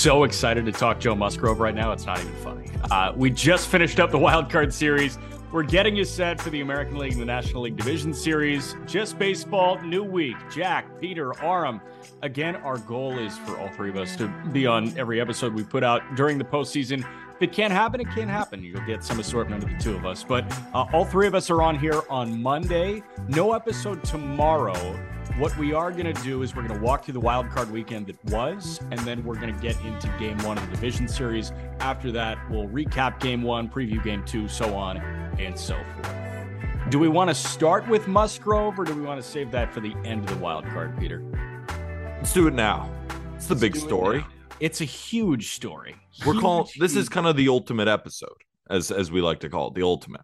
so 0.00 0.24
excited 0.24 0.64
to 0.64 0.72
talk 0.72 0.98
Joe 0.98 1.14
Musgrove 1.14 1.60
right 1.60 1.74
now. 1.74 1.92
It's 1.92 2.06
not 2.06 2.18
even 2.20 2.34
funny. 2.36 2.70
Uh, 2.90 3.12
we 3.14 3.28
just 3.28 3.68
finished 3.68 4.00
up 4.00 4.10
the 4.10 4.18
wild 4.18 4.48
card 4.48 4.72
series. 4.72 5.18
We're 5.52 5.62
getting 5.62 5.94
you 5.94 6.04
set 6.04 6.40
for 6.40 6.48
the 6.48 6.62
American 6.62 6.96
League 6.96 7.12
and 7.12 7.20
the 7.20 7.26
National 7.26 7.62
League 7.62 7.76
Division 7.76 8.14
Series. 8.14 8.76
Just 8.86 9.18
baseball, 9.18 9.78
new 9.82 10.02
week. 10.02 10.36
Jack, 10.50 10.86
Peter, 11.00 11.34
Aram. 11.42 11.82
Again, 12.22 12.56
our 12.56 12.78
goal 12.78 13.18
is 13.18 13.36
for 13.38 13.58
all 13.58 13.68
three 13.68 13.90
of 13.90 13.96
us 13.96 14.16
to 14.16 14.28
be 14.52 14.66
on 14.66 14.96
every 14.96 15.20
episode 15.20 15.52
we 15.52 15.64
put 15.64 15.84
out 15.84 16.02
during 16.14 16.38
the 16.38 16.44
postseason. 16.44 17.04
If 17.34 17.42
it 17.42 17.52
can't 17.52 17.72
happen, 17.72 18.00
it 18.00 18.08
can't 18.14 18.30
happen. 18.30 18.62
You'll 18.62 18.86
get 18.86 19.04
some 19.04 19.20
assortment 19.20 19.64
of 19.64 19.70
the 19.70 19.76
two 19.76 19.96
of 19.96 20.06
us. 20.06 20.24
But 20.24 20.50
uh, 20.72 20.86
all 20.94 21.04
three 21.04 21.26
of 21.26 21.34
us 21.34 21.50
are 21.50 21.60
on 21.60 21.78
here 21.78 22.00
on 22.08 22.40
Monday. 22.40 23.02
No 23.28 23.52
episode 23.52 24.02
tomorrow. 24.02 24.98
What 25.38 25.56
we 25.56 25.72
are 25.72 25.90
going 25.90 26.12
to 26.12 26.22
do 26.22 26.42
is 26.42 26.54
we're 26.54 26.66
going 26.66 26.78
to 26.78 26.84
walk 26.84 27.04
through 27.04 27.14
the 27.14 27.20
wild 27.20 27.48
card 27.48 27.70
weekend 27.70 28.06
that 28.08 28.22
was, 28.26 28.78
and 28.90 28.98
then 29.00 29.24
we're 29.24 29.36
going 29.36 29.54
to 29.54 29.60
get 29.60 29.80
into 29.84 30.08
game 30.18 30.36
one 30.38 30.58
of 30.58 30.64
the 30.68 30.74
division 30.76 31.08
series. 31.08 31.52
After 31.78 32.12
that, 32.12 32.38
we'll 32.50 32.68
recap 32.68 33.20
game 33.20 33.42
one, 33.42 33.68
preview 33.68 34.02
game 34.04 34.22
two, 34.26 34.48
so 34.48 34.74
on 34.76 34.98
and 35.38 35.58
so 35.58 35.74
forth. 35.94 36.90
Do 36.90 36.98
we 36.98 37.08
want 37.08 37.30
to 37.30 37.34
start 37.34 37.88
with 37.88 38.06
Musgrove 38.06 38.78
or 38.78 38.84
do 38.84 38.94
we 38.94 39.02
want 39.02 39.22
to 39.22 39.26
save 39.26 39.50
that 39.52 39.72
for 39.72 39.80
the 39.80 39.94
end 40.04 40.28
of 40.28 40.30
the 40.30 40.42
wild 40.44 40.66
card, 40.66 40.98
Peter? 40.98 41.22
Let's 42.18 42.34
do 42.34 42.46
it 42.46 42.54
now. 42.54 42.90
It's 43.36 43.46
the 43.46 43.54
big 43.54 43.72
do 43.72 43.78
it 43.78 43.82
story. 43.82 44.18
now. 44.18 44.28
It's 44.58 44.82
a 44.82 44.84
huge 44.84 45.52
story. 45.52 45.96
We're 46.26 46.34
Huge, 46.34 46.42
calling 46.42 46.66
this 46.78 46.96
is 46.96 47.08
kind 47.08 47.26
of 47.26 47.36
the 47.36 47.48
ultimate 47.48 47.88
episode, 47.88 48.36
as 48.68 48.90
as 48.90 49.10
we 49.10 49.22
like 49.22 49.40
to 49.40 49.48
call 49.48 49.68
it, 49.68 49.74
the 49.74 49.82
ultimate. 49.82 50.20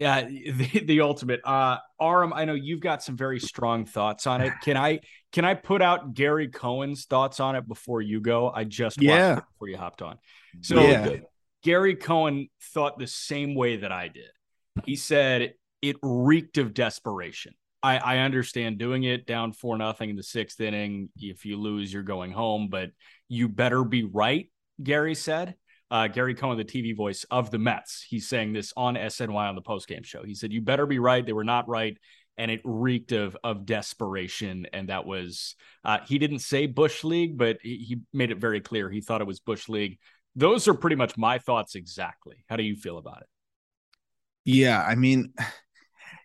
Yeah, 0.00 0.22
the, 0.28 0.82
the 0.84 1.00
ultimate. 1.02 1.40
Uh 1.44 1.76
Aram, 2.00 2.32
I 2.32 2.44
know 2.46 2.54
you've 2.54 2.80
got 2.80 3.02
some 3.02 3.16
very 3.16 3.38
strong 3.38 3.84
thoughts 3.84 4.26
on 4.26 4.40
it. 4.40 4.52
Can 4.62 4.76
I 4.76 5.00
can 5.32 5.44
I 5.44 5.54
put 5.54 5.82
out 5.82 6.14
Gary 6.14 6.48
Cohen's 6.48 7.04
thoughts 7.04 7.38
on 7.38 7.54
it 7.54 7.68
before 7.68 8.00
you 8.02 8.20
go? 8.20 8.50
I 8.50 8.64
just 8.64 8.96
watched 8.98 9.04
Yeah. 9.04 9.36
it 9.38 9.44
before 9.52 9.68
you 9.68 9.76
hopped 9.76 10.02
on. 10.02 10.18
So 10.62 10.80
Yeah. 10.80 11.16
Gary 11.62 11.94
Cohen 11.94 12.48
thought 12.72 12.98
the 12.98 13.06
same 13.06 13.54
way 13.54 13.76
that 13.76 13.92
I 13.92 14.08
did. 14.08 14.30
He 14.86 14.96
said 14.96 15.52
it 15.82 15.96
reeked 16.02 16.56
of 16.56 16.72
desperation. 16.72 17.54
I, 17.82 17.98
I 17.98 18.18
understand 18.18 18.78
doing 18.78 19.04
it 19.04 19.26
down 19.26 19.52
four 19.52 19.76
nothing 19.76 20.10
in 20.10 20.16
the 20.16 20.22
sixth 20.22 20.60
inning. 20.60 21.10
If 21.18 21.44
you 21.44 21.58
lose, 21.58 21.92
you're 21.92 22.02
going 22.02 22.32
home, 22.32 22.68
but 22.70 22.90
you 23.28 23.48
better 23.48 23.84
be 23.84 24.04
right, 24.04 24.50
Gary 24.82 25.14
said. 25.14 25.54
Uh, 25.90 26.06
Gary 26.06 26.34
Cohen, 26.34 26.56
the 26.56 26.64
TV 26.64 26.94
voice 26.96 27.24
of 27.30 27.50
the 27.50 27.58
Mets, 27.58 28.04
he's 28.08 28.28
saying 28.28 28.52
this 28.52 28.72
on 28.76 28.94
SNY 28.94 29.48
on 29.48 29.54
the 29.54 29.62
postgame 29.62 30.04
show. 30.04 30.22
He 30.22 30.34
said, 30.34 30.52
You 30.52 30.60
better 30.60 30.86
be 30.86 30.98
right. 30.98 31.24
They 31.24 31.32
were 31.32 31.44
not 31.44 31.68
right. 31.68 31.96
And 32.38 32.50
it 32.50 32.60
reeked 32.64 33.12
of 33.12 33.36
of 33.42 33.66
desperation. 33.66 34.66
And 34.72 34.88
that 34.88 35.04
was 35.04 35.56
uh, 35.84 35.98
he 36.06 36.18
didn't 36.18 36.38
say 36.38 36.66
Bush 36.66 37.04
League, 37.04 37.36
but 37.36 37.58
he, 37.62 37.76
he 37.76 38.00
made 38.12 38.30
it 38.30 38.38
very 38.38 38.60
clear 38.60 38.88
he 38.88 39.00
thought 39.00 39.20
it 39.20 39.26
was 39.26 39.40
Bush 39.40 39.68
League. 39.68 39.98
Those 40.36 40.68
are 40.68 40.74
pretty 40.74 40.96
much 40.96 41.18
my 41.18 41.38
thoughts 41.38 41.74
exactly. 41.74 42.44
How 42.48 42.56
do 42.56 42.62
you 42.62 42.76
feel 42.76 42.98
about 42.98 43.22
it? 43.22 43.26
Yeah, 44.44 44.82
I 44.82 44.94
mean, 44.94 45.34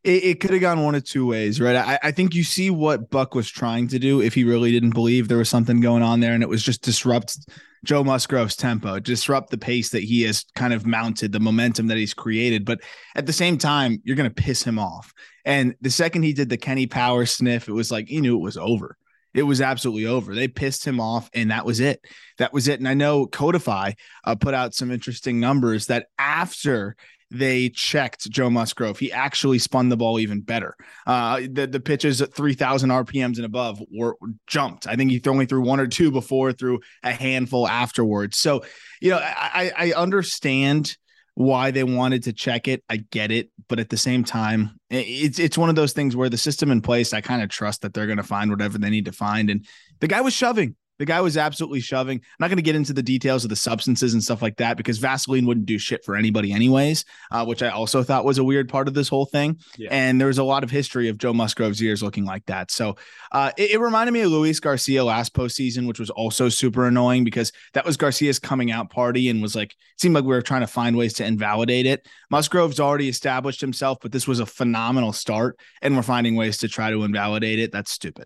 it, 0.04 0.24
it 0.24 0.40
could 0.40 0.52
have 0.52 0.62
gone 0.62 0.84
one 0.84 0.96
of 0.96 1.04
two 1.04 1.26
ways, 1.26 1.60
right? 1.60 1.76
I, 1.76 2.00
I 2.04 2.12
think 2.12 2.36
you 2.36 2.44
see 2.44 2.70
what 2.70 3.10
Buck 3.10 3.36
was 3.36 3.50
trying 3.50 3.88
to 3.90 4.00
do 4.00 4.22
if 4.22 4.34
he 4.34 4.44
really 4.44 4.72
didn't 4.72 4.94
believe 4.94 5.28
there 5.28 5.38
was 5.38 5.50
something 5.50 5.82
going 5.82 6.04
on 6.04 6.20
there, 6.20 6.34
and 6.34 6.44
it 6.44 6.50
was 6.50 6.64
just 6.64 6.84
disrupt 6.84 7.38
Joe 7.86 8.04
Musgrove's 8.04 8.56
tempo, 8.56 9.00
disrupt 9.00 9.50
the 9.50 9.58
pace 9.58 9.90
that 9.90 10.04
he 10.04 10.24
has 10.24 10.46
kind 10.56 10.74
of 10.74 10.86
mounted, 10.86 11.32
the 11.32 11.40
momentum 11.40 11.88
that 11.88 11.98
he's 11.98 12.14
created. 12.14 12.66
But 12.66 12.82
at 13.16 13.26
the 13.26 13.34
same 13.34 13.58
time, 13.58 14.02
you're 14.04 14.16
going 14.16 14.30
to 14.30 14.44
piss 14.44 14.64
him 14.64 14.78
off. 14.78 15.14
And 15.46 15.76
the 15.82 15.90
second 15.90 16.24
he 16.24 16.34
did 16.34 16.50
the 16.50 16.58
Kenny 16.58 16.88
Power 16.88 17.26
sniff, 17.26 17.70
it 17.70 17.74
was 17.74 17.92
like 17.92 18.08
he 18.08 18.20
knew 18.22 18.36
it 18.36 18.44
was 18.44 18.58
over. 18.58 18.98
It 19.34 19.44
was 19.44 19.60
absolutely 19.60 20.06
over. 20.06 20.34
They 20.34 20.48
pissed 20.48 20.86
him 20.86 21.02
off, 21.02 21.30
and 21.34 21.52
that 21.52 21.66
was 21.66 21.82
it. 21.82 22.00
That 22.38 22.54
was 22.54 22.70
it. 22.70 22.80
And 22.80 22.88
I 22.88 22.94
know 22.94 23.28
Codify 23.28 23.92
uh, 24.24 24.36
put 24.36 24.54
out 24.54 24.74
some 24.74 24.92
interesting 24.92 25.42
numbers 25.42 25.88
that 25.88 26.08
after 26.18 26.96
they 27.32 27.70
checked 27.70 28.30
Joe 28.30 28.50
Musgrove. 28.50 29.00
He 29.00 29.12
actually 29.12 29.60
spun 29.60 29.90
the 29.90 29.98
ball 29.98 30.20
even 30.20 30.42
better. 30.42 30.76
Uh, 31.08 31.42
the 31.50 31.68
the 31.68 31.80
pitches 31.80 32.22
at 32.22 32.34
three 32.34 32.54
thousand 32.54 32.90
RPMs 32.90 33.38
and 33.38 33.46
above 33.46 33.82
were 33.92 34.16
jumped. 34.48 34.88
I 34.88 34.96
think 34.96 35.12
he 35.12 35.22
only 35.28 35.46
threw 35.46 35.62
one 35.62 35.80
or 35.80 35.88
two 35.88 36.12
before, 36.12 36.54
threw 36.54 36.80
a 37.04 37.12
handful 37.12 37.68
afterwards. 37.68 38.38
So, 38.38 38.64
you 39.02 39.12
know, 39.12 39.20
I 39.22 39.72
I 39.78 39.94
understand 39.94 40.96
why 41.36 41.72
they 41.72 41.84
wanted 41.84 42.24
to 42.24 42.34
check 42.34 42.68
it. 42.68 42.84
I 42.90 42.98
get 42.98 43.30
it, 43.30 43.50
but 43.68 43.80
at 43.80 43.90
the 43.90 43.98
same 43.98 44.24
time, 44.24 44.80
it's 44.90 45.40
it's 45.40 45.58
one 45.58 45.70
of 45.70 45.76
those 45.76 45.94
things 45.94 46.16
where 46.16 46.30
the 46.30 46.38
system 46.38 46.72
in 46.72 46.82
place, 46.82 47.14
I 47.14 47.22
kind 47.22 47.42
of 47.42 47.50
trust 47.50 47.82
that 47.82 47.94
they're 47.94 48.08
going 48.08 48.18
to 48.18 48.24
find 48.24 48.50
whatever 48.50 48.78
they 48.78 48.90
need 48.90 49.06
to 49.06 49.12
find. 49.12 49.50
And 49.50 49.66
the 50.00 50.08
guy 50.08 50.22
was 50.22 50.34
shoving. 50.34 50.76
The 51.00 51.06
guy 51.06 51.22
was 51.22 51.38
absolutely 51.38 51.82
shoving. 51.82 52.18
I'm 52.20 52.36
not 52.40 52.48
going 52.48 52.58
to 52.58 52.64
get 52.64 52.76
into 52.76 52.94
the 52.94 53.04
details 53.04 53.44
of 53.44 53.50
the 53.50 53.56
substances 53.56 54.14
and 54.14 54.24
stuff 54.24 54.42
like 54.42 54.58
that 54.58 54.78
because 54.78 54.98
Vaseline 54.98 55.46
wouldn't 55.46 55.66
do 55.66 55.78
shit 55.78 56.04
for 56.06 56.16
anybody, 56.16 56.52
anyways. 56.52 57.06
Uh, 57.32 57.46
which 57.46 57.62
I 57.64 57.70
also 57.70 58.04
thought 58.04 58.26
was 58.26 58.38
a 58.38 58.44
weird 58.44 58.70
part 58.70 58.88
of 58.88 58.94
this 58.94 59.10
whole 59.10 59.26
thing. 59.26 59.60
Yeah. 59.78 59.90
And 59.92 60.20
there 60.20 60.28
was 60.28 60.38
a 60.38 60.44
lot 60.44 60.64
of 60.64 60.72
history 60.72 61.10
of 61.10 61.18
Joe 61.18 61.34
Musgrove's 61.34 61.82
ears 61.82 62.02
looking 62.02 62.26
like 62.26 62.46
that. 62.46 62.72
So 62.72 62.96
uh, 63.32 63.52
it, 63.58 63.72
it 63.72 63.80
reminded 63.80 64.12
me 64.12 64.22
of 64.22 64.32
Luis 64.32 64.60
Garcia 64.60 65.04
last 65.04 65.34
postseason, 65.34 65.88
which 65.88 66.00
was 66.00 66.10
also 66.10 66.50
super 66.50 66.88
annoying 66.88 67.24
because 67.24 67.52
that 67.74 67.86
was 67.86 67.98
Garcia's 67.98 68.40
coming 68.40 68.72
out 68.72 68.90
party 68.90 69.30
and 69.30 69.42
was 69.42 69.56
like, 69.56 69.72
it 69.72 70.02
seemed 70.02 70.16
like 70.16 70.24
we 70.24 70.30
were 70.30 70.42
trying 70.42 70.62
to 70.62 70.68
find 70.68 70.96
ways 70.96 71.14
to 71.14 71.26
invalidate 71.26 71.86
it. 71.86 72.08
Musgrove's 72.30 72.80
already 72.80 73.10
established 73.10 73.62
himself, 73.62 73.98
but 74.02 74.12
this 74.12 74.28
was 74.28 74.40
a 74.40 74.46
phenomenal 74.46 75.14
start, 75.14 75.58
and 75.82 75.96
we're 75.96 76.02
finding 76.04 76.36
ways 76.36 76.58
to 76.60 76.68
try 76.68 76.90
to 76.92 77.04
invalidate 77.04 77.60
it. 77.60 77.72
That's 77.72 77.92
stupid. 77.92 78.26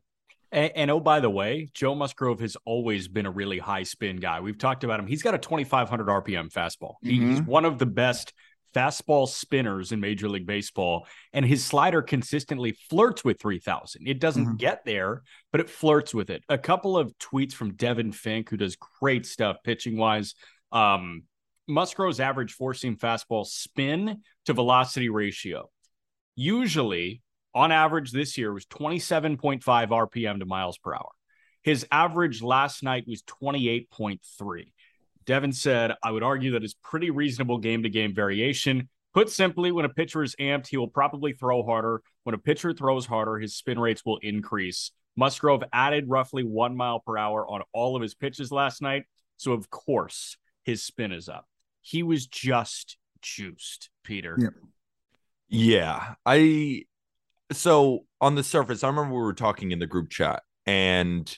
And, 0.52 0.72
and 0.76 0.92
oh, 0.92 1.00
by 1.00 1.20
the 1.20 1.30
way, 1.30 1.70
Joe 1.74 1.96
Musgrove 1.96 2.40
has 2.42 2.58
always 2.66 3.08
been 3.08 3.26
a 3.26 3.32
really 3.32 3.60
high 3.60 3.84
spin 3.84 4.18
guy. 4.18 4.40
We've 4.40 4.58
talked 4.58 4.84
about 4.84 5.00
him. 5.00 5.08
He's 5.08 5.22
got 5.24 5.36
a 5.36 5.38
2,500 5.38 6.08
RPM 6.08 6.52
fastball. 6.52 6.96
He- 7.02 7.20
He's 7.20 7.42
one 7.42 7.66
of 7.66 7.78
the 7.80 7.86
best 7.86 8.34
fastball 8.76 9.28
spinners 9.28 9.92
in 9.92 10.00
Major 10.00 10.30
League 10.30 10.46
Baseball, 10.46 11.08
and 11.34 11.44
his 11.44 11.66
slider 11.66 12.04
consistently 12.04 12.78
flirts 12.90 13.24
with 13.24 13.40
3,000. 13.40 14.08
It 14.08 14.20
doesn't 14.20 14.46
Mhm. 14.46 14.58
get 14.60 14.86
there, 14.86 15.24
but 15.52 15.60
it 15.60 15.70
flirts 15.72 16.14
with 16.14 16.30
it. 16.30 16.44
A 16.50 16.58
couple 16.58 16.96
of 16.96 17.12
tweets 17.18 17.54
from 17.54 17.74
Devan 17.74 18.14
Fink, 18.14 18.50
who 18.50 18.58
does 18.58 18.76
great 18.76 19.26
stuff 19.26 19.58
pitching 19.64 19.98
wise. 19.98 20.36
Um, 20.72 21.24
Musgrove's 21.68 22.20
average 22.20 22.54
four 22.54 22.76
seam 22.76 22.96
fastball 22.96 23.46
spin 23.46 24.22
to 24.46 24.54
velocity 24.54 25.10
ratio. 25.10 25.70
Usually, 26.36 27.22
on 27.54 27.72
average, 27.72 28.12
this 28.12 28.38
year 28.38 28.54
was 28.54 28.66
27.5 28.66 29.62
RPM 29.64 30.40
to 30.40 30.46
miles 30.46 30.78
per 30.78 30.94
hour. 30.94 31.10
His 31.62 31.86
average 31.92 32.42
last 32.42 32.84
night 32.84 33.06
was 33.08 33.24
28.3. 33.24 34.20
Devan 35.26 35.54
said, 35.54 35.94
I 36.02 36.12
would 36.12 36.24
argue 36.24 36.52
that 36.52 36.64
is 36.64 36.74
pretty 36.74 37.12
reasonable 37.12 37.58
game 37.58 37.84
to 37.84 37.90
game 37.90 38.16
variation. 38.16 38.90
Put 39.14 39.30
simply, 39.30 39.72
when 39.72 39.86
a 39.86 39.90
pitcher 39.90 40.24
is 40.24 40.36
amped, 40.40 40.68
he 40.68 40.78
will 40.78 40.88
probably 40.88 41.34
throw 41.34 41.64
harder. 41.64 42.02
When 42.24 42.36
a 42.36 42.40
pitcher 42.40 42.74
throws 42.74 43.06
harder, 43.06 43.38
his 43.38 43.56
spin 43.56 43.80
rates 43.80 44.06
will 44.06 44.18
increase. 44.18 44.92
Musgrove 45.16 45.64
added 45.74 46.06
roughly 46.08 46.44
one 46.44 46.76
mile 46.76 47.00
per 47.00 47.18
hour 47.18 47.46
on 47.48 47.62
all 47.74 47.96
of 47.96 48.02
his 48.02 48.16
pitches 48.16 48.52
last 48.52 48.82
night. 48.82 49.04
So, 49.38 49.52
of 49.52 49.70
course, 49.70 50.38
his 50.64 50.84
spin 50.84 51.12
is 51.12 51.28
up. 51.28 51.46
He 51.82 52.04
was 52.04 52.28
just 52.28 52.98
juiced, 53.22 53.90
Peter. 54.04 54.38
Yeah. 54.40 54.50
Yeah. 55.50 56.14
I 56.26 56.84
so 57.52 58.06
on 58.22 58.36
the 58.36 58.44
surface, 58.44 58.84
I 58.84 58.88
remember 58.88 59.14
we 59.16 59.22
were 59.22 59.34
talking 59.34 59.72
in 59.72 59.80
the 59.80 59.88
group 59.88 60.10
chat 60.10 60.44
and 60.66 61.38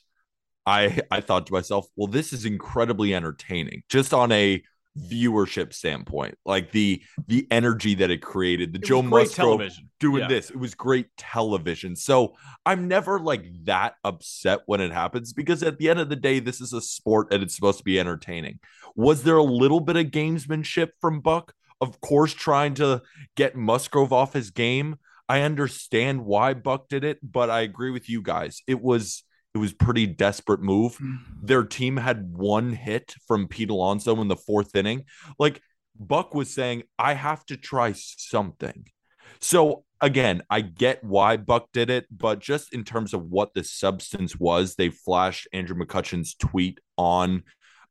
I 0.65 1.01
I 1.09 1.21
thought 1.21 1.47
to 1.47 1.53
myself, 1.53 1.87
well, 1.95 2.07
this 2.07 2.33
is 2.33 2.45
incredibly 2.45 3.13
entertaining. 3.13 3.83
Just 3.89 4.13
on 4.13 4.31
a 4.31 4.63
viewership 4.97 5.73
standpoint, 5.73 6.35
like 6.45 6.71
the 6.71 7.01
the 7.27 7.47
energy 7.49 7.95
that 7.95 8.11
it 8.11 8.21
created, 8.21 8.73
the 8.73 8.79
It 8.79 8.85
Joe 8.85 9.01
Musgrove 9.01 9.61
doing 9.99 10.21
Yeah. 10.23 10.27
this. 10.27 10.49
It 10.49 10.57
was 10.59 10.75
great 10.75 11.07
television. 11.17 11.95
So 11.95 12.35
I'm 12.65 12.87
never 12.87 13.19
like 13.19 13.45
that 13.63 13.95
upset 14.03 14.59
when 14.65 14.81
it 14.81 14.91
happens 14.91 15.33
because 15.33 15.63
at 15.63 15.77
the 15.77 15.89
end 15.89 15.99
of 15.99 16.09
the 16.09 16.15
day, 16.15 16.39
this 16.39 16.59
is 16.59 16.73
a 16.73 16.81
sport 16.81 17.33
and 17.33 17.41
it's 17.41 17.55
supposed 17.55 17.77
to 17.77 17.83
be 17.83 17.99
entertaining. 17.99 18.59
Was 18.95 19.23
there 19.23 19.37
a 19.37 19.43
little 19.43 19.79
bit 19.79 19.95
of 19.95 20.07
gamesmanship 20.07 20.89
from 20.99 21.21
Buck? 21.21 21.53
Of 21.79 22.01
course, 22.01 22.33
trying 22.33 22.73
to 22.75 23.01
get 23.35 23.55
Musgrove 23.55 24.11
off 24.13 24.33
his 24.33 24.51
game. 24.51 24.97
I 25.31 25.43
understand 25.43 26.25
why 26.25 26.53
Buck 26.53 26.89
did 26.89 27.05
it, 27.05 27.17
but 27.23 27.49
I 27.49 27.61
agree 27.61 27.89
with 27.89 28.09
you 28.09 28.21
guys. 28.21 28.61
It 28.67 28.81
was 28.81 29.23
it 29.55 29.59
was 29.59 29.71
pretty 29.71 30.05
desperate 30.05 30.61
move. 30.61 30.97
Their 31.41 31.63
team 31.63 31.95
had 31.95 32.33
one 32.33 32.73
hit 32.73 33.15
from 33.29 33.47
Pete 33.47 33.69
Alonso 33.69 34.19
in 34.19 34.27
the 34.27 34.35
fourth 34.35 34.75
inning. 34.75 35.05
Like 35.39 35.61
Buck 35.97 36.35
was 36.35 36.53
saying, 36.53 36.83
I 36.99 37.13
have 37.13 37.45
to 37.45 37.55
try 37.55 37.93
something. 37.95 38.87
So 39.39 39.85
again, 40.01 40.41
I 40.49 40.59
get 40.59 41.01
why 41.01 41.37
Buck 41.37 41.69
did 41.71 41.89
it, 41.89 42.07
but 42.11 42.39
just 42.39 42.73
in 42.73 42.83
terms 42.83 43.13
of 43.13 43.23
what 43.23 43.53
the 43.53 43.63
substance 43.63 44.37
was, 44.37 44.75
they 44.75 44.89
flashed 44.89 45.47
Andrew 45.53 45.77
McCutchen's 45.77 46.35
tweet 46.35 46.79
on 46.97 47.43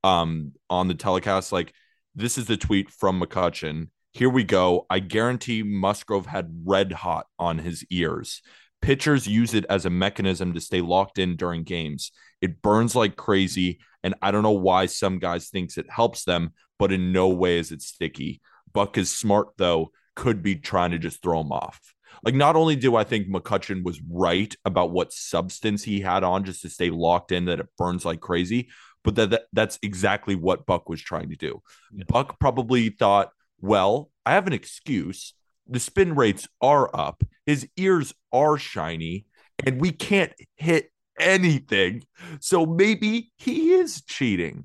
um 0.04 0.52
on 0.68 0.88
the 0.88 0.94
telecast. 0.94 1.52
Like, 1.52 1.72
this 2.14 2.36
is 2.36 2.44
the 2.44 2.58
tweet 2.58 2.90
from 2.90 3.18
McCutchen. 3.18 3.88
Here 4.12 4.28
we 4.28 4.44
go. 4.44 4.86
I 4.90 4.98
guarantee 4.98 5.62
Musgrove 5.62 6.26
had 6.26 6.62
red 6.64 6.92
hot 6.92 7.26
on 7.38 7.58
his 7.58 7.84
ears. 7.90 8.42
Pitchers 8.82 9.26
use 9.26 9.54
it 9.54 9.66
as 9.68 9.84
a 9.84 9.90
mechanism 9.90 10.54
to 10.54 10.60
stay 10.60 10.80
locked 10.80 11.18
in 11.18 11.36
during 11.36 11.62
games. 11.62 12.10
It 12.40 12.62
burns 12.62 12.96
like 12.96 13.16
crazy, 13.16 13.80
and 14.02 14.14
I 14.22 14.30
don't 14.30 14.42
know 14.42 14.50
why 14.50 14.86
some 14.86 15.18
guys 15.18 15.48
thinks 15.48 15.76
it 15.76 15.90
helps 15.90 16.24
them, 16.24 16.54
but 16.78 16.90
in 16.90 17.12
no 17.12 17.28
way 17.28 17.58
is 17.58 17.70
it 17.70 17.82
sticky. 17.82 18.40
Buck 18.72 18.98
is 18.98 19.14
smart 19.14 19.48
though, 19.58 19.90
could 20.16 20.42
be 20.42 20.56
trying 20.56 20.90
to 20.92 20.98
just 20.98 21.22
throw 21.22 21.40
him 21.40 21.52
off. 21.52 21.80
Like, 22.24 22.34
not 22.34 22.56
only 22.56 22.76
do 22.76 22.96
I 22.96 23.04
think 23.04 23.28
McCutchen 23.28 23.84
was 23.84 24.00
right 24.10 24.54
about 24.64 24.90
what 24.90 25.12
substance 25.12 25.82
he 25.84 26.00
had 26.00 26.24
on 26.24 26.44
just 26.44 26.62
to 26.62 26.68
stay 26.68 26.90
locked 26.90 27.32
in, 27.32 27.44
that 27.46 27.60
it 27.60 27.68
burns 27.78 28.04
like 28.04 28.20
crazy, 28.20 28.68
but 29.04 29.14
that, 29.14 29.30
that 29.30 29.42
that's 29.52 29.78
exactly 29.82 30.34
what 30.34 30.66
Buck 30.66 30.88
was 30.88 31.00
trying 31.00 31.30
to 31.30 31.36
do. 31.36 31.62
Yeah. 31.92 32.04
Buck 32.08 32.38
probably 32.40 32.90
thought, 32.90 33.30
well, 33.60 34.10
I 34.24 34.32
have 34.32 34.46
an 34.46 34.52
excuse. 34.52 35.34
The 35.68 35.80
spin 35.80 36.14
rates 36.14 36.48
are 36.60 36.94
up, 36.94 37.22
his 37.46 37.68
ears 37.76 38.12
are 38.32 38.58
shiny, 38.58 39.26
and 39.64 39.80
we 39.80 39.92
can't 39.92 40.32
hit 40.56 40.90
anything. 41.18 42.02
So 42.40 42.66
maybe 42.66 43.32
he 43.36 43.72
is 43.72 44.02
cheating. 44.02 44.64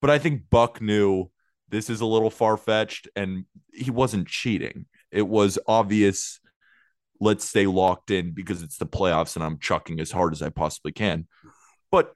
But 0.00 0.10
I 0.10 0.18
think 0.18 0.50
Buck 0.50 0.80
knew 0.80 1.30
this 1.68 1.88
is 1.88 2.00
a 2.00 2.06
little 2.06 2.30
far 2.30 2.56
fetched 2.56 3.08
and 3.16 3.46
he 3.72 3.90
wasn't 3.90 4.28
cheating. 4.28 4.86
It 5.10 5.26
was 5.26 5.58
obvious. 5.66 6.40
Let's 7.20 7.44
stay 7.44 7.66
locked 7.66 8.10
in 8.10 8.32
because 8.32 8.62
it's 8.62 8.78
the 8.78 8.86
playoffs 8.86 9.36
and 9.36 9.44
I'm 9.44 9.58
chucking 9.58 10.00
as 10.00 10.10
hard 10.10 10.32
as 10.32 10.42
I 10.42 10.50
possibly 10.50 10.92
can. 10.92 11.28
But 11.90 12.12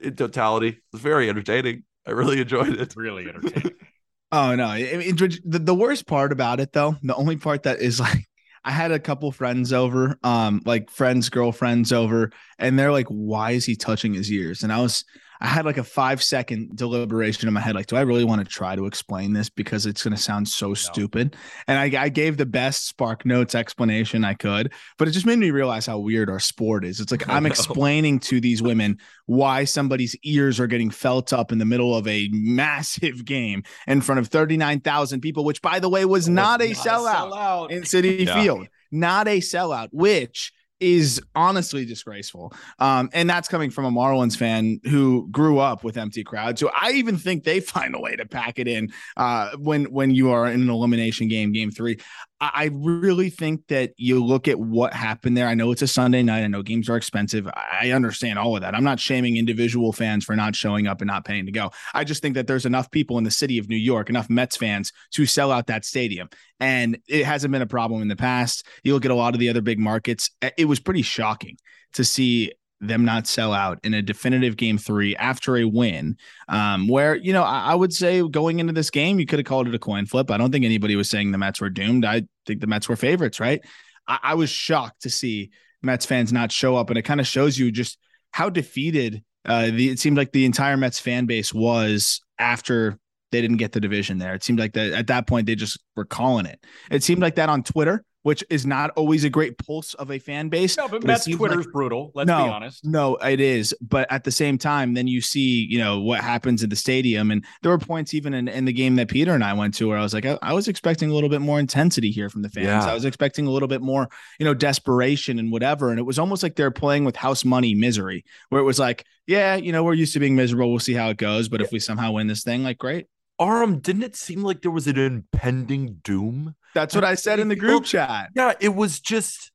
in 0.00 0.14
totality, 0.14 0.68
it 0.68 0.82
was 0.92 1.02
very 1.02 1.28
entertaining. 1.28 1.84
I 2.06 2.12
really 2.12 2.40
enjoyed 2.40 2.78
it. 2.78 2.94
Really 2.96 3.28
entertaining. 3.28 3.72
Oh 4.36 4.56
no! 4.56 4.66
I 4.66 4.96
mean, 4.96 5.14
the, 5.14 5.60
the 5.60 5.74
worst 5.76 6.08
part 6.08 6.32
about 6.32 6.58
it, 6.58 6.72
though, 6.72 6.96
the 7.04 7.14
only 7.14 7.36
part 7.36 7.62
that 7.62 7.80
is 7.80 8.00
like, 8.00 8.26
I 8.64 8.72
had 8.72 8.90
a 8.90 8.98
couple 8.98 9.30
friends 9.30 9.72
over, 9.72 10.18
um, 10.24 10.60
like 10.64 10.90
friends, 10.90 11.28
girlfriends 11.28 11.92
over, 11.92 12.32
and 12.58 12.76
they're 12.76 12.90
like, 12.90 13.06
"Why 13.06 13.52
is 13.52 13.64
he 13.64 13.76
touching 13.76 14.12
his 14.12 14.32
ears?" 14.32 14.64
And 14.64 14.72
I 14.72 14.80
was, 14.80 15.04
I 15.40 15.46
had 15.46 15.64
like 15.64 15.78
a 15.78 15.84
five 15.84 16.22
second 16.22 16.76
deliberation 16.76 17.48
in 17.48 17.54
my 17.54 17.60
head, 17.60 17.74
like, 17.74 17.86
"Do 17.86 17.96
I 17.96 18.02
really 18.02 18.24
want 18.24 18.40
to 18.40 18.44
try 18.44 18.76
to 18.76 18.86
explain 18.86 19.32
this 19.32 19.48
because 19.48 19.86
it's 19.86 20.02
going 20.02 20.16
to 20.16 20.20
sound 20.22 20.48
so 20.48 20.74
stupid?" 20.74 21.36
And 21.66 21.78
I, 21.78 22.04
I 22.04 22.08
gave 22.08 22.36
the 22.36 22.46
best 22.46 22.86
Spark 22.86 23.26
Notes 23.26 23.54
explanation 23.54 24.24
I 24.24 24.34
could, 24.34 24.72
but 24.98 25.08
it 25.08 25.12
just 25.12 25.26
made 25.26 25.38
me 25.38 25.50
realize 25.50 25.86
how 25.86 25.98
weird 25.98 26.30
our 26.30 26.40
sport 26.40 26.84
is. 26.84 27.00
It's 27.00 27.10
like 27.10 27.28
I'm 27.34 27.46
explaining 27.46 28.20
to 28.20 28.40
these 28.40 28.62
women 28.62 28.98
why 29.26 29.64
somebody's 29.64 30.16
ears 30.22 30.60
are 30.60 30.66
getting 30.66 30.90
felt 30.90 31.32
up 31.32 31.52
in 31.52 31.58
the 31.58 31.64
middle 31.64 31.96
of 31.96 32.06
a 32.06 32.28
massive 32.32 33.24
game 33.24 33.62
in 33.86 34.00
front 34.00 34.18
of 34.18 34.28
39,000 34.28 35.20
people, 35.20 35.44
which 35.44 35.62
by 35.62 35.80
the 35.80 35.88
way 35.88 36.04
was 36.04 36.28
not 36.28 36.60
a 36.60 36.70
sellout 36.70 37.70
in 37.70 37.84
City 37.84 38.24
Yeah. 38.24 38.42
Field, 38.42 38.68
not 38.90 39.28
a 39.28 39.40
sellout, 39.40 39.88
which 39.92 40.52
is 40.84 41.18
honestly 41.34 41.86
disgraceful. 41.86 42.52
Um, 42.78 43.08
and 43.14 43.28
that's 43.28 43.48
coming 43.48 43.70
from 43.70 43.86
a 43.86 43.90
Marlins 43.90 44.36
fan 44.36 44.80
who 44.84 45.26
grew 45.30 45.58
up 45.58 45.82
with 45.82 45.96
empty 45.96 46.22
crowds. 46.22 46.60
So 46.60 46.70
I 46.78 46.92
even 46.92 47.16
think 47.16 47.44
they 47.44 47.60
find 47.74 47.94
a 47.94 48.00
way 48.00 48.16
to 48.16 48.26
pack 48.26 48.58
it 48.58 48.68
in 48.68 48.92
uh, 49.16 49.56
when 49.56 49.84
when 49.86 50.10
you 50.10 50.30
are 50.30 50.46
in 50.46 50.60
an 50.60 50.68
elimination 50.68 51.28
game, 51.28 51.52
game 51.52 51.70
three. 51.70 51.98
I, 52.40 52.70
really 52.72 53.30
think 53.30 53.66
that 53.68 53.92
you 53.96 54.22
look 54.22 54.48
at 54.48 54.58
what 54.58 54.92
happened 54.92 55.36
there. 55.36 55.46
I 55.46 55.54
know 55.54 55.72
it's 55.72 55.82
a 55.82 55.86
Sunday 55.86 56.22
night. 56.22 56.42
I 56.42 56.46
know 56.48 56.62
games 56.62 56.88
are 56.88 56.96
expensive. 56.96 57.48
I 57.54 57.92
understand 57.92 58.38
all 58.38 58.56
of 58.56 58.62
that. 58.62 58.74
I'm 58.74 58.84
not 58.84 59.00
shaming 59.00 59.36
individual 59.36 59.92
fans 59.92 60.24
for 60.24 60.36
not 60.36 60.54
showing 60.54 60.86
up 60.86 61.00
and 61.00 61.08
not 61.08 61.24
paying 61.24 61.46
to 61.46 61.52
go. 61.52 61.70
I 61.94 62.04
just 62.04 62.22
think 62.22 62.34
that 62.34 62.46
there's 62.46 62.66
enough 62.66 62.90
people 62.90 63.18
in 63.18 63.24
the 63.24 63.30
city 63.30 63.58
of 63.58 63.68
New 63.68 63.76
York, 63.76 64.10
enough 64.10 64.28
Mets 64.28 64.56
fans 64.56 64.92
to 65.12 65.26
sell 65.26 65.50
out 65.50 65.68
that 65.68 65.84
stadium. 65.84 66.28
And 66.60 66.98
it 67.08 67.24
hasn't 67.24 67.52
been 67.52 67.62
a 67.62 67.66
problem 67.66 68.02
in 68.02 68.08
the 68.08 68.16
past. 68.16 68.66
You 68.82 68.94
look 68.94 69.04
at 69.04 69.10
a 69.10 69.16
lot 69.16 69.34
of 69.34 69.40
the 69.40 69.48
other 69.48 69.62
big 69.62 69.78
markets, 69.78 70.30
it 70.56 70.66
was 70.66 70.80
pretty 70.80 71.02
shocking 71.02 71.56
to 71.94 72.04
see 72.04 72.52
them 72.86 73.04
not 73.04 73.26
sell 73.26 73.52
out 73.52 73.78
in 73.84 73.94
a 73.94 74.02
definitive 74.02 74.56
game 74.56 74.78
three 74.78 75.16
after 75.16 75.56
a 75.56 75.64
win. 75.64 76.16
Um, 76.48 76.88
where, 76.88 77.16
you 77.16 77.32
know, 77.32 77.42
I, 77.42 77.72
I 77.72 77.74
would 77.74 77.92
say 77.92 78.26
going 78.28 78.58
into 78.58 78.72
this 78.72 78.90
game, 78.90 79.18
you 79.18 79.26
could 79.26 79.38
have 79.38 79.46
called 79.46 79.68
it 79.68 79.74
a 79.74 79.78
coin 79.78 80.06
flip. 80.06 80.30
I 80.30 80.36
don't 80.36 80.50
think 80.50 80.64
anybody 80.64 80.96
was 80.96 81.10
saying 81.10 81.32
the 81.32 81.38
Mets 81.38 81.60
were 81.60 81.70
doomed. 81.70 82.04
I 82.04 82.22
think 82.46 82.60
the 82.60 82.66
Mets 82.66 82.88
were 82.88 82.96
favorites, 82.96 83.40
right? 83.40 83.60
I, 84.06 84.18
I 84.22 84.34
was 84.34 84.50
shocked 84.50 85.02
to 85.02 85.10
see 85.10 85.50
Mets 85.82 86.06
fans 86.06 86.32
not 86.32 86.52
show 86.52 86.76
up. 86.76 86.90
And 86.90 86.98
it 86.98 87.02
kind 87.02 87.20
of 87.20 87.26
shows 87.26 87.58
you 87.58 87.70
just 87.70 87.98
how 88.32 88.50
defeated 88.50 89.22
uh, 89.44 89.66
the, 89.66 89.90
it 89.90 89.98
seemed 89.98 90.16
like 90.16 90.32
the 90.32 90.44
entire 90.44 90.76
Mets 90.76 90.98
fan 90.98 91.26
base 91.26 91.52
was 91.52 92.20
after 92.38 92.98
they 93.30 93.40
didn't 93.40 93.56
get 93.58 93.72
the 93.72 93.80
division 93.80 94.18
there. 94.18 94.34
It 94.34 94.44
seemed 94.44 94.58
like 94.58 94.74
that 94.74 94.92
at 94.92 95.06
that 95.08 95.26
point 95.26 95.46
they 95.46 95.54
just 95.54 95.78
were 95.96 96.04
calling 96.04 96.46
it. 96.46 96.64
It 96.90 97.02
seemed 97.02 97.20
like 97.20 97.34
that 97.34 97.48
on 97.48 97.62
Twitter, 97.62 98.04
which 98.24 98.42
is 98.50 98.66
not 98.66 98.90
always 98.96 99.22
a 99.24 99.30
great 99.30 99.56
pulse 99.58 99.94
of 99.94 100.10
a 100.10 100.18
fan 100.18 100.48
base. 100.48 100.76
No, 100.76 100.88
but 100.88 100.96
it 100.96 101.06
Mets 101.06 101.26
Twitter's 101.26 101.64
like- 101.66 101.72
brutal. 101.72 102.10
Let's 102.14 102.26
No. 102.26 102.44
be 102.44 102.50
honest. 102.50 102.84
no, 102.84 103.16
it 103.16 103.38
is. 103.38 103.74
But 103.80 104.10
at 104.10 104.24
the 104.24 104.30
same 104.32 104.58
time, 104.58 104.94
then 104.94 105.06
you 105.06 105.20
see, 105.20 105.66
you 105.70 105.78
know, 105.78 106.00
what 106.00 106.20
happens 106.20 106.64
at 106.64 106.70
the 106.70 106.76
stadium. 106.76 107.30
And 107.30 107.44
there 107.62 107.70
were 107.70 107.78
points 107.78 108.12
even 108.14 108.34
in, 108.34 108.48
in 108.48 108.64
the 108.64 108.72
game 108.72 108.96
that 108.96 109.08
Peter 109.08 109.32
and 109.34 109.44
I 109.44 109.52
went 109.52 109.74
to 109.74 109.88
where 109.88 109.98
I 109.98 110.02
was 110.02 110.12
like, 110.14 110.26
I, 110.26 110.38
I 110.42 110.52
was 110.54 110.68
expecting 110.68 111.10
a 111.10 111.14
little 111.14 111.28
bit 111.30 111.40
more 111.40 111.60
intensity 111.60 112.10
here 112.10 112.28
from 112.28 112.42
the 112.42 112.48
fans. 112.48 112.66
Yeah. 112.66 112.84
I 112.90 112.94
was 112.94 113.04
expecting 113.04 113.46
a 113.46 113.50
little 113.50 113.68
bit 113.68 113.82
more, 113.82 114.08
you 114.40 114.44
know, 114.44 114.54
desperation 114.54 115.38
and 115.38 115.52
whatever. 115.52 115.90
And 115.90 115.98
it 115.98 116.04
was 116.04 116.18
almost 116.18 116.42
like 116.42 116.56
they're 116.56 116.70
playing 116.70 117.04
with 117.04 117.16
house 117.16 117.44
money 117.44 117.74
misery, 117.74 118.24
where 118.48 118.60
it 118.60 118.64
was 118.64 118.78
like, 118.78 119.04
yeah, 119.26 119.54
you 119.56 119.70
know, 119.72 119.84
we're 119.84 119.94
used 119.94 120.14
to 120.14 120.18
being 120.20 120.34
miserable. 120.34 120.70
We'll 120.70 120.80
see 120.80 120.94
how 120.94 121.10
it 121.10 121.18
goes. 121.18 121.48
But 121.48 121.60
if 121.60 121.72
we 121.72 121.78
somehow 121.78 122.12
win 122.12 122.26
this 122.26 122.42
thing, 122.42 122.62
like, 122.64 122.78
great. 122.78 123.06
Aram, 123.40 123.80
didn't 123.80 124.02
it 124.04 124.16
seem 124.16 124.42
like 124.42 124.62
there 124.62 124.70
was 124.70 124.86
an 124.86 124.98
impending 124.98 126.00
doom? 126.04 126.54
That's 126.74 126.94
what 126.94 127.04
I 127.04 127.14
said 127.14 127.38
in 127.40 127.48
the 127.48 127.56
group 127.56 127.84
chat. 127.84 128.30
Yeah, 128.34 128.52
it 128.60 128.74
was 128.74 129.00
just 129.00 129.50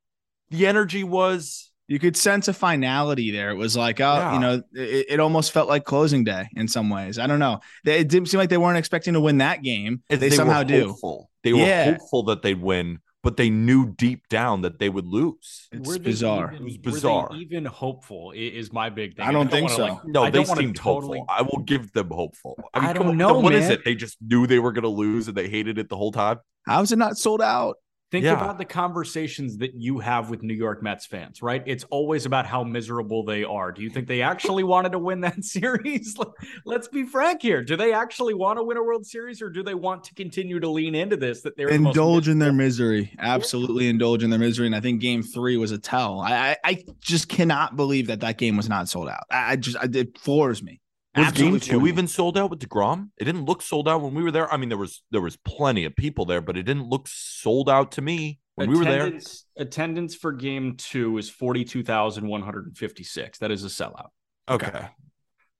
the 0.49 0.67
energy 0.67 1.03
was 1.03 1.71
You 1.87 1.97
could 1.97 2.15
sense 2.15 2.47
a 2.47 2.53
finality 2.53 3.31
there. 3.31 3.49
It 3.49 3.55
was 3.55 3.75
like, 3.75 3.99
oh, 3.99 4.03
Yeah. 4.13 4.33
you 4.35 4.39
know, 4.39 4.63
it, 4.73 5.05
it 5.09 5.19
almost 5.19 5.51
felt 5.51 5.67
like 5.67 5.85
closing 5.85 6.23
day 6.23 6.47
in 6.55 6.67
some 6.67 6.89
ways. 6.91 7.17
I 7.17 7.25
don't 7.25 7.39
know. 7.39 7.61
They, 7.83 7.99
it 8.01 8.09
didn't 8.09 8.29
seem 8.29 8.37
like 8.37 8.49
they 8.49 8.57
weren't 8.59 8.77
expecting 8.77 9.13
to 9.15 9.19
win 9.19 9.39
that 9.39 9.63
game. 9.63 10.03
and 10.09 10.19
They, 10.19 10.29
somehow 10.29 10.59
were 10.59 10.65
do. 10.65 10.95
They 11.43 11.53
were 11.53 11.59
Yeah. 11.59 11.91
hopeful 11.97 12.23
that 12.25 12.43
they'd 12.43 12.61
win, 12.61 12.99
but 13.21 13.35
they 13.37 13.49
knew 13.49 13.93
deep 13.97 14.27
down 14.29 14.61
that 14.61 14.79
they 14.79 14.87
would 14.89 15.05
lose. 15.05 15.67
It's 15.71 15.87
Were 15.87 15.99
bizarre. 15.99 16.51
even- 16.53 16.55
It 16.55 16.63
was 16.63 16.73
were 16.77 16.81
they 16.83 16.91
bizarre. 16.91 17.29
even 17.35 17.65
hopeful 17.65 18.31
is 18.35 18.71
my 18.71 18.89
big 18.89 19.15
thing. 19.15 19.25
I 19.25 19.31
don't 19.31 19.41
And 19.43 19.51
think 19.51 19.63
wanna, 19.69 19.75
so. 19.75 19.83
like- 19.95 20.05
No, 20.05 20.23
I 20.23 20.29
they 20.29 20.39
don't 20.39 20.47
wanna 20.47 20.61
seemed 20.61 20.75
totally- 20.77 21.19
hopeful. 21.19 21.35
I 21.37 21.41
will 21.41 21.63
give 21.63 21.91
them 21.91 22.09
hopeful. 22.09 22.55
I, 22.73 22.79
mean, 22.79 22.89
I 22.89 22.93
don't 22.93 23.07
on, 23.07 23.17
know, 23.17 23.39
What 23.39 23.53
is 23.53 23.63
man. 23.65 23.73
it? 23.73 23.85
They 23.85 23.95
just 23.95 24.17
knew 24.21 24.47
they 24.47 24.59
were 24.59 24.71
going 24.71 24.83
to 24.83 24.89
lose 24.89 25.27
and 25.27 25.35
they 25.35 25.49
hated 25.49 25.77
it 25.77 25.89
the 25.89 25.97
whole 25.97 26.11
time. 26.13 26.39
How's 26.65 26.91
it 26.91 26.97
not 26.97 27.17
sold 27.17 27.41
out? 27.41 27.75
Think 28.11 28.25
Yeah. 28.25 28.33
about 28.33 28.57
the 28.57 28.65
conversations 28.65 29.57
that 29.57 29.75
you 29.75 29.99
have 29.99 30.31
with 30.31 30.41
New 30.41 30.55
York 30.55 30.81
Mets 30.81 31.05
fans, 31.05 31.43
right? 31.43 31.61
It's 31.67 31.83
always 31.91 32.25
about 32.25 32.47
how 32.47 32.63
miserable 32.63 33.23
they 33.23 33.43
are. 33.43 33.71
Do 33.71 33.83
you 33.83 33.89
think 33.91 34.07
they 34.07 34.23
actually 34.23 34.63
wanted 34.63 34.93
to 34.93 34.99
win 34.99 35.21
that 35.21 35.43
series? 35.43 36.17
Let's 36.65 36.87
be 36.87 37.03
frank 37.03 37.43
here. 37.43 37.63
Do 37.63 37.77
they 37.77 37.93
actually 37.93 38.33
want 38.33 38.57
to 38.57 38.63
win 38.63 38.77
a 38.77 38.83
World 38.83 39.05
Series 39.05 39.43
or 39.43 39.49
do 39.51 39.61
they 39.61 39.75
want 39.75 40.03
to 40.05 40.15
continue 40.15 40.59
to 40.59 40.67
lean 40.67 40.95
into 40.95 41.17
this 41.17 41.41
that 41.41 41.55
they're 41.55 41.67
the 41.67 41.75
Indulge 41.75 42.27
in 42.27 42.39
their 42.39 42.51
misery. 42.53 43.13
Absolutely 43.19 43.87
indulge 43.89 44.23
in 44.23 44.31
their 44.31 44.39
misery. 44.39 44.65
And 44.65 44.75
I 44.75 44.79
think 44.79 45.01
game 45.01 45.21
three 45.21 45.57
was 45.57 45.71
a 45.71 45.77
tell. 45.77 46.19
I, 46.21 46.31
I, 46.33 46.57
I 46.63 46.83
just 46.99 47.29
cannot 47.29 47.75
believe 47.75 48.07
that 48.07 48.21
that 48.21 48.39
game 48.39 48.57
was 48.57 48.67
not 48.67 48.89
sold 48.89 49.09
out. 49.09 49.23
I, 49.29 49.51
I 49.51 49.55
just, 49.55 49.77
I, 49.77 49.87
it 49.93 50.17
floors 50.17 50.63
me. 50.63 50.81
Was 51.19 51.27
Absolutely 51.27 51.59
game 51.59 51.69
two 51.69 51.79
me. 51.81 51.89
even 51.89 52.07
sold 52.07 52.37
out 52.37 52.49
with 52.49 52.59
Degrom? 52.59 53.09
It 53.17 53.25
didn't 53.25 53.45
look 53.45 53.61
sold 53.61 53.87
out 53.87 54.01
when 54.01 54.13
we 54.13 54.23
were 54.23 54.31
there. 54.31 54.51
I 54.51 54.57
mean, 54.57 54.69
there 54.69 54.77
was 54.77 55.03
there 55.11 55.21
was 55.21 55.37
plenty 55.37 55.85
of 55.85 55.95
people 55.95 56.25
there, 56.25 56.41
but 56.41 56.57
it 56.57 56.63
didn't 56.63 56.87
look 56.89 57.07
sold 57.07 57.69
out 57.69 57.91
to 57.93 58.01
me 58.01 58.39
when 58.55 58.69
we 58.69 58.77
were 58.77 58.85
there. 58.85 59.05
Attendance- 59.07 59.45
Attendance 59.57 60.15
for 60.15 60.31
game 60.31 60.75
two 60.77 61.17
is 61.17 61.29
42,156. 61.29 63.39
That 63.39 63.51
is 63.51 63.63
a 63.63 63.67
sellout. 63.67 64.09
Okay. 64.47 64.87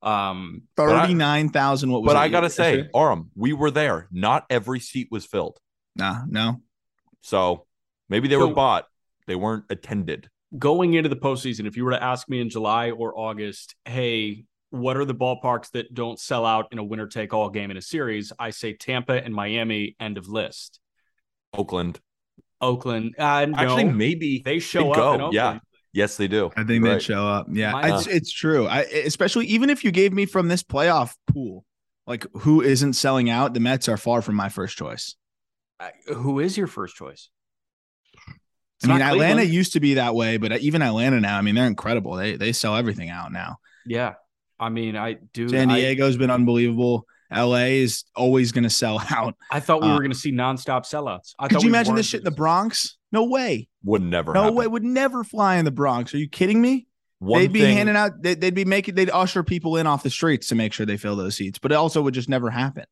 Um, 0.01 0.63
Thirty 0.77 1.13
nine 1.13 1.49
thousand. 1.49 1.91
What 1.91 2.03
was? 2.03 2.13
But 2.13 2.17
it 2.17 2.21
I 2.21 2.29
gotta 2.29 2.49
say, 2.49 2.87
Aram, 2.95 3.31
we 3.35 3.51
were 3.53 3.69
there. 3.71 4.07
Not 4.11 4.45
every 4.49 4.79
seat 4.79 5.09
was 5.11 5.25
filled. 5.25 5.59
nah, 5.95 6.21
no. 6.27 6.61
So 7.21 7.65
maybe 8.07 8.27
they 8.29 8.35
So- 8.35 8.47
were 8.47 8.53
bought. 8.53 8.85
They 9.27 9.35
weren't 9.35 9.65
attended. 9.69 10.29
going 10.57 10.95
into 10.95 11.07
the 11.09 11.15
postseason, 11.15 11.67
if 11.67 11.77
you 11.77 11.85
were 11.85 11.91
to 11.91 12.01
ask 12.03 12.27
me 12.27 12.41
in 12.41 12.49
July 12.49 12.89
or 12.89 13.15
August, 13.15 13.75
hey, 13.85 14.45
what 14.71 14.97
are 14.97 15.05
the 15.05 15.15
ballparks 15.15 15.71
that 15.71 15.93
don't 15.93 16.19
sell 16.19 16.45
out 16.45 16.67
in 16.71 16.77
a 16.77 16.83
winner 16.83 17.07
take 17.07 17.33
all 17.33 17.49
game 17.49 17.71
in 17.71 17.77
a 17.77 17.81
series? 17.81 18.31
I 18.39 18.51
say 18.51 18.73
Tampa 18.73 19.13
and 19.23 19.33
Miami, 19.33 19.95
end 19.99 20.17
of 20.17 20.27
list. 20.27 20.79
Oakland. 21.53 21.99
Oakland, 22.61 23.15
uh, 23.17 23.45
no, 23.45 23.57
Actually, 23.57 23.85
maybe 23.85 24.41
they 24.43 24.59
show 24.59 24.91
up. 24.91 24.97
go. 25.19 25.27
In 25.27 25.31
Yeah. 25.33 25.59
Yes, 25.93 26.17
they 26.17 26.27
do. 26.27 26.51
I 26.55 26.63
think 26.63 26.83
Right. 26.83 26.93
they'd 26.93 27.01
show 27.01 27.25
up. 27.27 27.47
Yeah, 27.49 27.95
it's, 27.95 28.05
it's 28.05 28.31
true. 28.31 28.67
I 28.67 28.81
especially 28.81 29.47
even 29.47 29.69
if 29.71 29.83
you 29.83 29.91
gave 29.91 30.13
me 30.13 30.25
from 30.27 30.47
this 30.47 30.61
playoff 30.61 31.15
pool, 31.25 31.65
like 32.05 32.27
who 32.41 32.61
isn't 32.61 32.93
selling 32.93 33.29
out, 33.29 33.53
the 33.55 33.59
Mets 33.59 33.89
are 33.89 33.97
far 33.97 34.21
from 34.21 34.35
my 34.35 34.49
first 34.49 34.77
choice. 34.77 35.15
Uh, 35.79 35.89
who 36.13 36.39
is 36.39 36.57
your 36.57 36.67
first 36.67 36.95
choice? 36.95 37.29
It's 38.77 38.85
I 38.85 38.87
mean, 38.89 38.99
not 38.99 39.13
Atlanta 39.13 39.43
used 39.43 39.73
to 39.73 39.79
be 39.79 39.95
that 39.95 40.13
way, 40.13 40.37
but 40.37 40.59
even 40.59 40.81
Atlanta 40.81 41.19
now, 41.19 41.37
I 41.37 41.41
mean, 41.41 41.55
they're 41.55 41.65
incredible. 41.65 42.15
They 42.15 42.35
they 42.35 42.51
sell 42.51 42.75
everything 42.75 43.09
out 43.09 43.31
now. 43.31 43.57
Yeah, 43.85 44.13
I 44.59 44.69
mean, 44.69 44.95
I 44.95 45.17
do. 45.33 45.49
San 45.49 45.71
I, 45.71 45.79
Diego's 45.79 46.17
been 46.17 46.29
unbelievable. 46.29 47.05
LA 47.31 47.65
is 47.65 48.05
always 48.15 48.51
going 48.51 48.63
to 48.63 48.69
sell 48.69 49.01
out. 49.09 49.35
I 49.51 49.59
thought 49.59 49.81
we 49.81 49.87
uh, 49.87 49.93
were 49.93 49.99
going 49.99 50.11
to 50.11 50.17
see 50.17 50.31
nonstop 50.31 50.81
sellouts. 50.81 51.33
I 51.37 51.47
Could 51.47 51.55
thought 51.55 51.63
you 51.63 51.67
we 51.67 51.71
imagine 51.71 51.95
this 51.95 52.07
shit 52.07 52.21
in 52.21 52.25
the 52.25 52.31
Bronx? 52.31 52.97
No 53.11 53.25
way. 53.25 53.69
Would 53.83 54.01
never. 54.01 54.33
No 54.33 54.43
happen. 54.43 54.55
way. 54.55 54.67
Would 54.67 54.83
never 54.83 55.23
fly 55.23 55.57
in 55.57 55.65
the 55.65 55.71
Bronx. 55.71 56.13
Are 56.13 56.17
you 56.17 56.29
kidding 56.29 56.61
me? 56.61 56.87
One 57.19 57.41
they'd 57.41 57.51
be 57.51 57.61
thing, 57.61 57.75
handing 57.75 57.95
out. 57.95 58.21
They'd, 58.21 58.39
they'd 58.39 58.55
be 58.55 58.65
making. 58.65 58.95
They'd 58.95 59.09
usher 59.09 59.43
people 59.43 59.77
in 59.77 59.87
off 59.87 60.03
the 60.03 60.09
streets 60.09 60.47
to 60.47 60.55
make 60.55 60.73
sure 60.73 60.85
they 60.85 60.97
fill 60.97 61.15
those 61.15 61.35
seats. 61.35 61.59
But 61.59 61.71
it 61.71 61.75
also 61.75 62.01
would 62.01 62.13
just 62.13 62.29
never 62.29 62.49
happen. 62.49 62.85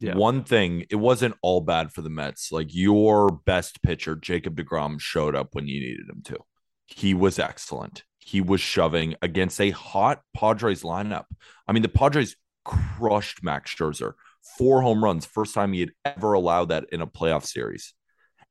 Yeah. 0.00 0.16
One 0.16 0.42
thing, 0.42 0.84
it 0.90 0.96
wasn't 0.96 1.36
all 1.42 1.60
bad 1.60 1.92
for 1.92 2.02
the 2.02 2.10
Mets. 2.10 2.50
Like 2.50 2.74
your 2.74 3.30
best 3.30 3.82
pitcher, 3.82 4.16
Jacob 4.16 4.56
DeGrom, 4.56 5.00
showed 5.00 5.36
up 5.36 5.54
when 5.54 5.68
you 5.68 5.80
needed 5.80 6.08
him 6.08 6.22
to. 6.24 6.38
He 6.86 7.14
was 7.14 7.38
excellent. 7.38 8.02
He 8.24 8.40
was 8.40 8.60
shoving 8.60 9.14
against 9.20 9.60
a 9.60 9.70
hot 9.70 10.22
Padres 10.34 10.82
lineup. 10.82 11.24
I 11.66 11.72
mean, 11.72 11.82
the 11.82 11.88
Padres 11.88 12.36
crushed 12.64 13.42
Max 13.42 13.74
Scherzer, 13.74 14.12
four 14.56 14.82
home 14.82 15.02
runs, 15.02 15.26
first 15.26 15.54
time 15.54 15.72
he 15.72 15.80
had 15.80 15.92
ever 16.04 16.32
allowed 16.32 16.66
that 16.66 16.86
in 16.92 17.00
a 17.00 17.06
playoff 17.06 17.44
series. 17.44 17.94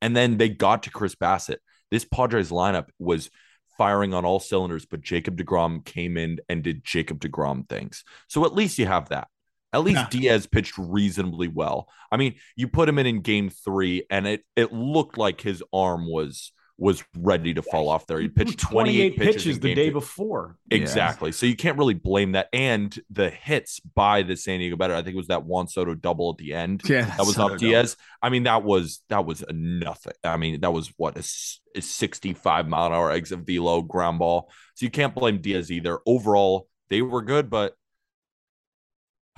And 0.01 0.15
then 0.15 0.37
they 0.37 0.49
got 0.49 0.83
to 0.83 0.89
Chris 0.89 1.15
Bassitt. 1.15 1.57
This 1.89 2.05
Padres 2.05 2.49
lineup 2.49 2.89
was 2.99 3.29
firing 3.77 4.13
on 4.13 4.25
all 4.25 4.39
cylinders, 4.39 4.85
but 4.85 5.01
Jacob 5.01 5.37
DeGrom 5.37 5.85
came 5.85 6.17
in 6.17 6.39
and 6.49 6.63
did 6.63 6.83
Jacob 6.83 7.19
DeGrom 7.19 7.67
things. 7.67 8.03
So 8.27 8.45
at 8.45 8.53
least 8.53 8.77
you 8.77 8.85
have 8.85 9.09
that. 9.09 9.27
At 9.73 9.83
least 9.83 9.99
Yeah. 9.99 10.07
Diaz 10.09 10.47
pitched 10.47 10.77
reasonably 10.77 11.47
well. 11.47 11.87
I 12.11 12.17
mean, 12.17 12.35
you 12.55 12.67
put 12.67 12.89
him 12.89 12.99
in 12.99 13.05
in 13.05 13.21
game 13.21 13.49
three, 13.49 14.05
and 14.09 14.27
it 14.27 14.43
it 14.55 14.73
looked 14.73 15.17
like 15.17 15.39
his 15.41 15.63
arm 15.71 16.07
was 16.09 16.51
was 16.81 17.03
ready 17.15 17.53
to 17.53 17.61
fall 17.61 17.87
off 17.89 18.07
there. 18.07 18.19
He 18.19 18.27
pitched 18.27 18.57
28 18.59 19.15
pitches, 19.15 19.57
in 19.57 19.61
the 19.61 19.75
day 19.75 19.89
two. 19.89 19.93
before. 19.93 20.57
Exactly. 20.71 21.31
So 21.31 21.45
you 21.45 21.55
can't 21.55 21.77
really 21.77 21.93
blame 21.93 22.31
that. 22.31 22.49
And 22.51 22.97
the 23.11 23.29
hits 23.29 23.79
by 23.79 24.23
the 24.23 24.35
San 24.35 24.57
Diego 24.59 24.75
better. 24.77 24.95
I 24.95 25.03
think 25.03 25.13
it 25.13 25.17
was 25.17 25.27
that 25.27 25.45
Juan 25.45 25.67
Soto 25.67 25.93
double 25.93 26.31
at 26.31 26.37
the 26.37 26.55
end. 26.55 26.81
Yeah, 26.89 27.05
That 27.05 27.19
was 27.27 27.37
off 27.37 27.59
Diaz. 27.59 27.97
I 28.19 28.29
mean, 28.29 28.43
that 28.43 28.63
was 28.63 29.03
that 29.09 29.25
was 29.25 29.43
a 29.47 29.53
nothing. 29.53 30.13
I 30.23 30.37
mean, 30.37 30.61
that 30.61 30.73
was 30.73 30.91
what 30.97 31.17
a 31.17 31.21
65 31.23 32.67
mile 32.67 32.87
an 32.87 32.93
hour 32.93 33.11
exit 33.11 33.41
velo 33.45 33.83
ground 33.83 34.17
ball. 34.17 34.49
So 34.73 34.85
you 34.87 34.89
can't 34.89 35.13
blame 35.13 35.37
Diaz 35.39 35.71
either. 35.71 35.99
Overall, 36.07 36.67
they 36.89 37.03
were 37.03 37.21
good, 37.21 37.51
but 37.51 37.75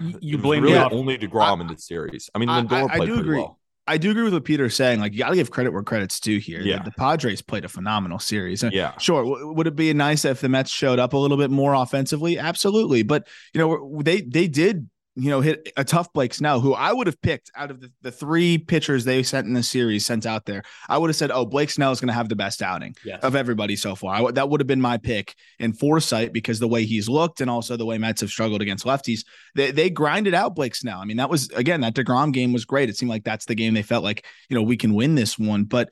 You- 0.00 0.16
it 0.16 0.22
you 0.22 0.36
was 0.36 0.42
blame 0.44 0.62
really 0.62 0.74
the 0.74 0.84
off- 0.84 0.92
only 0.92 1.18
Degrom 1.18 1.60
in 1.60 1.66
the 1.66 1.76
series. 1.76 2.30
I 2.32 2.38
mean, 2.38 2.48
I- 2.48 2.62
Lindor 2.62 2.88
I- 2.88 2.94
I 2.94 2.96
played 2.98 3.06
do 3.08 3.14
pretty 3.14 3.20
agree. 3.28 3.38
well. 3.40 3.57
I 3.88 3.98
do 3.98 4.10
agree 4.10 4.22
with 4.22 4.32
what 4.34 4.44
Peter's 4.44 4.74
saying. 4.76 5.00
Like, 5.00 5.12
you 5.12 5.18
got 5.18 5.30
to 5.30 5.34
give 5.36 5.50
credit 5.50 5.72
where 5.72 5.82
credit's 5.82 6.20
due 6.20 6.38
here. 6.38 6.62
The- 6.62 6.68
Yeah. 6.68 6.82
The, 6.82 6.90
Padres 6.92 7.42
played 7.42 7.64
a 7.64 7.68
phenomenal 7.68 8.18
series. 8.18 8.62
Uh, 8.62 8.70
Yeah. 8.72 8.96
Sure. 8.98 9.24
W- 9.24 9.52
would 9.52 9.66
it 9.66 9.74
be 9.76 9.92
nice 9.94 10.24
if 10.24 10.40
the 10.40 10.48
Mets 10.48 10.70
showed 10.70 10.98
up 10.98 11.12
a 11.12 11.16
little 11.18 11.36
bit 11.36 11.50
more 11.50 11.74
offensively? 11.74 12.38
Absolutely. 12.38 13.02
But, 13.02 13.26
you 13.54 13.60
know, 13.60 14.00
they, 14.02 14.20
they 14.20 14.46
did, 14.48 14.88
you 15.20 15.30
know, 15.30 15.40
hit 15.40 15.72
a 15.76 15.84
tough 15.84 16.12
Blake 16.12 16.32
Snell, 16.32 16.60
who 16.60 16.74
I 16.74 16.92
would 16.92 17.08
have 17.08 17.20
picked 17.22 17.50
out 17.56 17.70
of 17.72 17.80
the, 17.80 17.90
the 18.02 18.12
three 18.12 18.56
pitchers 18.56 19.04
they 19.04 19.22
sent 19.24 19.46
in 19.48 19.52
the 19.52 19.62
series 19.64 20.06
sent 20.06 20.26
out 20.26 20.44
there. 20.46 20.62
I 20.88 20.96
would 20.96 21.10
have 21.10 21.16
said, 21.16 21.32
oh, 21.32 21.44
Blake 21.44 21.70
Snell 21.70 21.90
is 21.90 22.00
going 22.00 22.06
to 22.08 22.14
have 22.14 22.28
the 22.28 22.36
best 22.36 22.62
outing 22.62 22.94
Yes. 23.04 23.20
of 23.24 23.34
everybody 23.34 23.74
so 23.74 23.94
far. 23.96 24.16
W- 24.16 24.32
that 24.32 24.48
would 24.48 24.60
have 24.60 24.68
been 24.68 24.80
my 24.80 24.96
pick 24.96 25.34
in 25.58 25.72
foresight 25.72 26.32
because 26.32 26.60
the 26.60 26.68
way 26.68 26.84
he's 26.84 27.08
looked 27.08 27.40
and 27.40 27.50
also 27.50 27.76
the 27.76 27.84
way 27.84 27.98
Mets 27.98 28.20
have 28.20 28.30
struggled 28.30 28.62
against 28.62 28.84
lefties, 28.84 29.24
they, 29.56 29.72
they 29.72 29.90
grinded 29.90 30.34
out 30.34 30.54
Blake 30.54 30.76
Snell. 30.76 31.00
I 31.00 31.04
mean, 31.04 31.16
that 31.16 31.28
was 31.30 31.50
again 31.50 31.80
that 31.80 31.94
Degrom 31.94 32.32
game 32.32 32.52
was 32.52 32.64
great. 32.64 32.88
It 32.88 32.96
seemed 32.96 33.10
like 33.10 33.24
that's 33.24 33.46
the 33.46 33.54
game 33.56 33.74
they 33.74 33.82
felt 33.82 34.04
like 34.04 34.24
you 34.48 34.54
know 34.56 34.62
we 34.62 34.76
can 34.76 34.94
win 34.94 35.14
this 35.16 35.38
one, 35.38 35.64
but. 35.64 35.90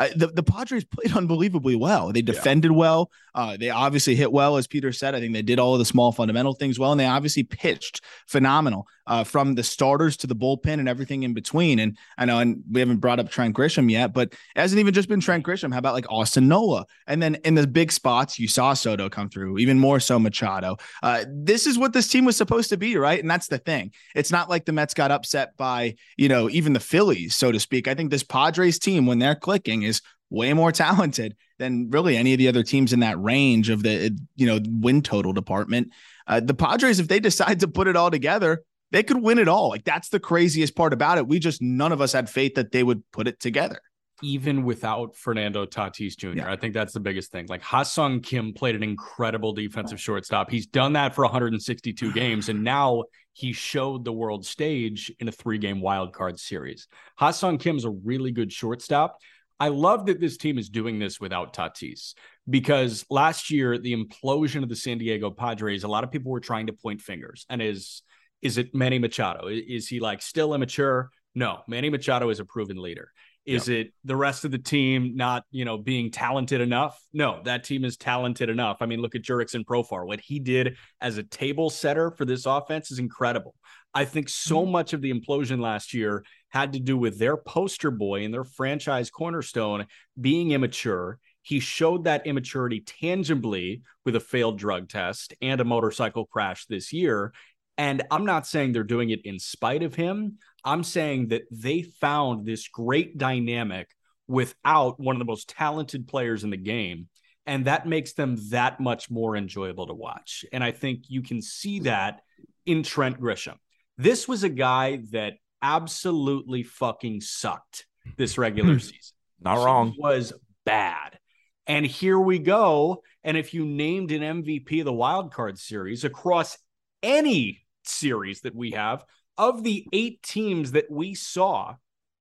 Uh, 0.00 0.08
the, 0.16 0.28
the 0.28 0.42
Padres 0.42 0.84
played 0.84 1.12
unbelievably 1.16 1.76
well. 1.76 2.10
They 2.10 2.22
defended 2.22 2.72
well. 2.72 3.10
Uh, 3.34 3.58
they 3.58 3.68
obviously 3.68 4.14
hit 4.16 4.32
well, 4.32 4.56
as 4.56 4.66
Peter 4.66 4.92
said. 4.92 5.14
I 5.14 5.20
think 5.20 5.34
they 5.34 5.42
did 5.42 5.58
all 5.58 5.74
of 5.74 5.78
the 5.78 5.84
small 5.84 6.10
fundamental 6.10 6.54
things 6.54 6.78
well, 6.78 6.90
and 6.90 6.98
they 6.98 7.04
obviously 7.04 7.42
pitched 7.42 8.00
phenomenal 8.26 8.86
uh, 9.10 9.24
from 9.24 9.56
the 9.56 9.62
starters 9.64 10.16
to 10.16 10.28
the 10.28 10.36
bullpen 10.36 10.78
and 10.78 10.88
everything 10.88 11.24
in 11.24 11.34
between. 11.34 11.80
And 11.80 11.98
I 12.16 12.26
know, 12.26 12.38
and 12.38 12.62
we 12.70 12.78
haven't 12.78 12.98
brought 12.98 13.18
up 13.18 13.28
Trent 13.28 13.56
Grisham 13.56 13.90
yet, 13.90 14.14
but 14.14 14.32
it 14.32 14.38
hasn't 14.60 14.78
even 14.78 14.94
just 14.94 15.08
been 15.08 15.18
Trent 15.18 15.44
Grisham. 15.44 15.72
How 15.72 15.80
about 15.80 15.94
like 15.94 16.06
Austin 16.08 16.46
Nola? 16.46 16.86
And 17.08 17.20
then 17.20 17.34
in 17.44 17.56
the 17.56 17.66
big 17.66 17.90
spots, 17.90 18.38
you 18.38 18.46
saw 18.46 18.72
Soto 18.72 19.08
come 19.08 19.28
through, 19.28 19.58
even 19.58 19.80
more 19.80 19.98
so 19.98 20.20
Machado. 20.20 20.76
Uh, 21.02 21.24
this 21.28 21.66
is 21.66 21.76
what 21.76 21.92
this 21.92 22.06
team 22.06 22.24
was 22.24 22.36
supposed 22.36 22.68
to 22.70 22.76
be, 22.76 22.96
right? 22.96 23.18
And 23.18 23.28
that's 23.28 23.48
the 23.48 23.58
thing. 23.58 23.92
It's 24.14 24.30
not 24.30 24.48
like 24.48 24.64
the 24.64 24.72
Mets 24.72 24.94
got 24.94 25.10
upset 25.10 25.56
by, 25.56 25.96
you 26.16 26.28
know, 26.28 26.48
even 26.48 26.72
the 26.72 26.78
Phillies, 26.78 27.34
so 27.34 27.50
to 27.50 27.58
speak. 27.58 27.88
I 27.88 27.94
think 27.94 28.12
this 28.12 28.22
Padres 28.22 28.78
team, 28.78 29.06
when 29.06 29.18
they're 29.18 29.34
clicking, 29.34 29.82
is 29.82 30.02
way 30.30 30.52
more 30.52 30.70
talented 30.86 31.34
than 31.58 31.90
really 31.90 32.16
any 32.16 32.32
of 32.32 32.38
the 32.38 32.46
other 32.46 32.62
teams 32.62 32.92
in 32.92 33.00
that 33.00 33.20
range 33.20 33.70
of 33.70 33.82
the, 33.82 34.16
you 34.36 34.46
know, 34.46 34.60
win 34.68 35.02
total 35.02 35.32
department. 35.32 35.90
Uh, 36.28 36.38
the 36.38 36.54
Padres, 36.54 37.00
if 37.00 37.08
they 37.08 37.18
decide 37.18 37.58
to 37.58 37.66
put 37.66 37.88
it 37.88 37.96
all 37.96 38.08
together, 38.08 38.62
they 38.92 39.02
could 39.02 39.22
win 39.22 39.38
it 39.38 39.48
all. 39.48 39.68
Like 39.68 39.84
that's 39.84 40.08
the 40.08 40.20
craziest 40.20 40.74
part 40.74 40.92
about 40.92 41.18
it. 41.18 41.26
We 41.26 41.38
just 41.38 41.62
none 41.62 41.92
of 41.92 42.00
us 42.00 42.12
had 42.12 42.28
faith 42.28 42.54
that 42.54 42.72
they 42.72 42.82
would 42.82 43.02
put 43.12 43.28
it 43.28 43.40
together. 43.40 43.80
even 44.22 44.64
without 44.64 45.16
Fernando 45.16 45.64
Tatis 45.64 46.14
Jr. 46.16 46.28
Yeah. 46.30 46.52
I 46.52 46.56
think 46.56 46.74
that's 46.74 46.92
the 46.92 47.00
biggest 47.00 47.32
thing. 47.32 47.46
Like 47.48 47.62
Ha-Sung 47.62 48.20
Kim 48.20 48.52
played 48.52 48.74
an 48.74 48.82
incredible 48.82 49.52
defensive 49.54 49.98
shortstop. 50.00 50.50
He's 50.50 50.66
done 50.66 50.92
that 50.92 51.14
for 51.14 51.24
162 51.24 52.12
games, 52.22 52.48
and 52.50 52.62
now 52.62 53.04
he 53.32 53.52
showed 53.54 54.04
the 54.04 54.12
world 54.12 54.44
stage 54.44 55.10
in 55.20 55.28
a 55.28 55.32
three-game 55.32 55.80
wild 55.80 56.12
card 56.12 56.38
series. 56.38 56.86
Ha-Sung 57.16 57.56
Kim's 57.56 57.86
a 57.86 57.90
really 57.90 58.32
good 58.32 58.52
shortstop. 58.52 59.18
I 59.58 59.68
love 59.68 60.06
that 60.06 60.20
this 60.20 60.36
team 60.36 60.58
is 60.58 60.68
doing 60.68 60.98
this 60.98 61.18
without 61.20 61.54
Tatis 61.54 62.14
because 62.48 63.06
last 63.08 63.50
year 63.50 63.78
the 63.78 63.94
implosion 63.94 64.62
of 64.62 64.68
the 64.68 64.76
San 64.76 64.98
Diego 64.98 65.30
Padres, 65.30 65.84
a 65.84 65.88
lot 65.88 66.04
of 66.04 66.10
people 66.10 66.30
were 66.32 66.40
trying 66.40 66.66
to 66.66 66.72
point 66.72 67.00
fingers. 67.00 67.46
And 67.48 67.62
is 67.62 68.02
is 68.42 68.58
it 68.58 68.74
Manny 68.74 68.98
Machado? 68.98 69.48
Is 69.48 69.88
he 69.88 70.00
like 70.00 70.22
still 70.22 70.54
immature? 70.54 71.10
No, 71.34 71.60
Manny 71.68 71.90
Machado 71.90 72.30
is 72.30 72.40
a 72.40 72.44
proven 72.44 72.80
leader. 72.80 73.12
Is 73.46 73.68
it 73.68 73.92
the 74.04 74.14
rest 74.14 74.44
of 74.44 74.50
the 74.50 74.58
team 74.58 75.16
not, 75.16 75.44
you 75.50 75.64
know, 75.64 75.78
being 75.78 76.10
talented 76.10 76.60
enough? 76.60 77.00
No, 77.12 77.40
that 77.44 77.64
team 77.64 77.84
is 77.84 77.96
talented 77.96 78.48
enough. 78.48 78.78
I 78.80 78.86
mean, 78.86 79.00
look 79.00 79.14
at 79.14 79.22
Jurickson 79.22 79.64
Profar. 79.64 80.06
What 80.06 80.20
he 80.20 80.38
did 80.38 80.76
as 81.00 81.16
a 81.16 81.22
table 81.22 81.70
setter 81.70 82.10
for 82.10 82.24
this 82.24 82.46
offense 82.46 82.90
is 82.90 82.98
incredible. 82.98 83.54
I 83.92 84.04
think 84.04 84.28
so 84.28 84.62
mm-hmm. 84.62 84.72
much 84.72 84.92
of 84.92 85.00
the 85.00 85.12
implosion 85.12 85.60
last 85.60 85.94
year 85.94 86.24
had 86.50 86.74
to 86.74 86.80
do 86.80 86.96
with 86.96 87.18
their 87.18 87.36
poster 87.36 87.90
boy 87.90 88.24
and 88.24 88.32
their 88.32 88.44
franchise 88.44 89.10
cornerstone 89.10 89.86
being 90.20 90.52
immature. 90.52 91.18
He 91.42 91.58
showed 91.58 92.04
that 92.04 92.26
immaturity 92.26 92.80
tangibly 92.80 93.82
with 94.04 94.14
a 94.14 94.20
failed 94.20 94.58
drug 94.58 94.88
test 94.88 95.34
and 95.40 95.60
a 95.60 95.64
motorcycle 95.64 96.26
crash 96.26 96.66
this 96.66 96.92
year. 96.92 97.32
And 97.80 98.02
I'm 98.10 98.26
not 98.26 98.46
saying 98.46 98.72
they're 98.72 98.84
doing 98.84 99.08
it 99.08 99.24
in 99.24 99.38
spite 99.38 99.82
of 99.82 99.94
him. 99.94 100.36
I'm 100.62 100.84
saying 100.84 101.28
that 101.28 101.44
they 101.50 101.80
found 101.80 102.44
this 102.44 102.68
great 102.68 103.16
dynamic 103.16 103.88
without 104.28 105.00
one 105.00 105.16
of 105.16 105.18
the 105.18 105.24
most 105.24 105.48
talented 105.48 106.06
players 106.06 106.44
in 106.44 106.50
the 106.50 106.58
game. 106.58 107.08
And 107.46 107.64
that 107.64 107.88
makes 107.88 108.12
them 108.12 108.36
that 108.50 108.80
much 108.80 109.10
more 109.10 109.34
enjoyable 109.34 109.86
to 109.86 109.94
watch. 109.94 110.44
And 110.52 110.62
I 110.62 110.72
think 110.72 111.04
you 111.08 111.22
can 111.22 111.40
see 111.40 111.80
that 111.80 112.20
in 112.66 112.82
Trent 112.82 113.18
Grisham. 113.18 113.56
This 113.96 114.28
was 114.28 114.42
a 114.42 114.50
guy 114.50 115.00
that 115.12 115.36
absolutely 115.62 116.64
fucking 116.64 117.22
sucked 117.22 117.86
this 118.18 118.36
regular 118.36 118.74
hmm. 118.74 118.80
season. 118.80 119.16
Not 119.40 119.64
wrong. 119.64 119.94
was 119.96 120.34
bad. 120.66 121.18
And 121.66 121.86
here 121.86 122.20
we 122.20 122.40
go. 122.40 123.02
And 123.24 123.38
if 123.38 123.54
you 123.54 123.64
named 123.64 124.12
an 124.12 124.42
MVP 124.42 124.80
of 124.80 124.84
the 124.84 124.92
wild 124.92 125.32
card 125.32 125.58
series 125.58 126.04
across 126.04 126.58
any 127.02 127.62
series 127.90 128.42
that 128.42 128.54
we 128.54 128.72
have, 128.72 129.04
of 129.36 129.62
the 129.62 129.86
eight 129.92 130.22
teams 130.22 130.72
that 130.72 130.90
we 130.90 131.14
saw, 131.14 131.74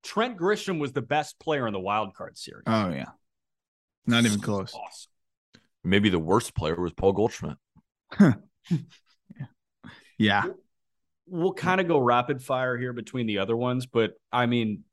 Trent 0.04 0.38
Grisham 0.38 0.80
was 0.80 0.94
the 0.94 1.02
best 1.02 1.40
player 1.40 1.68
in 1.68 1.74
the 1.74 1.80
wild 1.80 2.14
card 2.14 2.38
series. 2.38 2.64
Oh 2.68 2.90
yeah. 2.90 3.10
Not 4.06 4.26
even 4.26 4.40
close. 4.40 4.74
Awesome. 4.74 5.12
Maybe 5.84 6.10
the 6.10 6.20
worst 6.20 6.56
player 6.56 6.80
was 6.80 6.94
Paul 6.94 7.14
Goldschmidt. 7.14 7.58
Yeah. 10.20 10.44
We'll 11.26 11.54
kind 11.54 11.80
of 11.82 11.88
go 11.88 11.98
rapid 11.98 12.44
fire 12.44 12.78
here 12.78 12.94
between 12.94 13.26
the 13.26 13.40
other 13.40 13.56
ones, 13.56 13.86
but 13.88 14.14
I 14.32 14.46
mean, 14.46 14.84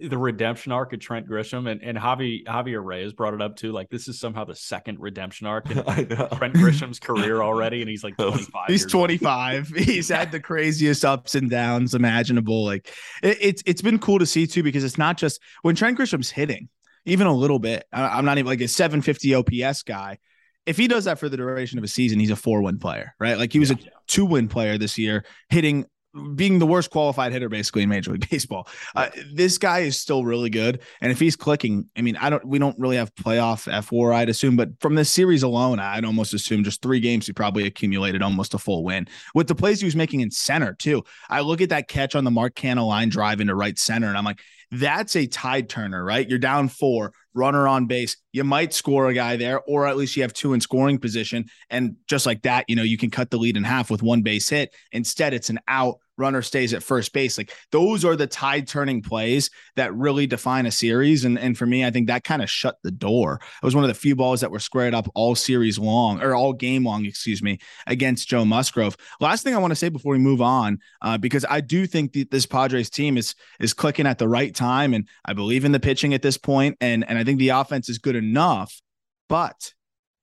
the 0.00 0.18
redemption 0.18 0.72
arc 0.72 0.92
of 0.92 1.00
Trent 1.00 1.28
Grisham 1.28 1.70
and, 1.70 1.82
and 1.82 1.98
Javi 1.98 2.44
Javier 2.44 2.84
Reyes 2.84 3.12
brought 3.12 3.34
it 3.34 3.42
up 3.42 3.56
too. 3.56 3.72
Like 3.72 3.88
this 3.90 4.08
is 4.08 4.18
somehow 4.18 4.44
the 4.44 4.54
second 4.54 5.00
redemption 5.00 5.46
arc 5.46 5.70
in 5.70 5.78
I 5.86 6.02
know. 6.02 6.28
Trent 6.32 6.54
Grisham's 6.54 6.98
career 6.98 7.42
already, 7.42 7.80
and 7.80 7.88
he's 7.90 8.04
like 8.04 8.16
25. 8.18 8.48
He's 8.68 8.82
years 8.82 8.94
old. 8.94 9.08
25. 9.08 9.68
He's 9.76 10.08
had 10.08 10.32
the 10.32 10.40
craziest 10.40 11.04
ups 11.04 11.34
and 11.34 11.50
downs 11.50 11.94
imaginable. 11.94 12.64
Like 12.64 12.88
it, 13.22 13.38
it's 13.40 13.62
it's 13.66 13.82
been 13.82 13.98
cool 13.98 14.18
to 14.18 14.26
see 14.26 14.46
too 14.46 14.62
because 14.62 14.84
it's 14.84 14.98
not 14.98 15.16
just 15.16 15.40
when 15.62 15.74
Trent 15.74 15.96
Grisham's 15.96 16.30
hitting, 16.30 16.68
even 17.04 17.26
a 17.26 17.34
little 17.34 17.58
bit. 17.58 17.84
I, 17.92 18.08
I'm 18.08 18.24
not 18.24 18.38
even 18.38 18.48
like 18.48 18.60
a 18.60 18.68
750 18.68 19.34
OPS 19.34 19.82
guy. 19.82 20.18
If 20.66 20.76
he 20.76 20.86
does 20.86 21.04
that 21.04 21.18
for 21.18 21.28
the 21.28 21.36
duration 21.36 21.78
of 21.78 21.84
a 21.84 21.88
season, 21.88 22.20
he's 22.20 22.30
a 22.30 22.36
four 22.36 22.62
win 22.62 22.78
player, 22.78 23.14
right? 23.18 23.38
Like 23.38 23.52
he 23.52 23.58
was 23.58 23.70
a 23.70 23.78
two 24.06 24.26
win 24.26 24.48
player 24.48 24.78
this 24.78 24.98
year, 24.98 25.24
hitting 25.48 25.86
being 26.34 26.58
the 26.58 26.66
worst 26.66 26.90
qualified 26.90 27.32
hitter 27.32 27.48
basically 27.48 27.82
in 27.82 27.88
Major 27.88 28.12
League 28.12 28.28
Baseball. 28.30 28.68
Uh, 28.94 29.08
this 29.32 29.58
guy 29.58 29.80
is 29.80 29.98
still 29.98 30.24
really 30.24 30.50
good, 30.50 30.80
and 31.00 31.12
if 31.12 31.18
he's 31.18 31.36
clicking, 31.36 31.88
I 31.96 32.02
mean, 32.02 32.16
I 32.16 32.30
don't, 32.30 32.44
we 32.44 32.58
don't 32.58 32.78
really 32.78 32.96
have 32.96 33.14
playoff 33.14 33.72
F 33.72 33.86
four, 33.86 34.12
I'd 34.12 34.28
assume, 34.28 34.56
but 34.56 34.70
from 34.80 34.94
this 34.94 35.10
series 35.10 35.42
alone, 35.42 35.78
I'd 35.78 36.04
almost 36.04 36.34
assume 36.34 36.64
just 36.64 36.82
three 36.82 37.00
games 37.00 37.26
he 37.26 37.32
probably 37.32 37.66
accumulated 37.66 38.22
almost 38.22 38.54
a 38.54 38.58
full 38.58 38.84
win 38.84 39.08
with 39.34 39.48
the 39.48 39.54
plays 39.54 39.80
he 39.80 39.86
was 39.86 39.96
making 39.96 40.20
in 40.20 40.30
center 40.30 40.74
too. 40.74 41.04
I 41.28 41.40
look 41.40 41.60
at 41.60 41.70
that 41.70 41.88
catch 41.88 42.14
on 42.14 42.24
the 42.24 42.30
Mark 42.30 42.54
Canha 42.54 42.86
line 42.86 43.08
drive 43.08 43.40
into 43.40 43.54
right 43.54 43.78
center, 43.78 44.08
and 44.08 44.16
I'm 44.16 44.24
like, 44.24 44.40
that's 44.70 45.16
a 45.16 45.26
tide 45.26 45.68
turner, 45.68 46.04
right? 46.04 46.28
You're 46.28 46.38
down 46.38 46.68
four, 46.68 47.12
runner 47.34 47.66
on 47.66 47.86
base. 47.86 48.16
You 48.32 48.44
might 48.44 48.74
score 48.74 49.08
a 49.08 49.14
guy 49.14 49.36
there, 49.36 49.60
or 49.62 49.86
at 49.86 49.96
least 49.96 50.16
you 50.16 50.22
have 50.22 50.32
two 50.32 50.52
in 50.52 50.60
scoring 50.60 50.98
position. 50.98 51.46
And 51.70 51.96
just 52.06 52.26
like 52.26 52.42
that, 52.42 52.66
you 52.68 52.76
know, 52.76 52.82
you 52.82 52.98
can 52.98 53.10
cut 53.10 53.30
the 53.30 53.38
lead 53.38 53.56
in 53.56 53.64
half 53.64 53.90
with 53.90 54.02
one 54.02 54.22
base 54.22 54.48
hit. 54.48 54.74
Instead, 54.92 55.32
it's 55.32 55.50
an 55.50 55.58
out. 55.68 55.98
Runner 56.18 56.42
stays 56.42 56.74
at 56.74 56.82
first 56.82 57.12
base. 57.12 57.38
Like 57.38 57.52
those 57.72 58.04
are 58.04 58.16
the 58.16 58.26
tide 58.26 58.66
turning 58.66 59.02
plays 59.02 59.50
that 59.76 59.94
really 59.94 60.26
define 60.26 60.66
a 60.66 60.70
series. 60.70 61.24
And, 61.24 61.38
and 61.38 61.56
for 61.56 61.66
me, 61.66 61.84
I 61.84 61.90
think 61.90 62.08
that 62.08 62.24
kind 62.24 62.42
of 62.42 62.50
shut 62.50 62.76
the 62.82 62.90
door. 62.90 63.40
It 63.62 63.66
was 63.66 63.74
one 63.74 63.84
of 63.84 63.88
the 63.88 63.94
few 63.94 64.16
balls 64.16 64.40
that 64.40 64.50
were 64.50 64.58
squared 64.58 64.94
up 64.94 65.08
all 65.14 65.34
series 65.34 65.78
long 65.78 66.22
or 66.22 66.34
all 66.34 66.52
game 66.52 66.84
long, 66.84 67.04
excuse 67.04 67.42
me, 67.42 67.58
against 67.86 68.28
Joe 68.28 68.44
Musgrove. 68.44 68.96
Last 69.20 69.42
thing 69.42 69.54
I 69.54 69.58
want 69.58 69.70
to 69.70 69.76
say 69.76 69.88
before 69.88 70.12
we 70.12 70.18
move 70.18 70.42
on, 70.42 70.78
uh, 71.02 71.18
because 71.18 71.44
I 71.48 71.60
do 71.60 71.86
think 71.86 72.12
that 72.12 72.30
this 72.30 72.46
Padres 72.46 72.90
team 72.90 73.16
is 73.16 73.34
is 73.60 73.74
clicking 73.74 74.06
at 74.06 74.18
the 74.18 74.28
right 74.28 74.54
time, 74.54 74.94
and 74.94 75.08
I 75.24 75.32
believe 75.32 75.64
in 75.64 75.72
the 75.72 75.80
pitching 75.80 76.14
at 76.14 76.22
this 76.22 76.38
point, 76.38 76.76
and 76.80 77.08
and 77.08 77.18
I 77.18 77.24
think 77.24 77.38
the 77.38 77.50
offense 77.50 77.88
is 77.88 77.98
good 77.98 78.16
enough. 78.16 78.80
But 79.28 79.74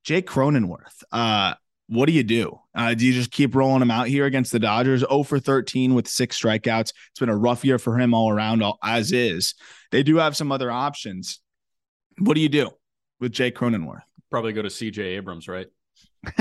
Jake 0.04 0.28
Cronenworth, 0.28 1.04
uh, 1.12 1.56
what 1.88 2.08
do 2.08 2.14
you 2.14 2.24
do? 2.24 2.60
Uh, 2.74 2.94
do 2.94 3.06
you 3.06 3.14
just 3.14 3.32
keep 3.32 3.56
rolling 3.56 3.82
him 3.82 3.92
out 3.92 4.08
here 4.08 4.26
against 4.26 4.52
the 4.52 4.60
Dodgers? 4.60 5.02
0 5.02 5.24
for 5.24 5.40
13 5.40 5.94
with 5.94 6.08
six 6.08 6.40
strikeouts. 6.40 6.94
It's 7.12 7.20
been 7.20 7.30
a 7.30 7.38
rough 7.38 7.64
year 7.64 7.78
for 7.78 7.98
him 7.98 8.14
all 8.14 8.30
around, 8.30 8.64
all, 8.64 8.80
as 8.84 9.12
is. 9.12 9.54
They 9.92 10.04
do 10.04 10.18
have 10.18 10.36
some 10.36 10.52
other 10.52 10.72
options. 10.72 11.40
What 12.18 12.36
do 12.36 12.42
you 12.42 12.50
do 12.50 12.72
with 13.20 13.32
Jake 13.32 13.56
Cronenworth? 13.56 14.02
Probably 14.32 14.54
go 14.54 14.62
to 14.62 14.70
CJ 14.70 14.98
Abrams, 15.18 15.48
right? 15.48 15.68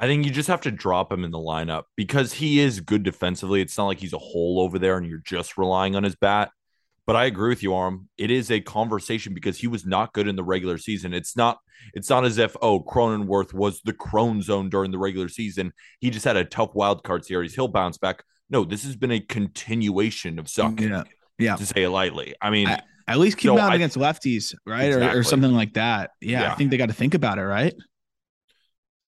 I 0.00 0.06
think 0.06 0.24
you 0.24 0.30
just 0.30 0.48
have 0.48 0.62
to 0.62 0.70
drop 0.70 1.12
him 1.12 1.24
in 1.24 1.30
the 1.30 1.38
lineup 1.38 1.84
because 1.96 2.32
he 2.32 2.60
is 2.60 2.80
good 2.80 3.02
defensively. 3.02 3.60
It's 3.60 3.76
not 3.76 3.86
like 3.86 3.98
he's 3.98 4.12
a 4.12 4.18
hole 4.18 4.60
over 4.60 4.78
there 4.78 4.96
and 4.96 5.06
you're 5.06 5.18
just 5.18 5.58
relying 5.58 5.94
on 5.96 6.04
his 6.04 6.16
bat. 6.16 6.50
But 7.10 7.16
I 7.16 7.24
agree 7.24 7.48
with 7.48 7.60
you, 7.64 7.74
Arm. 7.74 8.08
It 8.18 8.30
is 8.30 8.52
a 8.52 8.60
conversation 8.60 9.34
because 9.34 9.58
he 9.58 9.66
was 9.66 9.84
not 9.84 10.12
good 10.12 10.28
in 10.28 10.36
the 10.36 10.44
regular 10.44 10.78
season. 10.78 11.12
It's 11.12 11.36
not. 11.36 11.58
It's 11.92 12.08
not 12.08 12.24
as 12.24 12.38
if 12.38 12.54
oh 12.62 12.84
Cronenworth 12.84 13.52
was 13.52 13.80
the 13.84 13.92
Crone 13.92 14.42
zone 14.42 14.68
during 14.70 14.92
the 14.92 14.98
regular 14.98 15.28
season. 15.28 15.72
He 15.98 16.10
just 16.10 16.24
had 16.24 16.36
a 16.36 16.44
tough 16.44 16.70
wild 16.72 17.02
card 17.02 17.24
series. 17.24 17.52
He'll 17.52 17.66
bounce 17.66 17.98
back. 17.98 18.22
No, 18.48 18.64
this 18.64 18.84
has 18.84 18.94
been 18.94 19.10
a 19.10 19.18
continuation 19.18 20.38
of 20.38 20.48
sucking. 20.48 20.88
Yeah. 20.90 21.02
Yeah. 21.40 21.56
To 21.56 21.66
say 21.66 21.82
it 21.82 21.90
lightly. 21.90 22.36
I 22.40 22.50
mean, 22.50 22.68
I- 22.68 22.80
At 23.08 23.18
least 23.18 23.38
keep 23.38 23.48
So 23.48 23.54
him 23.54 23.60
out 23.64 23.72
I- 23.72 23.74
against 23.74 23.96
lefties, 23.96 24.54
right? 24.64 24.92
Or, 24.92 25.18
or 25.18 25.22
something 25.24 25.50
like 25.52 25.72
that. 25.74 26.12
Yeah, 26.20 26.52
I 26.52 26.54
think 26.54 26.70
they 26.70 26.76
got 26.76 26.90
to 26.90 26.94
think 26.94 27.14
about 27.14 27.38
it, 27.38 27.44
right? 27.44 27.74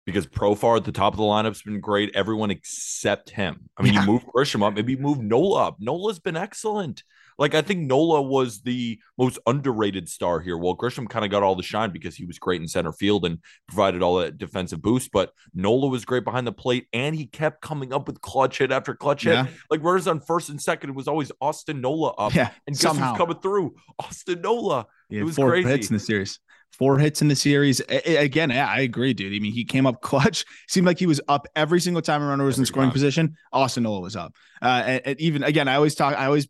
because 0.07 0.25
Profar 0.25 0.77
at 0.77 0.83
the 0.85 0.91
top 0.91 1.13
of 1.13 1.17
the 1.17 1.23
lineup's 1.23 1.61
been 1.61 1.79
great. 1.79 2.09
Everyone 2.15 2.49
except 2.49 3.29
him. 3.29 3.69
I 3.77 3.83
mean, 3.83 3.93
Yeah. 3.93 4.01
you 4.01 4.07
move 4.07 4.25
Grisham 4.25 4.65
up, 4.65 4.73
maybe 4.73 4.95
move 4.95 5.19
Nola 5.21 5.67
up. 5.67 5.77
Nola's 5.79 6.17
been 6.19 6.35
excellent. 6.35 7.03
Like 7.37 7.55
I 7.55 7.61
think 7.61 7.81
Nola 7.81 8.21
was 8.21 8.61
the 8.61 8.99
most 9.17 9.39
underrated 9.47 10.09
star 10.09 10.39
here. 10.39 10.57
Well, 10.57 10.75
Grisham 10.75 11.09
kind 11.09 11.25
of 11.25 11.31
got 11.31 11.43
all 11.43 11.55
the 11.55 11.63
shine 11.63 11.91
because 11.91 12.15
he 12.15 12.25
was 12.25 12.37
great 12.39 12.61
in 12.61 12.67
center 12.67 12.91
field 12.91 13.25
and 13.25 13.39
provided 13.67 14.01
all 14.01 14.17
that 14.17 14.37
defensive 14.37 14.81
boost. 14.81 15.11
But 15.11 15.31
Nola 15.53 15.87
was 15.87 16.05
great 16.05 16.23
behind 16.23 16.45
the 16.47 16.51
plate, 16.51 16.87
and 16.93 17.15
he 17.15 17.25
kept 17.25 17.61
coming 17.61 17.93
up 17.93 18.07
with 18.07 18.21
clutch 18.21 18.57
hit 18.59 18.71
after 18.71 18.93
clutch 18.95 19.23
hit. 19.23 19.33
Yeah. 19.33 19.47
Like 19.69 19.83
runners 19.83 20.07
on 20.07 20.19
first 20.19 20.49
and 20.49 20.61
second, 20.61 20.91
it 20.91 20.95
was 20.95 21.07
always 21.07 21.31
Austin 21.41 21.81
Nola 21.81 22.09
up, 22.11 22.33
Yeah. 22.35 22.49
and 22.67 22.75
guess 22.75 22.81
who's 22.83 22.97
somehow. 22.97 23.15
coming 23.15 23.39
through? 23.39 23.75
Austin 23.99 24.41
Nola. 24.41 24.85
Yeah, 25.09 25.21
It 25.21 25.23
was 25.23 25.35
four 25.35 25.49
crazy. 25.49 25.69
hits 25.69 25.89
in 25.89 25.95
the 25.95 25.99
series. 25.99 26.39
Four 26.77 26.97
hits 26.99 27.21
in 27.21 27.27
the 27.27 27.35
series. 27.35 27.81
Again, 27.81 28.49
yeah, 28.49 28.65
I 28.65 28.79
agree, 28.79 29.13
dude. 29.13 29.33
I 29.33 29.39
mean, 29.39 29.51
he 29.51 29.65
came 29.65 29.85
up 29.85 30.01
clutch. 30.01 30.45
Seemed 30.69 30.87
like 30.87 30.97
he 30.99 31.05
was 31.05 31.19
up 31.27 31.45
every 31.53 31.81
single 31.81 32.01
time 32.01 32.21
a 32.21 32.27
runner 32.27 32.45
was 32.45 32.57
in 32.59 32.65
scoring 32.65 32.87
time. 32.89 32.93
position. 32.93 33.35
Austin 33.51 33.83
Nola 33.83 33.99
was 33.99 34.15
up. 34.15 34.33
Uh, 34.61 34.81
and, 34.85 35.01
and 35.05 35.19
even 35.19 35.43
again, 35.43 35.67
I 35.67 35.75
always 35.75 35.95
talk. 35.95 36.15
I 36.17 36.27
always 36.27 36.47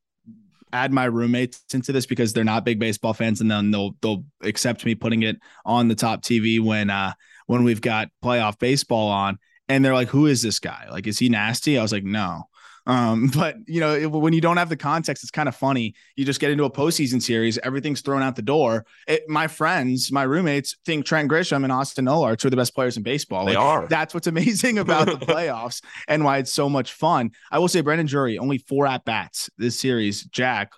add 0.73 0.91
my 0.91 1.05
roommates 1.05 1.63
into 1.73 1.91
this 1.91 2.05
because 2.05 2.33
they're 2.33 2.43
not 2.43 2.65
big 2.65 2.79
baseball 2.79 3.13
fans, 3.13 3.41
and 3.41 3.49
then 3.49 3.71
they'll 3.71 3.95
they'll 4.01 4.25
accept 4.43 4.85
me 4.85 4.95
putting 4.95 5.23
it 5.23 5.37
on 5.65 5.87
the 5.87 5.95
top 5.95 6.21
TV 6.21 6.59
when 6.59 6.89
uh 6.89 7.13
when 7.47 7.63
we've 7.63 7.81
got 7.81 8.09
playoff 8.23 8.59
baseball 8.59 9.09
on, 9.09 9.37
and 9.67 9.83
they're 9.83 9.93
like, 9.93 10.09
"Who 10.09 10.27
is 10.27 10.41
this 10.41 10.59
guy? 10.59 10.87
Like, 10.89 11.07
is 11.07 11.19
he 11.19 11.29
nasty?" 11.29 11.77
I 11.77 11.81
was 11.81 11.91
like, 11.91 12.03
"No." 12.03 12.47
Um, 12.87 13.27
but 13.35 13.55
you 13.67 13.79
know, 13.79 13.93
it- 13.93 14.11
when 14.11 14.33
you 14.33 14.41
don't 14.41 14.57
have 14.57 14.69
the 14.69 14.77
context, 14.77 15.23
it's 15.23 15.31
kind 15.31 15.47
of 15.49 15.55
funny. 15.55 15.93
You 16.15 16.25
just 16.25 16.39
get 16.39 16.51
into 16.51 16.63
a 16.63 16.71
postseason 16.71 17.21
series, 17.21 17.57
everything's 17.59 18.01
thrown 18.01 18.21
out 18.21 18.35
the 18.35 18.41
door. 18.41 18.85
It, 19.07 19.27
my 19.29 19.47
friends, 19.47 20.11
my 20.11 20.23
roommates 20.23 20.75
think 20.85 21.05
Trent 21.05 21.29
Grisham 21.29 21.63
and 21.63 21.71
Austin 21.71 22.05
Nola 22.05 22.27
are 22.31 22.35
two 22.35 22.47
of 22.47 22.51
the 22.51 22.57
best 22.57 22.73
players 22.75 22.97
in 22.97 23.03
baseball. 23.03 23.45
They 23.45 23.55
Like, 23.55 23.63
are. 23.63 23.87
That's 23.87 24.13
what's 24.13 24.27
amazing 24.27 24.77
about 24.79 25.07
the 25.07 25.25
playoffs 25.25 25.81
and 26.07 26.23
why 26.23 26.37
it's 26.39 26.53
so 26.53 26.69
much 26.69 26.93
fun. 26.93 27.31
I 27.51 27.59
will 27.59 27.67
say, 27.67 27.81
Brandon 27.81 28.07
Drury 28.07 28.37
only 28.37 28.57
four 28.57 28.87
at 28.87 29.05
bats 29.05 29.49
this 29.57 29.79
series. 29.79 30.23
Jack, 30.25 30.71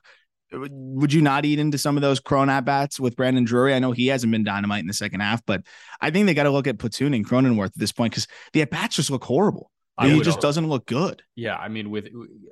would 0.51 1.11
you 1.11 1.21
not 1.21 1.45
eat 1.45 1.57
into 1.57 1.79
some 1.79 1.97
of 1.97 2.01
those 2.01 2.19
Crone 2.19 2.49
at 2.49 2.63
bats 2.63 2.99
with 2.99 3.15
Brandon 3.15 3.43
Drury? 3.43 3.73
I 3.73 3.79
know 3.79 3.91
he 3.91 4.07
hasn't 4.07 4.31
been 4.31 4.43
dynamite 4.43 4.81
in 4.81 4.87
the 4.87 4.93
second 4.93 5.21
half, 5.21 5.43
but 5.47 5.63
I 5.99 6.11
think 6.11 6.27
they 6.27 6.35
got 6.35 6.43
to 6.43 6.51
look 6.51 6.67
at 6.67 6.77
platooning 6.77 7.23
Cronenworth 7.25 7.67
at 7.67 7.77
this 7.77 7.91
point 7.91 8.11
because 8.11 8.27
the 8.53 8.61
at 8.61 8.69
bats 8.69 8.95
just 8.97 9.09
look 9.09 9.23
horrible. 9.23 9.71
I 9.97 10.10
he 10.10 10.17
just 10.19 10.38
also- 10.38 10.41
doesn't 10.41 10.67
look 10.67 10.86
good. 10.86 11.21
Yeah, 11.36 11.56
I 11.56 11.67
mean, 11.69 11.89
with 11.89 12.10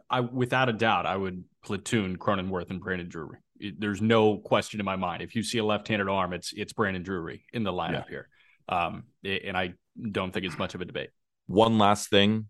I 0.09 0.19
without 0.21 0.69
a 0.69 0.73
doubt, 0.73 1.05
I 1.05 1.15
would 1.15 1.43
platoon 1.63 2.17
Cronenworth 2.17 2.69
and 2.69 2.79
Brandon 2.81 3.09
Drury. 3.09 3.39
It- 3.59 3.79
there's 3.79 4.01
no 4.01 4.37
question 4.37 4.79
in 4.79 4.85
my 4.85 4.95
mind. 4.95 5.21
If 5.23 5.35
you 5.35 5.43
see 5.43 5.57
a 5.57 5.65
left-handed 5.65 6.07
arm, 6.07 6.33
it's 6.33 6.53
it's 6.53 6.73
Brandon 6.73 7.03
Drury 7.03 7.45
in 7.53 7.63
the 7.63 7.71
lineup 7.73 8.07
here. 8.09 8.27
Um, 8.69 9.03
and 9.23 9.57
I 9.57 9.73
don't 10.11 10.31
think 10.31 10.45
it's 10.45 10.57
much 10.57 10.75
of 10.75 10.81
a 10.81 10.85
debate. 10.85 11.09
One 11.47 11.77
last 11.77 12.09
thing. 12.09 12.47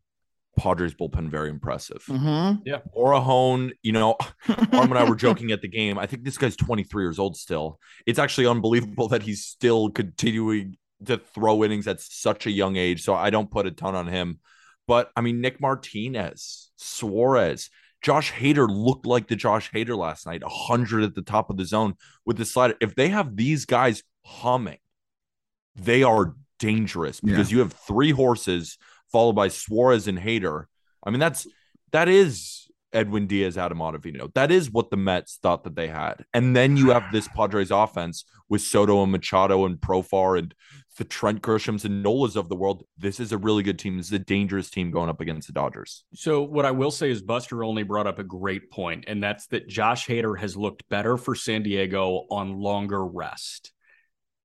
Padres 0.58 0.93
bullpen 0.93 1.30
very 1.30 1.49
impressive. 1.49 2.04
Mm-hmm. 2.08 2.71
Morejon, 2.95 3.71
you 3.82 3.93
know, 3.93 4.17
Arm 4.73 4.91
and 4.91 4.97
I 4.97 5.10
were 5.10 5.15
joking 5.15 5.51
at 5.51 5.62
the 5.62 5.69
game. 5.69 5.97
I 5.97 6.06
think 6.06 6.23
this 6.25 6.38
guy's 6.38 6.58
23 6.58 7.04
years 7.04 7.17
old 7.19 7.38
still. 7.38 7.80
It's 8.06 8.19
actually 8.19 8.47
unbelievable 8.47 9.08
that 9.08 9.23
he's 9.23 9.45
still 9.45 9.89
continuing 9.89 10.75
to 11.06 11.17
throw 11.17 11.63
innings 11.63 11.88
at 11.88 12.01
such 12.01 12.45
a 12.45 12.51
young 12.51 12.75
age. 12.75 13.01
So 13.04 13.15
I 13.15 13.30
don't 13.30 13.49
put 13.49 13.65
a 13.65 13.71
ton 13.71 13.95
on 13.95 14.08
him. 14.08 14.39
But 14.91 15.10
I 15.15 15.21
mean, 15.21 15.39
Nick 15.39 15.62
Martinez, 15.62 16.69
Suarez, 16.75 17.69
Josh 18.01 18.34
Hader 18.34 18.67
looked 18.69 19.06
like 19.06 19.30
the 19.30 19.38
Josh 19.38 19.71
Hader 19.71 19.97
last 19.97 20.25
night, 20.25 20.43
100 20.43 21.06
at 21.06 21.15
the 21.15 21.21
top 21.21 21.49
of 21.49 21.56
the 21.56 21.63
zone 21.63 21.93
with 22.25 22.36
the 22.36 22.43
slider. 22.43 22.75
If 22.82 22.95
they 22.95 23.08
have 23.08 23.38
these 23.38 23.63
guys 23.63 24.04
humming, 24.25 24.80
they 25.77 26.04
are 26.04 26.36
dangerous 26.60 27.21
because 27.21 27.54
you 27.54 27.60
have 27.60 27.71
three 27.71 28.12
horses 28.12 28.77
followed 29.13 29.32
by 29.32 29.47
Suarez 29.47 30.10
and 30.10 30.19
Hader. 30.19 30.65
I 31.06 31.10
mean, 31.10 31.21
that's 31.21 31.47
that 31.93 32.10
is 32.10 32.61
Edwin 32.93 33.27
Diaz, 33.27 33.58
Adam 33.58 33.80
Ottavino. 33.80 34.34
That 34.34 34.51
is 34.51 34.71
what 34.71 34.89
the 34.89 34.97
Mets 34.97 35.39
thought 35.41 35.63
that 35.63 35.75
they 35.75 35.88
had. 35.88 36.25
And 36.34 36.56
then 36.56 36.77
you 36.77 36.89
have 36.89 37.12
this 37.12 37.27
Padres 37.36 37.71
offense 37.71 38.25
with 38.49 38.62
Soto 38.62 39.01
and 39.04 39.12
Machado 39.12 39.65
and 39.65 39.80
Profar 39.80 40.38
and 40.38 40.54
the 40.97 41.04
Trent 41.06 41.41
Grishams 41.41 41.86
and 41.86 42.06
Nolas 42.06 42.36
of 42.36 42.49
the 42.49 42.56
world. 42.56 42.86
This 42.97 43.19
is 43.19 43.32
a 43.32 43.38
really 43.38 43.63
good 43.63 43.80
team. 43.80 43.97
This 43.97 44.08
is 44.08 44.13
a 44.13 44.19
dangerous 44.19 44.69
team 44.69 44.91
going 44.91 45.10
up 45.10 45.21
against 45.21 45.47
the 45.47 45.54
Dodgers. 45.54 46.04
So 46.13 46.43
what 46.43 46.65
I 46.65 46.71
will 46.71 46.91
say 46.91 47.10
is 47.10 47.21
Buster 47.21 47.63
Olney 47.63 47.84
brought 47.84 48.08
up 48.08 48.19
a 48.19 48.23
great 48.23 48.69
point, 48.71 49.06
and 49.08 49.23
that's 49.23 49.47
that 49.47 49.67
Josh 49.67 50.08
Hader 50.08 50.38
has 50.38 50.58
looked 50.58 50.88
better 50.89 51.17
for 51.17 51.34
San 51.34 51.63
Diego 51.63 52.25
on 52.30 52.60
longer 52.60 53.06
rest. 53.06 53.71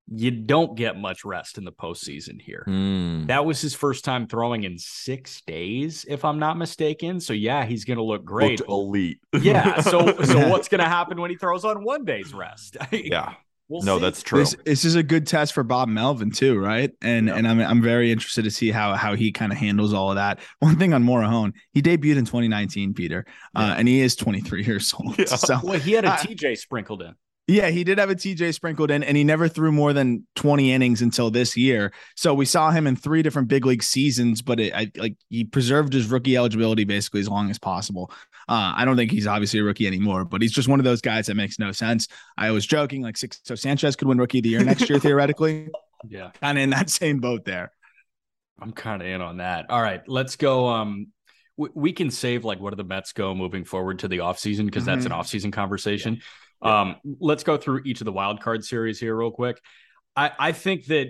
You 0.09 0.31
don't 0.31 0.77
get 0.77 0.97
much 0.97 1.25
rest 1.25 1.59
in 1.59 1.65
the 1.65 1.73
postseason 1.73 2.41
here. 2.41 2.63
Hmm. 2.67 3.27
That 3.27 3.45
was 3.45 3.61
his 3.61 3.75
first 3.75 4.05
time 4.05 4.29
throwing 4.29 4.63
in 4.65 4.79
six 4.79 5.41
days, 5.43 6.05
if 6.09 6.25
I'm 6.25 6.39
not 6.39 6.57
mistaken. 6.57 7.19
So 7.21 7.33
yeah, 7.33 7.65
he's 7.65 7.85
going 7.85 7.97
to 7.97 8.05
look 8.05 8.25
great. 8.25 8.61
Looked 8.61 8.71
elite. 8.71 9.21
yeah. 9.41 9.81
So 9.81 10.07
so 10.25 10.49
what's 10.49 10.69
going 10.69 10.81
to 10.83 10.89
happen 10.89 11.21
when 11.21 11.31
he 11.31 11.37
throws 11.37 11.65
on 11.65 11.83
one 11.83 12.05
day's 12.05 12.33
rest? 12.33 12.77
yeah. 12.93 13.35
We'll 13.69 13.83
no, 13.83 13.97
see. 13.97 14.03
that's 14.03 14.23
true. 14.23 14.39
This, 14.39 14.57
this 14.65 14.85
is 14.85 14.95
a 14.95 15.03
good 15.03 15.27
test 15.27 15.53
for 15.53 15.65
Bob 15.65 15.89
Melvin 15.89 16.31
too, 16.31 16.57
right? 16.57 16.93
And 17.03 17.27
Yeah. 17.27 17.35
and 17.35 17.49
I'm 17.49 17.59
I'm 17.59 17.83
very 17.83 18.13
interested 18.13 18.45
to 18.45 18.51
see 18.53 18.71
how 18.71 18.95
how 18.95 19.17
he 19.17 19.33
kind 19.33 19.51
of 19.51 19.59
handles 19.59 19.93
all 19.93 20.11
of 20.11 20.15
that. 20.15 20.39
One 20.61 20.79
thing 20.79 20.95
on 20.95 21.03
Morejon, 21.03 21.53
he 21.73 21.83
debuted 21.83 22.17
in 22.17 22.25
2019, 22.27 22.95
Peter, 22.95 23.27
uh, 23.57 23.75
and 23.77 23.89
he 23.89 24.03
is 24.03 24.15
23 24.15 24.63
years 24.65 24.95
old. 24.97 25.19
Yeah. 25.19 25.25
So 25.25 25.59
Well, 25.65 25.81
he 25.81 25.93
had 25.95 26.05
a 26.05 26.13
Uh, 26.13 26.17
TJ 26.19 26.59
sprinkled 26.59 27.03
in. 27.03 27.17
Yeah, 27.49 27.69
he 27.69 27.85
did 27.85 27.99
have 27.99 28.11
a 28.11 28.17
TJ 28.17 28.55
sprinkled 28.55 28.91
in, 28.91 29.05
and 29.05 29.17
he 29.17 29.23
never 29.23 29.49
threw 29.49 29.71
more 29.71 29.93
than 29.93 30.27
20 30.35 30.73
innings 30.73 31.01
until 31.01 31.31
this 31.31 31.57
year. 31.57 31.93
So 32.17 32.35
we 32.35 32.45
saw 32.45 32.73
him 32.73 32.89
in 32.89 32.97
three 32.97 33.23
different 33.23 33.47
big 33.47 33.65
league 33.65 33.85
seasons, 33.85 34.43
but 34.43 34.59
it, 34.59 34.75
I, 34.75 34.91
like 34.97 35.17
he 35.31 35.45
preserved 35.45 35.93
his 35.93 36.09
rookie 36.09 36.37
eligibility 36.37 36.83
basically 36.83 37.21
as 37.21 37.29
long 37.29 37.49
as 37.51 37.59
possible. 37.59 38.11
Uh, 38.49 38.75
I 38.77 38.85
don't 38.85 38.97
think 38.97 39.13
he's 39.13 39.29
obviously 39.29 39.61
a 39.61 39.65
rookie 39.65 39.87
anymore, 39.87 40.25
but 40.25 40.43
he's 40.43 40.53
just 40.53 40.69
one 40.69 40.81
of 40.81 40.85
those 40.85 41.01
guys 41.01 41.27
that 41.27 41.37
makes 41.37 41.59
no 41.61 41.71
sense. 41.71 42.09
I 42.37 42.51
was 42.51 42.67
joking, 42.67 43.03
like 43.03 43.15
Sixto 43.15 43.57
Sanchez 43.57 43.95
could 43.95 44.09
win 44.09 44.19
rookie 44.19 44.39
of 44.39 44.45
the 44.45 44.51
year 44.51 44.65
next 44.65 44.91
year 44.91 44.99
theoretically, 44.99 45.69
Yeah, 46.09 46.31
kind 46.41 46.59
of 46.59 46.65
in 46.65 46.71
that 46.71 46.91
same 46.91 47.21
boat 47.21 47.45
there. 47.45 47.73
I'm 48.61 48.73
kind 48.73 49.03
of 49.03 49.09
in 49.09 49.21
on 49.21 49.39
that. 49.39 49.67
All 49.71 49.81
right, 49.81 50.03
let's 50.07 50.37
go. 50.37 50.69
Um, 50.69 51.09
we, 51.57 51.69
we 51.75 51.93
can 51.93 52.11
save 52.11 52.45
like 52.45 52.61
what 52.61 52.71
do 52.71 52.77
the 52.77 52.85
Mets 52.85 53.13
go 53.13 53.35
moving 53.35 53.65
forward 53.65 54.01
to 54.01 54.09
the 54.09 54.19
offseason 54.19 54.67
because 54.67 54.85
that's 54.85 55.05
an 55.05 55.13
offseason 55.13 55.53
conversation. 55.53 56.21
Um, 56.63 56.97
let's 57.21 57.45
go 57.45 57.57
through 57.57 57.83
each 57.85 58.01
of 58.01 58.05
the 58.07 58.13
wild 58.13 58.41
card 58.41 58.65
series 58.65 58.99
here 58.99 59.15
real 59.17 59.31
quick. 59.31 59.61
I, 60.17 60.31
I 60.39 60.53
think 60.53 60.87
that 60.87 61.09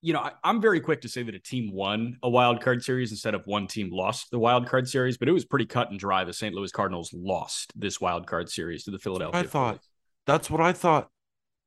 you 0.00 0.12
know 0.12 0.20
I, 0.20 0.32
I'm 0.44 0.60
very 0.60 0.80
quick 0.80 1.02
to 1.02 1.08
say 1.08 1.22
that 1.22 1.34
a 1.34 1.38
team 1.38 1.72
won 1.72 2.16
a 2.22 2.28
wild 2.30 2.60
card 2.60 2.82
series 2.82 3.10
instead 3.10 3.34
of 3.34 3.42
one 3.46 3.66
team 3.66 3.90
lost 3.92 4.30
the 4.30 4.38
wild 4.38 4.66
card 4.68 4.88
series, 4.88 5.16
but 5.16 5.28
it 5.28 5.32
was 5.32 5.44
pretty 5.44 5.66
cut 5.66 5.90
and 5.90 5.98
dry. 5.98 6.24
The 6.24 6.32
St. 6.32 6.54
Louis 6.54 6.70
Cardinals 6.72 7.12
lost 7.12 7.72
this 7.76 8.00
wild 8.00 8.26
card 8.26 8.48
series 8.50 8.84
to 8.84 8.90
the 8.90 8.98
Philadelphia. 8.98 9.40
I 9.40 9.44
thought. 9.44 9.80
That's 10.26 10.50
what 10.50 10.60
I 10.60 10.72
thought. 10.72 11.08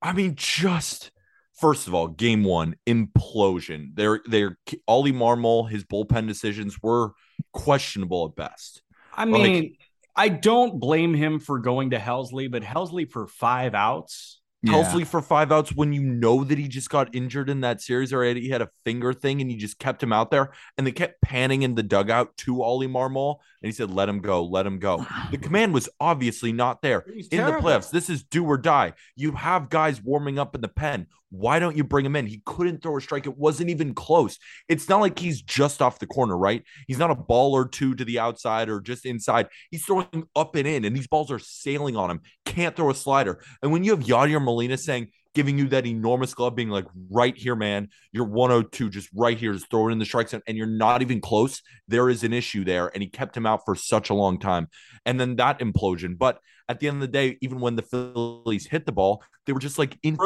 I 0.01 0.13
mean, 0.13 0.35
just 0.35 1.11
first 1.53 1.87
of 1.87 1.93
all, 1.93 2.07
game 2.07 2.43
one 2.43 2.75
implosion. 2.87 3.91
They're 3.95 4.21
they're 4.25 4.57
Oli 4.87 5.11
Marmol, 5.13 5.69
his 5.69 5.83
bullpen 5.83 6.27
decisions 6.27 6.81
were 6.81 7.11
questionable 7.53 8.25
at 8.27 8.35
best. 8.35 8.81
I 9.13 9.25
Like- 9.25 9.41
mean, 9.41 9.75
I 10.21 10.29
don't 10.29 10.79
blame 10.79 11.15
him 11.15 11.39
for 11.39 11.57
going 11.57 11.89
to 11.89 11.97
Helsley, 11.97 12.49
but 12.51 12.62
Helsley 12.62 13.10
for 13.10 13.25
five 13.25 13.73
outs. 13.73 14.39
Yeah. 14.62 14.73
Helsley 14.73 15.03
for 15.03 15.19
five 15.19 15.51
outs 15.51 15.73
when 15.73 15.93
you 15.93 16.03
know 16.03 16.43
that 16.43 16.60
he 16.60 16.67
just 16.67 16.91
got 16.91 17.15
injured 17.15 17.49
in 17.49 17.62
that 17.62 17.81
series 17.81 18.13
already. 18.13 18.41
He 18.41 18.49
had 18.49 18.62
a 18.62 18.69
finger 18.86 19.13
thing 19.13 19.41
and 19.41 19.51
you 19.51 19.57
just 19.57 19.79
kept 19.79 20.03
him 20.03 20.13
out 20.13 20.29
there. 20.29 20.51
And 20.77 20.86
they 20.86 20.91
kept 20.91 21.23
panning 21.23 21.63
in 21.63 21.73
the 21.73 21.81
dugout 21.81 22.38
to 22.38 22.62
Oli 22.62 22.88
Marmol. 22.88 23.38
And 23.62 23.67
he 23.67 23.71
said, 23.71 23.91
let 23.91 24.10
him 24.10 24.21
go, 24.21 24.43
let 24.43 24.65
him 24.65 24.80
go. 24.80 25.06
The 25.30 25.38
command 25.38 25.74
was 25.74 25.88
obviously 26.00 26.52
not 26.52 26.82
there. 26.82 27.06
He's 27.13 27.28
in 27.28 27.38
the 27.38 27.43
terrible. 27.43 27.69
playoffs. 27.69 27.91
This 27.91 28.10
is 28.10 28.24
do 28.24 28.43
or 28.43 28.58
die. 28.58 28.93
You 29.15 29.34
have 29.34 29.69
guys 29.69 30.02
warming 30.02 30.39
up 30.39 30.56
in 30.56 30.62
the 30.62 30.67
pen. 30.67 31.06
Why 31.30 31.60
don't 31.60 31.78
you 31.78 31.84
bring 31.84 32.06
him 32.06 32.15
in? 32.15 32.26
He 32.26 32.41
couldn't 32.45 32.82
throw 32.82 32.97
a 32.97 33.02
strike. 33.02 33.28
It 33.28 33.38
wasn't 33.38 33.69
even 33.69 33.93
close. 33.93 34.39
It's 34.67 34.89
not 34.89 35.00
like 35.00 35.17
he's 35.17 35.41
just 35.43 35.82
off 35.82 36.00
the 36.00 36.08
corner, 36.08 36.36
right? 36.36 36.63
He's 36.88 36.97
not 36.97 37.12
a 37.12 37.15
ball 37.15 37.54
or 37.54 37.67
two 37.67 37.95
to 37.95 38.04
the 38.04 38.19
outside 38.19 38.67
or 38.67 38.82
just 38.82 39.06
inside. 39.06 39.47
He's 39.69 39.86
throwing 39.86 40.28
up 40.36 40.56
and 40.56 40.67
in, 40.67 40.84
and 40.84 40.95
these 40.95 41.08
balls 41.08 41.32
are 41.32 41.39
sailing 41.39 41.95
on 41.95 42.10
him. 42.10 42.21
Can't 42.45 42.76
throw 42.76 42.89
a 42.89 42.95
slider. 42.95 43.41
And 43.62 43.71
when 43.71 43.84
you 43.84 43.91
have 43.91 44.02
Yadier 44.04 44.43
Molina 44.43 44.78
saying, 44.78 45.10
giving 45.33 45.57
you 45.57 45.67
that 45.69 45.85
enormous 45.85 46.33
glove, 46.33 46.55
being 46.55 46.69
like, 46.69 46.85
right 47.09 47.37
here, 47.37 47.55
man, 47.55 47.89
you're 48.11 48.25
102, 48.25 48.89
just 48.89 49.09
right 49.15 49.37
here, 49.37 49.53
just 49.53 49.69
throw 49.69 49.87
it 49.87 49.91
in 49.91 49.99
the 49.99 50.05
strike 50.05 50.29
zone, 50.29 50.41
and 50.47 50.57
you're 50.57 50.67
not 50.67 51.01
even 51.01 51.21
close, 51.21 51.61
there 51.87 52.09
is 52.09 52.23
an 52.23 52.33
issue 52.33 52.63
there. 52.63 52.89
And 52.93 53.01
he 53.01 53.09
kept 53.09 53.35
him 53.35 53.45
out 53.45 53.61
for 53.65 53.75
such 53.75 54.09
a 54.09 54.13
long 54.13 54.39
time. 54.39 54.67
And 55.05 55.19
then 55.19 55.35
that 55.37 55.59
implosion. 55.59 56.17
But 56.17 56.39
at 56.67 56.79
the 56.79 56.87
end 56.87 56.97
of 56.97 57.01
the 57.01 57.07
day, 57.07 57.37
even 57.41 57.59
when 57.59 57.75
the 57.75 57.81
Phillies 57.81 58.67
hit 58.67 58.85
the 58.85 58.91
ball, 58.91 59.23
they 59.45 59.53
were 59.53 59.59
just 59.59 59.79
like 59.79 59.97
in. 60.03 60.17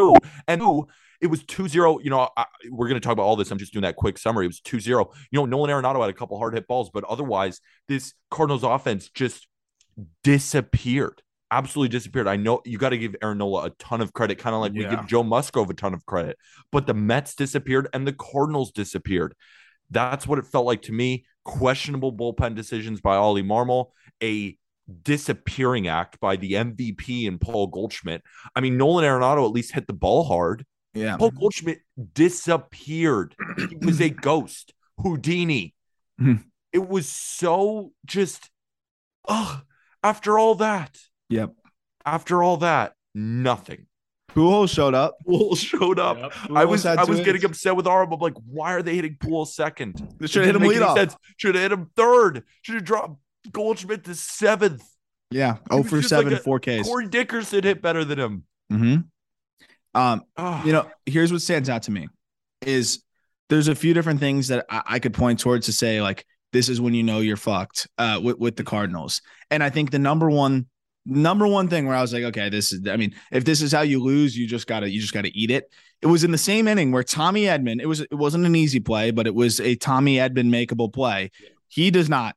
And 0.48 0.62
it 1.22 1.28
was 1.28 1.44
2 1.44 1.68
0. 1.68 2.00
You 2.00 2.10
know, 2.10 2.30
I, 2.36 2.46
we're 2.70 2.88
going 2.88 3.00
to 3.00 3.06
talk 3.06 3.14
about 3.14 3.24
all 3.24 3.36
this. 3.36 3.52
I'm 3.52 3.58
just 3.58 3.74
doing 3.74 3.84
that 3.84 3.96
quick 3.96 4.18
summary. 4.18 4.46
It 4.46 4.50
was 4.50 4.60
2 4.62 4.80
0. 4.80 5.12
You 5.32 5.40
know, 5.40 5.46
Nolan 5.46 5.72
Arenado 5.72 6.02
had 6.02 6.10
a 6.10 6.14
couple 6.14 6.38
hard 6.38 6.54
hit 6.54 6.68
balls, 6.68 6.90
but 6.94 7.04
otherwise, 7.06 7.62
this 7.88 8.14
Cardinals 8.30 8.64
offense 8.64 9.10
just 9.10 9.48
disappeared. 10.24 11.22
Absolutely 11.56 11.90
disappeared. 11.98 12.28
I 12.28 12.36
know 12.36 12.62
you 12.66 12.78
got 12.78 12.90
to 12.90 12.98
give 12.98 13.16
Aaron 13.24 13.38
Nola 13.38 13.66
a 13.68 13.70
ton 13.72 14.02
of 14.02 14.12
credit, 14.12 14.38
kind 14.40 14.54
of 14.54 14.60
like 14.62 14.74
we 14.74 14.84
give 14.86 15.08
Joe 15.08 15.24
Musgrove 15.24 15.70
a 15.70 15.74
ton 15.74 15.94
of 15.94 16.06
credit, 16.06 16.38
but 16.72 16.86
the 16.86 16.94
Mets 16.94 17.34
disappeared 17.34 17.88
and 17.94 18.06
the 18.06 18.12
Cardinals 18.14 18.72
disappeared. 18.72 19.34
That's 19.90 20.28
what 20.28 20.38
it 20.38 20.48
felt 20.48 20.66
like 20.66 20.82
to 20.84 20.92
me. 20.92 21.26
Questionable 21.46 22.12
bullpen 22.12 22.56
decisions 22.56 23.00
by 23.00 23.16
Oli 23.16 23.42
Marmol, 23.44 23.92
a 24.22 24.58
disappearing 25.04 25.88
act 25.88 26.20
by 26.20 26.36
the 26.36 26.54
MVP 26.54 27.28
and 27.28 27.40
Paul 27.40 27.68
Goldschmidt. 27.68 28.22
I 28.56 28.60
mean, 28.60 28.78
Nolan 28.78 29.06
Arenado 29.06 29.46
at 29.46 29.52
least 29.52 29.74
hit 29.74 29.88
the 29.88 29.94
ball 29.94 30.26
hard. 30.26 30.66
Yeah. 30.94 31.16
Paul 31.18 31.32
Goldschmidt 31.32 31.80
disappeared. 32.14 33.36
He 33.70 33.78
was 33.78 34.02
a 34.02 34.10
ghost. 34.30 34.74
Houdini. 35.02 35.74
Mhm. 36.20 36.44
it 36.74 36.88
was 36.88 37.08
so 37.08 37.92
just, 38.06 38.50
ugh. 39.28 39.64
After 40.04 40.38
all 40.38 40.56
that, 40.56 40.98
Yep. 41.30 41.54
after 42.06 42.44
all 42.44 42.58
that, 42.58 42.94
nothing. 43.14 43.88
Pujols 44.36 44.70
showed 44.70 44.94
up. 44.94 45.18
Poole 45.26 45.56
showed 45.56 45.98
up. 45.98 46.18
Yep. 46.18 46.34
I 46.54 46.66
was 46.66 46.86
I 46.86 47.04
two 47.04 47.12
was 47.12 47.22
getting 47.22 47.46
upset 47.46 47.76
with 47.76 47.88
Arm. 47.88 48.12
I'm 48.12 48.20
like, 48.20 48.34
why 48.46 48.74
are 48.74 48.82
they 48.82 48.96
hitting 48.96 49.16
Poole 49.20 49.46
second? 49.46 49.96
They 50.20 50.28
should 50.28 50.46
have 50.46 50.56
hit 50.56 50.62
him 50.62 50.68
lead 50.68 50.82
off. 50.82 51.18
Should 51.38 51.56
have 51.56 51.62
hit 51.62 51.72
him 51.72 51.90
third. 51.96 52.44
Should 52.62 52.76
have 52.76 52.84
dropped 52.84 53.18
Goldschmidt 53.52 54.04
to 54.04 54.16
seventh. 54.16 54.84
Yeah. 55.32 55.58
Oh 55.70 55.84
for 55.84 56.02
just 56.02 56.12
like 56.12 56.24
seven, 56.24 56.34
a 56.34 56.38
four 56.38 56.60
Ks. 56.60 56.84
Corey 56.84 57.08
Dickerson 57.08 57.64
hit 57.64 57.82
better 57.82 58.04
than 58.04 58.20
him. 58.20 58.44
Mm-hmm. 58.72 60.00
Um, 60.00 60.24
Ugh. 60.36 60.66
you 60.66 60.74
know, 60.74 60.90
here's 61.06 61.32
what 61.32 61.42
stands 61.42 61.70
out 61.70 61.84
to 61.84 61.92
me 61.92 62.10
is 62.62 63.04
there's 63.50 63.70
a 63.70 63.76
few 63.76 63.94
different 63.94 64.20
things 64.20 64.50
that 64.50 64.66
I, 64.70 64.82
I 64.86 65.00
could 65.00 65.14
point 65.14 65.40
towards 65.40 65.68
to 65.68 65.74
say 65.74 66.02
like 66.02 66.26
this 66.52 66.68
is 66.68 66.82
when 66.82 66.94
you 66.94 67.04
know 67.04 67.20
you're 67.20 67.38
fucked 67.38 67.88
uh, 67.98 68.20
with 68.22 68.38
with 68.38 68.56
the 68.58 68.64
Cardinals. 68.64 69.22
And 69.50 69.64
I 69.64 69.70
think 69.70 69.92
the 69.92 70.00
number 70.00 70.30
one 70.30 70.68
number 71.06 71.48
one 71.48 71.68
thing 71.68 71.86
where 71.86 71.96
I 71.96 72.02
was 72.02 72.14
like, 72.14 72.24
okay, 72.24 72.50
this 72.50 72.72
is 72.72 72.88
I 72.88 72.98
mean, 72.98 73.14
if 73.32 73.46
this 73.46 73.62
is 73.62 73.72
how 73.72 73.82
you 73.82 74.02
lose, 74.02 74.38
you 74.38 74.48
just 74.48 74.68
gotta 74.68 74.90
you 74.90 75.00
just 75.00 75.14
gotta 75.14 75.32
eat 75.34 75.52
it. 75.52 75.72
It 76.02 76.08
was 76.08 76.24
in 76.24 76.32
the 76.32 76.38
same 76.38 76.68
inning 76.68 76.92
where 76.92 77.04
Tommy 77.04 77.44
Edman, 77.44 77.82
it 77.82 77.86
was 77.88 78.02
it 78.02 78.14
wasn't 78.14 78.46
an 78.46 78.56
easy 78.56 78.80
play, 78.80 79.12
but 79.12 79.28
it 79.28 79.36
was 79.36 79.60
a 79.60 79.76
Tommy 79.76 80.18
Edman 80.18 80.50
makeable 80.50 80.92
play. 80.92 81.32
He 81.68 81.92
does 81.92 82.10
not 82.10 82.36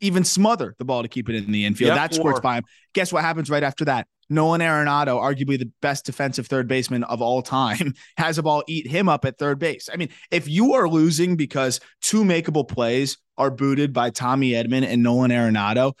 even 0.00 0.24
smother 0.24 0.74
the 0.78 0.84
ball 0.84 1.02
to 1.02 1.08
keep 1.08 1.28
it 1.28 1.34
in 1.34 1.50
the 1.50 1.64
infield. 1.64 1.88
Yep, 1.88 1.96
that 1.96 2.14
squirts 2.14 2.38
or- 2.38 2.42
by 2.42 2.56
him. 2.56 2.64
Guess 2.94 3.12
what 3.12 3.22
happens 3.22 3.50
right 3.50 3.62
after 3.62 3.84
that? 3.86 4.06
Nolan 4.32 4.60
Arenado, 4.60 5.20
arguably 5.20 5.58
the 5.58 5.70
best 5.82 6.06
defensive 6.06 6.46
third 6.46 6.68
baseman 6.68 7.02
of 7.02 7.20
all 7.20 7.42
time, 7.42 7.94
has 8.16 8.38
a 8.38 8.42
ball 8.44 8.62
eat 8.68 8.86
him 8.86 9.08
up 9.08 9.24
at 9.24 9.38
third 9.38 9.58
base. 9.58 9.88
I 9.92 9.96
mean, 9.96 10.08
if 10.30 10.48
you 10.48 10.74
are 10.74 10.88
losing 10.88 11.36
because 11.36 11.80
two 12.00 12.22
makeable 12.22 12.66
plays 12.66 13.18
are 13.36 13.50
booted 13.50 13.92
by 13.92 14.10
Tommy 14.10 14.50
Edman 14.50 14.84
and 14.86 15.02
Nolan 15.02 15.32
Arenado, 15.32 15.94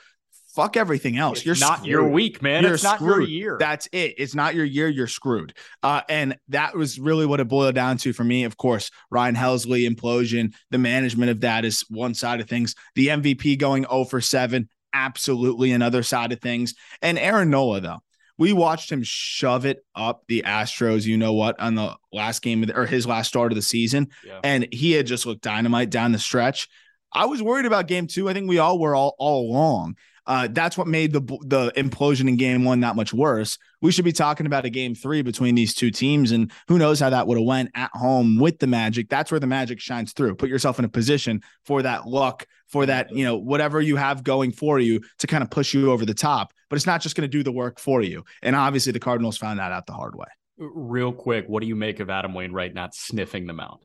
fuck 0.54 0.76
everything 0.76 1.16
else. 1.16 1.38
It's 1.38 1.46
You're 1.46 1.56
not 1.56 1.84
your 1.84 2.08
week, 2.08 2.42
man. 2.42 2.62
You're 2.62 2.74
it's 2.74 2.82
not 2.82 3.00
your 3.00 3.12
screwed. 3.12 3.28
year. 3.28 3.56
That's 3.58 3.88
it. 3.92 4.14
It's 4.18 4.34
not 4.34 4.54
your 4.54 4.64
year. 4.64 4.88
You're 4.88 5.06
screwed. 5.06 5.54
Uh, 5.82 6.02
and 6.08 6.36
that 6.48 6.76
was 6.76 6.98
really 6.98 7.26
what 7.26 7.40
it 7.40 7.48
boiled 7.48 7.74
down 7.74 7.96
to 7.98 8.12
for 8.12 8.24
me. 8.24 8.44
Of 8.44 8.56
course, 8.56 8.90
Ryan 9.10 9.34
Helsley 9.34 9.88
implosion. 9.88 10.54
The 10.70 10.78
management 10.78 11.30
of 11.30 11.40
that 11.40 11.64
is 11.64 11.84
one 11.88 12.14
side 12.14 12.40
of 12.40 12.48
things. 12.48 12.74
The 12.94 13.08
MVP 13.08 13.58
going 13.58 13.84
0 13.84 14.04
for 14.04 14.20
7, 14.20 14.68
absolutely 14.92 15.72
another 15.72 16.02
side 16.02 16.32
of 16.32 16.40
things. 16.40 16.74
And 17.02 17.18
Aaron 17.18 17.50
Nola, 17.50 17.80
though, 17.80 18.02
we 18.38 18.52
watched 18.52 18.90
him 18.90 19.02
shove 19.02 19.66
it 19.66 19.84
up 19.94 20.24
the 20.26 20.42
Astros, 20.46 21.04
you 21.04 21.18
know 21.18 21.34
what, 21.34 21.60
on 21.60 21.74
the 21.74 21.94
last 22.10 22.40
game 22.40 22.62
of 22.62 22.68
the, 22.68 22.76
or 22.76 22.86
his 22.86 23.06
last 23.06 23.28
start 23.28 23.52
of 23.52 23.56
the 23.56 23.62
season. 23.62 24.08
Yeah. 24.26 24.40
And 24.42 24.66
he 24.72 24.92
had 24.92 25.06
just 25.06 25.26
looked 25.26 25.42
dynamite 25.42 25.90
down 25.90 26.12
the 26.12 26.18
stretch. 26.18 26.68
I 27.12 27.26
was 27.26 27.42
worried 27.42 27.66
about 27.66 27.86
game 27.86 28.06
two. 28.06 28.28
I 28.28 28.32
think 28.32 28.48
we 28.48 28.58
all 28.58 28.78
were 28.78 28.94
all, 28.94 29.14
all 29.18 29.50
along. 29.50 29.96
Uh, 30.30 30.46
that's 30.48 30.78
what 30.78 30.86
made 30.86 31.12
the 31.12 31.20
the 31.44 31.72
implosion 31.76 32.28
in 32.28 32.36
game 32.36 32.62
one 32.64 32.78
that 32.78 32.94
much 32.94 33.12
worse. 33.12 33.58
We 33.82 33.90
should 33.90 34.04
be 34.04 34.12
talking 34.12 34.46
about 34.46 34.64
a 34.64 34.70
game 34.70 34.94
three 34.94 35.22
between 35.22 35.56
these 35.56 35.74
two 35.74 35.90
teams, 35.90 36.30
and 36.30 36.52
who 36.68 36.78
knows 36.78 37.00
how 37.00 37.10
that 37.10 37.26
would 37.26 37.36
have 37.36 37.44
went 37.44 37.72
at 37.74 37.90
home 37.94 38.38
with 38.38 38.60
the 38.60 38.68
Magic. 38.68 39.08
That's 39.08 39.32
where 39.32 39.40
the 39.40 39.48
Magic 39.48 39.80
shines 39.80 40.12
through. 40.12 40.36
Put 40.36 40.48
yourself 40.48 40.78
in 40.78 40.84
a 40.84 40.88
position 40.88 41.42
for 41.64 41.82
that 41.82 42.06
luck, 42.06 42.46
for 42.68 42.86
that 42.86 43.10
you 43.10 43.24
know 43.24 43.36
whatever 43.36 43.80
you 43.80 43.96
have 43.96 44.22
going 44.22 44.52
for 44.52 44.78
you 44.78 45.00
to 45.18 45.26
kind 45.26 45.42
of 45.42 45.50
push 45.50 45.74
you 45.74 45.90
over 45.90 46.06
the 46.06 46.14
top. 46.14 46.52
But 46.68 46.76
it's 46.76 46.86
not 46.86 47.00
just 47.00 47.16
going 47.16 47.28
to 47.28 47.36
do 47.36 47.42
the 47.42 47.50
work 47.50 47.80
for 47.80 48.00
you. 48.00 48.22
And 48.40 48.54
obviously, 48.54 48.92
the 48.92 49.00
Cardinals 49.00 49.36
found 49.36 49.58
that 49.58 49.72
out 49.72 49.86
the 49.86 49.94
hard 49.94 50.14
way. 50.14 50.28
Real 50.58 51.12
quick, 51.12 51.48
what 51.48 51.60
do 51.60 51.66
you 51.66 51.74
make 51.74 51.98
of 51.98 52.08
Adam 52.08 52.34
Wainwright 52.34 52.72
not 52.72 52.94
sniffing 52.94 53.48
the 53.48 53.52
mound? 53.52 53.84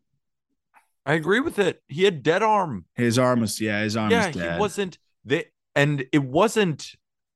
I 1.08 1.14
agree 1.14 1.40
with 1.40 1.58
it. 1.58 1.82
He 1.88 2.04
had 2.04 2.22
dead 2.22 2.44
arm. 2.44 2.86
His 2.94 3.18
arm 3.18 3.40
was 3.40 3.60
yeah, 3.60 3.82
his 3.82 3.98
arm 3.98 4.12
yeah, 4.12 4.28
was 4.28 4.36
dead. 4.36 4.54
he 4.54 4.60
wasn't 4.60 5.00
the 5.26 5.46
and 5.76 6.06
it 6.12 6.24
wasn't 6.24 6.92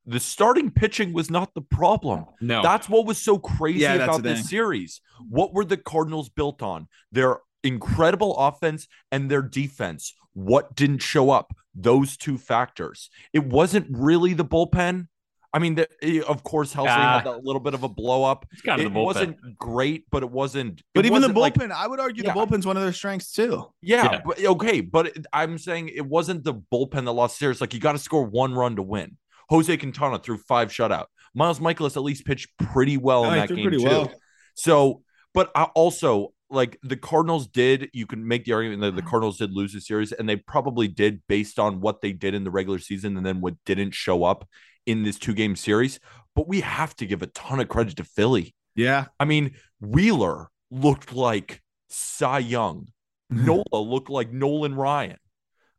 the 0.05 0.19
starting 0.19 0.71
pitching 0.71 1.13
was 1.13 1.29
not 1.29 1.53
the 1.53 1.61
problem. 1.61 2.25
No. 2.41 2.63
That's 2.63 2.89
what 2.89 3.05
was 3.05 3.17
so 3.19 3.37
crazy 3.37 3.79
Yeah, 3.81 3.95
about 3.95 4.23
this 4.23 4.39
thing. 4.39 4.47
series. 4.47 5.01
What 5.29 5.53
were 5.53 5.65
the 5.65 5.77
Cardinals 5.77 6.29
built 6.29 6.63
on? 6.63 6.87
Their 7.11 7.39
incredible 7.63 8.35
offense 8.37 8.87
and 9.11 9.29
their 9.29 9.41
defense. 9.43 10.15
What 10.33 10.75
didn't 10.75 10.99
show 11.03 11.29
up? 11.29 11.53
Those 11.75 12.17
two 12.17 12.37
factors. 12.37 13.09
It 13.33 13.45
wasn't 13.45 13.87
really 13.91 14.33
the 14.33 14.45
bullpen. 14.45 15.07
I 15.51 15.59
mean, 15.59 15.75
the, 15.75 15.87
eh, 16.03 16.21
of 16.27 16.43
course, 16.43 16.73
Helsley 16.73 16.87
Ah. 16.89 17.17
had 17.19 17.25
that 17.25 17.43
little 17.43 17.59
bit 17.59 17.73
of 17.73 17.81
a 17.83 17.89
blow 17.89 18.23
up. 18.23 18.45
Kind 18.63 18.81
It 18.81 18.93
the 18.93 18.99
wasn't 18.99 19.37
great, 19.57 20.05
but 20.11 20.21
it 20.21 20.29
wasn't. 20.29 20.83
But 20.93 21.05
it 21.05 21.07
even 21.11 21.21
the 21.21 21.29
wasn't, 21.33 21.57
bullpen, 21.57 21.69
like- 21.69 21.77
I 21.79 21.87
would 21.87 21.99
argue 21.99 22.23
Yeah. 22.23 22.33
the 22.33 22.39
bullpen's 22.39 22.65
one 22.67 22.77
of 22.77 22.83
their 22.83 22.93
strengths 22.93 23.31
too. 23.31 23.65
yeah, 23.81 24.11
Yeah. 24.11 24.21
but 24.25 24.43
okay, 24.45 24.81
but 24.81 25.07
it- 25.07 25.25
I'm 25.33 25.57
saying 25.57 25.89
it 25.89 26.05
wasn't 26.05 26.43
the 26.43 26.53
bullpen 26.53 27.05
that 27.05 27.13
lost 27.13 27.37
series. 27.39 27.61
Like 27.61 27.73
you 27.73 27.79
got 27.79 27.93
to 27.93 27.97
score 27.97 28.25
one 28.25 28.53
run 28.53 28.75
to 28.75 28.83
win. 28.83 29.17
Jose 29.49 29.75
Quintana 29.77 30.19
threw 30.19 30.37
five 30.37 30.69
shutout. 30.69 31.05
Miles 31.33 31.59
Mikolas 31.59 31.95
at 31.95 32.03
least 32.03 32.25
pitched 32.25 32.49
pretty 32.59 32.97
well 32.97 33.23
No, 33.23 33.31
in 33.31 33.35
that 33.39 33.49
game 33.49 33.63
pretty 33.63 33.77
too. 33.77 33.85
well. 33.85 34.11
So, 34.55 35.01
but 35.33 35.51
I 35.55 35.63
also 35.75 36.33
like 36.51 36.77
the 36.83 36.97
Cardinals 36.97 37.47
did. 37.47 37.89
You 37.93 38.05
can 38.07 38.27
make 38.27 38.45
the 38.45 38.53
argument 38.53 38.81
that 38.81 38.95
the 38.95 39.01
Cardinals 39.07 39.37
did 39.37 39.51
lose 39.53 39.73
the 39.73 39.81
series, 39.81 40.11
and 40.11 40.27
they 40.29 40.35
probably 40.35 40.87
did 40.87 41.21
based 41.27 41.57
on 41.59 41.81
what 41.81 42.01
they 42.01 42.11
did 42.11 42.33
in 42.33 42.43
the 42.43 42.51
regular 42.51 42.79
season, 42.79 43.17
and 43.17 43.25
then 43.25 43.41
what 43.41 43.55
didn't 43.65 43.93
show 43.93 44.23
up 44.23 44.47
in 44.89 45.03
this 45.03 45.19
two 45.19 45.33
game 45.33 45.55
series. 45.55 45.99
But 46.35 46.47
we 46.47 46.61
have 46.61 46.95
to 46.97 47.05
give 47.05 47.21
a 47.21 47.27
ton 47.27 47.59
of 47.59 47.69
credit 47.69 47.97
to 47.97 48.03
Philly. 48.03 48.55
Yeah. 48.75 49.05
I 49.19 49.25
mean, 49.25 49.55
Wheeler 49.79 50.49
looked 50.71 51.13
like 51.13 51.61
Cy 51.89 52.39
Young. 52.39 52.87
Nola 53.29 53.63
looked 53.73 54.09
like 54.09 54.31
Nolan 54.31 54.75
Ryan. 54.75 55.17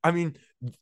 I 0.04 0.12
mean, 0.12 0.36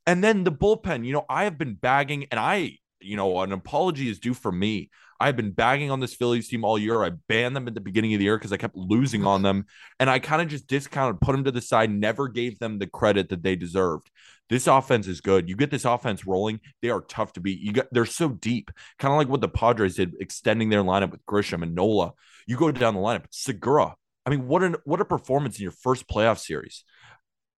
and 0.06 0.22
then 0.22 0.44
the 0.44 0.52
bullpen, 0.52 1.06
you 1.06 1.12
know, 1.12 1.24
I 1.28 1.44
have 1.44 1.56
been 1.56 1.74
bagging, 1.74 2.26
and 2.30 2.38
I, 2.38 2.78
you 3.00 3.16
know, 3.16 3.40
an 3.40 3.52
apology 3.52 4.08
is 4.08 4.18
due 4.18 4.34
from 4.34 4.58
me. 4.58 4.90
I've 5.20 5.36
been 5.36 5.50
bagging 5.50 5.90
on 5.90 5.98
this 5.98 6.14
Phillies 6.14 6.48
team 6.48 6.64
all 6.64 6.78
year. 6.78 7.02
I 7.02 7.10
banned 7.10 7.56
them 7.56 7.66
at 7.66 7.74
the 7.74 7.80
beginning 7.80 8.14
of 8.14 8.18
the 8.18 8.24
year 8.24 8.38
because 8.38 8.52
I 8.52 8.56
kept 8.56 8.76
losing 8.76 9.26
on 9.26 9.42
them. 9.42 9.66
And 9.98 10.08
I 10.08 10.20
kind 10.20 10.40
of 10.40 10.48
just 10.48 10.68
discounted, 10.68 11.20
put 11.20 11.32
them 11.32 11.44
to 11.44 11.50
the 11.50 11.60
side, 11.60 11.90
never 11.90 12.28
gave 12.28 12.58
them 12.58 12.78
the 12.78 12.86
credit 12.86 13.30
that 13.30 13.42
they 13.42 13.56
deserved. 13.56 14.10
This 14.48 14.66
offense 14.66 15.08
is 15.08 15.20
good. 15.20 15.48
You 15.48 15.56
get 15.56 15.70
this 15.70 15.84
offense 15.84 16.26
rolling, 16.26 16.60
they 16.80 16.90
are 16.90 17.00
tough 17.02 17.32
to 17.34 17.40
beat. 17.40 17.60
You 17.60 17.72
got 17.72 17.88
they're 17.90 18.06
so 18.06 18.28
deep, 18.30 18.70
kind 18.98 19.12
of 19.12 19.18
like 19.18 19.28
what 19.28 19.40
the 19.40 19.48
Padres 19.48 19.96
did, 19.96 20.14
extending 20.20 20.70
their 20.70 20.82
lineup 20.82 21.10
with 21.10 21.26
Grisham 21.26 21.62
and 21.62 21.74
Nola. 21.74 22.12
You 22.46 22.56
go 22.56 22.70
down 22.70 22.94
the 22.94 23.00
lineup, 23.00 23.26
Segura. 23.30 23.94
I 24.24 24.30
mean, 24.30 24.46
what 24.46 24.62
an 24.62 24.76
what 24.84 25.00
a 25.00 25.04
performance 25.04 25.58
in 25.58 25.64
your 25.64 25.72
first 25.72 26.08
playoff 26.08 26.38
series. 26.38 26.84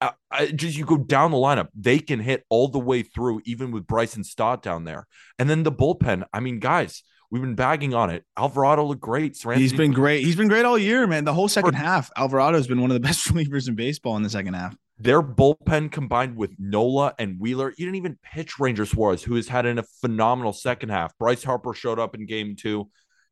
I, 0.00 0.12
I, 0.30 0.46
just 0.46 0.76
you 0.76 0.84
go 0.84 0.96
down 0.96 1.30
the 1.30 1.36
lineup, 1.36 1.68
they 1.74 1.98
can 1.98 2.20
hit 2.20 2.44
all 2.48 2.68
the 2.68 2.78
way 2.78 3.02
through, 3.02 3.42
even 3.44 3.70
with 3.70 3.86
Bryson 3.86 4.24
Stott 4.24 4.62
down 4.62 4.84
there. 4.84 5.06
And 5.38 5.50
then 5.50 5.62
the 5.62 5.72
bullpen. 5.72 6.24
I 6.32 6.40
mean, 6.40 6.58
guys, 6.58 7.02
we've 7.30 7.42
been 7.42 7.54
bagging 7.54 7.94
on 7.94 8.10
it. 8.10 8.24
Alvarado 8.36 8.84
looked 8.84 9.00
great. 9.00 9.36
He's 9.54 9.72
been 9.72 9.92
great. 9.92 10.24
He's 10.24 10.36
been 10.36 10.48
great 10.48 10.64
all 10.64 10.78
year, 10.78 11.06
man. 11.06 11.24
The 11.24 11.34
whole 11.34 11.48
second 11.48 11.74
half, 11.74 12.10
Alvarado's 12.16 12.66
been 12.66 12.80
one 12.80 12.90
of 12.90 12.94
the 12.94 13.00
best 13.08 13.28
relievers 13.28 13.68
in 13.68 13.74
baseball 13.74 14.16
in 14.16 14.22
the 14.22 14.30
second 14.30 14.54
half. 14.54 14.76
their 14.98 15.22
bullpen 15.22 15.90
combined 15.90 16.36
with 16.36 16.54
Nola 16.58 17.14
and 17.18 17.38
Wheeler. 17.38 17.70
You 17.76 17.86
didn't 17.86 17.96
even 17.96 18.18
pitch 18.22 18.58
Ranger 18.58 18.86
Suarez, 18.86 19.22
who 19.22 19.34
has 19.34 19.48
had 19.48 19.66
in 19.66 19.78
a 19.78 19.84
phenomenal 20.00 20.52
second 20.52 20.90
half. 20.90 21.16
Bryce 21.18 21.44
Harper 21.44 21.72
showed 21.74 21.98
up 21.98 22.14
in 22.14 22.26
game 22.26 22.56
two. 22.56 22.90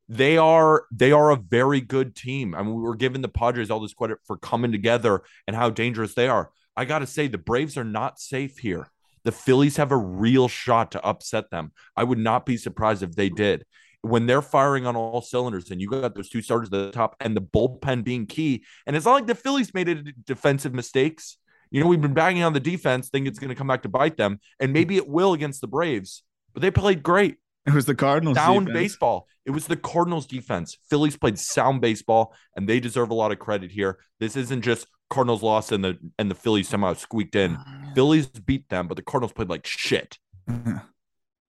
They 0.08 0.38
are 0.38 0.84
they 0.90 1.12
are 1.12 1.30
a 1.30 1.36
very 1.36 1.82
good 1.82 2.16
team. 2.16 2.54
I 2.54 2.62
mean, 2.62 2.74
we 2.74 2.82
were 2.82 2.96
giving 2.96 3.20
the 3.20 3.28
Padres 3.28 3.70
all 3.70 3.80
this 3.80 3.92
credit 3.92 4.18
for 4.26 4.38
coming 4.38 4.72
together 4.72 5.22
and 5.46 5.54
how 5.54 5.68
dangerous 5.68 6.14
they 6.14 6.28
are. 6.28 6.50
I 6.78 6.84
got 6.84 7.00
to 7.00 7.06
say, 7.06 7.26
the 7.26 7.38
Braves 7.38 7.76
are 7.76 7.84
not 7.84 8.20
safe 8.20 8.58
here. 8.58 8.88
The 9.24 9.32
Phillies 9.32 9.76
have 9.76 9.90
a 9.92 9.96
real 9.96 10.48
shot 10.48 10.92
to 10.92 11.04
upset 11.04 11.50
them. 11.50 11.72
I 11.96 12.04
would 12.04 12.18
not 12.18 12.46
be 12.46 12.56
surprised 12.56 13.02
if 13.02 13.14
they 13.16 13.28
did. 13.28 13.64
When 14.02 14.26
they're 14.26 14.42
firing 14.42 14.86
on 14.86 14.94
all 14.94 15.20
cylinders, 15.20 15.70
and 15.72 15.80
you 15.80 15.88
got 15.88 16.14
those 16.14 16.28
two 16.28 16.40
starters 16.40 16.68
at 16.68 16.70
the 16.70 16.90
top, 16.92 17.16
and 17.20 17.36
the 17.36 17.42
bullpen 17.42 18.04
being 18.04 18.26
key, 18.26 18.64
and 18.86 18.94
it's 18.94 19.04
not 19.06 19.14
like 19.14 19.26
the 19.26 19.34
Phillies 19.34 19.74
made 19.74 19.88
it 19.88 20.24
defensive 20.24 20.72
mistakes. 20.72 21.36
You 21.72 21.82
know, 21.82 21.88
we've 21.88 22.00
been 22.00 22.14
banging 22.14 22.44
on 22.44 22.52
the 22.52 22.60
defense, 22.60 23.08
think 23.08 23.26
it's 23.26 23.40
going 23.40 23.50
to 23.50 23.56
come 23.56 23.66
back 23.66 23.82
to 23.82 23.88
bite 23.88 24.16
them, 24.16 24.38
and 24.60 24.72
maybe 24.72 24.96
it 24.96 25.08
will 25.08 25.32
against 25.32 25.60
the 25.60 25.66
Braves. 25.66 26.22
But 26.54 26.62
they 26.62 26.70
played 26.70 27.02
great, 27.02 27.36
It 27.66 27.74
was 27.74 27.86
the 27.86 27.94
Cardinals. 27.96 28.36
sound 28.36 28.66
defense. 28.68 28.82
baseball. 28.84 29.26
It 29.44 29.50
was 29.50 29.66
the 29.66 29.76
Cardinals 29.76 30.26
defense. 30.26 30.78
Phillies 30.88 31.16
played 31.16 31.38
sound 31.38 31.80
baseball, 31.80 32.34
and 32.54 32.68
they 32.68 32.78
deserve 32.80 33.10
a 33.10 33.14
lot 33.14 33.32
of 33.32 33.38
credit 33.40 33.72
here. 33.72 33.98
This 34.20 34.36
isn't 34.36 34.62
just 34.62 34.86
Cardinals 35.10 35.42
lost 35.42 35.72
and 35.72 35.84
the 35.84 35.98
and 36.18 36.30
the 36.30 36.34
Phillies 36.34 36.68
somehow 36.68 36.94
squeaked 36.94 37.34
in. 37.36 37.56
Ah. 37.58 37.92
Phillies 37.94 38.26
beat 38.26 38.68
them, 38.68 38.88
but 38.88 38.96
the 38.96 39.02
Cardinals 39.02 39.32
played 39.32 39.48
like 39.48 39.66
shit. 39.66 40.18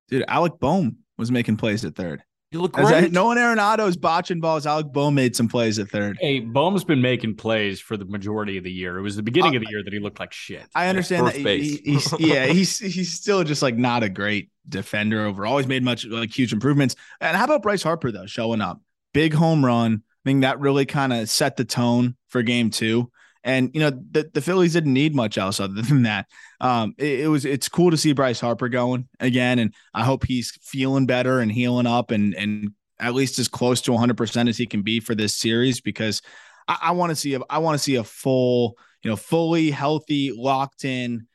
Dude, 0.10 0.26
Alec 0.28 0.54
Bohm 0.60 0.98
was 1.18 1.32
making 1.32 1.58
plays 1.58 1.86
at 1.86 1.96
third. 1.96 2.24
You 2.52 2.62
look 2.62 2.80
As 2.80 2.88
I- 2.88 3.02
great. 3.02 3.12
no 3.12 3.26
one 3.26 3.38
Arenado's 3.38 3.96
botching 3.96 4.40
balls. 4.40 4.66
Alec 4.66 4.92
Bohm 4.92 5.14
made 5.14 5.36
some 5.36 5.48
plays 5.48 5.78
at 5.78 5.90
third. 5.90 6.18
Hey, 6.20 6.40
Bohm's 6.40 6.84
been 6.84 7.02
making 7.02 7.36
plays 7.36 7.80
for 7.80 7.96
the 7.96 8.06
majority 8.06 8.58
of 8.58 8.64
the 8.64 8.72
year. 8.72 8.98
It 8.98 9.04
was 9.04 9.16
the 9.16 9.22
beginning 9.22 9.54
uh, 9.54 9.58
of 9.58 9.64
the 9.66 9.70
year 9.70 9.84
that 9.84 9.94
he 9.94 10.00
looked 10.00 10.20
like 10.20 10.34
shit. 10.34 10.66
I 10.74 10.88
understand 10.88 11.26
first 11.28 11.38
that. 11.38 11.44
base. 11.44 11.80
He, 11.80 11.92
he's, 11.94 12.14
yeah, 12.20 12.48
he's 12.48 12.80
he's 12.80 13.14
still 13.14 13.44
just 13.44 13.62
like 13.62 13.78
not 13.78 14.02
a 14.02 14.10
great 14.10 14.50
defender 14.68 15.26
overall. 15.26 15.60
He's 15.60 15.68
made 15.68 15.84
much 15.84 16.06
like 16.06 16.36
huge 16.36 16.52
improvements. 16.52 16.96
And 17.22 17.38
how 17.38 17.44
about 17.44 17.62
Bryce 17.62 17.84
Harper 17.84 18.12
though, 18.12 18.26
showing 18.26 18.62
up, 18.62 18.82
big 19.14 19.34
home 19.34 19.64
run. 19.64 20.02
I 20.26 20.30
think 20.30 20.42
that 20.42 20.60
really 20.60 20.88
kind 20.88 21.14
of 21.14 21.30
set 21.30 21.56
the 21.56 21.66
tone 21.66 22.16
for 22.30 22.42
game 22.42 22.72
two. 22.72 23.12
And 23.44 23.72
you 23.74 23.80
know 23.80 23.90
the, 23.90 24.30
the 24.34 24.42
Phillies 24.42 24.74
didn't 24.74 24.94
need 24.94 25.16
much 25.16 25.38
else 25.38 25.60
other 25.60 25.82
than 25.82 26.04
that. 26.04 26.28
Um, 26.60 26.94
it, 26.98 27.22
it 27.22 27.28
was 27.28 27.46
it's 27.46 27.70
cool 27.70 27.92
to 27.92 27.98
see 27.98 28.14
Bryce 28.14 28.40
Harper 28.40 28.70
going 28.70 29.08
again, 29.20 29.60
and 29.60 29.74
I 29.94 30.04
hope 30.04 30.26
he's 30.26 30.52
feeling 30.62 31.06
better 31.06 31.40
and 31.40 31.52
healing 31.52 31.88
up 31.88 32.12
and 32.12 32.36
and 32.36 32.72
at 33.00 33.14
least 33.14 33.40
as 33.40 33.48
close 33.48 33.82
to 33.82 33.92
100 33.92 34.18
percent 34.18 34.50
as 34.50 34.58
he 34.58 34.66
can 34.66 34.82
be 34.82 35.00
for 35.00 35.16
this 35.16 35.36
series 35.36 35.80
because 35.80 36.22
I, 36.68 36.78
I 36.84 36.92
want 36.92 37.12
to 37.12 37.16
see 37.16 37.36
a 37.36 37.40
I 37.50 37.60
want 37.60 37.76
to 37.76 37.84
see 37.84 37.96
a 37.96 38.04
full 38.04 38.78
you 39.04 39.10
know 39.10 39.16
fully 39.16 39.72
healthy 39.72 40.32
locked 40.36 40.84
in 40.84 41.28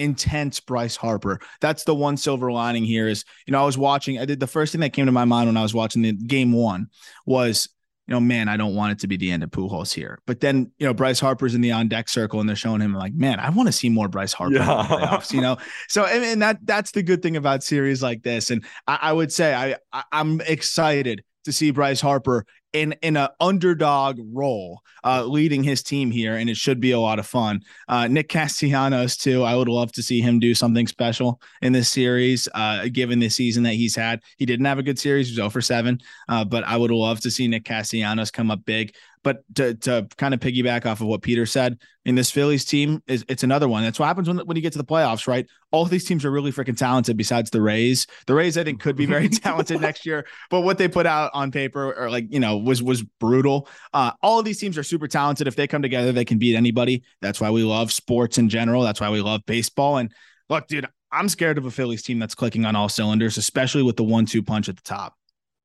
intense 0.00 0.60
Bryce 0.60 0.96
Harper. 0.96 1.40
That's 1.60 1.84
the 1.84 1.94
one 1.94 2.16
silver 2.16 2.50
lining 2.50 2.84
here 2.84 3.06
is, 3.06 3.24
you 3.46 3.52
know, 3.52 3.62
I 3.62 3.66
was 3.66 3.76
watching, 3.76 4.18
I 4.18 4.24
did 4.24 4.40
the 4.40 4.46
first 4.46 4.72
thing 4.72 4.80
that 4.80 4.94
came 4.94 5.06
to 5.06 5.12
my 5.12 5.26
mind 5.26 5.48
when 5.48 5.58
I 5.58 5.62
was 5.62 5.74
watching 5.74 6.00
the 6.00 6.12
game 6.12 6.52
one 6.52 6.88
was, 7.26 7.68
you 8.10 8.16
know, 8.16 8.20
man, 8.20 8.48
I 8.48 8.56
don't 8.56 8.74
want 8.74 8.90
it 8.90 8.98
to 9.00 9.06
be 9.06 9.16
the 9.16 9.30
end 9.30 9.44
of 9.44 9.50
Pujols 9.50 9.94
here. 9.94 10.18
But 10.26 10.40
then, 10.40 10.72
you 10.78 10.86
know, 10.86 10.92
Bryce 10.92 11.20
Harper's 11.20 11.54
in 11.54 11.60
the 11.60 11.70
on 11.70 11.86
deck 11.86 12.08
circle 12.08 12.40
and 12.40 12.48
they're 12.48 12.56
showing 12.56 12.80
him 12.80 12.92
like, 12.92 13.14
man, 13.14 13.38
I 13.38 13.50
want 13.50 13.68
to 13.68 13.72
see 13.72 13.88
more 13.88 14.08
Bryce 14.08 14.32
Harper 14.32 14.56
in 14.56 14.60
the 14.60 14.66
Yeah. 14.66 14.86
playoffs, 14.88 15.32
you 15.32 15.40
know? 15.40 15.58
So, 15.88 16.04
and, 16.04 16.24
and 16.24 16.42
that, 16.42 16.58
that's 16.64 16.90
the 16.90 17.04
good 17.04 17.22
thing 17.22 17.36
about 17.36 17.62
series 17.62 18.02
like 18.02 18.24
this. 18.24 18.50
And 18.50 18.64
I, 18.88 18.98
I 19.02 19.12
would 19.12 19.32
say 19.32 19.54
I, 19.54 19.76
I, 19.92 20.02
I'm 20.10 20.40
excited 20.40 21.22
to 21.44 21.52
see 21.52 21.70
Bryce 21.70 22.00
Harper 22.00 22.46
in 22.72 22.94
in 23.02 23.16
an 23.16 23.28
underdog 23.40 24.20
role, 24.32 24.82
uh, 25.04 25.24
leading 25.24 25.62
his 25.62 25.82
team 25.82 26.10
here, 26.10 26.36
and 26.36 26.48
it 26.48 26.56
should 26.56 26.80
be 26.80 26.92
a 26.92 27.00
lot 27.00 27.18
of 27.18 27.26
fun. 27.26 27.62
Uh, 27.88 28.06
Nick 28.06 28.28
Castellanos 28.28 29.16
too. 29.16 29.42
I 29.42 29.56
would 29.56 29.68
love 29.68 29.92
to 29.92 30.02
see 30.02 30.20
him 30.20 30.38
do 30.38 30.54
something 30.54 30.86
special 30.86 31.40
in 31.62 31.72
this 31.72 31.88
series, 31.88 32.48
uh, 32.54 32.86
given 32.92 33.18
the 33.18 33.28
season 33.28 33.62
that 33.64 33.74
he's 33.74 33.96
had. 33.96 34.20
He 34.36 34.46
didn't 34.46 34.66
have 34.66 34.78
a 34.78 34.82
good 34.82 34.98
series; 34.98 35.28
he 35.28 35.32
was 35.32 35.36
0 35.36 35.50
for 35.50 35.60
seven. 35.60 36.00
Uh, 36.28 36.44
but 36.44 36.64
I 36.64 36.76
would 36.76 36.90
love 36.90 37.20
to 37.20 37.30
see 37.30 37.48
Nick 37.48 37.64
Castellanos 37.64 38.30
come 38.30 38.50
up 38.50 38.64
big. 38.64 38.94
But 39.22 39.42
to 39.56 39.74
to 39.74 40.08
kind 40.16 40.32
of 40.32 40.40
piggyback 40.40 40.86
off 40.86 41.00
of 41.00 41.06
what 41.06 41.22
Peter 41.22 41.46
said, 41.46 41.78
in 42.06 42.14
this 42.14 42.30
Phillies 42.30 42.64
team 42.64 43.02
is 43.06 43.24
it's 43.28 43.42
another 43.42 43.68
one. 43.68 43.82
That's 43.82 43.98
what 43.98 44.06
happens 44.06 44.26
when 44.26 44.38
when 44.38 44.56
you 44.56 44.62
get 44.62 44.72
to 44.72 44.78
the 44.78 44.84
playoffs, 44.84 45.26
right? 45.26 45.46
All 45.70 45.84
these 45.84 46.04
teams 46.04 46.24
are 46.24 46.30
really 46.30 46.50
freaking 46.50 46.76
talented. 46.76 47.16
Besides 47.16 47.50
the 47.50 47.60
Rays, 47.60 48.06
the 48.26 48.34
Rays 48.34 48.56
I 48.56 48.64
think 48.64 48.80
could 48.80 48.96
be 48.96 49.06
very 49.06 49.28
talented 49.28 49.80
next 49.80 50.06
year, 50.06 50.26
but 50.50 50.62
what 50.62 50.78
they 50.78 50.88
put 50.88 51.06
out 51.06 51.30
on 51.34 51.50
paper 51.50 51.92
or 51.92 52.10
like 52.10 52.26
you 52.30 52.40
know 52.40 52.56
was 52.62 52.82
was 52.82 53.02
brutal. 53.02 53.68
Uh, 53.92 54.12
all 54.22 54.38
of 54.38 54.44
these 54.44 54.58
teams 54.58 54.76
are 54.78 54.82
super 54.82 55.08
talented. 55.08 55.46
If 55.46 55.56
they 55.56 55.66
come 55.66 55.82
together, 55.82 56.12
they 56.12 56.24
can 56.24 56.38
beat 56.38 56.56
anybody. 56.56 57.02
That's 57.20 57.40
why 57.40 57.50
we 57.50 57.62
love 57.62 57.92
sports 57.92 58.38
in 58.38 58.48
general. 58.48 58.82
That's 58.82 59.00
why 59.00 59.10
we 59.10 59.20
love 59.20 59.42
baseball. 59.46 59.98
And 59.98 60.12
look, 60.48 60.66
dude, 60.66 60.86
I'm 61.12 61.28
scared 61.28 61.58
of 61.58 61.66
a 61.66 61.70
Phillies 61.70 62.02
team 62.02 62.18
that's 62.18 62.34
clicking 62.34 62.64
on 62.64 62.76
all 62.76 62.88
cylinders, 62.88 63.36
especially 63.36 63.82
with 63.82 63.96
the 63.96 64.04
one-two 64.04 64.42
punch 64.42 64.68
at 64.68 64.76
the 64.76 64.82
top. 64.82 65.14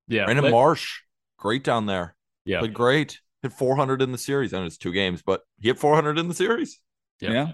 Yeah. 0.08 0.25
Brandon 0.25 0.45
let- 0.45 0.51
Marsh, 0.51 1.01
great 1.38 1.63
down 1.63 1.86
there. 1.86 2.15
yeah. 2.45 2.62
but 2.62 2.73
great. 2.73 3.19
Hit 3.43 3.53
400 3.53 4.01
in 4.01 4.12
the 4.12 4.17
series. 4.17 4.53
I 4.53 4.60
know 4.60 4.65
it's 4.65 4.77
two 4.77 4.91
games, 4.91 5.21
but 5.21 5.41
he 5.60 5.67
hit 5.67 5.77
400 5.77 6.17
in 6.17 6.27
the 6.27 6.34
series. 6.34 6.79
Yeah. 7.19 7.31
Yeah. 7.31 7.51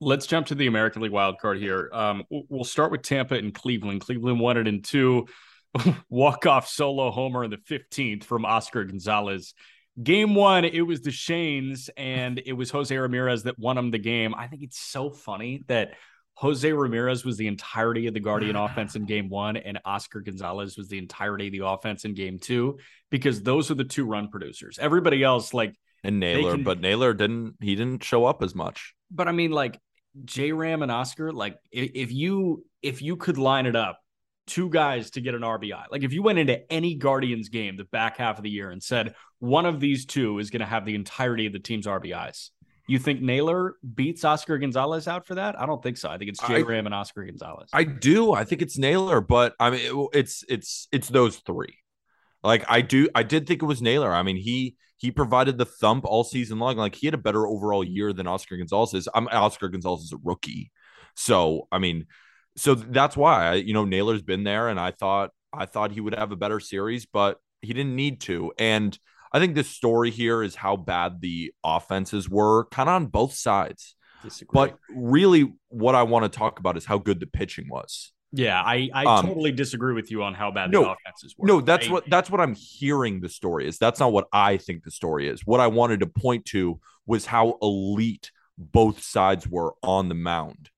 Let's 0.00 0.26
jump 0.26 0.48
to 0.48 0.54
the 0.54 0.66
American 0.66 1.02
League 1.02 1.12
wild 1.12 1.38
card 1.38 1.58
here. 1.58 1.88
Um, 1.92 2.24
we'll 2.30 2.64
start 2.64 2.90
with 2.90 3.02
Tampa 3.02 3.34
and 3.34 3.54
Cleveland. 3.54 4.00
Cleveland 4.00 4.40
won 4.40 4.56
it 4.56 4.66
in 4.68 4.82
two. 4.82 5.26
Walk 6.10 6.46
off 6.46 6.68
solo 6.68 7.10
homer 7.10 7.44
in 7.44 7.50
the 7.50 7.56
15th 7.56 8.24
from 8.24 8.44
Oscar 8.44 8.84
Gonzalez. 8.84 9.54
Game 10.02 10.34
one, 10.34 10.64
it 10.64 10.80
was 10.82 11.02
the 11.02 11.10
Shanes 11.10 11.90
and 11.96 12.40
it 12.46 12.54
was 12.54 12.70
Jose 12.70 12.96
Ramirez 12.96 13.42
that 13.44 13.58
won 13.58 13.76
them 13.76 13.90
the 13.90 13.98
game. 13.98 14.34
I 14.34 14.46
think 14.46 14.62
it's 14.62 14.78
so 14.78 15.10
funny 15.10 15.64
that 15.68 15.94
Jose 16.34 16.72
Ramirez 16.72 17.26
was 17.26 17.36
the 17.36 17.46
entirety 17.46 18.06
of 18.06 18.14
the 18.14 18.20
Guardian 18.20 18.56
offense 18.66 18.96
in 18.96 19.04
game 19.04 19.28
one, 19.28 19.56
and 19.58 19.78
Oscar 19.84 20.20
Gonzalez 20.20 20.78
was 20.78 20.88
the 20.88 20.96
entirety 20.96 21.48
of 21.48 21.52
the 21.52 21.66
offense 21.66 22.06
in 22.06 22.14
game 22.14 22.38
two, 22.38 22.78
because 23.10 23.42
those 23.42 23.70
are 23.70 23.74
the 23.74 23.84
two 23.84 24.06
run 24.06 24.28
producers. 24.28 24.78
Everybody 24.80 25.22
else, 25.22 25.52
like, 25.52 25.74
And 26.04 26.18
Naylor, 26.20 26.52
can- 26.52 26.64
but 26.64 26.80
Naylor 26.80 27.12
didn't 27.12 27.56
he 27.60 27.74
didn't 27.76 28.02
show 28.02 28.24
up 28.24 28.42
as 28.42 28.54
much. 28.54 28.94
but 29.10 29.28
I 29.28 29.32
mean, 29.32 29.50
like 29.50 29.78
J 30.24 30.52
Ram 30.52 30.80
and 30.82 30.90
Oscar, 30.90 31.32
like 31.32 31.58
if 31.70 32.10
you 32.12 32.64
if 32.80 33.02
you 33.02 33.16
could 33.16 33.36
line 33.36 33.66
it 33.66 33.76
up, 33.76 33.98
two 34.46 34.68
guys 34.70 35.10
to 35.12 35.20
get 35.20 35.34
an 35.34 35.42
RBI, 35.42 35.84
like 35.90 36.02
if 36.02 36.12
you 36.12 36.22
went 36.22 36.38
into 36.38 36.60
any 36.72 36.94
Guardians 36.94 37.48
game 37.48 37.76
the 37.76 37.84
back 37.84 38.16
half 38.18 38.38
of 38.38 38.42
the 38.44 38.50
year 38.50 38.70
and 38.70 38.82
said 38.82 39.14
one 39.38 39.66
of 39.66 39.80
these 39.80 40.04
two 40.06 40.38
is 40.38 40.50
going 40.50 40.60
to 40.60 40.66
have 40.66 40.84
the 40.84 40.94
entirety 40.94 41.46
of 41.46 41.52
the 41.52 41.58
team's 41.58 41.86
RBIs, 41.86 42.50
You 42.88 42.98
think 42.98 43.20
Naylor 43.22 43.76
beats 43.94 44.24
Oscar 44.24 44.58
Gonzalez 44.58 45.06
out 45.06 45.26
for 45.26 45.36
that? 45.36 45.58
I 45.60 45.66
don't 45.66 45.82
think 45.82 45.96
so. 45.96 46.08
I 46.10 46.18
think 46.18 46.30
it's 46.30 46.40
J 46.46 46.62
Ram 46.64 46.86
and 46.86 46.94
Oscar 46.94 47.24
Gonzalez. 47.24 47.68
I 47.72 47.84
do. 47.84 48.32
I 48.32 48.44
think 48.44 48.62
it's 48.62 48.76
Naylor, 48.76 49.20
but 49.20 49.54
I 49.60 49.70
mean, 49.70 49.80
it- 49.80 50.08
it's 50.18 50.44
it's 50.48 50.88
it's 50.92 51.08
those 51.08 51.36
three. 51.38 51.78
Like 52.42 52.64
I 52.68 52.80
do, 52.80 53.08
I 53.14 53.22
did 53.22 53.46
think 53.46 53.62
it 53.62 53.66
was 53.66 53.80
Naylor. 53.80 54.12
I 54.12 54.22
mean, 54.24 54.36
he 54.36 54.74
he 54.96 55.10
provided 55.12 55.58
the 55.58 55.64
thump 55.64 56.04
all 56.04 56.24
season 56.24 56.58
long. 56.58 56.76
Like 56.76 56.96
he 56.96 57.06
had 57.06 57.14
a 57.14 57.18
better 57.18 57.46
overall 57.46 57.84
year 57.84 58.12
than 58.12 58.26
Oscar 58.26 58.56
Gonzalez 58.56 58.94
is. 58.94 59.08
I'm 59.14 59.28
Oscar 59.28 59.68
Gonzalez 59.68 60.02
is 60.02 60.12
a 60.12 60.18
rookie, 60.22 60.72
so 61.14 61.68
I 61.70 61.78
mean, 61.78 62.06
so 62.56 62.74
that's 62.74 63.16
why 63.16 63.46
I, 63.46 63.54
you 63.54 63.72
know 63.74 63.84
Naylor's 63.84 64.22
been 64.22 64.44
there, 64.44 64.68
and 64.68 64.78
I 64.78 64.90
thought 64.90 65.30
I 65.52 65.66
thought 65.66 65.92
he 65.92 66.00
would 66.00 66.14
have 66.14 66.32
a 66.32 66.36
better 66.36 66.60
series, 66.60 67.06
but 67.06 67.38
he 67.60 67.72
didn't 67.72 67.96
need 67.96 68.20
to. 68.22 68.52
And 68.58 68.98
I 69.32 69.38
think 69.38 69.54
the 69.54 69.64
story 69.64 70.10
here 70.10 70.42
is 70.42 70.54
how 70.54 70.76
bad 70.76 71.20
the 71.20 71.52
offenses 71.64 72.28
were, 72.28 72.66
kind 72.66 72.88
of 72.88 72.94
on 72.96 73.06
both 73.06 73.34
sides. 73.34 73.94
Disagree. 74.22 74.50
But 74.54 74.78
really, 74.94 75.52
what 75.68 75.94
I 75.94 76.02
want 76.04 76.30
to 76.30 76.38
talk 76.38 76.58
about 76.58 76.76
is 76.76 76.84
how 76.84 76.98
good 76.98 77.18
the 77.20 77.26
pitching 77.26 77.68
was. 77.68 78.12
yeah, 78.32 78.62
I, 78.62 78.88
I 78.94 79.04
Um, 79.04 79.26
totally 79.26 79.52
disagree 79.52 79.94
with 79.94 80.10
you 80.10 80.22
on 80.22 80.32
how 80.34 80.50
bad 80.50 80.70
no, 80.70 80.82
the 80.84 80.90
offenses 80.92 81.34
were. 81.36 81.46
No, 81.46 81.60
that's 81.60 81.88
I- 81.88 81.92
what 81.92 82.08
that's 82.08 82.30
what 82.30 82.40
I'm 82.40 82.54
hearing 82.54 83.20
the 83.20 83.28
story 83.28 83.66
is. 83.66 83.78
That's 83.78 84.00
not 84.00 84.12
what 84.12 84.26
I 84.32 84.58
think 84.58 84.84
the 84.84 84.90
story 84.90 85.28
is. 85.28 85.46
What 85.46 85.60
I 85.60 85.66
wanted 85.66 86.00
to 86.00 86.06
point 86.06 86.44
to 86.46 86.80
was 87.06 87.26
how 87.26 87.58
elite 87.62 88.30
both 88.58 89.02
sides 89.02 89.48
were 89.48 89.74
on 89.82 90.08
the 90.08 90.14
mound. 90.14 90.70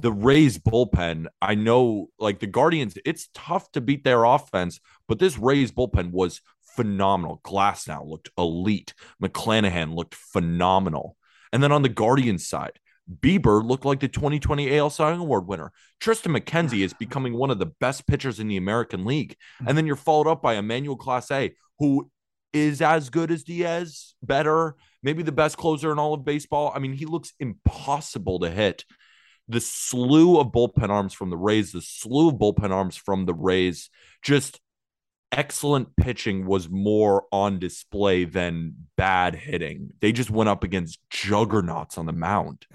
The 0.00 0.12
Rays 0.12 0.58
bullpen, 0.58 1.26
I 1.42 1.54
know 1.54 2.08
like 2.18 2.40
the 2.40 2.46
Guardians, 2.46 2.96
it's 3.04 3.28
tough 3.34 3.70
to 3.72 3.80
beat 3.80 4.04
their 4.04 4.24
offense, 4.24 4.80
but 5.08 5.18
this 5.18 5.38
Rays 5.38 5.72
bullpen 5.72 6.10
was 6.10 6.40
phenomenal. 6.76 7.40
Glasnow 7.44 8.06
looked 8.06 8.30
elite. 8.38 8.94
McClanahan 9.22 9.94
looked 9.94 10.14
phenomenal. 10.14 11.16
And 11.52 11.62
then 11.62 11.72
on 11.72 11.82
the 11.82 11.88
Guardians 11.88 12.48
side, 12.48 12.78
Bieber 13.20 13.64
looked 13.64 13.84
like 13.84 14.00
the 14.00 14.08
2020 14.08 14.78
AL 14.78 14.90
Cy 14.90 15.10
Young 15.10 15.20
Award 15.20 15.46
winner. 15.46 15.72
Tristan 15.98 16.32
McKenzie 16.32 16.84
is 16.84 16.92
becoming 16.98 17.34
one 17.34 17.50
of 17.50 17.58
the 17.58 17.66
best 17.66 18.06
pitchers 18.06 18.40
in 18.40 18.48
the 18.48 18.56
American 18.56 19.04
League. 19.04 19.36
Hmm. 19.58 19.68
And 19.68 19.78
then 19.78 19.86
you're 19.86 19.96
followed 19.96 20.28
up 20.28 20.42
by 20.42 20.54
Emmanuel 20.54 20.96
Clase, 20.96 21.52
who 21.78 22.10
is 22.52 22.82
as 22.82 23.10
good 23.10 23.30
as 23.30 23.44
Diaz, 23.44 24.14
better, 24.22 24.76
maybe 25.02 25.22
the 25.22 25.32
best 25.32 25.56
closer 25.56 25.92
in 25.92 25.98
all 25.98 26.14
of 26.14 26.24
baseball. 26.24 26.72
I 26.74 26.78
mean, 26.78 26.92
he 26.92 27.06
looks 27.06 27.32
impossible 27.38 28.40
to 28.40 28.50
hit. 28.50 28.84
The 29.48 29.60
slew 29.60 30.38
of 30.38 30.48
bullpen 30.48 30.90
arms 30.90 31.12
from 31.12 31.30
the 31.30 31.36
Rays, 31.36 31.72
the 31.72 31.82
slew 31.82 32.28
of 32.28 32.34
bullpen 32.36 32.70
arms 32.70 32.96
from 32.96 33.26
the 33.26 33.34
Rays, 33.34 33.90
just 34.22 34.60
excellent 35.32 35.94
pitching 35.96 36.46
was 36.46 36.68
more 36.68 37.24
on 37.32 37.58
display 37.58 38.24
than 38.24 38.74
bad 38.96 39.34
hitting. 39.34 39.90
They 40.00 40.12
just 40.12 40.30
went 40.30 40.48
up 40.48 40.64
against 40.64 40.98
juggernauts 41.10 41.98
on 41.98 42.06
the 42.06 42.12
mound. 42.12 42.66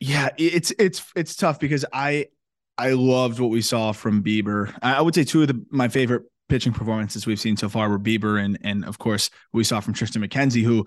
Yeah, 0.00 0.30
it's 0.38 0.72
it's 0.78 1.04
it's 1.14 1.36
tough 1.36 1.60
because 1.60 1.84
I 1.92 2.26
I 2.78 2.92
loved 2.92 3.38
what 3.38 3.50
we 3.50 3.60
saw 3.60 3.92
from 3.92 4.22
Bieber. 4.22 4.74
I 4.82 5.02
would 5.02 5.14
say 5.14 5.24
two 5.24 5.42
of 5.42 5.48
the 5.48 5.64
my 5.70 5.88
favorite 5.88 6.22
pitching 6.48 6.72
performances 6.72 7.26
we've 7.26 7.40
seen 7.40 7.56
so 7.56 7.68
far 7.68 7.88
were 7.88 7.98
Bieber 7.98 8.42
and 8.42 8.58
and 8.62 8.84
of 8.84 8.98
course 8.98 9.30
we 9.52 9.62
saw 9.62 9.80
from 9.80 9.92
Tristan 9.92 10.22
McKenzie, 10.22 10.62
who 10.62 10.86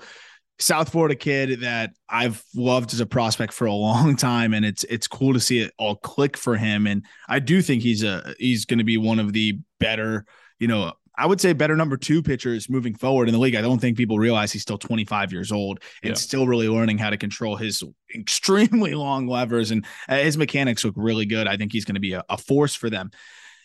South 0.60 0.92
Florida 0.92 1.16
kid 1.16 1.62
that 1.62 1.92
I've 2.08 2.44
loved 2.56 2.94
as 2.94 3.00
a 3.00 3.06
prospect 3.06 3.54
for 3.54 3.66
a 3.66 3.74
long 3.74 4.16
time, 4.32 4.54
and 4.54 4.64
it's 4.66 4.84
it's 4.86 5.08
cool 5.08 5.34
to 5.34 5.40
see 5.40 5.60
it 5.60 5.74
all 5.78 5.96
click 5.96 6.38
for 6.38 6.56
him. 6.56 6.88
And 6.88 7.06
I 7.28 7.40
do 7.40 7.62
think 7.62 7.82
he's 7.84 8.04
a 8.04 8.34
he's 8.40 8.66
going 8.66 8.78
to 8.80 8.84
be 8.84 8.98
one 8.98 9.20
of 9.20 9.34
the 9.34 9.60
better, 9.80 10.26
you 10.60 10.68
know, 10.68 10.94
I 11.16 11.26
would 11.28 11.40
say 11.42 11.54
better 11.54 11.76
number 11.76 11.98
two 11.98 12.24
pitchers 12.24 12.70
moving 12.70 12.96
forward 12.96 13.28
in 13.28 13.34
the 13.34 13.40
league. 13.40 13.56
I 13.56 13.62
don't 13.62 13.80
think 13.80 13.98
people 13.98 14.18
realize 14.18 14.52
he's 14.52 14.64
still 14.64 14.80
25 14.80 15.32
years 15.32 15.52
old 15.52 15.80
and 16.02 16.12
Yeah. 16.12 16.16
still 16.16 16.48
really 16.48 16.68
learning 16.70 16.98
how 16.98 17.10
to 17.12 17.18
control 17.18 17.56
his 17.56 17.84
extremely 18.16 18.96
long 18.96 19.28
levers 19.28 19.70
and 19.72 19.86
uh, 20.10 20.18
his 20.18 20.38
mechanics 20.38 20.84
look 20.84 20.96
really 20.98 21.26
good. 21.28 21.48
I 21.48 21.58
think 21.58 21.72
he's 21.72 21.86
going 21.86 21.96
to 21.96 22.02
be 22.02 22.14
a, 22.14 22.24
a 22.30 22.38
force 22.38 22.74
for 22.74 22.90
them. 22.90 23.12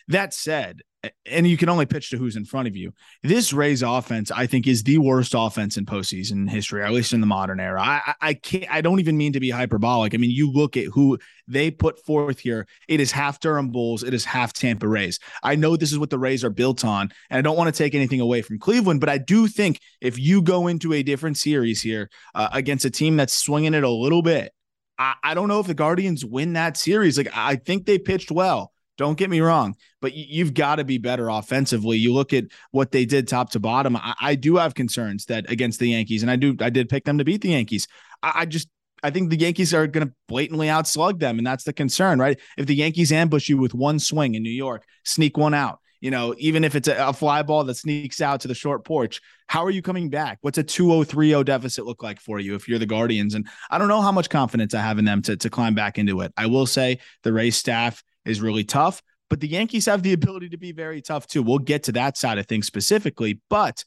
That 0.09 0.33
said, 0.33 0.81
and 1.25 1.47
you 1.47 1.55
can 1.55 1.69
only 1.69 1.85
pitch 1.85 2.09
to 2.09 2.17
who's 2.17 2.35
in 2.35 2.43
front 2.43 2.67
of 2.67 2.75
you. 2.75 2.91
This 3.23 3.53
Rays 3.53 3.81
offense, 3.83 4.31
I 4.31 4.47
think, 4.47 4.67
is 4.67 4.83
the 4.83 4.97
worst 4.97 5.33
offense 5.35 5.77
in 5.77 5.85
postseason 5.85 6.49
history, 6.49 6.81
or 6.81 6.85
at 6.85 6.91
least 6.91 7.13
in 7.13 7.21
the 7.21 7.27
modern 7.27 7.59
era. 7.59 7.81
I, 7.81 8.01
I- 8.05 8.13
I 8.21 8.33
can't. 8.33 8.65
I 8.69 8.81
don't 8.81 8.99
even 8.99 9.17
mean 9.17 9.33
to 9.33 9.39
be 9.39 9.49
hyperbolic. 9.49 10.13
I 10.13 10.17
mean, 10.17 10.31
you 10.31 10.51
look 10.51 10.75
at 10.75 10.85
who 10.87 11.17
they 11.47 11.71
put 11.71 12.03
forth 12.05 12.39
here. 12.39 12.67
It 12.87 12.99
is 12.99 13.11
half 13.11 13.39
Durham 13.39 13.69
Bulls. 13.71 14.03
It 14.03 14.13
is 14.13 14.25
half 14.25 14.51
Tampa 14.53 14.87
Rays. 14.87 15.19
I 15.41 15.55
know 15.55 15.75
this 15.77 15.91
is 15.91 15.97
what 15.99 16.09
the 16.09 16.19
Rays 16.19 16.43
are 16.43 16.49
built 16.49 16.83
on, 16.83 17.09
and 17.29 17.37
I 17.39 17.41
don't 17.41 17.57
want 17.57 17.73
to 17.73 17.77
take 17.77 17.95
anything 17.95 18.19
away 18.19 18.41
from 18.41 18.59
Cleveland, 18.59 18.99
but 18.99 19.09
I 19.09 19.17
do 19.17 19.47
think 19.47 19.79
if 20.01 20.19
you 20.19 20.41
go 20.41 20.67
into 20.67 20.93
a 20.93 21.01
different 21.01 21.37
series 21.37 21.81
here 21.81 22.09
uh, 22.35 22.49
against 22.51 22.85
a 22.85 22.89
team 22.91 23.15
that's 23.15 23.33
swinging 23.37 23.73
it 23.73 23.83
a 23.83 23.89
little 23.89 24.21
bit, 24.21 24.51
I, 24.97 25.15
I 25.23 25.33
don't 25.33 25.47
know 25.47 25.59
if 25.61 25.67
the 25.67 25.73
Guardians 25.73 26.25
win 26.25 26.53
that 26.53 26.75
series. 26.77 27.17
Like 27.17 27.29
I 27.33 27.55
think 27.55 27.85
they 27.85 27.97
pitched 27.99 28.31
well. 28.31 28.73
Don't 28.99 29.17
get 29.17 29.29
me 29.29 29.39
wrong, 29.39 29.75
but 30.01 30.13
you've 30.13 30.53
got 30.53 30.75
to 30.75 30.83
be 30.83 30.97
better 30.97 31.29
offensively. 31.29 31.97
You 31.97 32.13
look 32.13 32.33
at 32.33 32.43
what 32.71 32.91
they 32.91 33.05
did 33.05 33.29
top 33.29 33.51
to 33.51 33.59
bottom. 33.59 33.95
I, 33.95 34.13
I 34.19 34.35
do 34.35 34.57
have 34.57 34.75
concerns 34.75 35.23
that 35.27 35.49
against 35.49 35.79
the 35.79 35.91
Yankees, 35.91 36.21
and 36.21 36.29
I 36.29 36.35
do 36.35 36.53
I 36.59 36.69
did 36.69 36.89
pick 36.89 37.05
them 37.05 37.17
to 37.17 37.23
beat 37.23 37.39
the 37.39 37.51
Yankees. 37.51 37.87
I, 38.21 38.41
I 38.41 38.45
just 38.45 38.67
I 39.01 39.09
think 39.09 39.29
the 39.29 39.39
Yankees 39.39 39.73
are 39.73 39.87
going 39.87 40.05
to 40.05 40.13
blatantly 40.27 40.67
outslug 40.67 41.19
them, 41.19 41.37
and 41.37 41.47
that's 41.47 41.63
the 41.63 41.71
concern, 41.71 42.19
right? 42.19 42.37
If 42.57 42.65
the 42.65 42.75
Yankees 42.75 43.13
ambush 43.13 43.47
you 43.47 43.57
with 43.57 43.73
one 43.73 43.99
swing 43.99 44.35
in 44.35 44.43
New 44.43 44.49
York, 44.49 44.83
sneak 45.05 45.37
one 45.37 45.53
out, 45.53 45.79
you 46.01 46.11
know, 46.11 46.35
even 46.37 46.65
if 46.65 46.75
it's 46.75 46.89
a, 46.89 47.13
fly 47.13 47.41
ball 47.41 47.63
that 47.63 47.75
sneaks 47.75 48.19
out 48.19 48.41
to 48.41 48.49
the 48.49 48.55
short 48.55 48.83
porch, 48.83 49.21
how 49.47 49.63
are 49.63 49.69
you 49.69 49.81
coming 49.81 50.09
back? 50.09 50.39
What's 50.41 50.57
a 50.57 50.63
2-0-3-0 50.63 51.45
deficit 51.45 51.85
look 51.85 52.03
like 52.03 52.19
for 52.19 52.39
you 52.39 52.55
if 52.55 52.67
you're 52.67 52.79
the 52.79 52.85
Guardians? 52.85 53.33
And 53.33 53.47
I 53.69 53.77
don't 53.77 53.87
know 53.87 54.01
how 54.01 54.11
much 54.11 54.29
confidence 54.29 54.73
I 54.73 54.81
have 54.81 54.99
in 54.99 55.05
them 55.05 55.21
to, 55.23 55.37
to 55.37 55.49
climb 55.49 55.75
back 55.75 55.97
into 55.97 56.21
it. 56.21 56.33
I 56.37 56.47
will 56.47 56.65
say 56.65 56.99
the 57.23 57.33
Rays 57.33 57.57
staff 57.57 58.03
is 58.29 58.41
really 58.41 58.63
tough, 58.63 59.01
but 59.29 59.39
the 59.39 59.47
Yankees 59.47 59.85
have 59.87 60.03
the 60.03 60.13
ability 60.13 60.49
to 60.49 60.57
be 60.57 60.71
very 60.71 61.01
tough 61.01 61.27
too. 61.27 61.43
We'll 61.43 61.59
get 61.59 61.83
to 61.83 61.91
that 61.93 62.17
side 62.17 62.37
of 62.37 62.45
things 62.45 62.67
specifically, 62.67 63.41
but 63.49 63.83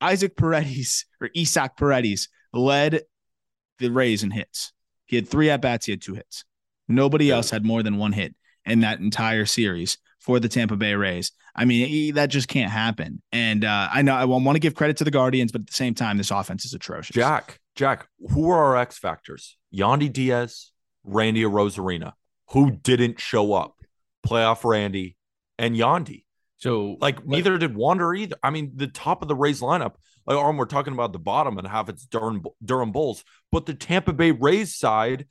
Isaac 0.00 0.36
Paredes 0.36 1.06
or 1.20 1.30
Isaac 1.36 1.72
Paredes 1.76 2.28
led 2.52 3.02
the 3.78 3.88
Rays 3.90 4.22
in 4.22 4.30
hits. 4.30 4.72
He 5.06 5.16
had 5.16 5.28
three 5.28 5.50
at 5.50 5.60
bats, 5.60 5.86
he 5.86 5.92
had 5.92 6.02
two 6.02 6.14
hits. 6.14 6.44
Nobody 6.88 7.30
else 7.30 7.50
had 7.50 7.64
more 7.64 7.82
than 7.82 7.96
one 7.96 8.12
hit 8.12 8.34
in 8.64 8.80
that 8.80 9.00
entire 9.00 9.46
series 9.46 9.98
for 10.20 10.40
the 10.40 10.48
Tampa 10.48 10.76
Bay 10.76 10.94
Rays. 10.94 11.32
I 11.54 11.64
mean, 11.66 11.86
he- 11.88 12.10
that 12.12 12.26
just 12.30 12.48
can't 12.48 12.70
happen. 12.70 13.22
And 13.32 13.64
uh, 13.64 13.88
I 13.92 14.02
know 14.02 14.14
I 14.14 14.24
want 14.24 14.56
to 14.56 14.60
give 14.60 14.74
credit 14.74 14.96
to 14.98 15.04
the 15.04 15.10
Guardians, 15.10 15.52
but 15.52 15.62
at 15.62 15.66
the 15.68 15.72
same 15.74 15.94
time, 15.94 16.16
this 16.16 16.30
offense 16.30 16.64
is 16.64 16.74
atrocious. 16.74 17.14
Jack, 17.14 17.60
Jack, 17.76 18.08
who 18.30 18.50
are 18.50 18.64
our 18.64 18.76
X 18.76 18.98
factors? 18.98 19.56
Yandy 19.74 20.12
Diaz, 20.12 20.72
Randy 21.04 21.42
Arozarena, 21.42 22.12
who 22.50 22.70
didn't 22.70 23.20
show 23.20 23.52
up. 23.52 23.76
Playoff 24.26 24.64
Randy 24.64 25.16
and 25.58 25.74
Yandy. 25.76 26.24
So 26.58 26.96
Like 27.00 27.16
let- 27.18 27.26
neither 27.28 27.58
did 27.58 27.74
Wander 27.74 28.14
either. 28.14 28.36
I 28.42 28.50
mean, 28.50 28.72
the 28.74 28.86
top 28.86 29.22
of 29.22 29.28
the 29.28 29.34
Rays 29.34 29.60
lineup, 29.60 29.94
like 30.26 30.38
Arm, 30.38 30.56
we're 30.56 30.64
talking 30.64 30.94
about 30.94 31.12
the 31.12 31.18
bottom 31.18 31.58
and 31.58 31.66
half 31.68 31.88
it's 31.88 32.06
Durham, 32.06 32.42
Durham 32.64 32.92
Bulls, 32.92 33.24
but 33.52 33.66
the 33.66 33.74
Tampa 33.74 34.12
Bay 34.14 34.30
Rays 34.30 34.74
side, 34.74 35.26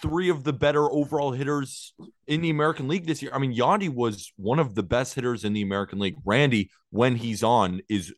three 0.00 0.30
of 0.30 0.44
the 0.44 0.52
better 0.52 0.90
overall 0.90 1.32
hitters 1.32 1.92
in 2.26 2.40
the 2.40 2.50
American 2.50 2.88
League 2.88 3.06
this 3.06 3.22
year. 3.22 3.30
I 3.34 3.38
mean, 3.38 3.54
Yandy 3.54 3.88
was 3.92 4.32
one 4.36 4.58
of 4.58 4.74
the 4.74 4.82
best 4.82 5.14
hitters 5.14 5.44
in 5.44 5.52
the 5.52 5.62
American 5.62 5.98
League. 5.98 6.16
Randy, 6.24 6.70
when 6.90 7.16
he's 7.16 7.42
on, 7.42 7.82
is 7.88 8.12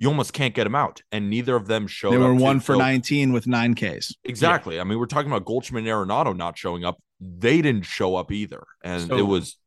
you 0.00 0.08
almost 0.08 0.32
can't 0.32 0.54
get 0.54 0.66
him 0.66 0.74
out, 0.74 1.02
and 1.12 1.28
neither 1.28 1.54
of 1.54 1.66
them 1.68 1.86
showed. 1.86 2.12
They 2.12 2.16
were 2.18 2.32
up 2.32 2.38
too. 2.38 2.42
one 2.42 2.58
for 2.58 2.72
So- 2.74 2.78
19 2.78 3.32
with 3.32 3.46
nine 3.46 3.74
Ks. 3.74 4.14
Exactly. 4.24 4.80
I 4.80 4.84
mean, 4.84 4.98
we're 4.98 5.04
talking 5.06 5.30
about 5.30 5.44
Goldschmidt 5.44 5.84
and 5.84 5.88
Arenado 5.92 6.34
not 6.34 6.56
showing 6.56 6.84
up. 6.84 6.98
They 7.20 7.60
didn't 7.60 7.84
show 7.84 8.16
up 8.16 8.32
either, 8.32 8.64
and 8.82 9.06
So- 9.06 9.18
it 9.18 9.26
was 9.26 9.58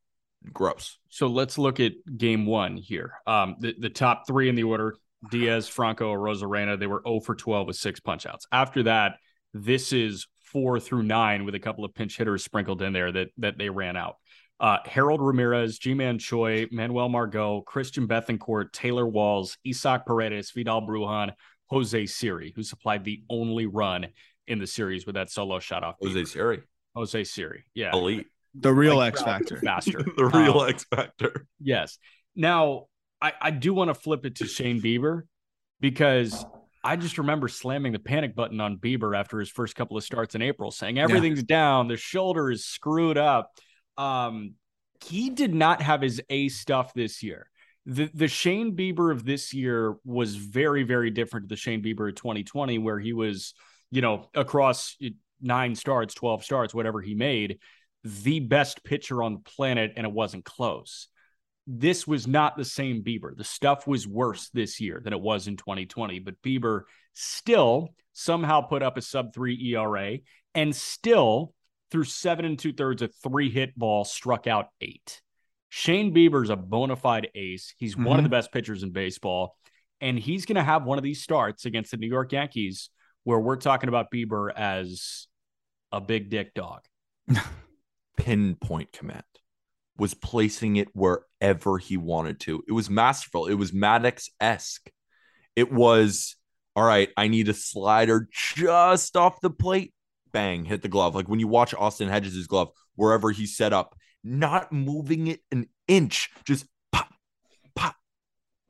gross. 0.52 0.98
So 1.10 1.28
let's 1.28 1.58
look 1.60 1.80
at 1.80 1.94
game 2.18 2.48
one 2.48 2.76
here. 2.78 3.14
Um, 3.28 3.56
the, 3.60 3.76
the 3.78 3.90
top 3.92 4.24
three 4.28 4.50
in 4.50 4.56
the 4.56 4.64
order 4.64 4.96
Diaz, 5.32 5.70
Franco, 5.70 6.12
Arozarena, 6.14 6.78
they 6.78 6.88
were 6.88 7.02
0 7.08 7.22
for 7.22 7.34
12 7.36 7.68
with 7.68 7.78
six 7.78 8.02
punch 8.02 8.26
outs. 8.26 8.46
After 8.52 8.84
that, 8.84 9.14
this 9.54 9.94
is 9.94 10.28
four 10.42 10.80
through 10.82 11.04
nine 11.04 11.46
with 11.46 11.56
a 11.56 11.60
couple 11.60 11.86
of 11.86 11.94
pinch 11.94 12.18
hitters 12.18 12.44
sprinkled 12.44 12.82
in 12.82 12.92
there 12.92 13.12
that, 13.12 13.30
that 13.38 13.58
they 13.58 13.70
ran 13.70 13.96
out. 13.96 14.18
Uh, 14.64 14.78
Harold 14.86 15.22
Ramirez, 15.22 15.78
Ji-Man 15.78 16.18
Choi, 16.20 16.68
Manuel 16.72 17.10
Margot, 17.10 17.60
Christian 17.68 18.08
Bethancourt, 18.08 18.72
Taylor 18.72 19.06
Walls, 19.06 19.58
Isaac 19.68 20.06
Paredes, 20.06 20.52
Vidal 20.52 20.88
Brujan, 20.88 21.34
Jose 21.68 22.06
Siri, 22.06 22.54
who 22.56 22.64
supplied 22.64 23.04
the 23.04 23.24
only 23.30 23.66
run 23.66 24.08
in 24.48 24.60
the 24.60 24.66
series 24.66 25.06
with 25.06 25.16
that 25.16 25.30
solo 25.30 25.60
shot 25.60 25.84
off. 25.84 25.96
Jose 26.02 26.18
Bieber. 26.18 26.28
Siri, 26.30 26.62
Jose 26.96 27.24
Siri. 27.26 27.66
Yeah. 27.74 27.92
elite, 27.92 28.28
The 28.58 28.72
real 28.72 28.96
Like, 28.96 29.16
X 29.16 29.22
factor. 29.24 29.58
Faster. 29.58 30.02
the 30.18 30.28
real 30.28 30.62
Um, 30.62 30.70
X 30.70 30.86
factor. 30.86 31.46
Yes. 31.60 31.98
Now, 32.34 32.86
I, 33.22 33.34
I 33.42 33.52
do 33.52 33.74
want 33.74 33.90
to 33.90 33.96
flip 33.96 34.26
it 34.26 34.38
to 34.38 34.48
Shane 34.48 34.82
Bieber 34.82 35.24
because 35.82 36.46
I 36.86 36.96
just 36.96 37.18
remember 37.18 37.50
slamming 37.50 37.92
the 37.92 38.00
panic 38.00 38.34
button 38.34 38.62
on 38.62 38.78
Bieber 38.78 39.14
after 39.14 39.42
his 39.42 39.50
first 39.50 39.76
couple 39.76 39.98
of 39.98 40.06
starts 40.06 40.36
in 40.36 40.42
April, 40.42 40.72
saying 40.72 41.00
everything's 41.00 41.44
down, 41.44 41.90
the 41.90 41.98
shoulder 41.98 42.50
is 42.50 42.64
screwed 42.64 43.18
up. 43.18 43.52
Um, 43.98 44.56
he 45.04 45.30
did 45.30 45.54
not 45.54 45.82
have 45.82 46.02
his 46.02 46.22
A 46.30 46.50
stuff 46.50 46.94
this 46.94 47.24
year. 47.24 47.50
The 47.86 48.10
the 48.14 48.28
Shane 48.28 48.76
Bieber 48.76 49.12
of 49.12 49.26
this 49.26 49.54
year 49.54 49.96
was 50.06 50.36
very, 50.36 50.84
very 50.84 51.12
different 51.12 51.50
to 51.50 51.56
the 51.56 51.60
Shane 51.60 51.84
Bieber 51.84 52.10
of 52.10 52.16
2020, 52.16 52.78
where 52.78 53.00
he 53.00 53.14
was, 53.14 53.54
you 53.92 54.02
know, 54.02 54.30
across 54.34 54.98
nine 55.42 55.76
starts, 55.76 56.14
12 56.14 56.44
starts, 56.44 56.74
whatever 56.74 57.02
he 57.02 57.14
made, 57.14 57.60
the 58.04 58.40
best 58.40 58.84
pitcher 58.84 59.22
on 59.22 59.34
the 59.34 59.40
planet, 59.40 59.94
and 59.98 60.06
it 60.08 60.14
wasn't 60.14 60.46
close. 60.46 61.10
This 61.68 62.08
was 62.08 62.28
not 62.28 62.58
the 62.58 62.66
same 62.66 63.04
Bieber. 63.04 63.36
The 63.36 63.44
stuff 63.44 63.88
was 63.88 64.08
worse 64.08 64.50
this 64.50 64.80
year 64.80 65.02
than 65.04 65.14
it 65.14 65.22
was 65.22 65.48
in 65.48 65.58
2020, 65.58 66.20
but 66.20 66.42
Bieber 66.42 66.84
still 67.14 67.90
somehow 68.14 68.62
put 68.62 68.84
up 68.84 68.98
a 68.98 69.02
sub 69.02 69.34
three 69.34 69.74
ERA 69.74 70.18
and 70.56 70.76
still 70.76 71.54
through 71.94 72.04
seven 72.06 72.44
and 72.44 72.58
two 72.58 72.74
thirds, 72.74 73.04
a 73.04 73.08
three 73.08 73.52
hit 73.52 73.78
ball, 73.78 74.04
struck 74.04 74.48
out 74.48 74.70
eight. 74.82 75.22
Shane 75.70 76.14
Bieber's 76.14 76.50
a 76.50 76.56
bona 76.56 76.96
fide 76.96 77.30
ace. 77.36 77.76
He's 77.78 77.94
mm-hmm. 77.94 78.04
one 78.04 78.18
of 78.18 78.24
the 78.24 78.30
best 78.30 78.52
pitchers 78.52 78.82
in 78.82 78.92
baseball. 78.92 79.56
And 80.02 80.18
he's 80.20 80.46
going 80.46 80.56
to 80.56 80.64
have 80.64 80.86
one 80.86 80.98
of 80.98 81.04
these 81.04 81.22
starts 81.22 81.66
against 81.66 81.92
the 81.92 81.98
New 81.98 82.08
York 82.08 82.32
Yankees 82.32 82.90
where 83.26 83.40
we're 83.40 83.58
talking 83.58 83.90
about 83.90 84.12
Bieber 84.12 84.52
as 84.52 85.28
a 85.92 86.02
big 86.02 86.32
dick 86.32 86.56
dog. 86.56 86.82
Pinpoint 88.18 88.92
command 88.92 89.24
was 89.96 90.16
placing 90.16 90.78
it 90.78 90.88
wherever 90.96 91.78
he 91.78 91.96
wanted 91.96 92.40
to. 92.42 92.64
It 92.68 92.72
was 92.72 92.90
masterful. 92.90 93.46
It 93.46 93.54
was 93.54 93.72
Maddux 93.72 94.30
esque. 94.40 94.90
It 95.56 95.72
was 95.72 96.38
all 96.76 96.84
right. 96.84 97.10
I 97.16 97.28
need 97.28 97.50
a 97.50 97.54
slider 97.54 98.28
just 98.32 99.16
off 99.16 99.42
the 99.42 99.52
plate. 99.52 99.94
Bang, 100.34 100.66
hit 100.66 100.82
the 100.82 100.90
glove. 100.90 101.16
Like 101.16 101.30
when 101.30 101.40
you 101.40 101.48
watch 101.48 101.74
Austin 101.74 102.10
Hedges' 102.10 102.48
glove, 102.48 102.70
wherever 102.96 103.32
he's 103.32 103.56
set 103.56 103.72
up, 103.72 103.96
not 104.24 104.72
moving 104.72 105.28
it 105.28 105.42
an 105.52 105.68
inch, 105.88 106.30
just 106.46 106.66
pop, 106.92 107.14
pop 107.76 107.96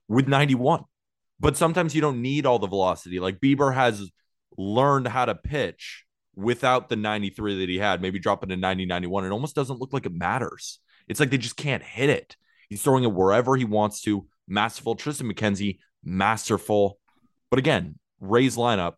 with 0.07 0.27
91. 0.27 0.83
But 1.39 1.57
sometimes 1.57 1.95
you 1.95 2.01
don't 2.01 2.21
need 2.21 2.45
all 2.45 2.59
the 2.59 2.67
velocity. 2.67 3.19
Like 3.19 3.39
Bieber 3.39 3.73
has 3.73 4.09
learned 4.57 5.07
how 5.07 5.25
to 5.25 5.35
pitch 5.35 6.05
without 6.35 6.89
the 6.89 6.95
93 6.95 7.59
that 7.59 7.69
he 7.69 7.77
had, 7.77 8.01
maybe 8.01 8.19
dropping 8.19 8.49
to 8.49 8.57
90, 8.57 8.85
91. 8.85 9.25
It 9.25 9.31
almost 9.31 9.55
doesn't 9.55 9.79
look 9.79 9.93
like 9.93 10.05
it 10.05 10.13
matters. 10.13 10.79
It's 11.07 11.19
like 11.19 11.29
they 11.29 11.37
just 11.37 11.57
can't 11.57 11.83
hit 11.83 12.09
it. 12.09 12.35
He's 12.69 12.81
throwing 12.81 13.03
it 13.03 13.13
wherever 13.13 13.55
he 13.55 13.65
wants 13.65 14.01
to. 14.01 14.25
Masterful. 14.47 14.95
Tristan 14.95 15.31
McKenzie, 15.31 15.79
masterful. 16.03 16.99
But 17.49 17.59
again, 17.59 17.99
Rays 18.19 18.55
lineup. 18.55 18.95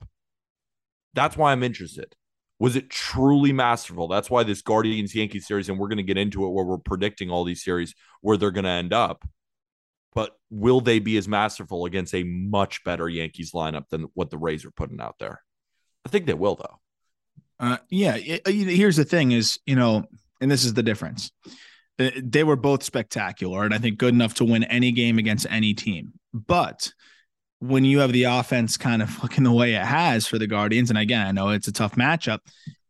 That's 1.13 1.35
why 1.35 1.51
I'm 1.51 1.63
interested. 1.63 2.15
Was 2.59 2.75
it 2.75 2.89
truly 2.89 3.51
masterful? 3.51 4.07
That's 4.07 4.29
why 4.29 4.43
this 4.43 4.61
Guardians 4.61 5.13
Yankees 5.13 5.45
series, 5.45 5.67
and 5.67 5.77
we're 5.77 5.89
going 5.89 5.97
to 5.97 6.03
get 6.03 6.17
into 6.17 6.45
it 6.45 6.49
where 6.49 6.63
we're 6.63 6.77
predicting 6.77 7.29
all 7.29 7.43
these 7.43 7.63
series 7.63 7.93
where 8.21 8.37
they're 8.37 8.51
going 8.51 8.63
to 8.63 8.69
end 8.69 8.93
up. 8.93 9.25
But 10.13 10.37
will 10.49 10.79
they 10.79 10.99
be 10.99 11.17
as 11.17 11.27
masterful 11.27 11.85
against 11.85 12.15
a 12.15 12.23
much 12.23 12.83
better 12.85 13.09
Yankees 13.09 13.51
lineup 13.51 13.89
than 13.89 14.07
what 14.13 14.29
the 14.29 14.37
Rays 14.37 14.63
are 14.63 14.71
putting 14.71 15.01
out 15.01 15.15
there? 15.19 15.41
I 16.05 16.09
think 16.09 16.25
they 16.25 16.33
will, 16.33 16.55
though. 16.55 16.79
Uh, 17.59 17.77
yeah. 17.89 18.15
Here's 18.45 18.95
the 18.95 19.03
thing: 19.03 19.33
is 19.33 19.59
you 19.65 19.75
know, 19.75 20.05
and 20.39 20.49
this 20.49 20.63
is 20.63 20.73
the 20.73 20.83
difference. 20.83 21.31
Uh, 21.99 22.11
they 22.21 22.43
were 22.43 22.55
both 22.55 22.83
spectacular, 22.83 23.63
and 23.63 23.73
I 23.73 23.77
think 23.77 23.97
good 23.97 24.13
enough 24.13 24.35
to 24.35 24.45
win 24.45 24.63
any 24.65 24.91
game 24.91 25.17
against 25.17 25.47
any 25.49 25.73
team. 25.73 26.13
But 26.33 26.93
when 27.59 27.85
you 27.85 27.99
have 27.99 28.11
the 28.11 28.23
offense 28.25 28.77
kind 28.77 29.01
of 29.01 29.19
looking 29.23 29.43
the 29.43 29.51
way 29.51 29.73
it 29.73 29.85
has 29.85 30.27
for 30.27 30.37
the 30.37 30.47
Guardians, 30.47 30.89
and 30.89 30.99
again, 30.99 31.27
I 31.27 31.31
know 31.31 31.49
it's 31.49 31.67
a 31.67 31.73
tough 31.73 31.95
matchup. 31.95 32.39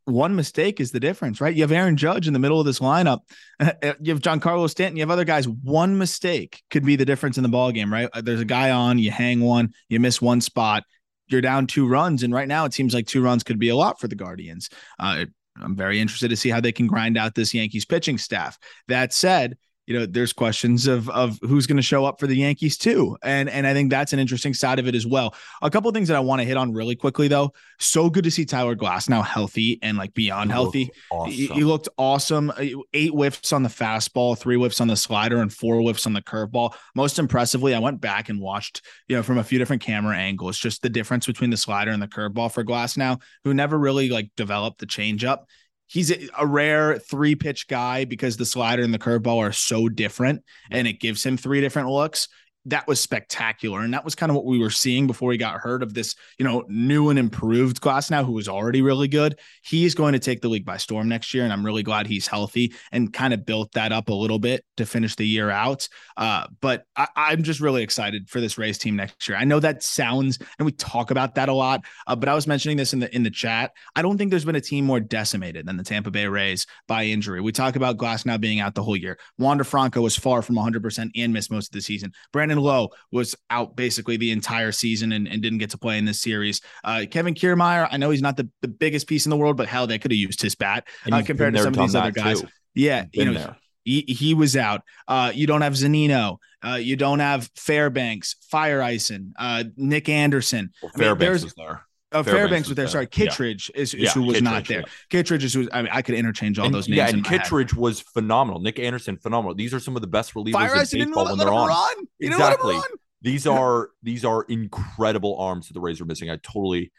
One 0.06 0.36
mistake 0.36 0.80
is 0.80 0.92
the 0.92 1.00
difference, 1.00 1.42
right? 1.42 1.56
You 1.56 1.64
have 1.64 1.72
Aaron 1.72 1.98
Judge 1.98 2.28
in 2.28 2.34
the 2.34 2.40
middle 2.40 2.60
of 2.60 2.66
this 2.66 2.80
lineup. 2.80 3.20
Uh, 3.58 3.72
uh, 3.82 3.94
you 4.02 4.14
have 4.14 4.22
Giancarlo 4.22 4.70
Stanton. 4.70 4.98
You 4.98 5.04
have 5.04 5.12
other 5.12 5.24
guys. 5.24 5.48
One 5.48 5.98
mistake 5.98 6.62
could 6.70 6.86
be 6.86 6.98
the 6.98 7.06
difference 7.06 7.38
in 7.38 7.44
the 7.44 7.48
ball 7.48 7.72
game, 7.72 7.90
right? 7.90 8.10
Uh, 8.12 8.20
there's 8.20 8.42
a 8.42 8.46
guy 8.46 8.72
on, 8.72 9.00
you 9.00 9.12
hang 9.12 9.40
one, 9.40 9.74
you 9.88 9.98
miss 10.02 10.22
one 10.22 10.42
spot, 10.42 10.84
you're 11.28 11.40
down 11.40 11.68
two 11.68 11.88
runs, 11.88 12.24
and 12.24 12.34
right 12.34 12.50
now 12.50 12.66
it 12.66 12.74
seems 12.74 12.94
like 12.94 13.08
two 13.08 13.22
runs 13.22 13.44
could 13.44 13.58
be 13.58 13.70
a 13.70 13.76
lot 13.78 13.98
for 13.98 14.10
the 14.10 14.16
Guardians. 14.16 14.70
Uh, 15.00 15.24
I'm 15.62 15.76
very 15.76 16.02
interested 16.02 16.30
to 16.30 16.36
see 16.36 16.50
how 16.50 16.60
they 16.60 16.74
can 16.74 16.88
grind 16.88 17.18
out 17.18 17.34
this 17.34 17.54
Yankees 17.54 17.86
pitching 17.86 18.18
staff. 18.18 18.58
That 18.90 19.14
said, 19.14 19.58
you 19.88 19.98
know, 19.98 20.06
there's 20.06 20.34
questions 20.34 20.88
of 20.88 21.10
of 21.10 21.40
who's 21.42 21.68
going 21.68 21.78
to 21.78 21.84
show 21.84 22.06
up 22.06 22.20
for 22.20 22.26
the 22.26 22.36
Yankees 22.36 22.78
too, 22.78 23.18
and 23.22 23.50
and 23.50 23.68
I 23.68 23.74
think 23.74 23.92
that's 23.92 24.14
an 24.14 24.20
interesting 24.20 24.54
side 24.54 24.80
of 24.80 24.88
it 24.88 24.96
as 24.96 25.06
well. 25.06 25.36
A 25.62 25.70
couple 25.70 25.92
things 25.92 26.08
that 26.08 26.18
I 26.18 26.22
want 26.22 26.42
to 26.42 26.46
hit 26.46 26.58
on 26.58 26.74
really 26.74 26.96
quickly 26.96 27.28
though. 27.28 27.54
So 27.80 28.10
good 28.10 28.24
to 28.24 28.32
see 28.32 28.46
Tyler 28.46 28.76
Glasnow 28.76 29.24
healthy 29.24 29.80
and 29.84 29.98
like 29.98 30.14
beyond 30.14 30.50
he 30.50 30.54
healthy. 30.54 30.90
Awesome. 31.12 31.32
He, 31.32 31.48
he, 31.48 31.64
looked 31.64 31.90
awesome. 31.98 32.50
Uh, 32.50 32.82
eight 32.94 33.12
whiffs 33.12 33.54
on 33.54 33.64
the 33.64 33.70
fastball, 33.70 34.38
three 34.38 34.56
whiffs 34.56 34.82
on 34.82 34.88
the 34.88 34.96
slider, 34.96 35.38
and 35.38 35.54
four 35.54 35.80
whiffs 35.82 36.08
on 36.08 36.14
the 36.14 36.22
curveball. 36.22 36.74
Most 36.96 37.20
impressively, 37.20 37.76
I 37.76 37.80
went 37.80 38.02
back 38.02 38.30
and 38.30 38.40
watched 38.40 38.82
you 39.08 39.16
know 39.16 39.24
from 39.24 39.38
a 39.38 39.44
few 39.44 39.60
different 39.60 39.84
camera 39.84 40.18
angles, 40.18 40.58
just 40.58 40.82
the 40.82 40.90
difference 40.90 41.28
between 41.28 41.52
the 41.52 41.58
slider 41.58 41.92
and 41.92 42.02
the 42.02 42.08
curveball 42.08 42.52
for 42.52 42.64
Glasnow, 42.64 43.22
who 43.44 43.54
never 43.54 43.78
really 43.78 44.10
like 44.10 44.32
developed 44.36 44.80
the 44.80 44.88
changeup 44.88 45.44
he's 45.88 46.12
a, 46.12 46.46
rare 46.46 46.98
three 46.98 47.36
pitch 47.36 47.68
guy 47.68 48.06
because 48.06 48.38
the 48.38 48.46
slider 48.46 48.84
and 48.84 48.94
the 48.94 49.00
curveball 49.00 49.38
are 49.38 49.52
so 49.52 49.90
different 49.90 50.44
and 50.72 50.88
it 50.88 51.00
gives 51.00 51.26
him 51.26 51.38
three 51.38 51.62
different 51.62 51.90
looks 51.90 52.28
that 52.66 52.88
was 52.88 53.00
spectacular. 53.00 53.82
And 53.82 53.94
that 53.94 54.04
was 54.04 54.16
kind 54.16 54.30
of 54.30 54.36
what 54.36 54.46
we 54.46 54.60
were 54.60 54.70
seeing 54.70 55.08
before 55.08 55.32
he 55.32 55.38
got 55.38 55.60
hurt 55.60 55.84
of 55.84 55.94
this, 55.94 56.16
you 56.38 56.46
know, 56.46 56.64
new 56.68 57.10
and 57.10 57.20
improved 57.20 57.82
Glasnow, 57.82 58.26
who 58.26 58.32
was 58.32 58.48
already 58.48 58.82
really 58.82 59.08
good. 59.08 59.40
He's 59.64 59.96
going 59.96 60.14
to 60.14 60.20
take 60.20 60.42
the 60.42 60.50
league 60.50 60.66
by 60.66 60.78
storm 60.78 61.08
next 61.08 61.34
year. 61.34 61.44
And 61.44 61.54
I'm 61.54 61.66
really 61.66 61.84
glad 61.84 62.08
he's 62.08 62.28
healthy 62.28 62.74
and 62.92 63.14
kind 63.14 63.34
of 63.34 63.46
built 63.46 63.72
that 63.74 63.92
up 63.92 64.10
a 64.10 64.14
little 64.14 64.40
bit 64.40 64.66
to 64.78 64.86
finish 64.86 65.16
the 65.16 65.28
year 65.28 65.50
out. 65.50 65.88
Uh, 66.18 66.48
but 66.62 66.86
I, 66.96 67.34
am 67.34 67.44
just 67.44 67.60
really 67.60 67.84
excited 67.84 68.30
for 68.30 68.42
this 68.42 68.58
Rays 68.58 68.78
team 68.78 68.96
next 68.96 69.28
year. 69.28 69.38
I 69.38 69.44
know 69.44 69.60
that 69.60 69.84
sounds, 69.84 70.40
and 70.58 70.66
we 70.66 70.72
talk 70.72 71.12
about 71.12 71.36
that 71.36 71.50
a 71.50 71.54
lot, 71.54 71.82
uh, 72.08 72.16
but 72.16 72.30
I 72.30 72.34
was 72.34 72.48
mentioning 72.48 72.78
this 72.78 72.94
in 72.94 73.00
the 73.00 73.14
in 73.16 73.24
the 73.24 73.30
chat. 73.30 73.72
I 73.96 74.02
don't 74.02 74.18
think 74.18 74.30
there's 74.30 74.46
been 74.46 74.56
a 74.56 74.62
team 74.62 74.86
more 74.86 75.00
decimated 75.00 75.66
than 75.66 75.78
the 75.78 75.84
Tampa 75.84 76.12
Bay 76.12 76.28
Rays 76.28 76.66
by 76.88 77.04
injury. 77.06 77.42
We 77.42 77.52
talk 77.52 77.76
about 77.76 77.98
Glasnow 77.98 78.40
being 78.40 78.60
out 78.60 78.76
the 78.76 78.84
whole 78.84 78.96
year. 78.96 79.18
Wander 79.38 79.64
Franco 79.64 80.02
was 80.02 80.18
far 80.18 80.42
from 80.42 80.56
100% 80.56 81.12
and 81.16 81.34
missed 81.34 81.52
most 81.52 81.68
of 81.68 81.72
the 81.74 81.82
season. 81.82 82.14
Brandon 82.32 82.55
Brandon 82.56 82.64
Lowe 82.64 82.90
was 83.12 83.36
out 83.50 83.76
basically 83.76 84.18
the 84.18 84.32
entire 84.32 84.72
season 84.72 85.12
and, 85.12 85.28
and 85.28 85.42
didn't 85.42 85.60
get 85.60 85.72
to 85.72 85.78
play 85.78 85.98
in 85.98 86.06
this 86.06 86.22
series. 86.22 86.62
Uh, 86.84 87.06
Kevin 87.10 87.34
Kiermaier, 87.34 87.88
I 87.92 87.98
know 87.98 88.10
he's 88.10 88.22
not 88.22 88.38
the, 88.38 88.50
the 88.62 88.68
biggest 88.68 89.08
piece 89.08 89.26
in 89.26 89.30
the 89.30 89.38
world, 89.38 89.58
but 89.58 89.68
hell, 89.68 89.88
they 89.88 90.00
could 90.00 90.12
have 90.12 90.18
used 90.18 90.42
his 90.42 90.56
bat 90.56 90.88
uh, 91.12 91.22
compared 91.24 91.54
to 91.56 91.64
some 91.64 91.74
of 91.74 91.80
these 91.80 91.96
other 91.96 92.12
guys. 92.12 92.42
Too. 92.42 92.48
Yeah, 92.74 93.06
you 93.14 93.26
know, 93.26 93.34
there. 93.34 93.58
He, 93.84 94.02
he 94.02 94.34
was 94.34 94.58
out. 94.58 94.82
Uh, 95.08 95.32
you 95.34 95.48
don't 95.48 95.62
have 95.62 95.74
Zunino. 95.74 96.38
Uh, 96.66 96.76
you 96.76 96.96
don't 96.96 97.20
have 97.20 97.50
Fairbanks, 97.56 98.36
Feyereisen, 98.52 99.32
uh, 99.38 99.64
Nick 99.78 100.10
Anderson. 100.10 100.72
Well, 100.82 100.92
Fairbanks 100.98 101.24
I 101.24 101.28
mean, 101.28 101.44
was 101.46 101.54
there. 101.54 101.86
Uh, 102.16 102.24
Fairbanks, 102.24 102.40
Fairbanks 102.40 102.68
was 102.70 102.76
there. 102.76 102.88
Sorry, 102.88 103.08
Kittredge 103.08 103.72
yeah. 103.74 103.82
is, 103.82 103.94
is 103.94 104.02
yeah, 104.02 104.10
who 104.12 104.24
was 104.24 104.38
Kittredge, 104.38 104.44
not 104.44 104.68
there. 104.68 104.80
Yeah. 104.80 104.86
Kittredge 105.10 105.44
is 105.44 105.54
who 105.54 105.68
I 105.74 105.82
mean, 105.82 105.92
I 105.92 106.02
could 106.02 106.16
interchange 106.16 106.58
all 106.58 106.66
and, 106.66 106.74
those 106.74 106.88
names. 106.88 106.98
Yeah, 106.98 107.10
and 107.10 107.26
Kittredge 107.26 107.74
was 107.74 108.00
phenomenal. 108.00 108.62
Nick 108.62 108.80
Anderson, 108.80 109.18
phenomenal. 109.18 109.56
These 109.56 109.74
are 109.74 109.80
some 109.80 109.96
of 109.96 110.02
the 110.02 110.08
best 110.08 110.34
relievers 110.34 110.54
Fire 110.54 110.76
in 110.76 111.10
baseball 111.10 111.26
when 111.26 111.38
they're 111.38 111.54
on. 111.54 111.68
Run. 111.68 112.08
exactly. 112.20 112.78
These 113.22 113.46
are 113.48 113.90
these 114.02 114.24
are 114.24 114.44
incredible 114.44 115.38
arms 115.38 115.68
that 115.68 115.74
the 115.74 115.82
Rays 115.82 116.00
are 116.00 116.06
missing. 116.06 116.30
I 116.30 116.38
totally 116.38 116.92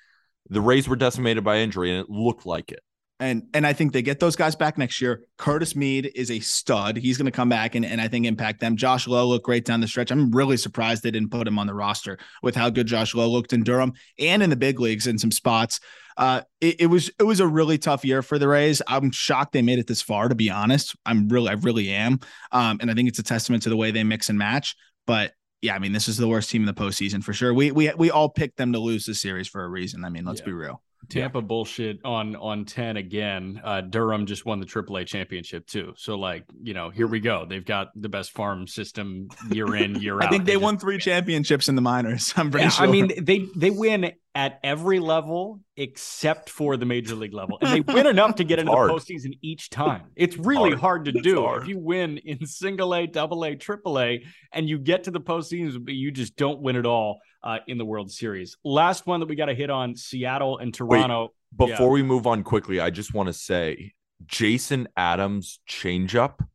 the 0.48 0.60
Rays 0.60 0.88
were 0.88 0.96
decimated 0.96 1.42
by 1.44 1.58
injury, 1.58 1.90
and 1.90 2.00
it 2.00 2.10
looked 2.10 2.44
like 2.44 2.72
it. 2.72 2.80
And 3.18 3.44
and 3.54 3.66
I 3.66 3.72
think 3.72 3.92
they 3.92 4.02
get 4.02 4.20
those 4.20 4.36
guys 4.36 4.54
back 4.54 4.76
next 4.76 5.00
year. 5.00 5.24
Curtis 5.38 5.74
Mead 5.74 6.12
is 6.14 6.30
a 6.30 6.40
stud. 6.40 6.98
He's 6.98 7.16
going 7.16 7.26
to 7.26 7.30
come 7.30 7.48
back 7.48 7.74
and, 7.74 7.84
and 7.84 7.98
I 7.98 8.08
think 8.08 8.26
impact 8.26 8.60
them. 8.60 8.76
Josh 8.76 9.06
Lowe 9.06 9.26
looked 9.26 9.46
great 9.46 9.64
down 9.64 9.80
the 9.80 9.88
stretch. 9.88 10.10
I'm 10.10 10.30
really 10.30 10.58
surprised 10.58 11.02
they 11.02 11.10
didn't 11.10 11.30
put 11.30 11.48
him 11.48 11.58
on 11.58 11.66
the 11.66 11.74
roster 11.74 12.18
with 12.42 12.54
how 12.54 12.68
good 12.68 12.86
Josh 12.86 13.14
Lowe 13.14 13.28
looked 13.28 13.54
in 13.54 13.62
Durham 13.62 13.94
and 14.18 14.42
in 14.42 14.50
the 14.50 14.56
big 14.56 14.80
leagues 14.80 15.06
in 15.06 15.18
some 15.18 15.30
spots. 15.30 15.80
Uh, 16.18 16.42
it, 16.60 16.82
it, 16.82 16.86
was 16.86 17.10
it 17.18 17.24
was 17.24 17.40
a 17.40 17.46
really 17.46 17.78
tough 17.78 18.04
year 18.04 18.22
for 18.22 18.38
the 18.38 18.48
Rays. 18.48 18.82
I'm 18.86 19.10
shocked 19.10 19.52
they 19.52 19.62
made 19.62 19.78
it 19.78 19.86
this 19.86 20.02
far. 20.02 20.28
To 20.28 20.34
be 20.34 20.50
honest, 20.50 20.94
I'm 21.06 21.28
really 21.28 21.48
I 21.48 21.54
really 21.54 21.90
am. 21.90 22.20
Um, 22.52 22.78
and 22.80 22.90
I 22.90 22.94
think 22.94 23.08
it's 23.08 23.18
a 23.18 23.22
testament 23.22 23.62
to 23.62 23.70
the 23.70 23.76
way 23.76 23.90
they 23.90 24.04
mix 24.04 24.28
and 24.28 24.38
match. 24.38 24.76
But 25.06 25.32
yeah, 25.62 25.74
I 25.74 25.78
mean, 25.78 25.92
this 25.92 26.08
is 26.08 26.16
the 26.16 26.28
worst 26.28 26.50
team 26.50 26.62
in 26.62 26.66
the 26.66 26.74
postseason 26.74 27.24
for 27.24 27.32
sure. 27.32 27.54
We 27.54 27.70
we 27.70 27.92
we 27.96 28.10
all 28.10 28.28
picked 28.28 28.58
them 28.58 28.72
to 28.74 28.78
lose 28.78 29.06
this 29.06 29.20
series 29.20 29.48
for 29.48 29.64
a 29.64 29.68
reason. 29.68 30.04
I 30.04 30.10
mean, 30.10 30.24
let's 30.24 30.40
yeah. 30.40 30.46
be 30.46 30.52
real. 30.52 30.82
Tampa 31.08 31.38
yeah. 31.38 31.44
bullshit 31.44 32.04
on 32.04 32.36
on 32.36 32.64
10 32.64 32.96
again. 32.96 33.60
Uh, 33.62 33.80
Durham 33.80 34.26
just 34.26 34.44
won 34.44 34.60
the 34.60 34.66
AAA 34.66 35.06
championship 35.06 35.66
too. 35.66 35.92
So 35.96 36.16
like, 36.16 36.44
you 36.62 36.74
know, 36.74 36.90
here 36.90 37.06
we 37.06 37.20
go. 37.20 37.46
They've 37.48 37.64
got 37.64 37.88
the 37.94 38.08
best 38.08 38.32
farm 38.32 38.66
system 38.66 39.28
year 39.50 39.76
in, 39.76 39.96
year 39.96 40.16
out. 40.16 40.24
I 40.26 40.30
think 40.30 40.44
they, 40.44 40.52
they 40.52 40.56
won 40.56 40.74
just, 40.74 40.84
3 40.84 40.98
championships 40.98 41.68
in 41.68 41.76
the 41.76 41.82
minors. 41.82 42.32
I'm 42.36 42.50
pretty 42.50 42.64
yeah, 42.64 42.70
sure. 42.70 42.86
I 42.86 42.90
mean, 42.90 43.12
they 43.24 43.46
they 43.54 43.70
win 43.70 44.12
at 44.36 44.60
every 44.62 45.00
level 45.00 45.60
except 45.78 46.50
for 46.50 46.76
the 46.76 46.84
major 46.84 47.14
league 47.14 47.32
level. 47.32 47.56
And 47.62 47.72
they 47.72 47.80
win 47.94 48.06
enough 48.06 48.34
to 48.36 48.44
get 48.44 48.58
into 48.58 48.70
hard. 48.70 48.90
the 48.90 48.94
postseason 48.94 49.38
each 49.40 49.70
time. 49.70 50.02
It's 50.14 50.36
really 50.36 50.72
hard, 50.72 50.80
hard 50.80 51.04
to 51.06 51.12
do. 51.12 51.40
Hard. 51.40 51.62
If 51.62 51.68
you 51.68 51.78
win 51.78 52.18
in 52.18 52.46
single 52.46 52.94
A, 52.94 53.06
double 53.06 53.44
A, 53.44 53.56
triple 53.56 53.98
A, 53.98 54.22
and 54.52 54.68
you 54.68 54.78
get 54.78 55.04
to 55.04 55.10
the 55.10 55.22
postseason, 55.22 55.86
but 55.86 55.94
you 55.94 56.10
just 56.10 56.36
don't 56.36 56.60
win 56.60 56.76
it 56.76 56.84
all 56.84 57.18
uh, 57.42 57.60
in 57.66 57.78
the 57.78 57.86
World 57.86 58.10
Series. 58.10 58.58
Last 58.62 59.06
one 59.06 59.20
that 59.20 59.28
we 59.30 59.36
got 59.36 59.46
to 59.46 59.54
hit 59.54 59.70
on 59.70 59.96
Seattle 59.96 60.58
and 60.58 60.72
Toronto. 60.74 61.32
Wait, 61.58 61.70
before 61.70 61.86
yeah. 61.86 61.92
we 61.94 62.02
move 62.02 62.26
on 62.26 62.42
quickly, 62.42 62.78
I 62.78 62.90
just 62.90 63.14
want 63.14 63.28
to 63.28 63.32
say 63.32 63.94
Jason 64.26 64.86
Adams 64.98 65.60
changeup 65.66 66.46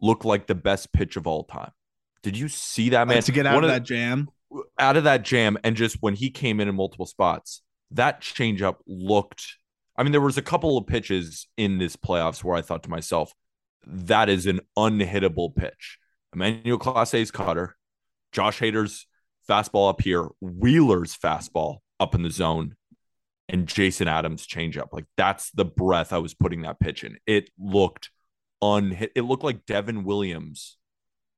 looked 0.00 0.24
like 0.24 0.46
the 0.46 0.54
best 0.54 0.94
pitch 0.94 1.16
of 1.16 1.26
all 1.26 1.44
time. 1.44 1.72
Did 2.22 2.38
you 2.38 2.48
see 2.48 2.90
that 2.90 3.06
man 3.06 3.22
to 3.22 3.32
get 3.32 3.46
out 3.46 3.64
of 3.64 3.68
that 3.68 3.82
jam? 3.82 4.30
Out 4.78 4.96
of 4.96 5.04
that 5.04 5.22
jam, 5.22 5.58
and 5.64 5.76
just 5.76 5.98
when 6.00 6.14
he 6.14 6.30
came 6.30 6.60
in 6.60 6.68
in 6.68 6.74
multiple 6.74 7.06
spots, 7.06 7.62
that 7.90 8.20
changeup 8.20 8.76
looked. 8.86 9.56
I 9.96 10.02
mean, 10.02 10.12
there 10.12 10.20
was 10.20 10.38
a 10.38 10.42
couple 10.42 10.76
of 10.78 10.86
pitches 10.86 11.46
in 11.56 11.78
this 11.78 11.96
playoffs 11.96 12.42
where 12.42 12.56
I 12.56 12.62
thought 12.62 12.82
to 12.84 12.90
myself, 12.90 13.32
that 13.86 14.28
is 14.28 14.46
an 14.46 14.60
unhittable 14.76 15.54
pitch. 15.54 15.98
Emmanuel 16.34 16.78
Clase's 16.78 17.30
cutter, 17.30 17.76
Josh 18.32 18.60
Hader's 18.60 19.06
fastball 19.48 19.90
up 19.90 20.00
here, 20.00 20.28
Wheeler's 20.40 21.16
fastball 21.16 21.78
up 22.00 22.14
in 22.14 22.22
the 22.22 22.30
zone, 22.30 22.76
and 23.48 23.66
Jason 23.66 24.08
Adams 24.08 24.46
changeup. 24.46 24.88
Like 24.92 25.04
that's 25.16 25.50
the 25.50 25.64
breath 25.64 26.12
I 26.12 26.18
was 26.18 26.34
putting 26.34 26.62
that 26.62 26.80
pitch 26.80 27.04
in. 27.04 27.18
It 27.26 27.50
looked 27.58 28.10
unhit. 28.62 29.12
It 29.14 29.22
looked 29.22 29.44
like 29.44 29.66
Devin 29.66 30.04
Williams, 30.04 30.78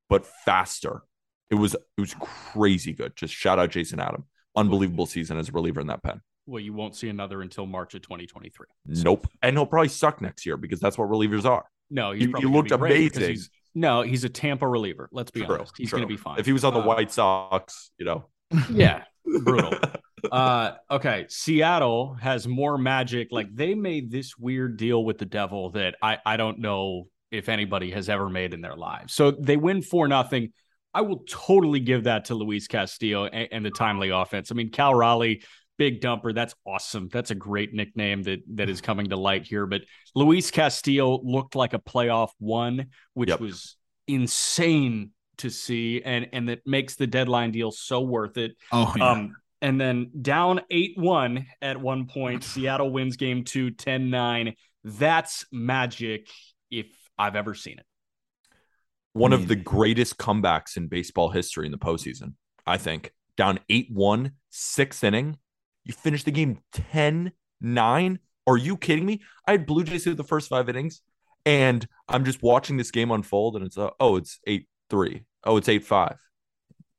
but 0.08 0.26
faster. 0.26 1.02
It 1.50 1.56
was 1.56 1.74
it 1.74 2.00
was 2.00 2.14
crazy 2.20 2.92
good. 2.92 3.14
Just 3.16 3.34
shout 3.34 3.58
out 3.58 3.70
Jason 3.70 4.00
Adam. 4.00 4.24
Unbelievable 4.56 5.06
season 5.06 5.38
as 5.38 5.48
a 5.48 5.52
reliever 5.52 5.80
in 5.80 5.88
that 5.88 6.02
pen. 6.02 6.20
Well, 6.46 6.60
you 6.60 6.72
won't 6.72 6.94
see 6.94 7.08
another 7.08 7.42
until 7.42 7.66
March 7.66 7.94
of 7.94 8.02
2023. 8.02 8.66
Nope. 8.86 9.26
And 9.42 9.56
he'll 9.56 9.66
probably 9.66 9.88
suck 9.88 10.20
next 10.20 10.44
year 10.44 10.56
because 10.56 10.78
that's 10.78 10.98
what 10.98 11.08
relievers 11.08 11.44
are. 11.44 11.64
No, 11.90 12.12
He, 12.12 12.26
he's 12.26 12.38
he 12.38 12.44
looked 12.44 12.70
amazing. 12.70 13.30
He's, 13.30 13.50
no, 13.74 14.02
he's 14.02 14.24
a 14.24 14.28
Tampa 14.28 14.68
reliever. 14.68 15.08
Let's 15.10 15.30
be 15.30 15.44
True, 15.44 15.56
honest. 15.56 15.72
He's 15.76 15.90
going 15.90 16.02
to 16.02 16.06
be 16.08 16.16
fine. 16.16 16.38
If 16.38 16.46
he 16.46 16.52
was 16.52 16.64
on 16.64 16.74
the 16.74 16.80
Uh, 16.80 16.86
White 16.86 17.10
Sox, 17.10 17.90
you 17.98 18.04
know. 18.04 18.26
yeah, 18.70 19.04
brutal. 19.24 19.74
uh, 20.30 20.72
okay, 20.90 21.26
Seattle 21.28 22.14
has 22.20 22.46
more 22.46 22.78
magic. 22.78 23.28
Like 23.30 23.54
they 23.54 23.74
made 23.74 24.10
this 24.10 24.36
weird 24.38 24.76
deal 24.76 25.04
with 25.04 25.18
the 25.18 25.24
devil 25.26 25.70
that 25.70 25.96
I 26.02 26.18
I 26.24 26.36
don't 26.36 26.58
know 26.60 27.08
if 27.30 27.48
anybody 27.48 27.90
has 27.90 28.08
ever 28.08 28.28
made 28.28 28.54
in 28.54 28.60
their 28.60 28.76
lives. 28.76 29.14
So 29.14 29.30
they 29.32 29.56
win 29.56 29.82
four 29.82 30.06
nothing. 30.08 30.52
I 30.94 31.00
will 31.00 31.24
totally 31.28 31.80
give 31.80 32.04
that 32.04 32.26
to 32.26 32.34
Luis 32.34 32.68
Castillo 32.68 33.26
and, 33.26 33.48
and 33.50 33.66
the 33.66 33.70
timely 33.70 34.10
offense. 34.10 34.50
I 34.50 34.54
mean, 34.54 34.70
Cal 34.70 34.94
Raleigh, 34.94 35.42
big 35.76 36.00
dumper. 36.00 36.34
That's 36.34 36.54
awesome. 36.66 37.08
That's 37.12 37.30
a 37.32 37.34
great 37.34 37.74
nickname 37.74 38.22
that 38.24 38.40
that 38.54 38.68
is 38.70 38.80
coming 38.80 39.08
to 39.10 39.16
light 39.16 39.44
here. 39.44 39.66
But 39.66 39.82
Luis 40.14 40.50
Castillo 40.50 41.20
looked 41.22 41.56
like 41.56 41.74
a 41.74 41.78
playoff 41.80 42.30
one, 42.38 42.86
which 43.14 43.30
Yep. 43.30 43.40
was 43.40 43.76
insane 44.06 45.10
to 45.38 45.50
see, 45.50 46.00
and 46.04 46.28
and 46.32 46.48
that 46.48 46.60
makes 46.66 46.94
the 46.94 47.06
deadline 47.08 47.50
deal 47.50 47.72
so 47.72 48.00
worth 48.00 48.36
it. 48.36 48.52
Oh, 48.70 48.92
yeah. 48.96 49.10
Um, 49.10 49.36
and 49.62 49.80
then 49.80 50.10
down 50.20 50.60
8 50.70 50.92
1 50.96 51.46
at 51.62 51.80
one 51.80 52.06
point, 52.06 52.44
Seattle 52.44 52.90
wins 52.90 53.16
game 53.16 53.44
two, 53.44 53.70
10 53.70 54.10
9. 54.10 54.54
That's 54.84 55.46
magic 55.50 56.28
if 56.70 56.86
I've 57.18 57.34
ever 57.34 57.54
seen 57.54 57.78
it. 57.78 57.86
One 59.14 59.32
of 59.32 59.48
the 59.48 59.56
greatest 59.56 60.18
comebacks 60.18 60.76
in 60.76 60.88
baseball 60.88 61.30
history 61.30 61.66
in 61.66 61.72
the 61.72 61.78
postseason, 61.78 62.34
I 62.66 62.78
think. 62.78 63.12
Down 63.36 63.60
8 63.68 63.88
1, 63.90 64.32
sixth 64.50 65.02
inning. 65.02 65.38
You 65.84 65.92
finish 65.92 66.24
the 66.24 66.30
game 66.30 66.58
10 66.72 67.32
9. 67.60 68.18
Are 68.46 68.56
you 68.56 68.76
kidding 68.76 69.06
me? 69.06 69.22
I 69.46 69.52
had 69.52 69.66
Blue 69.66 69.84
Jays 69.84 70.04
through 70.04 70.14
the 70.14 70.24
first 70.24 70.48
five 70.48 70.68
innings, 70.68 71.00
and 71.46 71.86
I'm 72.08 72.24
just 72.24 72.42
watching 72.42 72.76
this 72.76 72.90
game 72.90 73.10
unfold, 73.10 73.56
and 73.56 73.64
it's, 73.64 73.78
uh, 73.78 73.90
oh, 74.00 74.16
it's 74.16 74.40
8 74.46 74.68
3. 74.90 75.24
Oh, 75.44 75.56
it's 75.56 75.68
8 75.68 75.84
5. 75.84 76.18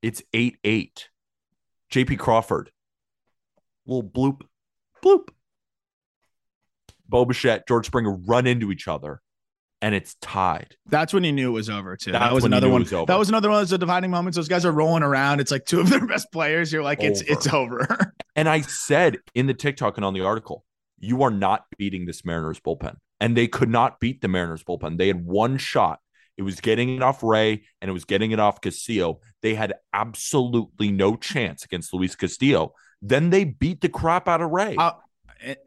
It's 0.02 0.24
8 0.34 0.58
8. 0.64 1.10
JP 1.92 2.20
Crawford. 2.20 2.72
Little 3.86 4.10
bloop, 4.10 4.42
bloop. 5.04 5.30
Bo 7.08 7.26
Bichette, 7.26 7.68
George 7.68 7.86
Springer 7.86 8.16
run 8.16 8.48
into 8.48 8.72
each 8.72 8.88
other, 8.88 9.22
and 9.82 9.94
it's 9.94 10.16
tied. 10.22 10.76
That's 10.88 11.14
when 11.14 11.24
you 11.24 11.32
knew 11.32 11.50
it 11.50 11.54
was 11.54 11.70
over 11.70 11.96
too. 11.96 12.12
That's 12.12 12.24
that 12.26 12.34
was 12.34 12.44
another 12.44 12.70
one. 12.70 12.82
was. 12.82 12.90
That 12.90 13.20
was 13.20 13.30
another 13.30 13.50
one 13.50 13.62
of 13.62 13.70
those 13.70 13.78
defining 13.78 14.12
moments. 14.12 14.36
Those 14.36 14.48
guys 14.48 14.66
are 14.66 14.72
rolling 14.72 15.04
around. 15.04 15.40
It's 15.40 15.52
like 15.52 15.66
two 15.66 15.80
of 15.80 15.90
their 15.90 16.06
best 16.06 16.32
players. 16.32 16.72
You're 16.72 16.84
like, 16.84 17.04
it's 17.04 17.22
Over. 17.22 17.32
it's 17.32 17.48
over. 17.54 18.14
And 18.38 18.50
I 18.50 18.60
said 18.62 19.20
in 19.34 19.48
the 19.48 19.54
TikTok 19.54 19.96
and 19.96 20.04
on 20.04 20.14
the 20.14 20.20
article, 20.20 20.66
you 21.00 21.24
are 21.24 21.32
not 21.32 21.64
beating 21.78 22.06
this 22.06 22.26
Mariners 22.26 22.60
bullpen. 22.60 22.98
And 23.22 23.38
they 23.38 23.48
could 23.48 23.70
not 23.70 24.02
beat 24.02 24.22
the 24.22 24.28
Mariners 24.28 24.62
bullpen. 24.62 24.98
They 24.98 25.08
had 25.08 25.24
one 25.24 25.58
shot. 25.58 26.00
It 26.38 26.42
was 26.42 26.60
getting 26.60 26.94
it 26.98 27.02
off 27.02 27.24
Ray 27.24 27.64
and 27.82 27.88
it 27.88 27.94
was 27.94 28.04
getting 28.04 28.32
it 28.32 28.40
off 28.42 28.60
Castillo. 28.60 29.22
They 29.42 29.56
had 29.56 29.76
absolutely 29.94 30.92
no 30.92 31.16
chance 31.16 31.64
against 31.64 31.94
Luis 31.94 32.14
Castillo. 32.16 32.74
Then 33.02 33.30
they 33.30 33.46
beat 33.46 33.80
the 33.80 33.88
crap 33.88 34.28
out 34.28 34.42
of 34.42 34.52
Ray. 34.52 34.76
Uh, 34.78 34.92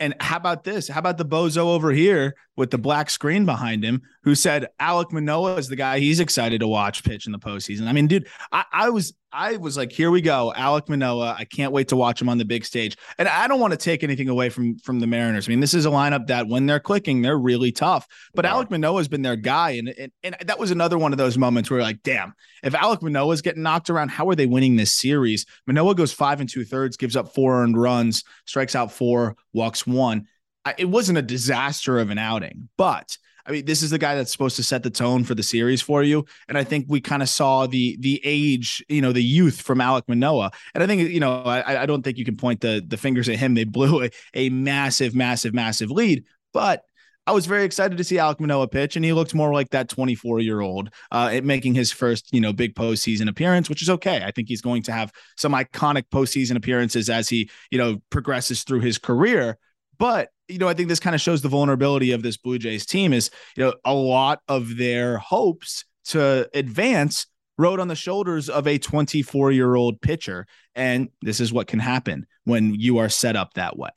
and, 0.01 0.15
how 0.21 0.37
about 0.37 0.65
this? 0.65 0.89
How 0.89 0.99
about 0.99 1.19
the 1.19 1.25
bozo 1.25 1.59
over 1.59 1.91
here 1.93 2.35
with 2.57 2.71
the 2.71 2.79
black 2.79 3.11
screen 3.11 3.47
behind 3.47 3.85
him 3.85 4.03
who 4.29 4.35
said 4.35 4.69
Alek 4.79 5.11
Manoah 5.11 5.57
is 5.57 5.69
the 5.69 5.77
guy 5.77 6.01
he's 6.01 6.21
excited 6.21 6.61
to 6.61 6.69
watch 6.69 7.03
pitch 7.03 7.25
in 7.25 7.33
the 7.33 7.39
postseason? 7.39 7.87
I 7.87 7.93
mean, 7.93 8.07
dude, 8.07 8.29
I, 8.53 8.65
I 8.71 8.91
was 8.91 9.15
I 9.33 9.57
was 9.57 9.75
like, 9.79 9.91
here 9.91 10.11
we 10.11 10.21
go, 10.21 10.53
Alek 10.55 10.91
Manoah. 10.91 11.35
I 11.39 11.47
can't 11.47 11.73
wait 11.73 11.89
to 11.89 11.97
watch 11.97 12.21
him 12.21 12.29
on 12.29 12.37
the 12.37 12.45
big 12.45 12.67
stage. 12.67 12.99
And 13.17 13.27
I 13.27 13.49
don't 13.49 13.59
want 13.59 13.71
to 13.71 13.79
take 13.79 14.05
anything 14.05 14.29
away 14.29 14.51
from 14.51 14.77
from 14.81 15.01
the 15.01 15.07
Mariners. 15.07 15.49
I 15.49 15.51
mean, 15.51 15.61
this 15.61 15.73
is 15.73 15.87
a 15.87 15.89
lineup 15.89 16.27
that 16.27 16.47
when 16.47 16.67
they're 16.67 16.79
clicking, 16.79 17.23
they're 17.23 17.39
really 17.39 17.73
tough. 17.73 18.07
But. 18.35 18.45
Alek 18.45 18.71
Manoah 18.71 18.99
has 18.99 19.09
been 19.09 19.23
their 19.23 19.37
guy, 19.37 19.71
and, 19.71 19.89
and 19.99 20.13
and 20.23 20.37
that 20.45 20.59
was 20.59 20.71
another 20.71 20.99
one 20.99 21.13
of 21.13 21.19
those 21.19 21.39
moments 21.39 21.71
where 21.71 21.79
you're 21.79 21.87
like, 21.87 22.03
damn, 22.03 22.35
if 22.63 22.75
Alek 22.75 23.01
Manoah 23.01 23.33
is 23.33 23.41
getting 23.41 23.63
knocked 23.63 23.89
around, 23.89 24.11
how 24.11 24.29
are 24.29 24.35
they 24.35 24.47
winning 24.47 24.77
this 24.77 24.95
series? 24.95 25.47
Manoah 25.67 25.95
goes 25.95 26.13
five 26.13 26.41
and 26.41 26.51
two 26.51 26.67
thirds, 26.67 26.99
gives 26.99 27.17
up 27.17 27.35
four 27.35 27.63
earned 27.63 27.81
runs, 27.81 28.25
strikes 28.45 28.75
out 28.75 28.93
four, 28.93 29.37
walks 29.55 29.87
one. 29.87 30.27
I, 30.67 30.75
it 30.77 30.87
wasn't 30.87 31.17
a 31.17 31.23
disaster 31.23 31.99
of 31.99 32.11
an 32.11 32.19
outing, 32.19 32.69
but 32.77 33.17
I 33.49 33.53
mean, 33.53 33.65
this 33.65 33.83
is 33.83 33.91
the 33.91 33.99
guy 33.99 34.15
that's 34.15 34.31
supposed 34.31 34.57
to 34.57 34.63
set 34.63 34.83
the 34.83 34.91
tone 34.91 35.25
for 35.25 35.35
the 35.35 35.43
series 35.43 35.81
for 35.81 36.03
you. 36.03 36.27
And 36.49 36.59
I 36.59 36.65
think 36.65 36.85
we 36.89 37.01
kind 37.01 37.23
of 37.23 37.29
saw 37.29 37.67
the 37.67 37.97
the 37.99 38.21
age, 38.23 38.85
you 38.89 39.01
know, 39.01 39.13
the 39.13 39.23
youth 39.23 39.63
from 39.63 39.79
Alek 39.79 40.03
Manoah. 40.07 40.51
And 40.75 40.83
I 40.83 40.87
think, 40.87 41.11
you 41.11 41.21
know, 41.21 41.43
I, 41.43 41.83
I 41.83 41.87
don't 41.87 42.03
think 42.03 42.19
you 42.19 42.25
can 42.25 42.37
point 42.37 42.61
the 42.61 42.85
the 42.87 42.99
fingers 42.99 43.29
at 43.29 43.37
him. 43.37 43.55
They 43.55 43.65
blew 43.65 44.05
a, 44.05 44.11
a 44.35 44.51
massive, 44.51 45.15
massive, 45.15 45.55
massive 45.55 45.91
lead, 45.91 46.25
but 46.53 46.85
I 47.27 47.33
was 47.33 47.45
very 47.45 47.65
excited 47.65 47.99
to 47.99 48.05
see 48.05 48.17
Alek 48.17 48.41
Manoah 48.41 48.69
pitch, 48.69 48.97
and 48.97 49.05
he 49.05 49.13
looked 49.13 49.35
more 49.35 49.53
like 49.53 49.69
that 49.71 49.91
24 49.91 50.41
year 50.41 50.61
old, 50.61 50.89
uh, 51.11 51.43
making 51.45 51.75
his 51.75 51.93
first, 51.93 52.33
you 52.33 52.41
know, 52.41 52.55
big 52.55 52.75
postseason 52.75 53.29
appearance, 53.29 53.69
which 53.69 53.83
is 53.83 53.91
okay. 53.91 54.23
I 54.25 54.31
think 54.31 54.49
he's 54.49 54.63
going 54.63 54.83
to 54.85 54.93
have 54.93 55.13
some 55.37 55.53
iconic 55.53 56.05
postseason 56.11 56.57
appearances 56.57 57.11
as 57.11 57.29
he, 57.29 57.51
you 57.71 57.77
know, 57.77 57.99
progresses 58.09 58.65
through 58.65 58.81
his 58.81 58.97
career. 58.97 59.59
But 59.99 60.29
you 60.49 60.59
know, 60.59 60.69
I 60.69 60.75
think 60.75 60.89
this 60.89 61.01
kind 61.01 61.15
of 61.15 61.21
shows 61.21 61.43
the 61.43 61.49
vulnerability 61.49 62.13
of 62.13 62.23
this 62.23 62.37
Blue 62.37 62.59
Jays 62.59 62.87
team. 62.87 63.13
Is 63.13 63.31
you 63.57 63.65
know, 63.65 63.75
a 63.85 63.95
lot 63.95 64.41
of 64.49 64.77
their 64.77 65.19
hopes 65.19 65.85
to 66.07 66.49
advance 66.55 67.27
rode 67.59 67.81
on 67.81 67.89
the 67.89 67.97
shoulders 67.97 68.49
of 68.49 68.67
a 68.67 68.79
24 68.79 69.53
year 69.53 69.75
old 69.75 70.01
pitcher, 70.01 70.47
and 70.75 71.09
this 71.23 71.41
is 71.41 71.53
what 71.53 71.67
can 71.67 71.81
happen 71.81 72.27
when 72.45 72.75
you 72.75 72.99
are 72.99 73.09
set 73.09 73.37
up 73.37 73.55
that 73.55 73.77
way. 73.77 73.91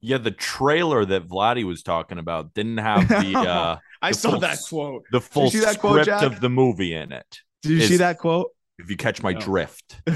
yeah, 0.00 0.18
the 0.18 0.30
trailer 0.30 1.04
that 1.04 1.26
Vladdy 1.26 1.64
was 1.64 1.82
talking 1.82 2.18
about 2.18 2.54
didn't 2.54 2.78
have 2.78 3.08
the 3.08 3.38
uh 3.48 3.76
I 4.02 4.10
The 4.10 4.16
saw 4.18 4.30
full 4.32 4.40
that 4.40 4.58
quote. 4.68 5.02
the 5.10 5.20
full 5.20 5.50
see 5.50 5.60
that 5.60 5.78
quote, 5.78 6.02
script 6.04 6.06
Jack? 6.06 6.22
of 6.22 6.40
the 6.40 6.48
movie 6.50 6.92
in 6.94 7.10
it. 7.12 7.40
Did 7.62 7.72
you 7.72 7.80
see 7.82 7.96
that 7.96 8.18
quote? 8.18 8.50
If 8.78 8.90
you 8.90 8.96
catch 8.96 9.22
my 9.22 9.32
No. 9.32 9.40
drift. 9.40 10.00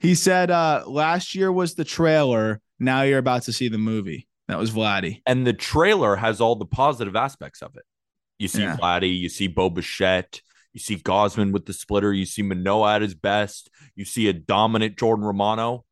He 0.00 0.14
said, 0.14 0.50
uh, 0.52 0.84
last 0.86 1.34
year 1.34 1.50
was 1.50 1.74
the 1.74 1.84
trailer. 1.84 2.60
Now 2.78 3.02
you're 3.02 3.18
about 3.18 3.42
to 3.44 3.52
see 3.52 3.68
the 3.68 3.78
movie. 3.78 4.27
That 4.48 4.58
was 4.58 4.70
Vladdy. 4.70 5.22
And 5.26 5.46
the 5.46 5.52
trailer 5.52 6.16
has 6.16 6.40
all 6.40 6.56
the 6.56 6.66
positive 6.66 7.14
aspects 7.14 7.62
of 7.62 7.76
it. 7.76 7.84
You 8.38 8.48
see 8.48 8.62
Yeah. 8.62 8.76
Vladdy, 8.76 9.16
you 9.16 9.28
see 9.28 9.46
Bo 9.46 9.68
Bichette, 9.70 10.40
you 10.72 10.80
see 10.80 10.96
Gausman 10.96 11.52
with 11.52 11.66
the 11.66 11.72
splitter, 11.72 12.12
you 12.12 12.24
see 12.24 12.42
Manoah 12.42 12.96
at 12.96 13.02
his 13.02 13.14
best, 13.14 13.70
you 13.94 14.04
see 14.04 14.28
a 14.28 14.32
dominant 14.32 14.98
Jordan 14.98 15.24
Romano. 15.24 15.84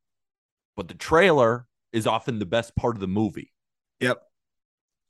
But 0.76 0.88
the 0.88 0.94
trailer 0.94 1.66
is 1.92 2.06
often 2.06 2.38
the 2.38 2.46
best 2.46 2.76
part 2.76 2.96
of 2.96 3.00
the 3.00 3.06
movie. 3.08 3.52
Yep. 4.00 4.22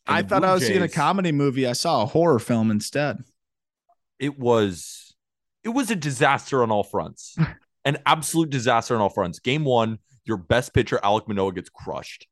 And 0.07 0.17
I 0.17 0.23
thought 0.23 0.43
Blue 0.43 0.49
I 0.51 0.55
was 0.55 0.67
seeing 0.67 0.83
a 0.83 0.89
comedy 0.89 1.33
movie. 1.33 1.67
I 1.67 1.73
saw 1.73 2.03
a 2.03 2.07
horror 2.07 2.39
film 2.39 2.71
instead. 2.71 3.19
It 4.19 4.39
was 4.39 5.15
it 5.65 5.71
was 5.71 5.91
a 5.91 5.97
disaster 5.97 6.63
on 6.63 6.71
all 6.71 6.85
fronts. 6.85 7.37
An 7.85 7.99
absolute 8.07 8.51
disaster 8.51 8.95
on 8.97 9.01
all 9.01 9.11
fronts. 9.11 9.39
Game 9.39 9.65
one, 9.65 9.99
your 10.25 10.37
best 10.37 10.75
pitcher, 10.75 10.99
Alek 11.05 11.29
Manoah, 11.29 11.53
gets 11.53 11.69
crushed, 11.69 12.27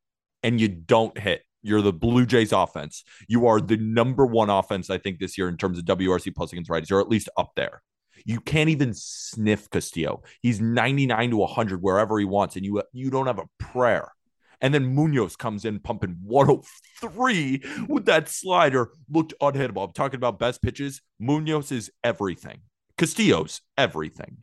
and 0.44 0.60
you 0.60 0.68
don't 0.68 1.18
hit. 1.18 1.42
You're 1.62 1.82
the 1.82 1.92
Blue 1.92 2.26
Jays 2.26 2.52
offense. 2.52 3.02
You 3.26 3.46
are 3.46 3.60
the 3.60 3.78
number 3.78 4.26
one 4.26 4.50
offense, 4.50 4.90
I 4.90 4.98
think, 4.98 5.18
this 5.18 5.36
year 5.38 5.48
in 5.48 5.56
terms 5.56 5.78
of 5.78 5.86
WRC 5.86 6.34
plus 6.36 6.52
against 6.52 6.70
righties. 6.70 6.90
You're 6.90 7.00
at 7.00 7.08
least 7.08 7.30
up 7.36 7.52
there. 7.56 7.82
You 8.26 8.38
can't 8.40 8.68
even 8.68 8.92
sniff 8.94 9.70
Castillo. 9.70 10.22
He's 10.40 10.60
99 10.60 11.30
to 11.30 11.36
100 11.38 11.82
wherever 11.82 12.18
he 12.18 12.24
wants, 12.24 12.56
and 12.56 12.64
you 12.64 12.82
you 12.92 13.10
don't 13.10 13.26
have 13.26 13.38
a 13.38 13.48
prayer. 13.58 14.12
And 14.60 14.72
then 14.72 14.94
Munoz 14.94 15.36
comes 15.36 15.64
in 15.64 15.80
pumping 15.80 16.16
103 16.22 17.62
with 17.88 18.06
that 18.06 18.28
slider, 18.28 18.90
looked 19.10 19.34
unhittable. 19.42 19.86
I'm 19.86 19.92
talking 19.92 20.16
about 20.16 20.38
best 20.38 20.62
pitches. 20.62 21.02
Munoz 21.18 21.72
is 21.72 21.90
everything. 22.02 22.60
Castillo's 22.96 23.60
everything. 23.76 24.38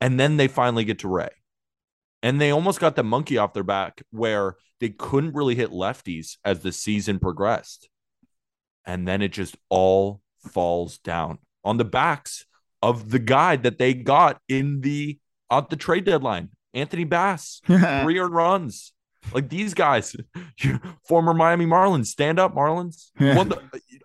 And 0.00 0.18
then 0.18 0.36
they 0.36 0.48
finally 0.48 0.84
get 0.84 1.00
to 1.00 1.08
Ray. 1.08 1.30
And 2.22 2.40
they 2.40 2.50
almost 2.50 2.80
got 2.80 2.96
the 2.96 3.02
monkey 3.02 3.38
off 3.38 3.54
their 3.54 3.62
back 3.62 4.02
where 4.10 4.56
they 4.78 4.90
couldn't 4.90 5.34
really 5.34 5.54
hit 5.54 5.70
lefties 5.70 6.36
as 6.44 6.60
the 6.60 6.72
season 6.72 7.18
progressed. 7.18 7.88
And 8.84 9.06
then 9.06 9.22
it 9.22 9.32
just 9.32 9.56
all 9.68 10.20
falls 10.38 10.98
down 10.98 11.38
on 11.64 11.76
the 11.76 11.84
backs 11.84 12.46
of 12.82 13.10
the 13.10 13.18
guy 13.18 13.56
that 13.56 13.78
they 13.78 13.94
got 13.94 14.40
in 14.48 14.80
the 14.80 15.18
at 15.50 15.68
the 15.68 15.76
trade 15.76 16.04
deadline, 16.04 16.50
Anthony 16.74 17.04
Bass, 17.04 17.60
three 17.66 18.18
earned 18.18 18.34
runs. 18.34 18.92
Like 19.34 19.50
these 19.50 19.74
guys, 19.74 20.16
former 21.06 21.34
Miami 21.34 21.66
Marlins, 21.66 22.06
stand 22.06 22.38
up, 22.38 22.54
Marlins. 22.54 23.10
Won 23.20 23.50
the, 23.50 23.60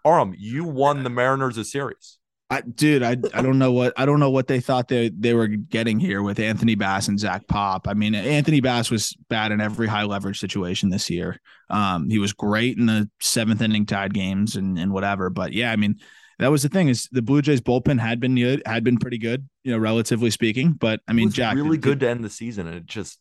Aram, 0.05 0.35
you 0.37 0.65
won 0.65 1.03
the 1.03 1.09
Mariners 1.09 1.57
a 1.57 1.63
series. 1.63 2.17
I, 2.49 2.61
dude, 2.61 3.01
I 3.01 3.17
I 3.33 3.41
don't 3.41 3.57
know 3.57 3.71
what 3.71 3.93
I 3.97 4.05
don't 4.05 4.19
know 4.19 4.29
what 4.29 4.47
they 4.47 4.59
thought 4.59 4.87
they 4.87 5.09
they 5.09 5.33
were 5.33 5.47
getting 5.47 5.99
here 5.99 6.21
with 6.21 6.39
Anthony 6.39 6.75
Bass 6.75 7.07
and 7.07 7.19
Zach 7.19 7.47
Pop. 7.47 7.87
I 7.87 7.95
mean, 7.95 8.13
Anthony 8.13 8.61
Bass 8.61 8.91
was 8.91 9.15
bad 9.29 9.51
in 9.51 9.61
every 9.61 9.87
high 9.87 10.03
leverage 10.03 10.39
situation 10.39 10.89
this 10.89 11.09
year. 11.09 11.39
Um, 11.71 12.07
he 12.07 12.19
was 12.19 12.33
great 12.33 12.77
in 12.77 12.85
the 12.85 13.09
seventh 13.19 13.61
inning 13.61 13.87
tied 13.87 14.13
games 14.13 14.55
and 14.55 14.77
and 14.77 14.93
whatever. 14.93 15.31
But 15.31 15.53
yeah, 15.53 15.71
I 15.71 15.75
mean, 15.75 15.95
that 16.37 16.51
was 16.51 16.61
the 16.61 16.69
thing 16.69 16.87
is 16.87 17.09
the 17.11 17.23
Blue 17.23 17.41
Jays 17.41 17.61
bullpen 17.61 17.99
had 17.99 18.19
been 18.19 18.35
good, 18.35 18.61
had 18.67 18.83
been 18.83 18.99
pretty 18.99 19.17
good, 19.17 19.49
you 19.63 19.71
know, 19.71 19.79
relatively 19.79 20.29
speaking. 20.29 20.73
But 20.73 21.01
I 21.07 21.13
It 21.15 21.15
mean, 21.15 21.25
was 21.25 21.33
Jack, 21.33 21.55
really 21.55 21.77
did, 21.77 21.81
good 21.81 21.99
to 22.01 22.09
end 22.09 22.23
the 22.23 22.29
season, 22.29 22.67
and 22.67 22.75
it 22.77 22.85
just 22.85 23.19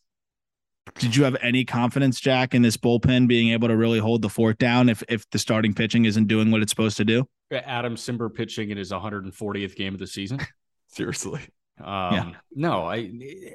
Did 0.99 1.15
you 1.15 1.23
have 1.23 1.35
any 1.41 1.65
confidence, 1.65 2.19
Jack, 2.19 2.53
in 2.53 2.61
this 2.61 2.77
bullpen 2.77 3.27
being 3.27 3.49
able 3.49 3.67
to 3.67 3.75
really 3.75 3.99
hold 3.99 4.21
the 4.21 4.29
fort 4.29 4.57
down 4.59 4.87
if 4.89 5.03
if 5.09 5.29
the 5.31 5.39
starting 5.39 5.73
pitching 5.73 6.05
isn't 6.05 6.27
doing 6.27 6.51
what 6.51 6.61
it's 6.61 6.71
supposed 6.71 6.97
to 6.97 7.05
do? 7.05 7.27
Adam 7.51 7.95
Cimber 7.95 8.33
pitching 8.33 8.69
in 8.71 8.77
his 8.77 8.91
140th 8.91 9.75
game 9.75 9.93
of 9.93 9.99
the 9.99 10.07
season. 10.07 10.39
seriously, 10.87 11.41
Um, 11.83 12.35
No, 12.53 12.85
I 12.85 13.11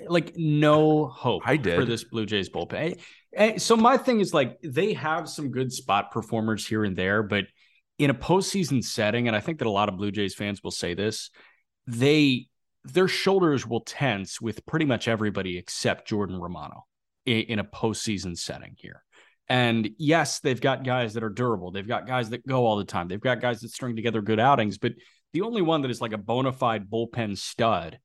like 0.08 0.34
no 0.36 1.06
hope 1.06 1.42
I 1.44 1.56
did. 1.56 1.76
for 1.78 1.84
this 1.84 2.04
Blue 2.04 2.26
Jays 2.26 2.48
bullpen. 2.48 3.00
Eh, 3.34 3.58
So 3.58 3.76
my 3.76 3.96
thing 3.96 4.20
is 4.20 4.32
like 4.34 4.58
they 4.62 4.92
have 4.94 5.28
some 5.28 5.50
good 5.50 5.72
spot 5.72 6.10
performers 6.10 6.66
here 6.66 6.84
and 6.84 6.96
there, 6.96 7.22
but 7.22 7.44
in 7.98 8.10
a 8.10 8.14
postseason 8.14 8.82
setting, 8.82 9.26
and 9.26 9.36
I 9.36 9.40
think 9.40 9.58
that 9.58 9.66
a 9.66 9.70
lot 9.70 9.88
of 9.88 9.96
Blue 9.96 10.10
Jays 10.10 10.34
fans 10.34 10.62
will 10.62 10.70
say 10.70 10.94
this, 10.94 11.30
they 11.86 12.48
their 12.84 13.08
shoulders 13.08 13.66
will 13.66 13.82
tense 13.82 14.40
with 14.40 14.64
pretty 14.64 14.86
much 14.86 15.06
everybody 15.06 15.58
except 15.58 16.08
Jordan 16.08 16.40
Romano 16.40 16.86
in, 17.26 17.40
in 17.42 17.58
a 17.58 17.64
postseason 17.64 18.38
setting 18.38 18.74
here. 18.78 19.02
And 19.50 19.90
yes, 19.98 20.38
they've 20.40 20.60
got 20.60 20.84
guys 20.84 21.14
that 21.14 21.24
are 21.24 21.28
durable. 21.28 21.72
They've 21.72 21.86
got 21.86 22.06
guys 22.06 22.30
that 22.30 22.46
go 22.46 22.64
all 22.64 22.76
the 22.76 22.84
time. 22.84 23.08
They've 23.08 23.20
got 23.20 23.40
guys 23.40 23.60
that 23.60 23.70
string 23.70 23.96
together 23.96 24.22
good 24.22 24.38
outings. 24.40 24.78
But 24.78 24.92
the 25.32 25.42
only 25.42 25.60
one 25.60 25.82
that 25.82 25.90
is 25.90 26.00
like 26.00 26.12
a 26.12 26.18
bona 26.18 26.52
fide 26.52 26.88
bullpen 26.88 27.36
stud, 27.36 27.98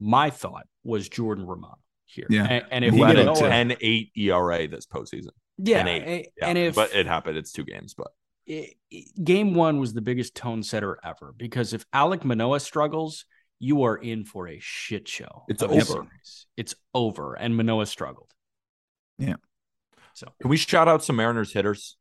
my 0.00 0.30
thought 0.30 0.66
was 0.84 1.08
Jordan 1.08 1.44
Romano 1.44 1.78
here. 2.06 2.26
Yeah. 2.30 2.44
And, 2.48 2.64
and 2.70 2.84
if 2.84 2.94
He 2.94 3.00
we 3.00 3.06
had 3.06 3.18
a 3.18 3.24
know 3.24 3.34
10 3.34 3.76
8 3.80 4.12
ERA 4.16 4.68
this 4.68 4.86
postseason. 4.86 5.30
yeah, 5.58 5.82
10-8. 5.84 6.06
and- 6.06 6.26
Yeah, 6.40 6.46
and 6.48 6.58
if 6.58 6.74
but 6.76 6.94
it 6.94 7.06
happened, 7.06 7.36
it's 7.36 7.50
two 7.52 7.64
games. 7.64 7.94
But 7.94 8.08
it- 8.46 8.74
it- 8.90 9.24
game 9.24 9.54
one 9.54 9.80
was 9.80 9.94
the 9.94 10.02
biggest 10.02 10.36
tone 10.36 10.62
setter 10.62 10.98
ever 11.04 11.34
because 11.36 11.72
if 11.72 11.84
Alek 11.90 12.22
Manoah 12.24 12.60
struggles, 12.60 13.24
you 13.58 13.82
are 13.82 13.96
in 13.96 14.24
for 14.24 14.46
a 14.48 14.58
shit 14.60 15.08
show. 15.08 15.44
It's 15.48 15.62
over. 15.64 15.80
series. 15.80 16.46
It's 16.56 16.74
over. 16.94 17.34
And 17.34 17.56
Manoah 17.56 17.86
struggled. 17.86 18.32
Can 20.40 20.50
we 20.50 20.56
shout 20.56 20.88
out 20.88 21.04
some 21.04 21.16
Mariners 21.16 21.52
hitters? 21.52 21.96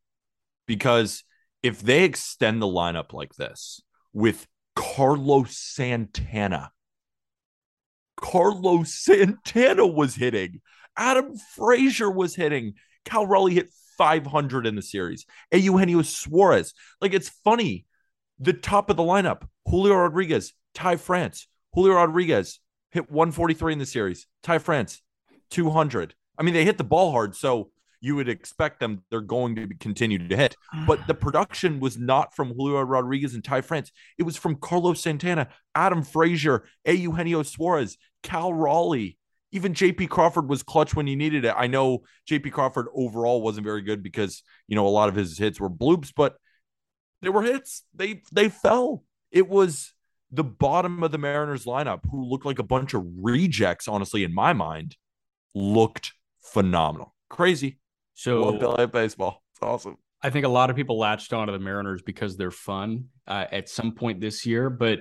Because 0.68 1.24
if 1.64 1.82
they 1.82 2.04
extend 2.04 2.62
the 2.62 2.68
lineup 2.68 3.14
like 3.14 3.36
this 3.36 3.82
with 4.14 4.48
Carlos 4.76 5.58
Santana, 5.58 6.72
Carlos 8.18 8.94
Santana 8.94 9.86
was 9.86 10.16
hitting, 10.16 10.62
Adam 10.98 11.36
Frazier 11.56 12.10
was 12.10 12.36
hitting, 12.36 12.74
Cal 13.06 13.26
Raleigh 13.26 13.56
hit 13.56 13.70
500 13.98 14.66
in 14.66 14.76
the 14.76 14.82
series, 14.82 15.26
Eugenio 15.52 16.02
Suarez. 16.02 16.74
Like 17.00 17.14
it's 17.14 17.30
funny. 17.30 17.86
The 18.40 18.54
top 18.54 18.90
of 18.90 18.98
the 18.98 19.04
lineup, 19.04 19.44
Julio 19.68 19.94
Rodriguez, 19.96 20.54
Ty 20.74 20.96
France. 20.96 21.48
Julio 21.74 21.94
Rodriguez 21.94 22.60
hit 22.90 23.12
143 23.12 23.74
in 23.74 23.80
the 23.80 23.86
series. 23.86 24.26
Ty 24.42 24.58
France, 24.58 25.02
200. 25.52 26.16
I 26.40 26.44
mean, 26.44 26.56
they 26.56 26.66
hit 26.66 26.80
the 26.80 26.84
ball 26.84 27.12
hard, 27.12 27.36
so 27.36 27.70
you 28.02 28.16
would 28.16 28.28
expect 28.28 28.80
them 28.80 29.04
they're 29.10 29.22
going 29.22 29.56
to 29.56 29.68
continue 29.80 30.28
to 30.28 30.36
hit. 30.36 30.58
But 30.88 31.00
ah. 31.02 31.06
the 31.08 31.14
production 31.14 31.80
was 31.80 31.98
not 31.98 32.36
from 32.36 32.54
Julio 32.54 32.82
Rodriguez 32.82 33.36
and 33.36 33.44
Ty 33.44 33.62
France. 33.62 33.92
It 34.18 34.24
was 34.24 34.36
from 34.36 34.56
Carlos 34.56 35.00
Santana, 35.00 35.50
Adam 35.76 36.04
Frazier, 36.04 36.66
A. 36.86 36.94
Eugenio 36.94 37.44
Suarez, 37.44 37.98
Cal 38.24 38.54
Raleigh. 38.54 39.18
Even 39.54 39.74
JP 39.74 40.10
Crawford 40.10 40.50
was 40.50 40.64
clutch 40.64 40.96
when 40.96 41.08
he 41.08 41.16
needed 41.16 41.46
it. 41.46 41.54
I 41.56 41.68
know 41.68 42.00
JP 42.30 42.54
Crawford 42.54 42.88
overall 42.96 43.42
wasn't 43.42 43.66
very 43.66 43.82
good 43.82 44.02
because, 44.02 44.44
you 44.68 44.76
know, 44.76 44.88
a 44.88 44.90
lot 44.90 45.10
of 45.10 45.16
his 45.16 45.38
hits 45.38 45.60
were 45.60 45.70
bloops, 45.70 46.12
but 46.16 46.38
they 47.22 47.30
were 47.30 47.44
hits. 47.44 47.84
They 47.94 48.22
they 48.32 48.50
fell. 48.50 49.04
It 49.30 49.48
was 49.48 49.94
the 50.32 50.44
bottom 50.44 51.04
of 51.04 51.12
the 51.12 51.18
Mariners 51.18 51.66
lineup 51.66 52.00
who 52.10 52.24
looked 52.24 52.46
like 52.46 52.60
a 52.60 52.64
bunch 52.64 52.94
of 52.94 53.06
rejects, 53.18 53.90
honestly, 53.90 54.24
in 54.24 54.34
my 54.34 54.54
mind, 54.54 54.96
looked 55.54 56.14
phenomenal. 56.42 57.14
Crazy. 57.30 57.81
So 58.22 58.44
Love 58.44 58.62
LA 58.62 58.86
baseball. 58.86 59.42
It's 59.56 59.64
awesome. 59.64 59.98
I 60.22 60.30
think 60.30 60.46
a 60.46 60.50
lot 60.50 60.70
of 60.70 60.76
people 60.76 61.00
latched 61.00 61.34
onto 61.34 61.52
the 61.52 61.60
Mariners 61.60 62.04
because 62.04 62.38
they're 62.38 62.52
fun 62.52 63.06
uh, 63.28 63.46
at 63.52 63.68
some 63.68 63.94
point 63.94 64.22
this 64.22 64.46
year. 64.46 64.70
But 64.70 65.00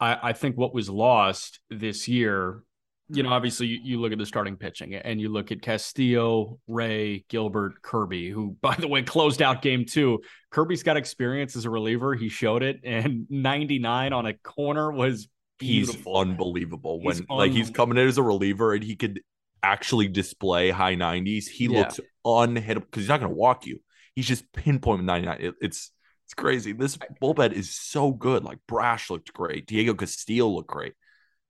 I, 0.00 0.30
I 0.30 0.32
think 0.32 0.56
what 0.56 0.72
was 0.72 0.88
lost 0.88 1.60
this 1.68 2.08
year, 2.08 2.62
you 3.10 3.22
know, 3.22 3.28
obviously 3.28 3.66
you, 3.66 3.80
you 3.82 4.00
look 4.00 4.12
at 4.12 4.18
the 4.18 4.24
starting 4.24 4.56
pitching 4.56 4.94
and 4.94 5.20
you 5.20 5.28
look 5.28 5.52
at 5.52 5.60
Castillo, 5.60 6.58
Ray, 6.66 7.26
Gilbert, 7.28 7.82
Kirby, 7.82 8.30
who, 8.30 8.56
by 8.62 8.74
the 8.76 8.88
way, 8.88 9.02
closed 9.02 9.42
out 9.42 9.60
game 9.60 9.84
two. 9.84 10.20
Kirby's 10.50 10.82
got 10.82 10.96
experience 10.96 11.56
as 11.56 11.66
a 11.66 11.70
reliever. 11.70 12.14
He 12.14 12.30
showed 12.30 12.62
it. 12.62 12.80
And 12.82 13.26
99 13.28 14.14
on 14.14 14.24
a 14.24 14.32
corner 14.32 14.90
was 14.90 15.28
beautiful. 15.58 16.14
He's 16.14 16.30
unbelievable 16.30 16.98
He's 17.02 17.20
when 17.20 17.38
like 17.38 17.52
he's 17.52 17.68
coming 17.68 17.98
in 17.98 18.08
as 18.08 18.16
a 18.16 18.22
reliever 18.22 18.72
and 18.72 18.82
he 18.82 18.96
could 18.96 19.20
actually 19.64 20.08
display 20.08 20.70
high 20.70 20.94
90s. 20.94 21.46
He 21.46 21.64
Yeah. 21.64 21.78
looks 21.80 22.00
unhittable 22.24 22.82
because 22.86 23.02
he's 23.02 23.08
not 23.08 23.20
going 23.20 23.30
to 23.32 23.36
walk 23.36 23.66
you. 23.66 23.80
He's 24.14 24.26
just 24.28 24.52
pinpoint 24.52 25.04
99. 25.04 25.38
It- 25.40 25.54
it's 25.60 25.90
it's 26.26 26.34
crazy. 26.34 26.72
This 26.72 26.96
bullpen 27.20 27.52
is 27.52 27.74
so 27.74 28.10
good. 28.10 28.44
Like 28.44 28.58
Brash 28.66 29.10
looked 29.10 29.32
great. 29.34 29.66
Diego 29.66 29.92
Castillo 29.92 30.48
looked 30.48 30.70
great. 30.70 30.94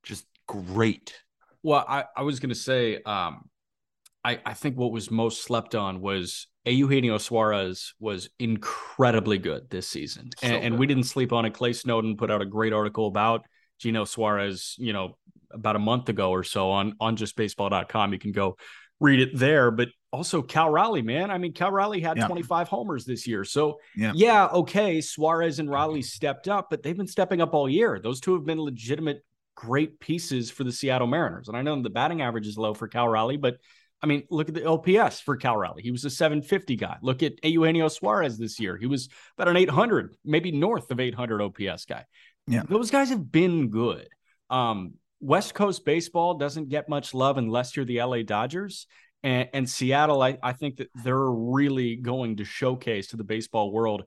Just 0.02 0.26
great. 0.48 1.14
Well, 1.62 1.84
I, 1.88 2.04
I 2.16 2.22
was 2.22 2.40
going 2.40 2.48
to 2.48 2.56
say, 2.56 3.00
um, 3.02 3.48
I, 4.24 4.40
I 4.44 4.54
think 4.54 4.76
what 4.76 4.90
was 4.90 5.12
most 5.12 5.44
slept 5.44 5.76
on 5.76 6.00
was 6.00 6.48
Eugenio 6.64 7.18
Suarez 7.18 7.94
was 8.00 8.30
incredibly 8.40 9.38
good 9.38 9.70
this 9.70 9.86
season. 9.86 10.30
So 10.38 10.48
and, 10.48 10.64
and 10.64 10.78
we 10.78 10.86
didn't 10.88 11.04
sleep 11.04 11.32
on 11.32 11.44
it. 11.44 11.54
Clay 11.54 11.72
Snowden 11.72 12.16
put 12.16 12.32
out 12.32 12.42
a 12.42 12.46
great 12.46 12.72
article 12.72 13.06
about 13.06 13.44
Gino 13.78 14.04
Suarez, 14.04 14.74
you 14.78 14.92
know, 14.92 15.16
about 15.54 15.76
a 15.76 15.78
month 15.80 16.08
ago 16.08 16.30
or 16.30 16.44
so 16.44 16.70
on, 16.70 16.94
on 17.00 17.16
justbaseball.com. 17.16 18.12
You 18.12 18.18
can 18.18 18.32
go 18.32 18.56
read 19.00 19.20
it 19.20 19.36
there. 19.36 19.70
But 19.70 19.88
also 20.12 20.42
Cal 20.42 20.70
Raleigh, 20.70 21.02
man. 21.02 21.30
I 21.30 21.38
mean, 21.38 21.52
Cal 21.52 21.70
Raleigh 21.72 22.00
had 22.00 22.16
Yeah. 22.16 22.26
25 22.26 22.68
homers 22.68 23.04
this 23.04 23.26
year. 23.26 23.44
So, 23.44 23.78
Yeah. 23.96 24.12
yeah, 24.14 24.46
okay. 24.46 25.00
Suarez 25.00 25.58
and 25.58 25.68
Raleigh 25.70 26.02
stepped 26.02 26.48
up, 26.48 26.68
but 26.70 26.82
they've 26.82 26.96
been 26.96 27.06
stepping 27.06 27.40
up 27.40 27.54
all 27.54 27.68
year. 27.68 27.98
Those 28.02 28.20
two 28.20 28.34
have 28.34 28.44
been 28.44 28.60
legitimate 28.60 29.24
great 29.56 30.00
pieces 30.00 30.50
for 30.50 30.64
the 30.64 30.72
Seattle 30.72 31.06
Mariners. 31.06 31.48
And 31.48 31.56
I 31.56 31.62
know 31.62 31.80
the 31.80 31.90
batting 31.90 32.22
average 32.22 32.46
is 32.46 32.58
low 32.58 32.74
for 32.74 32.88
Cal 32.88 33.08
Raleigh, 33.08 33.36
but 33.36 33.56
I 34.02 34.06
mean, 34.06 34.24
look 34.28 34.48
at 34.48 34.54
the 34.54 34.66
OPS 34.68 35.20
for 35.20 35.36
Cal 35.36 35.56
Raleigh. 35.56 35.82
He 35.82 35.90
was 35.90 36.04
a 36.04 36.10
750 36.10 36.76
guy. 36.76 36.98
Look 37.00 37.22
at 37.22 37.42
Eugenio 37.42 37.88
Suarez 37.88 38.36
this 38.36 38.60
year. 38.60 38.76
He 38.76 38.86
was 38.86 39.08
about 39.38 39.48
an 39.48 39.56
800, 39.56 40.14
maybe 40.24 40.52
north 40.52 40.90
of 40.90 41.00
800 41.00 41.40
OPS 41.40 41.86
guy. 41.86 42.04
Yeah. 42.46 42.64
Those 42.68 42.90
guys 42.90 43.08
have 43.08 43.32
been 43.32 43.70
good. 43.70 44.08
Um, 44.50 44.94
West 45.24 45.54
Coast 45.54 45.84
baseball 45.86 46.34
doesn't 46.34 46.68
get 46.68 46.88
much 46.88 47.14
love 47.14 47.38
unless 47.38 47.74
you're 47.74 47.86
the 47.86 48.02
LA 48.02 48.22
Dodgers. 48.22 48.86
And, 49.22 49.48
and 49.54 49.68
Seattle, 49.68 50.20
I, 50.22 50.36
I 50.42 50.52
think 50.52 50.76
that 50.76 50.88
they're 51.02 51.30
really 51.30 51.96
going 51.96 52.36
to 52.36 52.44
showcase 52.44 53.08
to 53.08 53.16
the 53.16 53.24
baseball 53.24 53.72
world 53.72 54.04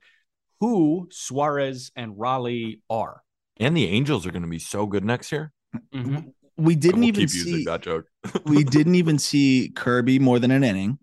who 0.59 1.07
Suarez 1.11 1.91
and 1.95 2.13
Raleigh 2.17 2.81
are. 2.87 3.23
And 3.59 3.75
the 3.75 3.87
Angels 3.87 4.27
are 4.27 4.31
going 4.31 4.43
to 4.43 4.47
be 4.47 4.59
so 4.59 4.85
good 4.85 5.03
next 5.03 5.31
year. 5.31 5.51
Mhm. 5.93 6.33
We 6.55 6.75
didn't 6.75 7.03
even 7.03 7.21
keep 7.21 7.29
see 7.29 7.49
using 7.49 7.65
that 7.65 7.81
joke. 7.81 8.05
we 8.45 8.63
didn't 8.63 8.95
even 8.95 9.17
see 9.17 9.71
Kirby 9.75 10.19
more 10.19 10.39
than 10.39 10.49
an 10.51 10.63
inning, 10.63 10.97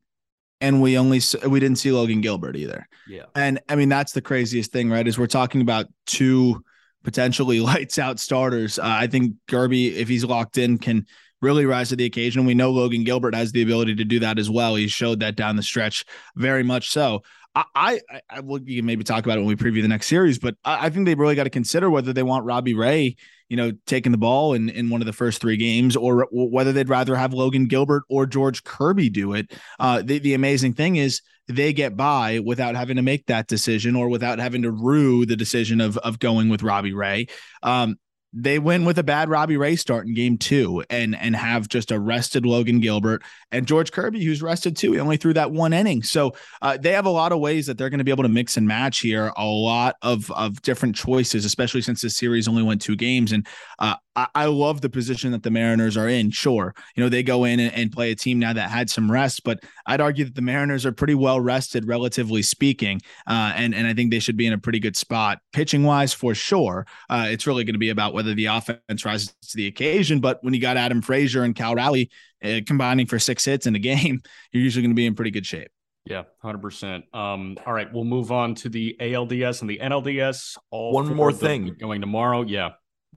and 0.60 0.82
we 0.82 0.98
only 0.98 1.20
we 1.46 1.60
didn't 1.60 1.78
see 1.78 1.92
Logan 1.92 2.20
Gilbert 2.20 2.56
either. 2.56 2.88
Yeah. 3.08 3.24
And 3.36 3.60
I 3.68 3.76
mean 3.76 3.88
that's 3.88 4.12
the 4.12 4.20
craziest 4.20 4.72
thing, 4.72 4.90
right? 4.90 5.06
Is 5.06 5.16
we're 5.16 5.28
talking 5.28 5.60
about 5.60 5.86
two 6.06 6.64
potentially 7.04 7.60
lights 7.60 7.98
out 7.98 8.18
starters. 8.18 8.78
Uh, 8.78 8.82
I 8.84 9.06
think 9.06 9.34
Kirby, 9.48 9.96
if 9.96 10.08
he's 10.08 10.24
locked 10.24 10.58
in, 10.58 10.78
can 10.78 11.06
really 11.40 11.66
rise 11.66 11.90
to 11.90 11.96
the 11.96 12.06
occasion. 12.06 12.46
We 12.46 12.54
know 12.54 12.70
Logan 12.70 13.04
Gilbert 13.04 13.34
has 13.34 13.52
the 13.52 13.62
ability 13.62 13.94
to 13.96 14.04
do 14.04 14.18
that 14.20 14.38
as 14.38 14.50
well. 14.50 14.74
He 14.74 14.88
showed 14.88 15.20
that 15.20 15.36
down 15.36 15.56
the 15.56 15.62
stretch, 15.62 16.04
very 16.36 16.62
much 16.62 16.90
so. 16.90 17.22
I, 17.54 17.64
I, 18.10 18.20
I 18.28 18.40
will 18.40 18.58
can 18.58 18.84
maybe 18.84 19.04
talk 19.04 19.24
about 19.24 19.38
it 19.38 19.42
when 19.42 19.48
we 19.48 19.54
preview 19.54 19.82
the 19.82 19.88
next 19.88 20.08
series, 20.08 20.38
but 20.38 20.56
I, 20.64 20.86
I 20.86 20.90
think 20.90 21.06
they've 21.06 21.18
really 21.18 21.36
got 21.36 21.44
to 21.44 21.50
consider 21.50 21.88
whether 21.88 22.12
they 22.12 22.24
want 22.24 22.44
Robbie 22.44 22.74
Ray, 22.74 23.16
you 23.48 23.56
know, 23.56 23.72
taking 23.86 24.12
the 24.12 24.18
ball 24.18 24.54
in, 24.54 24.68
in 24.68 24.90
one 24.90 25.02
of 25.02 25.06
the 25.06 25.12
first 25.12 25.40
three 25.40 25.56
games, 25.56 25.96
or 25.96 26.26
whether 26.32 26.72
they'd 26.72 26.88
rather 26.88 27.16
have 27.16 27.34
Logan 27.34 27.66
Gilbert 27.66 28.04
or 28.08 28.26
George 28.26 28.64
Kirby 28.64 29.10
do 29.10 29.34
it. 29.34 29.52
Uh, 29.78 30.02
the, 30.02 30.18
the 30.18 30.34
amazing 30.34 30.74
thing 30.74 30.96
is 30.96 31.20
they 31.48 31.72
get 31.72 31.96
by 31.96 32.38
without 32.38 32.74
having 32.74 32.96
to 32.96 33.02
make 33.02 33.26
that 33.26 33.48
decision 33.48 33.96
or 33.96 34.08
without 34.08 34.38
having 34.38 34.62
to 34.62 34.70
rue 34.70 35.26
the 35.26 35.36
decision 35.36 35.80
of 35.80 35.98
of 35.98 36.18
going 36.18 36.48
with 36.48 36.62
Robbie 36.62 36.94
Ray. 36.94 37.26
Um, 37.62 37.96
they 38.36 38.58
win 38.58 38.84
with 38.84 38.98
a 38.98 39.04
bad 39.04 39.28
Robbie 39.28 39.56
Ray 39.56 39.76
start 39.76 40.06
in 40.06 40.14
game 40.14 40.36
two 40.36 40.82
and 40.90 41.14
and 41.14 41.36
have 41.36 41.68
just 41.68 41.92
arrested 41.92 42.44
Logan 42.44 42.80
Gilbert 42.80 43.22
and 43.52 43.66
George 43.66 43.92
Kirby, 43.92 44.24
who's 44.24 44.42
rested 44.42 44.76
too. 44.76 44.92
He 44.92 44.98
only 44.98 45.16
threw 45.16 45.32
that 45.34 45.52
one 45.52 45.72
inning. 45.72 46.02
So 46.02 46.34
uh, 46.60 46.76
they 46.76 46.92
have 46.92 47.06
a 47.06 47.10
lot 47.10 47.30
of 47.30 47.38
ways 47.38 47.66
that 47.66 47.78
they're 47.78 47.90
going 47.90 47.98
to 47.98 48.04
be 48.04 48.10
able 48.10 48.24
to 48.24 48.28
mix 48.28 48.56
and 48.56 48.66
match 48.66 48.98
here, 48.98 49.32
a 49.36 49.46
lot 49.46 49.96
of 50.02 50.30
of 50.32 50.60
different 50.62 50.96
choices, 50.96 51.44
especially 51.44 51.82
since 51.82 52.00
this 52.02 52.16
series 52.16 52.48
only 52.48 52.64
went 52.64 52.82
two 52.82 52.96
games. 52.96 53.30
And 53.30 53.46
uh, 53.78 53.96
I, 54.16 54.26
I, 54.34 54.44
love 54.46 54.80
the 54.80 54.88
position 54.88 55.32
that 55.32 55.42
the 55.42 55.50
Mariners 55.50 55.96
are 55.96 56.08
in. 56.08 56.30
Sure, 56.30 56.74
you 56.94 57.02
know, 57.02 57.08
they 57.08 57.22
go 57.22 57.44
in 57.44 57.60
and, 57.60 57.74
and 57.74 57.92
play 57.92 58.10
a 58.10 58.14
team 58.14 58.38
now 58.38 58.52
that 58.52 58.70
had 58.70 58.90
some 58.90 59.10
rest, 59.10 59.44
but 59.44 59.60
I'd 59.86 60.00
argue 60.00 60.24
that 60.24 60.34
the 60.34 60.42
Mariners 60.42 60.86
are 60.86 60.92
pretty 60.92 61.14
well 61.14 61.40
rested, 61.40 61.86
relatively 61.86 62.42
speaking. 62.42 63.00
Uh, 63.26 63.52
and, 63.56 63.74
and 63.74 63.86
I 63.86 63.94
think 63.94 64.10
they 64.10 64.18
should 64.18 64.36
be 64.36 64.46
in 64.46 64.52
a 64.52 64.58
pretty 64.58 64.80
good 64.80 64.96
spot 64.96 65.38
pitching 65.52 65.84
wise 65.84 66.12
for 66.12 66.34
sure. 66.34 66.86
Uh, 67.08 67.26
it's 67.28 67.46
really 67.46 67.64
going 67.64 67.74
to 67.74 67.78
be 67.78 67.90
about 67.90 68.14
whether 68.14 68.34
the 68.34 68.46
offense 68.46 69.04
rises 69.04 69.34
to 69.48 69.56
the 69.56 69.66
occasion. 69.66 70.20
But 70.20 70.42
when 70.42 70.54
you 70.54 70.60
got 70.60 70.76
Adam 70.76 71.02
Frazier 71.02 71.42
and 71.42 71.54
Cal 71.54 71.74
Raleigh 71.74 72.10
uh, 72.44 72.60
combining 72.66 73.06
for 73.06 73.18
six 73.18 73.44
hits 73.44 73.66
in 73.66 73.74
a 73.74 73.78
game, 73.80 74.22
you're 74.52 74.62
usually 74.62 74.82
going 74.82 74.92
to 74.92 74.96
be 74.96 75.06
in 75.06 75.14
pretty 75.14 75.30
good 75.30 75.46
shape. 75.46 75.70
Yeah, 76.06 76.24
hundred 76.42 76.60
percent. 76.60 77.04
Um, 77.14 77.56
all 77.64 77.72
right, 77.72 77.90
we'll 77.90 78.04
move 78.04 78.30
on 78.30 78.54
to 78.56 78.68
the 78.68 78.94
ALDS 79.00 79.62
and 79.62 79.70
the 79.70 79.78
NLDS. 79.78 80.58
All 80.70 80.92
one 80.92 81.14
more 81.14 81.32
thing 81.32 81.76
going 81.80 82.02
tomorrow. 82.02 82.42
Yeah, 82.42 82.72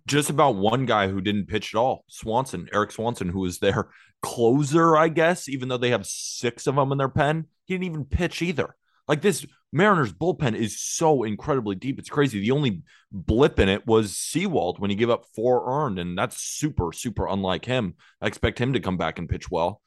just 0.08 0.30
about 0.30 0.55
one 0.55 0.86
guy 0.86 1.10
who 1.10 1.22
didn't 1.22 1.47
pitch 1.47 1.76
at 1.76 1.78
all 1.78 2.05
Swanson, 2.08 2.68
Erik 2.74 2.91
Swanson, 2.91 3.30
who 3.30 3.41
was 3.41 3.60
their 3.60 3.89
closer, 4.22 4.97
I 4.97 5.10
guess, 5.10 5.47
even 5.47 5.70
though 5.70 5.78
they 5.78 5.91
have 5.91 6.05
six 6.05 6.66
of 6.66 6.76
them 6.76 6.91
in 6.91 6.97
their 6.97 7.10
pen. 7.10 7.45
He 7.66 7.74
didn't 7.74 7.86
even 7.86 8.05
pitch 8.05 8.41
either. 8.41 8.76
Like 9.08 9.22
this 9.22 9.45
Mariners 9.72 10.14
bullpen 10.14 10.55
is 10.55 10.80
so 10.80 11.24
incredibly 11.24 11.76
deep. 11.76 11.99
It's 11.99 12.10
crazy. 12.10 12.39
The 12.39 12.51
only 12.51 12.82
blip 13.12 13.60
in 13.60 13.70
it 13.70 13.86
was 13.86 14.18
Sewald 14.18 14.80
when 14.80 14.89
he 14.89 14.95
gave 14.95 15.10
up 15.10 15.26
four 15.36 15.70
earned, 15.70 15.99
and 15.99 16.18
that's 16.18 16.41
super, 16.41 16.91
super 16.93 17.28
unlike 17.28 17.66
him. 17.66 17.95
I 18.22 18.28
expect 18.28 18.60
him 18.60 18.74
to 18.74 18.80
come 18.80 18.97
back 18.97 19.20
and 19.20 19.30
pitch 19.30 19.51
well. 19.51 19.82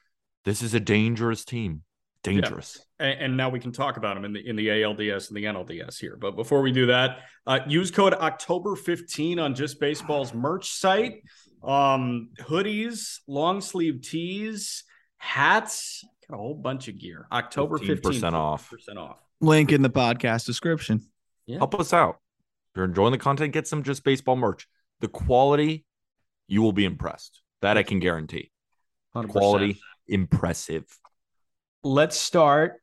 This 0.45 0.63
is 0.63 0.75
a 0.75 0.81
dangerous 0.81 1.45
team 1.45 1.83
dangerous. 2.23 2.85
Yeah. 2.99 3.07
And, 3.07 3.21
and, 3.21 3.37
now 3.37 3.49
we 3.49 3.61
can 3.61 3.73
talk 3.73 3.97
about 3.97 4.15
them 4.15 4.25
in 4.25 4.33
the 4.33 4.47
in 4.47 4.57
the 4.57 4.69
ALDS 4.69 5.29
and 5.29 5.37
the 5.37 5.45
NLDS 5.45 5.99
here. 5.99 6.17
But 6.17 6.37
before 6.37 6.63
we 6.63 6.73
do 6.73 6.87
that, 6.87 7.21
uh, 7.47 7.61
use 7.67 7.91
code 7.91 8.15
October 8.15 8.77
fifteen 8.77 9.39
on 9.39 9.55
Just 9.55 9.81
Baseball's 9.81 10.35
merch 10.35 10.71
site. 10.71 11.23
Um, 11.63 12.31
hoodies, 12.41 13.19
long 13.27 13.61
sleeve 13.61 14.03
tees, 14.03 14.85
hats, 15.19 16.05
got 16.29 16.37
a 16.37 16.39
whole 16.39 16.55
bunch 16.55 16.89
of 16.89 16.99
gear. 16.99 17.27
October 17.33 17.79
fifteen 17.79 18.13
percent 18.13 18.35
off. 18.35 18.71
Percent 18.71 18.99
off. 18.99 19.19
Link 19.41 19.73
in 19.73 19.83
the 19.83 19.91
podcast 19.91 20.47
description. 20.47 21.03
Yeah. 21.47 21.59
Help 21.59 21.75
us 21.79 21.93
out. 21.93 22.17
If 22.73 22.77
you're 22.77 22.85
enjoying 22.85 23.13
the 23.13 23.19
content, 23.19 23.53
get 23.53 23.67
some 23.67 23.83
Just 23.83 24.05
Baseball 24.05 24.37
merch. 24.37 24.69
The 25.01 25.09
quality, 25.09 25.85
you 26.47 26.63
will 26.63 26.73
be 26.73 26.85
impressed. 26.85 27.41
That 27.63 27.77
I 27.77 27.83
can 27.83 27.99
guarantee. 27.99 28.51
100%. 29.17 29.29
Quality, 29.29 29.81
impressive 30.07 30.85
let's 31.83 32.19
start 32.19 32.75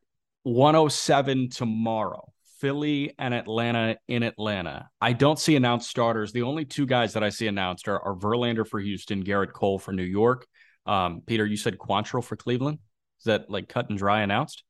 107 0.44 1.50
tomorrow. 1.50 2.32
Philly 2.60 3.14
and 3.18 3.32
Atlanta 3.32 3.96
in 4.08 4.24
Atlanta. 4.24 4.88
I 5.00 5.12
don't 5.12 5.38
see 5.38 5.54
announced 5.54 5.88
starters. 5.88 6.32
The 6.32 6.42
only 6.42 6.64
two 6.64 6.86
guys 6.86 7.12
that 7.12 7.22
I 7.22 7.28
see 7.28 7.46
announced 7.46 7.86
are, 7.86 8.00
are 8.00 8.16
Verlander 8.16 8.66
for 8.66 8.80
Houston, 8.80 9.22
Gerrit 9.22 9.52
Cole 9.52 9.78
for 9.78 9.92
New 9.92 10.02
York. 10.02 10.44
Um, 10.84 11.22
Peter, 11.24 11.46
you 11.46 11.56
said 11.56 11.78
Quantrill 11.78 12.24
for 12.24 12.34
Cleveland. 12.34 12.78
Is 13.20 13.24
that 13.24 13.48
like 13.48 13.68
cut 13.68 13.90
and 13.90 13.98
dry 13.98 14.22
announced? 14.22 14.64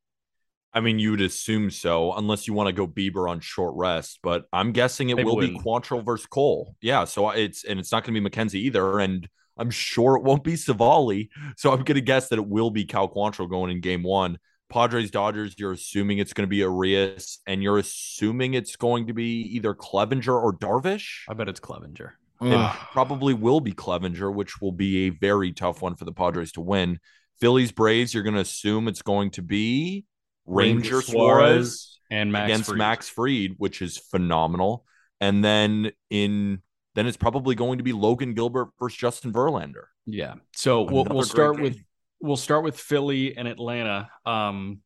I 0.75 0.81
mean, 0.81 0.99
you'd 0.99 1.23
assume 1.23 1.71
so, 1.71 2.13
unless 2.13 2.47
you 2.47 2.53
want 2.53 2.67
to 2.67 2.75
go 2.75 2.87
Bieber 2.87 3.29
on 3.29 3.41
short 3.41 3.75
rest. 3.75 4.19
But 4.23 4.45
I'm 4.53 4.73
guessing 4.73 5.09
it 5.09 5.17
they 5.17 5.25
will 5.25 5.39
be 5.39 5.59
Quantrill 5.59 6.05
versus 6.05 6.27
Cole. 6.27 6.77
Yeah, 6.83 7.05
so 7.05 7.31
it's 7.31 7.65
and 7.65 7.81
it's 7.81 7.91
not 7.91 8.05
going 8.05 8.15
to 8.15 8.21
be 8.21 8.29
McKenzie 8.29 8.57
either. 8.57 8.99
And 8.99 9.27
I'm 9.59 9.71
sure 9.71 10.17
it 10.17 10.23
won't 10.23 10.45
be 10.45 10.55
Civale. 10.55 11.29
So 11.57 11.71
I'm 11.71 11.83
going 11.83 11.97
to 11.97 12.01
guess 12.01 12.29
that 12.29 12.39
it 12.39 12.47
will 12.47 12.71
be 12.71 12.85
Cal 12.85 13.09
Quantrill 13.09 13.51
going 13.51 13.71
in 13.71 13.81
game 13.81 14.03
one. 14.03 14.39
Padres 14.71 15.11
Dodgers, 15.11 15.55
you're 15.59 15.73
assuming 15.73 16.19
it's 16.19 16.35
going 16.35 16.47
to 16.47 16.51
be 16.51 16.59
Urías, 16.59 17.39
and 17.47 17.63
you're 17.63 17.79
assuming 17.79 18.55
it's 18.55 18.77
going 18.77 19.07
to 19.07 19.15
be 19.15 19.41
either 19.55 19.75
Clevinger 19.75 20.35
or 20.35 20.53
Darvish. 20.57 21.23
I 21.29 21.35
bet 21.35 21.49
it's 21.49 21.61
Clevinger. 21.61 22.13
It 22.41 22.77
probably 22.93 23.35
will 23.35 23.61
be 23.61 23.73
Clevinger, 23.73 24.33
which 24.33 24.61
will 24.61 24.73
be 24.73 25.07
a 25.07 25.11
very 25.11 25.53
tough 25.53 25.83
one 25.83 25.97
for 25.97 26.05
the 26.05 26.13
Padres 26.13 26.53
to 26.53 26.61
win. 26.61 27.01
Phillies 27.41 27.73
Braves, 27.73 28.15
you're 28.15 28.23
going 28.23 28.35
to 28.35 28.41
assume 28.41 28.89
it's 28.89 29.03
going 29.03 29.31
to 29.33 29.43
be 29.43 30.05
Ranger, 30.47 30.97
Ranger 30.97 31.03
Suarez, 31.03 31.11
Suarez, 31.11 32.01
and 32.11 32.31
Max 32.31 32.45
against 32.45 32.69
Fried. 32.69 32.79
Max 32.79 33.09
Fried, 33.09 33.55
which 33.59 33.83
is 33.83 33.99
phenomenal. 33.99 34.85
And 35.21 35.45
then 35.45 35.91
in 36.11 36.63
then 36.95 37.07
it's 37.07 37.17
probably 37.17 37.55
going 37.55 37.79
to 37.79 37.85
be 37.85 37.93
Logan 37.93 38.35
Gilbert 38.35 38.69
versus 38.79 38.99
Justin 38.99 39.33
Verlander. 39.33 39.85
Yeah. 40.07 40.35
So 40.55 40.83
we'll, 40.83 41.05
we'll 41.05 41.23
start 41.23 41.57
game. 41.57 41.63
with 41.63 41.79
we'll 42.21 42.37
start 42.37 42.65
with 42.65 42.79
Philly 42.79 43.37
and 43.37 43.47
Atlanta. 43.47 44.11
Um, 44.27 44.81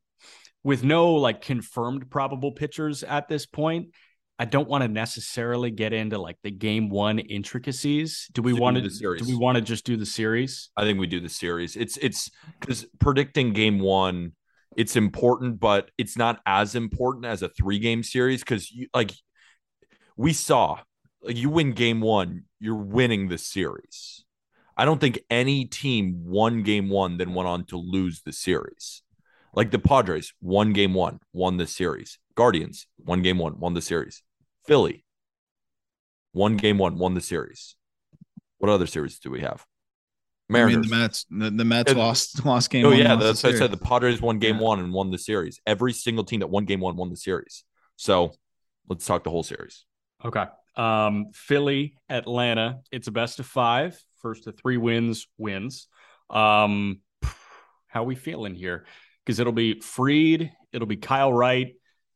with 0.64 0.84
no 0.84 1.14
like 1.14 1.40
confirmed 1.40 2.11
probable 2.11 2.53
pitchers 2.53 3.03
at 3.03 3.28
this 3.28 3.46
point, 3.46 3.88
I 4.38 4.44
don't 4.44 4.68
want 4.68 4.82
to 4.82 4.88
necessarily 4.88 5.70
get 5.70 5.92
into 5.92 6.18
like 6.18 6.36
the 6.42 6.50
game 6.50 6.88
one 6.88 7.18
intricacies. 7.18 8.28
Do 8.32 8.42
we 8.42 8.53
want 8.53 8.76
to 8.76 8.88
do 8.88 9.24
we 9.26 9.36
want 9.36 9.57
to 9.57 9.62
just 9.62 9.84
do 9.84 9.96
the 9.96 10.07
series? 10.07 10.70
I 10.76 10.82
think 10.82 10.98
we 10.98 11.07
do 11.07 11.20
the 11.20 11.28
series. 11.28 11.76
It's 11.76 11.96
it's 11.98 12.30
because 12.61 12.86
predicting 12.98 13.53
game 13.53 13.78
one, 13.78 14.32
it's 14.76 14.96
important, 14.96 15.61
but 15.61 15.90
it's 15.98 16.16
not 16.16 16.40
as 16.46 16.74
important 16.74 17.26
as 17.26 17.42
a 17.42 17.48
three 17.48 17.78
game 17.78 18.03
series 18.03 18.40
because 18.40 18.70
you 18.70 18.88
like 18.94 19.12
we 20.16 20.32
saw 20.32 20.78
like 21.23 21.37
you 21.37 21.51
win 21.51 21.73
game 21.73 22.01
one, 22.01 22.45
you're 22.59 22.75
winning 22.75 23.29
the 23.29 23.39
series. 23.39 24.25
I 24.77 24.85
don't 24.85 25.01
think 25.01 25.20
any 25.31 25.64
team 25.66 26.25
won 26.25 26.62
game 26.62 26.89
one, 26.89 27.18
then 27.18 27.35
went 27.35 27.49
on 27.49 27.64
to 27.66 27.77
lose 27.77 28.23
the 28.23 28.33
series. 28.33 29.03
Like 29.55 29.70
the 29.70 29.79
Padres 29.79 30.33
won 30.41 30.73
game 30.73 30.95
one, 30.95 31.20
won 31.33 31.59
the 31.59 31.66
series. 31.66 32.18
Guardians 32.35 32.87
won 32.99 33.23
game 33.23 33.39
one, 33.39 33.61
won 33.61 33.75
the 33.75 33.83
series. 33.83 34.23
Philly 34.66 35.05
won 36.33 36.57
game 36.57 36.79
one, 36.79 36.99
won 36.99 37.14
the 37.14 37.20
series. 37.20 37.77
What 38.59 38.70
other 38.70 38.87
series 38.87 39.18
do 39.18 39.31
we 39.31 39.41
have? 39.41 39.66
Mariners. 40.49 40.77
I 40.77 40.81
mean, 40.81 40.89
the 40.89 40.97
Mets. 40.97 41.27
The, 41.31 41.51
the 41.51 41.64
Mets 41.64 41.95
lost 41.95 42.45
lost 42.47 42.70
game. 42.70 42.87
Oh 42.87 42.91
one, 42.91 42.99
yeah, 42.99 43.16
that's 43.16 43.43
what 43.43 43.55
I 43.55 43.59
said. 43.59 43.73
The 43.73 43.77
Padres 43.77 44.23
won 44.23 44.39
game 44.39 44.57
yeah. 44.57 44.62
one 44.62 44.79
and 44.81 44.93
won 44.93 45.11
the 45.11 45.18
series. 45.18 45.61
Every 45.66 45.93
single 45.93 46.25
team 46.25 46.41
that 46.41 46.49
won 46.49 46.64
game 46.64 46.81
one 46.81 46.97
won 46.97 47.11
the 47.11 47.16
series. 47.16 47.64
So 47.97 48.33
let's 48.89 49.05
talk 49.05 49.25
the 49.25 49.31
whole 49.31 49.43
series. 49.43 49.85
Okay. 50.25 50.47
Um, 50.77 51.27
Philly, 51.35 51.97
Atlanta. 52.09 52.81
It's 52.91 53.09
a 53.09 53.12
best 53.12 53.41
of 53.41 53.47
five. 53.47 53.99
First 54.20 54.45
to 54.45 54.53
three 54.53 54.77
wins 54.77 55.27
wins. 55.37 55.89
Um, 56.31 57.01
how 57.89 58.05
we 58.05 58.14
feeling 58.14 58.55
here? 58.55 58.87
Because 59.25 59.39
it'll 59.39 59.53
be 59.53 59.81
Fried, 59.81 60.51
it'll 60.73 60.87
be 60.87 60.97
Kyle 60.97 61.33
Wright, 61.33 61.68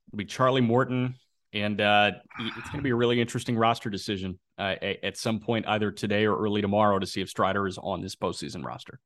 it'll 0.09 0.17
be 0.17 0.25
Charlie 0.25 0.61
Morton, 0.61 1.15
and 1.53 1.81
uh, 1.81 2.13
it's 2.39 2.71
going 2.71 2.79
to 2.79 2.83
be 2.83 2.91
a 2.91 2.97
really 2.97 3.21
interesting 3.21 3.57
roster 3.57 3.91
decision 3.91 4.39
uh, 4.59 4.75
at 5.03 5.17
some 5.17 5.39
point, 5.41 5.67
either 5.69 5.91
today 5.91 6.27
or 6.27 6.37
early 6.37 6.63
tomorrow, 6.63 6.99
to 6.99 7.07
see 7.07 7.21
if 7.21 7.29
Strider 7.29 7.67
is 7.67 7.79
on 7.79 8.01
this 8.01 8.17
postseason 8.17 8.65
roster. 8.65 8.99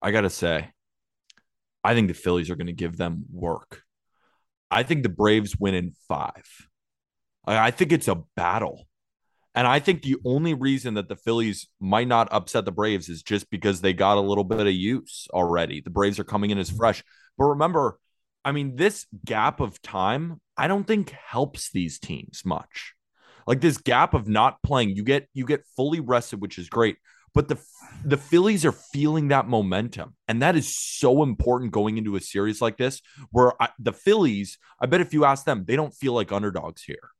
I 0.00 0.12
gotta 0.12 0.30
say, 0.30 0.70
I 1.82 1.94
think 1.94 2.08
the 2.08 2.14
Phillies 2.14 2.50
are 2.50 2.56
going 2.56 2.68
to 2.68 2.72
give 2.72 2.96
them 2.96 3.24
work. 3.32 3.82
I 4.70 4.82
think 4.82 5.02
the 5.02 5.08
Braves 5.08 5.56
win 5.58 5.74
in 5.74 5.92
five. 6.06 6.46
I 7.56 7.70
think 7.70 7.92
it's 7.92 8.08
a 8.08 8.22
battle. 8.36 8.86
And 9.54 9.66
I 9.66 9.80
think 9.80 10.02
the 10.02 10.16
only 10.24 10.54
reason 10.54 10.94
that 10.94 11.08
the 11.08 11.16
Phillies 11.16 11.66
might 11.80 12.06
not 12.06 12.28
upset 12.30 12.64
the 12.64 12.72
Braves 12.72 13.08
is 13.08 13.22
just 13.22 13.50
because 13.50 13.80
they 13.80 13.92
got 13.92 14.18
a 14.18 14.20
little 14.20 14.44
bit 14.44 14.66
of 14.66 14.72
use 14.72 15.26
already. 15.32 15.80
The 15.80 15.90
Braves 15.90 16.18
are 16.18 16.24
coming 16.24 16.50
in 16.50 16.58
as 16.58 16.70
fresh. 16.70 17.02
But 17.36 17.46
remember, 17.46 17.98
I 18.44 18.52
mean, 18.52 18.76
this 18.76 19.06
gap 19.24 19.60
of 19.60 19.82
time, 19.82 20.40
I 20.56 20.68
don't 20.68 20.86
think 20.86 21.10
helps 21.10 21.70
these 21.70 21.98
teams 21.98 22.42
much. 22.44 22.94
Like 23.46 23.60
this 23.60 23.78
gap 23.78 24.14
of 24.14 24.28
not 24.28 24.62
playing, 24.62 24.94
you 24.94 25.02
get 25.02 25.26
you 25.32 25.46
get 25.46 25.64
fully 25.74 26.00
rested, 26.00 26.40
which 26.40 26.58
is 26.58 26.68
great. 26.68 26.96
But 27.34 27.48
the 27.48 27.58
the 28.04 28.16
Phillies 28.16 28.64
are 28.64 28.72
feeling 28.72 29.28
that 29.28 29.48
momentum, 29.48 30.14
and 30.28 30.42
that 30.42 30.54
is 30.54 30.76
so 30.76 31.22
important 31.22 31.72
going 31.72 31.98
into 31.98 32.16
a 32.16 32.20
series 32.20 32.60
like 32.60 32.76
this, 32.76 33.00
where 33.30 33.60
I, 33.60 33.70
the 33.78 33.92
Phillies, 33.92 34.58
I 34.80 34.86
bet 34.86 35.00
if 35.00 35.14
you 35.14 35.24
ask 35.24 35.44
them, 35.44 35.64
they 35.66 35.76
don't 35.76 35.94
feel 35.94 36.12
like 36.12 36.30
underdogs 36.30 36.82
here. 36.82 37.10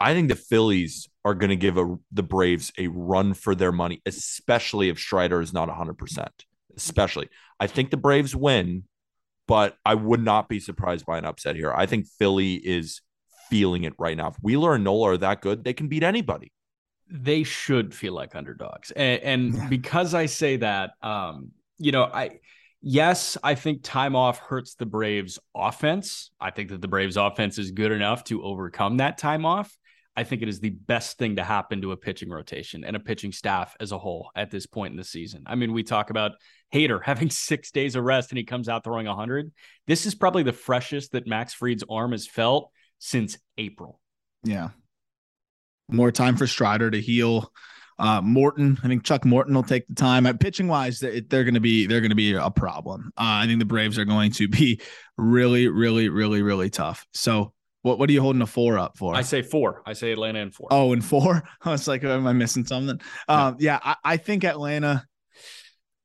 I 0.00 0.14
think 0.14 0.28
the 0.28 0.36
Phillies 0.36 1.08
are 1.24 1.34
going 1.34 1.50
to 1.50 1.56
give 1.56 1.76
a, 1.76 1.96
the 2.12 2.22
Braves 2.22 2.72
a 2.78 2.86
run 2.88 3.34
for 3.34 3.54
their 3.54 3.72
money, 3.72 4.00
especially 4.06 4.88
if 4.88 4.98
Strider 4.98 5.40
is 5.40 5.52
not 5.52 5.68
100%. 5.68 6.28
Especially. 6.76 7.28
I 7.58 7.66
think 7.66 7.90
the 7.90 7.96
Braves 7.96 8.36
win, 8.36 8.84
but 9.48 9.76
I 9.84 9.94
would 9.94 10.22
not 10.22 10.48
be 10.48 10.60
surprised 10.60 11.04
by 11.04 11.18
an 11.18 11.24
upset 11.24 11.56
here. 11.56 11.72
I 11.72 11.86
think 11.86 12.06
Philly 12.06 12.54
is 12.54 13.00
feeling 13.50 13.84
it 13.84 13.94
right 13.98 14.16
now. 14.16 14.28
If 14.28 14.36
Wheeler 14.36 14.74
and 14.74 14.84
Nola 14.84 15.12
are 15.12 15.16
that 15.18 15.40
good, 15.40 15.64
they 15.64 15.72
can 15.72 15.88
beat 15.88 16.04
anybody. 16.04 16.52
They 17.10 17.42
should 17.42 17.94
feel 17.94 18.12
like 18.12 18.36
underdogs. 18.36 18.90
And, 18.92 19.22
and 19.22 19.70
because 19.70 20.14
I 20.14 20.26
say 20.26 20.58
that, 20.58 20.90
um, 21.02 21.50
you 21.78 21.90
know, 21.90 22.04
I 22.04 22.38
yes, 22.80 23.36
I 23.42 23.54
think 23.54 23.82
time 23.82 24.14
off 24.14 24.38
hurts 24.38 24.74
the 24.74 24.86
Braves 24.86 25.38
offense. 25.54 26.30
I 26.40 26.50
think 26.50 26.70
that 26.70 26.80
the 26.80 26.88
Braves 26.88 27.16
offense 27.16 27.58
is 27.58 27.70
good 27.70 27.92
enough 27.92 28.24
to 28.24 28.42
overcome 28.42 28.98
that 28.98 29.18
time 29.18 29.44
off. 29.44 29.76
I 30.18 30.24
think 30.24 30.42
it 30.42 30.48
is 30.48 30.58
the 30.58 30.70
best 30.70 31.16
thing 31.16 31.36
to 31.36 31.44
happen 31.44 31.80
to 31.82 31.92
a 31.92 31.96
pitching 31.96 32.28
rotation 32.28 32.82
and 32.82 32.96
a 32.96 32.98
pitching 32.98 33.30
staff 33.30 33.76
as 33.78 33.92
a 33.92 33.98
whole 33.98 34.32
at 34.34 34.50
this 34.50 34.66
point 34.66 34.90
in 34.90 34.96
the 34.96 35.04
season. 35.04 35.44
I 35.46 35.54
mean, 35.54 35.72
we 35.72 35.84
talk 35.84 36.10
about 36.10 36.32
Hader 36.74 37.00
having 37.04 37.30
six 37.30 37.70
days 37.70 37.94
of 37.94 38.02
rest 38.02 38.32
and 38.32 38.38
he 38.38 38.42
comes 38.42 38.68
out 38.68 38.82
throwing 38.82 39.06
100. 39.06 39.52
This 39.86 40.06
is 40.06 40.16
probably 40.16 40.42
the 40.42 40.52
freshest 40.52 41.12
that 41.12 41.28
Max 41.28 41.54
Fried's 41.54 41.84
arm 41.88 42.10
has 42.10 42.26
felt 42.26 42.72
since 42.98 43.38
April. 43.58 44.00
Yeah. 44.42 44.70
More 45.88 46.10
time 46.10 46.36
for 46.36 46.48
Strider 46.48 46.90
to 46.90 47.00
heal. 47.00 47.52
Uh, 48.00 48.20
Morton, 48.20 48.76
I 48.82 48.88
think 48.88 49.04
Chuck 49.04 49.24
Morton 49.24 49.54
will 49.54 49.62
take 49.62 49.86
the 49.86 49.94
time. 49.94 50.26
At 50.26 50.40
pitching 50.40 50.66
wise, 50.66 50.98
they're, 50.98 51.20
they're 51.20 51.44
going 51.44 51.54
to 51.54 51.60
be 51.60 51.86
they're 51.86 52.00
going 52.00 52.10
to 52.10 52.16
be 52.16 52.34
a 52.34 52.50
problem. 52.50 53.12
Uh, 53.16 53.42
I 53.42 53.46
think 53.46 53.60
the 53.60 53.64
Braves 53.64 53.98
are 53.98 54.04
going 54.04 54.32
to 54.32 54.48
be 54.48 54.80
really, 55.16 55.68
really, 55.68 56.08
really, 56.08 56.42
really 56.42 56.70
tough. 56.70 57.06
So, 57.14 57.52
what 57.88 57.98
what 57.98 58.10
are 58.10 58.12
you 58.12 58.20
holding 58.20 58.42
a 58.42 58.46
four 58.46 58.78
up 58.78 58.96
for? 58.96 59.14
I 59.14 59.22
say 59.22 59.42
four. 59.42 59.82
I 59.86 59.94
say 59.94 60.12
Atlanta 60.12 60.40
and 60.40 60.54
four. 60.54 60.68
Oh, 60.70 60.92
and 60.92 61.04
four. 61.04 61.42
I 61.62 61.70
was 61.70 61.88
like, 61.88 62.04
am 62.04 62.26
I 62.26 62.32
missing 62.32 62.64
something? 62.64 63.00
Um, 63.26 63.56
yeah, 63.58 63.80
I, 63.82 63.96
I 64.04 64.16
think 64.18 64.44
Atlanta. 64.44 65.04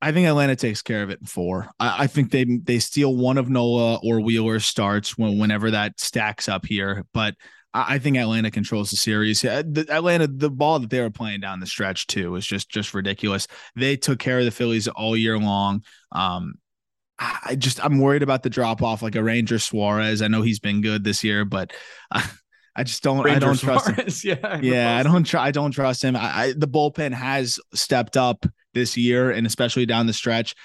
I 0.01 0.11
think 0.11 0.27
Atlanta 0.27 0.55
takes 0.57 0.81
care 0.81 1.01
of 1.03 1.09
it 1.09 1.21
in 1.21 1.27
four. 1.27 1.69
I, 1.79 2.03
I, 2.03 2.07
think 2.07 2.31
they 2.31 2.43
they 2.43 2.79
steal 2.79 3.15
one 3.15 3.37
of 3.37 3.49
Nola 3.49 3.99
or 4.03 4.19
Wheeler 4.19 4.59
starts 4.59 5.17
when 5.17 5.39
whenever 5.39 5.71
that 5.71 5.99
stacks 5.99 6.49
up 6.49 6.65
here. 6.65 7.05
But 7.13 7.35
I 7.73 7.99
think 7.99 8.17
Atlanta 8.17 8.51
controls 8.51 8.91
the 8.91 8.97
series. 8.97 9.41
The, 9.41 9.85
Atlanta, 9.89 10.27
the 10.27 10.51
ball 10.51 10.79
that 10.79 10.89
they 10.89 10.99
were 10.99 11.09
playing 11.09 11.39
down 11.39 11.59
the 11.59 11.65
stretch 11.65 12.07
too 12.07 12.31
was 12.31 12.45
just 12.45 12.69
just 12.69 12.93
ridiculous. 12.93 13.47
They 13.75 13.95
took 13.97 14.19
care 14.19 14.39
of 14.39 14.45
the 14.45 14.51
Phillies 14.51 14.87
all 14.87 15.17
year 15.17 15.39
long. 15.39 15.83
Um, 16.11 16.55
I 17.45 17.55
just 17.55 17.83
I'm 17.83 17.99
worried 17.99 18.23
about 18.23 18.43
the 18.43 18.49
drop 18.49 18.81
off, 18.81 19.01
like 19.01 19.15
a 19.15 19.23
Ranger 19.23 19.59
Suarez. 19.59 20.21
I 20.21 20.27
know 20.27 20.41
he's 20.41 20.59
been 20.59 20.81
good 20.81 21.03
this 21.03 21.23
year, 21.23 21.45
but 21.45 21.73
I, 22.11 22.29
I 22.75 22.83
just 22.83 23.03
don't. 23.03 23.23
Ranger 23.23 23.35
I 23.35 23.39
don't 23.39 23.55
Suarez, 23.55 23.83
trust 23.83 24.23
him. 24.25 24.29
Yeah, 24.43 24.59
yeah, 24.63 24.97
I 24.97 25.03
don't 25.03 25.23
try. 25.23 25.47
I 25.47 25.51
don't 25.51 25.71
trust 25.71 26.03
him. 26.03 26.15
I, 26.15 26.19
I, 26.19 26.53
the 26.53 26.67
bullpen 26.67 27.13
has 27.13 27.59
stepped 27.73 28.17
up 28.17 28.45
this 28.73 28.97
year, 28.97 29.31
and 29.31 29.45
especially 29.45 29.85
down 29.85 30.07
the 30.07 30.13
stretch. 30.13 30.55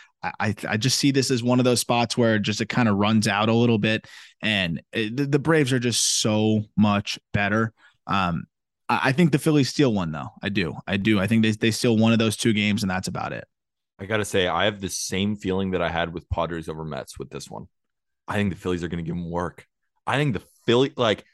I, 0.40 0.52
I 0.68 0.76
just 0.76 0.98
see 0.98 1.12
this 1.12 1.30
as 1.30 1.44
one 1.44 1.60
of 1.60 1.64
those 1.64 1.78
spots 1.78 2.18
where 2.18 2.40
just 2.40 2.60
it 2.60 2.68
kind 2.68 2.88
of 2.88 2.96
runs 2.96 3.28
out 3.28 3.48
a 3.48 3.54
little 3.54 3.78
bit, 3.78 4.06
and 4.42 4.82
it, 4.92 5.16
the, 5.16 5.26
the, 5.26 5.38
Braves 5.38 5.72
are 5.72 5.78
just 5.78 6.20
so 6.20 6.64
much 6.76 7.20
better. 7.32 7.72
Um, 8.08 8.46
I, 8.88 9.00
I, 9.04 9.12
think 9.12 9.30
the 9.30 9.38
Phillies 9.38 9.68
steal 9.68 9.94
one 9.94 10.10
though. 10.10 10.30
I 10.42 10.48
do, 10.48 10.74
I 10.88 10.96
do. 10.96 11.20
I 11.20 11.28
think 11.28 11.44
they 11.44 11.52
they 11.52 11.70
steal 11.70 11.96
one 11.96 12.12
of 12.12 12.18
those 12.18 12.36
two 12.36 12.52
games, 12.52 12.82
and 12.82 12.90
that's 12.90 13.06
about 13.06 13.32
it. 13.32 13.44
I 13.98 14.06
gotta 14.06 14.24
say, 14.24 14.46
I 14.46 14.66
have 14.66 14.80
the 14.80 14.88
same 14.88 15.36
feeling 15.36 15.72
that 15.72 15.82
I 15.82 15.88
had 15.88 16.12
with 16.12 16.28
Padres 16.30 16.68
over 16.68 16.84
Mets 16.84 17.18
with 17.18 17.30
this 17.30 17.50
one. 17.50 17.66
I 18.26 18.34
think 18.34 18.50
the 18.50 18.58
Phillies 18.58 18.84
are 18.84 18.88
to 18.88 18.96
give 18.96 19.06
them 19.06 19.30
work. 19.30 19.66
I 20.06 20.16
think 20.16 20.34
the 20.34 20.42
Philly, 20.66 20.92
like, 20.96 21.24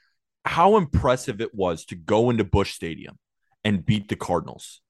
how 0.45 0.77
impressive 0.77 1.41
it 1.41 1.55
was 1.55 1.85
to 1.87 1.97
go 1.97 2.31
into 2.31 2.45
Busch 2.45 2.73
Stadium 2.73 3.19
and 3.65 3.85
beat 3.85 4.09
the 4.09 4.17
Cardinals. 4.17 4.81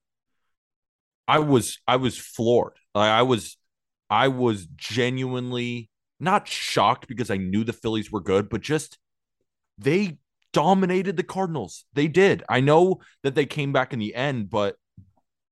I 1.27 1.39
was, 1.39 1.79
I 1.87 1.95
was 1.95 2.17
floored. 2.17 2.73
Like, 2.93 3.09
I 3.09 3.23
was 3.23 3.57
I 4.09 4.27
was 4.27 4.67
genuinely 4.75 5.89
not 6.19 6.47
shocked 6.47 7.07
because 7.07 7.31
I 7.31 7.37
knew 7.37 7.63
the 7.63 7.73
Phillies 7.73 8.11
were 8.11 8.21
good, 8.21 8.49
but 8.49 8.61
just 8.61 8.97
they 9.77 10.19
dominated 10.53 11.17
the 11.17 11.23
Cardinals. 11.23 11.85
They 11.93 12.07
did. 12.07 12.43
I 12.47 12.61
know 12.61 13.01
that 13.23 13.35
they 13.35 13.45
came 13.45 13.73
back 13.73 13.93
in 13.93 13.99
the 13.99 14.15
end, 14.15 14.49
but 14.49 14.75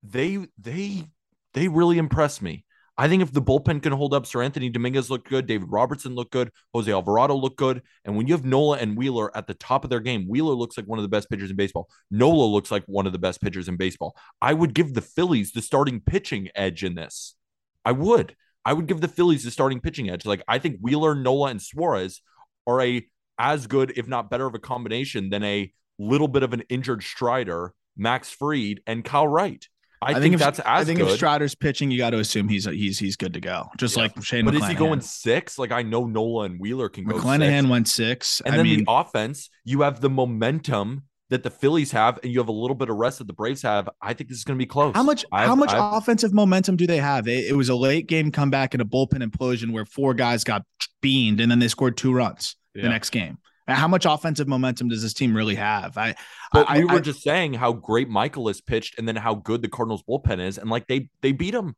they 0.03 0.47
they 0.57 1.05
they 1.53 1.67
really 1.67 1.97
impressed 1.97 2.41
me. 2.41 2.65
I 2.95 3.07
think 3.07 3.23
if 3.23 3.31
the 3.31 3.41
bullpen 3.41 3.81
can 3.81 3.91
hold 3.91 4.13
up, 4.13 4.25
Seranthony 4.25 4.71
Dominguez 4.71 5.09
looked 5.09 5.27
good, 5.27 5.47
David 5.47 5.71
Robertson 5.71 6.13
looked 6.13 6.31
good, 6.31 6.51
Jose 6.75 6.91
Alvarado 6.91 7.35
looked 7.35 7.57
good, 7.57 7.81
and 8.05 8.15
when 8.15 8.27
you 8.27 8.35
have 8.35 8.45
Nola 8.45 8.77
and 8.77 8.95
Wheeler 8.95 9.35
at 9.35 9.47
the 9.47 9.55
top 9.55 9.83
of 9.83 9.89
their 9.89 9.99
game, 9.99 10.27
Wheeler 10.27 10.53
looks 10.53 10.77
like 10.77 10.85
one 10.85 10.99
of 10.99 11.03
the 11.03 11.09
best 11.09 11.27
pitchers 11.29 11.49
in 11.49 11.55
baseball. 11.55 11.89
Nola 12.11 12.45
looks 12.45 12.69
like 12.69 12.83
one 12.85 13.07
of 13.07 13.11
the 13.11 13.19
best 13.19 13.41
pitchers 13.41 13.67
in 13.67 13.77
baseball. 13.77 14.15
I 14.41 14.53
would 14.53 14.75
give 14.75 14.93
the 14.93 15.01
Phillies 15.01 15.53
the 15.53 15.61
starting 15.63 16.01
pitching 16.01 16.49
edge 16.53 16.83
in 16.83 16.93
this. 16.93 17.35
I 17.83 17.93
would. 17.93 18.35
I 18.63 18.73
would 18.73 18.85
give 18.85 19.01
the 19.01 19.07
Phillies 19.07 19.43
the 19.43 19.51
starting 19.51 19.79
pitching 19.79 20.09
edge. 20.09 20.25
Like 20.25 20.43
I 20.47 20.59
think 20.59 20.77
Wheeler, 20.79 21.15
Nola, 21.15 21.49
and 21.49 21.61
Suarez 21.61 22.21
are 22.67 22.79
a 22.81 23.07
as 23.39 23.65
good, 23.65 23.93
if 23.97 24.07
not 24.07 24.29
better, 24.29 24.45
of 24.45 24.53
a 24.53 24.59
combination 24.59 25.29
than 25.31 25.43
a 25.43 25.73
little 25.97 26.27
bit 26.27 26.43
of 26.43 26.53
an 26.53 26.61
injured 26.69 27.03
Strider, 27.03 27.73
Max 27.97 28.29
Fried, 28.29 28.81
and 28.85 29.03
Kyle 29.03 29.27
Wright. 29.27 29.67
I, 30.03 30.11
I 30.11 30.13
think, 30.13 30.23
think 30.23 30.33
if, 30.35 30.39
that's 30.39 30.59
as 30.59 30.65
I 30.65 30.83
think 30.83 30.99
good. 30.99 31.09
if 31.09 31.15
Strider's 31.15 31.55
pitching, 31.55 31.91
you 31.91 31.97
got 31.97 32.11
to 32.11 32.19
assume 32.19 32.47
he's 32.47 32.65
he's 32.65 32.99
he's 32.99 33.15
good 33.15 33.33
to 33.33 33.39
go. 33.39 33.69
Just 33.77 33.95
yeah. 33.95 34.03
like 34.03 34.23
Shane. 34.23 34.45
But 34.45 34.53
McClanahan. 34.53 34.61
is 34.63 34.67
he 34.67 34.75
going 34.75 35.01
six? 35.01 35.57
Like 35.57 35.71
I 35.71 35.81
know 35.83 36.05
Nola 36.05 36.45
and 36.45 36.59
Wheeler 36.59 36.89
can 36.89 37.05
go. 37.05 37.17
McClanahan 37.17 37.61
six. 37.61 37.69
went 37.69 37.87
six, 37.87 38.41
and 38.45 38.53
I 38.53 38.57
then 38.57 38.65
mean, 38.65 38.85
the 38.85 38.91
offense. 38.91 39.49
You 39.65 39.81
have 39.81 40.01
the 40.01 40.09
momentum 40.09 41.03
that 41.29 41.41
the 41.41 41.49
Phillies 41.49 41.91
have, 41.91 42.19
and 42.21 42.31
you 42.31 42.39
have 42.39 42.47
a 42.47 42.53
little 42.53 42.75
bit 42.75 42.89
of 42.89 42.95
rest 42.95 43.17
that 43.17 43.25
the 43.25 43.33
Braves 43.33 43.63
have, 43.63 43.89
I 44.01 44.13
think 44.13 44.29
this 44.29 44.37
is 44.37 44.43
going 44.43 44.57
to 44.57 44.61
be 44.61 44.67
close. 44.67 44.93
How 44.93 45.03
much? 45.03 45.25
I've, 45.31 45.47
how 45.47 45.55
much 45.55 45.71
I've, 45.71 45.93
offensive 45.93 46.31
momentum 46.31 46.75
do 46.75 46.85
they 46.85 46.97
have? 46.97 47.27
It, 47.27 47.47
it, 47.47 47.53
was 47.53 47.69
a 47.69 47.75
late 47.75 48.07
game 48.07 48.31
comeback 48.31 48.75
and 48.75 48.81
a 48.81 48.85
bullpen 48.85 49.23
implosion 49.23 49.71
where 49.71 49.85
four 49.85 50.13
guys 50.13 50.43
got 50.43 50.63
beamed, 51.01 51.41
and 51.41 51.49
then 51.49 51.59
they 51.59 51.67
scored 51.67 51.97
two 51.97 52.13
runs 52.13 52.55
yeah. 52.75 52.83
the 52.83 52.89
next 52.89 53.09
game. 53.09 53.39
How 53.67 53.87
much 53.87 54.05
offensive 54.05 54.47
momentum 54.47 54.89
does 54.89 55.01
this 55.01 55.13
team 55.13 55.35
really 55.35 55.55
have? 55.55 55.97
I, 55.97 56.15
but 56.51 56.69
I, 56.69 56.79
we 56.79 56.85
were 56.85 56.91
I, 56.93 56.99
just 56.99 57.21
saying 57.21 57.53
how 57.53 57.71
great 57.73 58.09
Mikolas 58.09 58.63
pitched, 58.65 58.99
and 58.99 59.07
then 59.07 59.15
how 59.15 59.35
good 59.35 59.61
the 59.61 59.69
Cardinals 59.69 60.03
bullpen 60.03 60.45
is, 60.45 60.57
and 60.57 60.69
like 60.69 60.87
they 60.87 61.09
they 61.21 61.31
beat 61.31 61.53
him. 61.53 61.75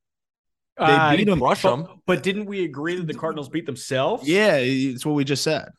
They 0.78 0.86
uh, 0.86 1.16
beat 1.16 1.26
them, 1.26 1.40
crush 1.40 1.62
them. 1.62 1.88
But 2.06 2.24
didn't 2.24 2.48
we 2.48 2.66
agree 2.66 2.96
that 2.96 3.08
the 3.08 3.14
Cardinals 3.14 3.50
beat 3.50 3.66
themselves? 3.66 4.28
Yeah, 4.28 4.58
it's 4.58 5.06
what 5.06 5.16
we 5.16 5.24
just 5.24 5.44
said. 5.44 5.70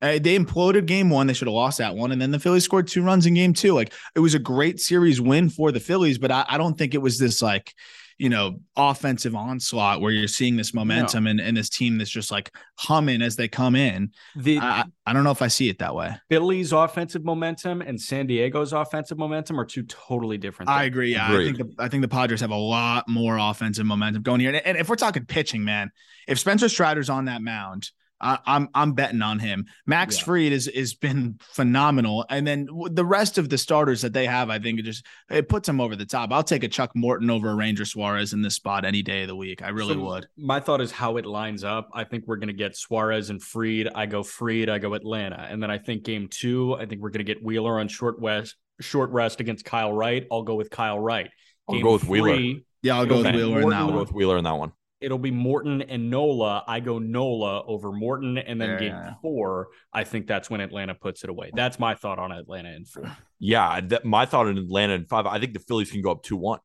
Uh, 0.00 0.18
they 0.18 0.38
imploded 0.38 0.86
game 0.86 1.10
one. 1.10 1.26
They 1.26 1.32
should 1.32 1.48
have 1.48 1.54
lost 1.54 1.78
that 1.78 1.94
one. 1.94 2.12
And 2.12 2.20
then 2.20 2.30
the 2.30 2.38
Phillies 2.38 2.64
scored 2.64 2.86
two 2.86 3.02
runs 3.02 3.26
in 3.26 3.34
game 3.34 3.52
two. 3.52 3.74
Like 3.74 3.92
it 4.14 4.20
was 4.20 4.34
a 4.34 4.38
great 4.38 4.78
series 4.78 5.20
win 5.20 5.48
for 5.48 5.72
the 5.72 5.80
Phillies, 5.80 6.18
but 6.18 6.30
I, 6.30 6.44
I 6.48 6.58
don't 6.58 6.76
think 6.76 6.94
it 6.94 7.02
was 7.02 7.18
this 7.18 7.42
like, 7.42 7.72
you 8.18 8.28
know, 8.28 8.60
offensive 8.76 9.34
onslaught 9.34 10.00
where 10.00 10.10
you're 10.10 10.28
seeing 10.28 10.56
this 10.56 10.72
momentum 10.72 11.24
no. 11.24 11.30
and, 11.30 11.40
and 11.40 11.56
this 11.56 11.68
team 11.68 11.98
that's 11.98 12.10
just 12.10 12.30
like 12.30 12.54
humming 12.78 13.20
as 13.20 13.36
they 13.36 13.48
come 13.48 13.76
in. 13.76 14.10
The, 14.36 14.58
I, 14.58 14.84
I 15.04 15.12
don't 15.12 15.22
know 15.22 15.30
if 15.30 15.42
I 15.42 15.48
see 15.48 15.68
it 15.68 15.78
that 15.80 15.94
way. 15.94 16.16
Phillies 16.30 16.72
offensive 16.72 17.24
momentum 17.24 17.82
and 17.82 18.00
San 18.00 18.26
Diego's 18.26 18.72
offensive 18.72 19.18
momentum 19.18 19.60
are 19.60 19.66
two 19.66 19.82
totally 19.84 20.38
different. 20.38 20.68
Things. 20.68 20.78
I 20.78 20.84
agree. 20.84 21.12
Yeah. 21.12 21.30
I 21.30 21.44
think 21.44 21.58
the 21.58 21.74
I 21.78 21.88
think 21.88 22.02
the 22.02 22.08
Padres 22.08 22.40
have 22.40 22.50
a 22.50 22.56
lot 22.56 23.08
more 23.08 23.36
offensive 23.36 23.84
momentum 23.84 24.22
going 24.22 24.40
here. 24.40 24.50
And, 24.50 24.66
and 24.66 24.78
if 24.78 24.88
we're 24.88 24.96
talking 24.96 25.26
pitching, 25.26 25.64
man, 25.64 25.90
if 26.26 26.38
Spencer 26.38 26.68
Strider's 26.68 27.10
on 27.10 27.26
that 27.26 27.42
mound– 27.42 27.90
I, 28.20 28.34
am 28.34 28.38
I'm, 28.46 28.68
I'm 28.74 28.92
betting 28.92 29.22
on 29.22 29.38
him. 29.38 29.66
Max 29.86 30.18
yeah. 30.18 30.24
Fried 30.24 30.52
is 30.52 30.70
has 30.74 30.94
been 30.94 31.38
phenomenal, 31.40 32.24
and 32.30 32.46
then 32.46 32.68
the 32.90 33.04
rest 33.04 33.38
of 33.38 33.48
the 33.48 33.58
starters 33.58 34.02
that 34.02 34.12
they 34.12 34.26
have, 34.26 34.50
I 34.50 34.58
think 34.58 34.78
it 34.78 34.84
just 34.84 35.04
it 35.30 35.48
puts 35.48 35.66
them 35.66 35.80
over 35.80 35.96
the 35.96 36.06
top. 36.06 36.32
I'll 36.32 36.42
take 36.42 36.64
a 36.64 36.68
Chuck 36.68 36.92
Morton 36.94 37.30
over 37.30 37.50
a 37.50 37.54
Ranger 37.54 37.84
Suarez 37.84 38.32
in 38.32 38.42
this 38.42 38.54
spot 38.54 38.84
any 38.84 39.02
day 39.02 39.22
of 39.22 39.28
the 39.28 39.36
week. 39.36 39.62
I 39.62 39.68
really 39.68 39.94
so 39.94 40.00
would. 40.00 40.28
My 40.36 40.60
thought 40.60 40.80
is 40.80 40.90
how 40.90 41.16
it 41.16 41.26
lines 41.26 41.64
up. 41.64 41.88
I 41.92 42.04
think 42.04 42.24
we're 42.26 42.36
going 42.36 42.48
to 42.48 42.54
get 42.54 42.76
Suarez 42.76 43.30
and 43.30 43.42
Fried. 43.42 43.88
I 43.94 44.06
go 44.06 44.22
Fried. 44.22 44.68
I 44.68 44.78
go 44.78 44.94
Atlanta, 44.94 45.46
and 45.50 45.62
then 45.62 45.70
I 45.70 45.78
think 45.78 46.04
game 46.04 46.28
two. 46.28 46.74
I 46.74 46.86
think 46.86 47.02
we're 47.02 47.10
going 47.10 47.24
to 47.24 47.34
get 47.34 47.42
Wheeler 47.42 47.78
on 47.80 47.88
short 47.88 48.20
west 48.20 48.56
short 48.80 49.10
rest 49.10 49.40
against 49.40 49.64
Kyle 49.64 49.92
Wright. 49.92 50.26
I'll 50.30 50.42
go 50.42 50.54
with 50.54 50.70
Kyle 50.70 50.98
Wright. 50.98 51.30
Game 51.68 51.78
I'll 51.78 51.82
go 51.82 51.92
with 51.94 52.02
three, 52.02 52.20
Wheeler. 52.20 52.60
Yeah, 52.82 52.98
I'll 52.98 53.06
go 53.06 53.22
with 53.22 53.34
Wheeler 53.34 53.60
Morton, 53.60 53.64
in 53.64 53.70
that 53.70 53.84
one. 53.84 53.88
I'll 53.88 53.92
go 53.92 53.98
with 54.00 54.12
Wheeler 54.12 54.38
in 54.38 54.44
that 54.44 54.56
one 54.56 54.72
it'll 55.00 55.18
be 55.18 55.30
Morton 55.30 55.82
and 55.82 56.10
Nola. 56.10 56.64
I 56.66 56.80
go 56.80 56.98
Nola 56.98 57.64
over 57.66 57.92
Morton, 57.92 58.38
and 58.38 58.60
then 58.60 58.70
yeah, 58.70 58.78
game 58.78 59.16
four, 59.22 59.68
I 59.92 60.04
think 60.04 60.26
that's 60.26 60.48
when 60.48 60.60
Atlanta 60.60 60.94
puts 60.94 61.24
it 61.24 61.30
away. 61.30 61.50
That's 61.54 61.78
my 61.78 61.94
thought 61.94 62.18
on 62.18 62.32
Atlanta 62.32 62.70
in 62.70 62.84
four. 62.84 63.16
Yeah, 63.38 63.80
that, 63.80 64.04
my 64.04 64.26
thought 64.26 64.46
on 64.46 64.58
Atlanta 64.58 64.94
in 64.94 65.04
five. 65.04 65.26
I 65.26 65.38
think 65.38 65.52
the 65.52 65.60
Phillies 65.60 65.90
can 65.90 66.02
go 66.02 66.10
up 66.10 66.22
two 66.22 66.36
one. 66.36 66.60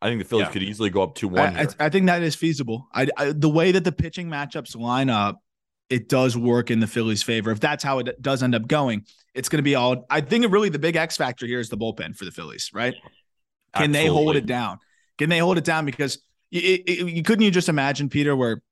I 0.00 0.08
think 0.08 0.22
the 0.22 0.28
Phillies 0.28 0.46
yeah. 0.46 0.52
could 0.52 0.62
easily 0.62 0.90
go 0.90 1.02
up 1.02 1.14
two 1.14 1.28
one. 1.28 1.56
I, 1.56 1.66
I, 1.80 1.88
think 1.88 2.06
that 2.06 2.22
is 2.22 2.34
feasible. 2.34 2.88
I, 2.92 3.08
I, 3.16 3.32
the 3.32 3.48
way 3.48 3.72
that 3.72 3.84
the 3.84 3.92
pitching 3.92 4.28
matchups 4.28 4.76
line 4.76 5.08
up, 5.08 5.40
it 5.88 6.08
does 6.08 6.36
work 6.36 6.70
in 6.70 6.80
the 6.80 6.86
Phillies' 6.86 7.22
favor. 7.22 7.50
If 7.50 7.60
that's 7.60 7.82
how 7.82 8.00
it 8.00 8.20
does 8.20 8.42
end 8.42 8.54
up 8.54 8.66
going, 8.66 9.06
it's 9.34 9.48
going 9.48 9.58
to 9.58 9.62
be 9.62 9.74
all. 9.74 10.06
I 10.10 10.20
think 10.20 10.50
really 10.52 10.68
the 10.68 10.78
big 10.78 10.96
X 10.96 11.16
factor 11.16 11.46
here 11.46 11.58
is 11.58 11.70
the 11.70 11.78
bullpen 11.78 12.16
for 12.16 12.24
the 12.24 12.30
Phillies, 12.30 12.70
right? 12.72 12.94
Can 13.74 13.90
Absolutely. 13.90 13.98
they 13.98 14.06
hold 14.06 14.36
it 14.36 14.46
down? 14.46 14.78
Can 15.18 15.30
they 15.30 15.38
hold 15.38 15.58
it 15.58 15.64
down? 15.64 15.86
Because 15.86 16.18
it, 16.58 16.82
it, 16.86 17.08
you 17.08 17.22
couldn't 17.22 17.44
you 17.44 17.50
just 17.50 17.68
imagine 17.68 18.08
Peter 18.08 18.36
where 18.36 18.62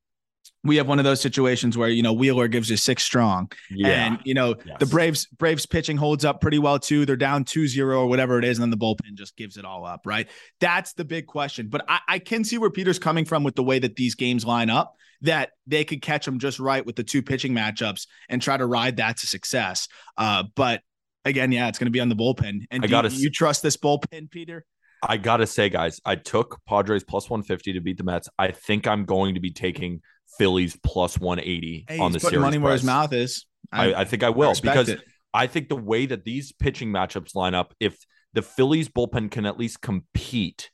we 0.65 0.77
have 0.77 0.87
one 0.87 0.99
of 0.99 1.05
those 1.05 1.21
situations 1.21 1.77
where 1.77 1.89
you 1.89 2.03
know 2.03 2.13
Wheeler 2.13 2.49
gives 2.49 2.71
you 2.71 2.77
six 2.77 3.03
strong, 3.03 3.51
yeah. 3.71 4.07
and 4.07 4.19
you 4.25 4.35
know 4.35 4.55
yes. 4.65 4.77
the 4.79 4.87
Braves 4.87 5.27
Braves 5.27 5.67
pitching 5.67 5.97
holds 5.97 6.25
up 6.25 6.41
pretty 6.41 6.59
well 6.59 6.79
too. 6.79 7.05
They're 7.05 7.17
down 7.17 7.45
2-0 7.45 7.97
or 7.97 8.07
whatever 8.07 8.39
it 8.39 8.45
is, 8.45 8.59
and 8.59 8.63
then 8.63 8.71
the 8.71 8.77
bullpen 8.77 9.15
just 9.15 9.37
gives 9.37 9.57
it 9.57 9.65
all 9.65 9.85
up. 9.85 10.03
Right, 10.05 10.29
that's 10.61 10.93
the 10.93 11.05
big 11.05 11.27
question. 11.27 11.69
But 11.69 11.85
I, 11.89 12.01
I 12.09 12.19
can 12.19 12.45
see 12.45 12.59
where 12.59 12.71
Peter's 12.71 12.99
coming 12.99 13.25
from 13.25 13.43
with 13.43 13.57
the 13.57 13.65
way 13.65 13.79
that 13.81 13.97
these 13.97 14.15
games 14.15 14.45
line 14.45 14.71
up. 14.71 14.95
That 15.23 15.51
they 15.69 15.85
could 15.85 16.03
catch 16.03 16.25
them 16.25 16.41
just 16.41 16.59
right 16.59 16.85
with 16.85 16.97
the 16.97 17.05
two 17.05 17.23
pitching 17.23 17.53
matchups 17.53 18.09
and 18.29 18.43
try 18.43 18.57
to 18.57 18.67
ride 18.67 18.97
that 18.97 19.19
to 19.19 19.29
success. 19.29 19.87
Uh, 20.19 20.43
but 20.57 20.83
again, 21.25 21.53
yeah, 21.53 21.69
it's 21.69 21.79
going 21.79 21.87
to 21.87 21.93
be 21.93 22.01
on 22.01 22.09
the 22.09 22.17
bullpen. 22.17 22.67
And 22.73 22.85
I 22.85 22.89
got 22.89 23.13
you 23.13 23.31
trust 23.31 23.63
this 23.63 23.77
bullpen, 23.77 24.31
Peter? 24.33 24.65
I 25.03 25.17
gotta 25.17 25.47
say, 25.47 25.69
guys, 25.69 26.01
I 26.05 26.15
took 26.17 26.61
Padres 26.67 27.05
plus 27.05 27.29
150 27.29 27.73
to 27.73 27.81
beat 27.81 27.99
the 27.99 28.05
Mets. 28.05 28.29
I 28.39 28.53
think 28.53 28.87
I'm 28.87 29.05
going 29.05 29.35
to 29.35 29.41
be 29.41 29.51
taking 29.51 30.01
Phillies 30.39 30.77
plus 30.83 31.19
180 31.19 31.87
hey, 31.89 31.99
on 31.99 32.13
the 32.13 32.21
series. 32.21 32.39
Money 32.39 32.59
where 32.59 32.73
his 32.73 32.85
mouth 32.85 33.13
is. 33.13 33.47
I, 33.73 33.93
I, 33.93 34.01
I 34.01 34.05
think 34.05 34.23
I 34.23 34.31
will 34.31 34.51
I 34.51 34.61
because 34.61 34.89
it. 34.89 35.01
I 35.35 35.47
think 35.47 35.69
the 35.69 35.77
way 35.77 36.07
that 36.07 36.25
these 36.25 36.53
pitching 36.53 36.91
matchups 36.91 37.35
line 37.35 37.55
up, 37.55 37.75
if 37.81 37.97
the 38.33 38.43
Phillies 38.43 38.89
bullpen 38.89 39.31
can 39.31 39.47
at 39.47 39.59
least 39.59 39.81
compete 39.81 40.71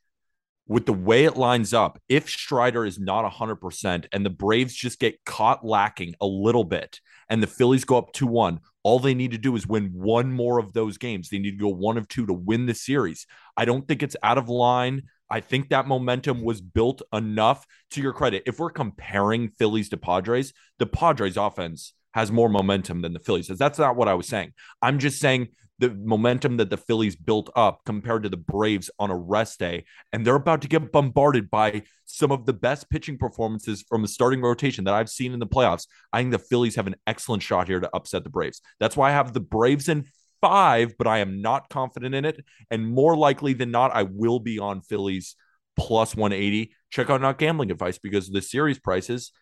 with 0.67 0.85
the 0.85 0.93
way 0.93 1.25
it 1.25 1.37
lines 1.37 1.73
up, 1.73 2.01
if 2.09 2.29
Strider 2.29 2.85
is 2.85 2.99
not 2.99 3.31
100% 3.31 4.07
and 4.13 4.27
the 4.27 4.31
Braves 4.31 4.75
just 4.75 4.99
get 4.99 5.25
caught 5.25 5.65
lacking 5.65 6.15
a 6.21 6.27
little 6.27 6.65
bit 6.65 7.01
and 7.29 7.43
the 7.43 7.47
Phillies 7.47 7.85
go 7.85 7.97
up 7.97 8.13
2 8.13 8.27
1, 8.27 8.61
all 8.83 8.99
they 8.99 9.15
need 9.15 9.33
to 9.33 9.39
do 9.39 9.57
is 9.57 9.67
win 9.67 9.91
one 9.93 10.33
more 10.33 10.59
of 10.59 10.73
those 10.73 10.99
games. 10.99 11.29
They 11.29 11.39
need 11.39 11.53
to 11.53 11.65
go 11.65 11.69
one 11.69 11.99
of 11.99 12.09
two 12.09 12.27
to 12.27 12.33
win 12.33 12.67
the 12.67 12.75
series. 12.75 13.27
I 13.57 13.65
don't 13.65 13.87
think 13.87 14.03
it's 14.03 14.17
out 14.23 14.39
of 14.39 14.49
line. 14.49 15.03
I 15.31 15.41
think 15.41 15.69
that 15.69 15.87
momentum 15.87 16.43
was 16.43 16.61
built 16.61 17.03
enough 17.13 17.67
to 17.91 18.01
your 18.01 18.13
credit. 18.13 18.45
If 18.47 18.59
we're 18.59 18.71
comparing 18.71 19.51
Phillies 19.59 19.91
to 19.91 19.97
Padres, 19.97 20.53
the 20.79 20.87
Padres 20.87 21.37
offense 21.37 21.93
has 22.15 22.33
more 22.33 22.49
momentum 22.49 23.03
than 23.03 23.13
the 23.13 23.21
Phillies. 23.21 23.49
That's 23.49 23.79
not 23.79 23.97
what 23.97 24.09
I 24.09 24.15
was 24.15 24.27
saying. 24.27 24.55
I'm 24.81 24.99
just 24.99 25.21
saying 25.21 25.49
the 25.79 25.91
momentum 25.91 26.57
that 26.57 26.71
the 26.71 26.77
Phillies 26.77 27.15
built 27.15 27.51
up 27.55 27.83
compared 27.85 28.25
to 28.25 28.29
the 28.29 28.37
Braves 28.37 28.91
on 28.99 29.11
a 29.11 29.17
rest 29.17 29.59
day. 29.59 29.85
And 30.13 30.27
they're 30.27 30.35
about 30.35 30.63
to 30.63 30.69
get 30.69 30.91
bombarded 30.91 31.51
by 31.51 31.83
some 32.05 32.33
of 32.33 32.47
the 32.47 32.53
best 32.53 32.91
pitching 32.91 33.17
performances 33.17 33.85
from 33.89 34.03
the 34.03 34.09
starting 34.09 34.41
rotation 34.41 34.85
that 34.85 34.95
I've 34.95 35.11
seen 35.11 35.33
in 35.33 35.39
the 35.39 35.47
playoffs. 35.47 35.87
I 36.13 36.21
think 36.21 36.33
the 36.33 36.39
Phillies 36.39 36.77
have 36.77 36.87
an 36.87 36.97
excellent 37.07 37.43
shot 37.43 37.69
here 37.69 37.81
to 37.81 37.91
upset 37.95 38.25
the 38.25 38.31
Braves. 38.31 38.61
That's 38.81 38.97
why 38.97 39.11
I 39.11 39.13
have 39.13 39.33
the 39.33 39.41
Braves 39.41 39.89
in 39.89 40.07
five, 40.41 40.97
but 40.99 41.07
I 41.07 41.19
am 41.19 41.43
not 41.43 41.69
confident 41.69 42.15
in 42.15 42.25
it. 42.25 42.45
And 42.71 42.87
more 42.87 43.17
likely 43.17 43.53
than 43.53 43.71
not, 43.71 43.95
I 43.95 44.03
will 44.03 44.41
be 44.41 44.59
on 44.59 44.81
Phillies 44.81 45.37
plus 45.77 46.17
180. 46.17 46.73
Check 46.91 47.11
out 47.11 47.21
not 47.21 47.39
gambling 47.39 47.71
advice 47.71 47.99
because 47.99 48.29
the 48.29 48.43
series 48.43 48.79
prices 48.79 49.33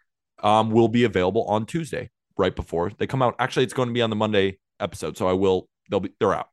um, 0.43 0.70
will 0.70 0.89
be 0.89 1.05
available 1.05 1.45
on 1.45 1.64
Tuesday, 1.64 2.11
right 2.37 2.55
before 2.55 2.91
they 2.99 3.07
come 3.07 3.22
out. 3.22 3.37
Actually, 3.39 3.64
it's 3.64 3.72
going 3.72 3.89
to 3.89 3.95
be 3.95 4.03
on 4.03 4.11
the 4.11 4.16
Monday 4.16 4.59
episode, 4.78 5.16
so 5.16 5.26
I 5.26 5.32
will 5.32 5.68
they'll 5.91 6.01
be 6.01 6.12
they're 6.20 6.34
out. 6.34 6.49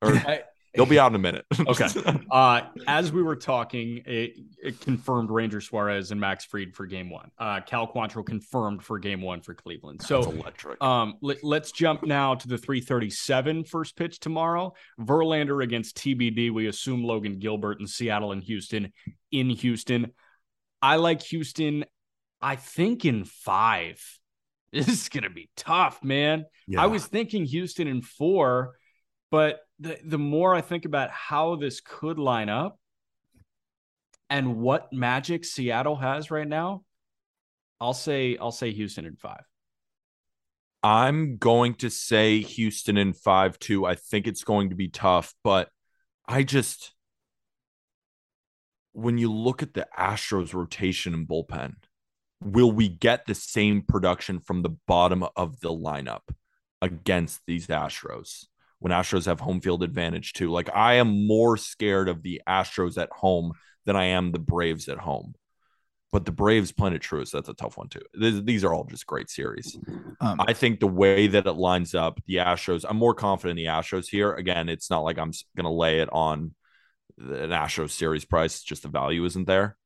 Or 0.00 0.12
they'll 0.74 0.86
be 0.86 0.98
out 0.98 1.12
in 1.12 1.16
a 1.16 1.18
minute. 1.18 1.44
okay. 1.66 1.88
Uh, 2.30 2.62
as 2.86 3.12
we 3.12 3.22
were 3.22 3.36
talking, 3.36 4.02
it, 4.06 4.36
it, 4.62 4.80
confirmed 4.80 5.30
Ranger 5.30 5.60
Suarez 5.60 6.10
and 6.10 6.20
Max 6.20 6.44
Fried 6.44 6.74
for 6.74 6.86
game 6.86 7.10
one. 7.10 7.30
Uh, 7.38 7.60
Cal 7.60 7.86
Quantrill 7.86 8.24
confirmed 8.24 8.82
for 8.82 8.98
game 8.98 9.20
one 9.20 9.42
for 9.42 9.54
Cleveland. 9.54 10.02
So 10.02 10.22
electric. 10.22 10.82
Um, 10.82 11.14
let, 11.20 11.42
us 11.44 11.72
jump 11.72 12.04
now 12.04 12.34
to 12.34 12.48
the 12.48 12.58
337 12.58 13.64
first 13.64 13.96
pitch 13.96 14.18
tomorrow. 14.18 14.74
Verlander 15.00 15.62
against 15.62 15.96
TBD. 15.98 16.52
We 16.52 16.68
assume 16.68 17.04
Logan 17.04 17.38
Gilbert 17.38 17.80
in 17.80 17.86
Seattle 17.86 18.32
and 18.32 18.42
Houston 18.42 18.92
in 19.30 19.50
Houston. 19.50 20.12
I 20.80 20.96
like 20.96 21.22
Houston, 21.22 21.84
I 22.40 22.56
think 22.56 23.04
in 23.04 23.24
five. 23.24 24.00
This 24.72 24.88
is 24.88 25.08
going 25.08 25.24
to 25.24 25.30
be 25.30 25.50
tough, 25.56 26.02
man. 26.02 26.46
Yeah. 26.66 26.82
I 26.82 26.86
was 26.86 27.06
thinking 27.06 27.44
Houston 27.44 27.86
in 27.86 28.00
four, 28.00 28.76
but 29.30 29.60
the, 29.78 29.98
the 30.04 30.18
more 30.18 30.54
I 30.54 30.62
think 30.62 30.84
about 30.84 31.10
how 31.10 31.56
this 31.56 31.80
could 31.80 32.18
line 32.18 32.48
up 32.48 32.78
and 34.30 34.56
what 34.56 34.92
magic 34.92 35.44
Seattle 35.44 35.96
has 35.96 36.30
right 36.30 36.48
now, 36.48 36.84
I'll 37.80 37.92
say 37.92 38.38
I'll 38.40 38.52
say 38.52 38.72
Houston 38.72 39.04
in 39.04 39.16
five. 39.16 39.42
I'm 40.82 41.36
going 41.36 41.74
to 41.76 41.90
say 41.90 42.40
Houston 42.40 42.96
in 42.96 43.12
five 43.12 43.58
too. 43.58 43.84
I 43.84 43.94
think 43.94 44.26
it's 44.26 44.44
going 44.44 44.70
to 44.70 44.76
be 44.76 44.88
tough, 44.88 45.34
but 45.44 45.68
I 46.26 46.44
just 46.44 46.94
when 48.92 49.18
you 49.18 49.32
look 49.32 49.62
at 49.62 49.74
the 49.74 49.86
Astros 49.98 50.54
rotation 50.54 51.14
and 51.14 51.26
bullpen, 51.26 51.74
will 52.44 52.72
we 52.72 52.88
get 52.88 53.26
the 53.26 53.34
same 53.34 53.82
production 53.82 54.40
from 54.40 54.62
the 54.62 54.76
bottom 54.86 55.24
of 55.36 55.60
the 55.60 55.70
lineup 55.70 56.22
against 56.80 57.40
these 57.46 57.68
Astros 57.68 58.46
when 58.78 58.92
Astros 58.92 59.26
have 59.26 59.40
home 59.40 59.60
field 59.60 59.82
advantage 59.82 60.32
too? 60.32 60.50
Like 60.50 60.70
I 60.74 60.94
am 60.94 61.26
more 61.26 61.56
scared 61.56 62.08
of 62.08 62.22
the 62.22 62.42
Astros 62.48 63.00
at 63.00 63.10
home 63.10 63.52
than 63.84 63.96
I 63.96 64.06
am 64.06 64.32
the 64.32 64.38
Braves 64.38 64.88
at 64.88 64.98
home. 64.98 65.34
But 66.12 66.26
the 66.26 66.32
Braves 66.32 66.72
playing 66.72 66.94
at 66.94 67.00
Truist, 67.00 67.30
that's 67.30 67.48
a 67.48 67.54
tough 67.54 67.78
one 67.78 67.88
too. 67.88 68.02
These 68.14 68.64
are 68.64 68.74
all 68.74 68.84
just 68.84 69.06
great 69.06 69.30
series. 69.30 69.78
Um, 70.20 70.42
I 70.46 70.52
think 70.52 70.78
the 70.78 70.86
way 70.86 71.26
that 71.26 71.46
it 71.46 71.52
lines 71.54 71.94
up, 71.94 72.20
the 72.26 72.36
Astros, 72.36 72.84
I'm 72.86 72.98
more 72.98 73.14
confident 73.14 73.58
in 73.58 73.64
the 73.64 73.70
Astros 73.70 74.08
here. 74.08 74.34
Again, 74.34 74.68
it's 74.68 74.90
not 74.90 75.04
like 75.04 75.18
I'm 75.18 75.32
going 75.56 75.64
to 75.64 75.70
lay 75.70 76.00
it 76.00 76.10
on 76.12 76.54
an 77.18 77.50
Astros 77.50 77.92
series 77.92 78.26
price, 78.26 78.62
just 78.62 78.82
the 78.82 78.88
value 78.88 79.24
isn't 79.24 79.46
there. 79.46 79.78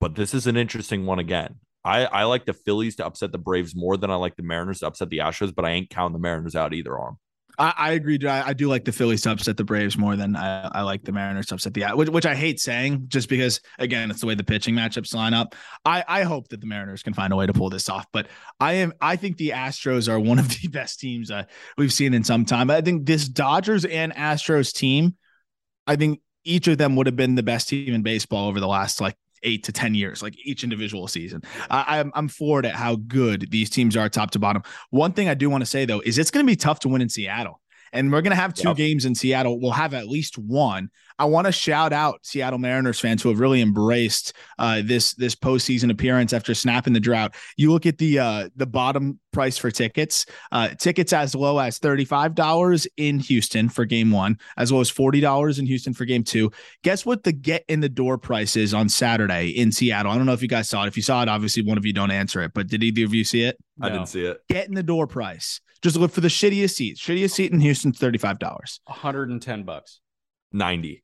But 0.00 0.16
this 0.16 0.34
is 0.34 0.46
an 0.46 0.58
interesting 0.58 1.06
one 1.06 1.18
again. 1.18 1.56
I, 1.84 2.04
I 2.06 2.24
like 2.24 2.46
the 2.46 2.54
Phillies 2.54 2.96
to 2.96 3.06
upset 3.06 3.32
the 3.32 3.38
Braves 3.38 3.76
more 3.76 3.96
than 3.96 4.10
I 4.10 4.14
like 4.14 4.36
the 4.36 4.42
Mariners 4.42 4.80
to 4.80 4.86
upset 4.86 5.10
the 5.10 5.18
Astros, 5.18 5.54
but 5.54 5.64
I 5.64 5.70
ain't 5.70 5.90
counting 5.90 6.14
the 6.14 6.18
Mariners 6.18 6.56
out 6.56 6.72
either 6.72 6.96
arm. 6.96 7.18
I, 7.58 7.74
I 7.76 7.90
agree. 7.92 8.18
I, 8.26 8.48
I, 8.48 8.52
do 8.52 8.68
like 8.68 8.84
the 8.84 8.92
Phillies 8.92 9.22
to 9.22 9.30
upset 9.30 9.56
the 9.56 9.64
Braves 9.64 9.96
more 9.96 10.16
than 10.16 10.34
I, 10.34 10.68
I 10.68 10.82
like 10.82 11.04
the 11.04 11.12
Mariners 11.12 11.46
to 11.46 11.54
upset 11.54 11.74
the 11.74 11.84
which, 11.94 12.08
which 12.08 12.26
I 12.26 12.34
hate 12.34 12.58
saying 12.58 13.04
just 13.08 13.28
because 13.28 13.60
again 13.78 14.10
it's 14.10 14.20
the 14.20 14.26
way 14.26 14.34
the 14.34 14.44
pitching 14.44 14.74
matchups 14.74 15.14
line 15.14 15.34
up. 15.34 15.54
I, 15.84 16.04
I 16.06 16.22
hope 16.22 16.48
that 16.48 16.60
the 16.60 16.66
Mariners 16.66 17.02
can 17.02 17.14
find 17.14 17.32
a 17.32 17.36
way 17.36 17.46
to 17.46 17.52
pull 17.52 17.70
this 17.70 17.88
off, 17.88 18.06
but 18.12 18.26
I 18.58 18.74
am 18.74 18.92
I 19.00 19.16
think 19.16 19.36
the 19.36 19.50
Astros 19.50 20.08
are 20.08 20.18
one 20.18 20.38
of 20.38 20.48
the 20.60 20.68
best 20.68 21.00
teams 21.00 21.30
uh, 21.30 21.44
we've 21.78 21.92
seen 21.92 22.14
in 22.14 22.24
some 22.24 22.44
time. 22.44 22.70
I 22.70 22.80
think 22.80 23.06
this 23.06 23.28
Dodgers 23.28 23.84
and 23.84 24.12
Astros 24.14 24.72
team, 24.72 25.16
I 25.86 25.96
think 25.96 26.20
each 26.44 26.66
of 26.66 26.78
them 26.78 26.96
would 26.96 27.06
have 27.06 27.16
been 27.16 27.36
the 27.36 27.42
best 27.42 27.68
team 27.68 27.94
in 27.94 28.02
baseball 28.02 28.48
over 28.48 28.60
the 28.60 28.68
last 28.68 29.00
like 29.00 29.16
eight 29.44 29.64
to 29.64 29.72
10 29.72 29.94
years, 29.94 30.22
like 30.22 30.34
each 30.44 30.64
individual 30.64 31.06
season. 31.06 31.42
I, 31.70 32.00
I'm, 32.00 32.12
I'm 32.14 32.28
floored 32.28 32.66
at 32.66 32.74
how 32.74 32.96
good 32.96 33.50
these 33.50 33.70
teams 33.70 33.96
are 33.96 34.08
top 34.08 34.30
to 34.32 34.38
bottom. 34.38 34.62
One 34.90 35.12
thing 35.12 35.28
I 35.28 35.34
do 35.34 35.48
want 35.48 35.62
to 35.62 35.66
say, 35.66 35.84
though, 35.84 36.00
is 36.00 36.18
it's 36.18 36.30
going 36.30 36.44
to 36.44 36.50
be 36.50 36.56
tough 36.56 36.80
to 36.80 36.88
win 36.88 37.02
in 37.02 37.08
Seattle. 37.08 37.60
And 37.92 38.10
we're 38.10 38.22
going 38.22 38.32
to 38.32 38.36
have 38.36 38.54
two 38.54 38.68
yep. 38.68 38.76
games 38.76 39.04
in 39.04 39.14
Seattle. 39.14 39.60
We'll 39.60 39.70
have 39.70 39.94
at 39.94 40.08
least 40.08 40.36
one. 40.36 40.90
I 41.18 41.26
want 41.26 41.46
to 41.46 41.52
shout 41.52 41.92
out 41.92 42.20
Seattle 42.22 42.58
Mariners 42.58 42.98
fans 42.98 43.22
who 43.22 43.28
have 43.28 43.38
really 43.38 43.60
embraced 43.60 44.32
uh, 44.58 44.82
this 44.84 45.14
this 45.14 45.34
postseason 45.34 45.90
appearance 45.90 46.32
after 46.32 46.54
snapping 46.54 46.92
the 46.92 47.00
drought. 47.00 47.34
You 47.56 47.72
look 47.72 47.86
at 47.86 47.98
the 47.98 48.18
uh, 48.18 48.48
the 48.56 48.66
bottom 48.66 49.20
price 49.32 49.56
for 49.56 49.70
tickets. 49.70 50.26
Uh, 50.50 50.70
tickets 50.70 51.12
as 51.12 51.34
low 51.34 51.58
as 51.58 51.78
thirty 51.78 52.04
five 52.04 52.34
dollars 52.34 52.86
in 52.96 53.20
Houston 53.20 53.68
for 53.68 53.84
Game 53.84 54.10
One, 54.10 54.38
as 54.56 54.72
well 54.72 54.80
as 54.80 54.90
forty 54.90 55.20
dollars 55.20 55.58
in 55.58 55.66
Houston 55.66 55.94
for 55.94 56.04
Game 56.04 56.24
Two. 56.24 56.50
Guess 56.82 57.06
what 57.06 57.22
the 57.22 57.32
get 57.32 57.64
in 57.68 57.80
the 57.80 57.88
door 57.88 58.18
price 58.18 58.56
is 58.56 58.74
on 58.74 58.88
Saturday 58.88 59.50
in 59.50 59.70
Seattle? 59.70 60.10
I 60.10 60.16
don't 60.16 60.26
know 60.26 60.32
if 60.32 60.42
you 60.42 60.48
guys 60.48 60.68
saw 60.68 60.84
it. 60.84 60.88
If 60.88 60.96
you 60.96 61.02
saw 61.02 61.22
it, 61.22 61.28
obviously 61.28 61.62
one 61.62 61.78
of 61.78 61.86
you 61.86 61.92
don't 61.92 62.10
answer 62.10 62.42
it. 62.42 62.52
But 62.54 62.66
did 62.66 62.82
either 62.82 63.04
of 63.04 63.14
you 63.14 63.22
see 63.22 63.42
it? 63.44 63.56
No. 63.78 63.86
I 63.86 63.90
didn't 63.90 64.08
see 64.08 64.24
it. 64.24 64.38
Get 64.48 64.66
in 64.66 64.74
the 64.74 64.82
door 64.82 65.06
price. 65.06 65.60
Just 65.80 65.96
look 65.96 66.10
for 66.10 66.22
the 66.22 66.28
shittiest 66.28 66.70
seats. 66.70 67.00
Shittiest 67.00 67.32
seat 67.32 67.52
in 67.52 67.60
Houston, 67.60 67.92
thirty 67.92 68.18
five 68.18 68.40
dollars. 68.40 68.80
One 68.86 68.98
hundred 68.98 69.30
and 69.30 69.40
ten 69.40 69.62
bucks. 69.62 70.00
Ninety. 70.50 71.03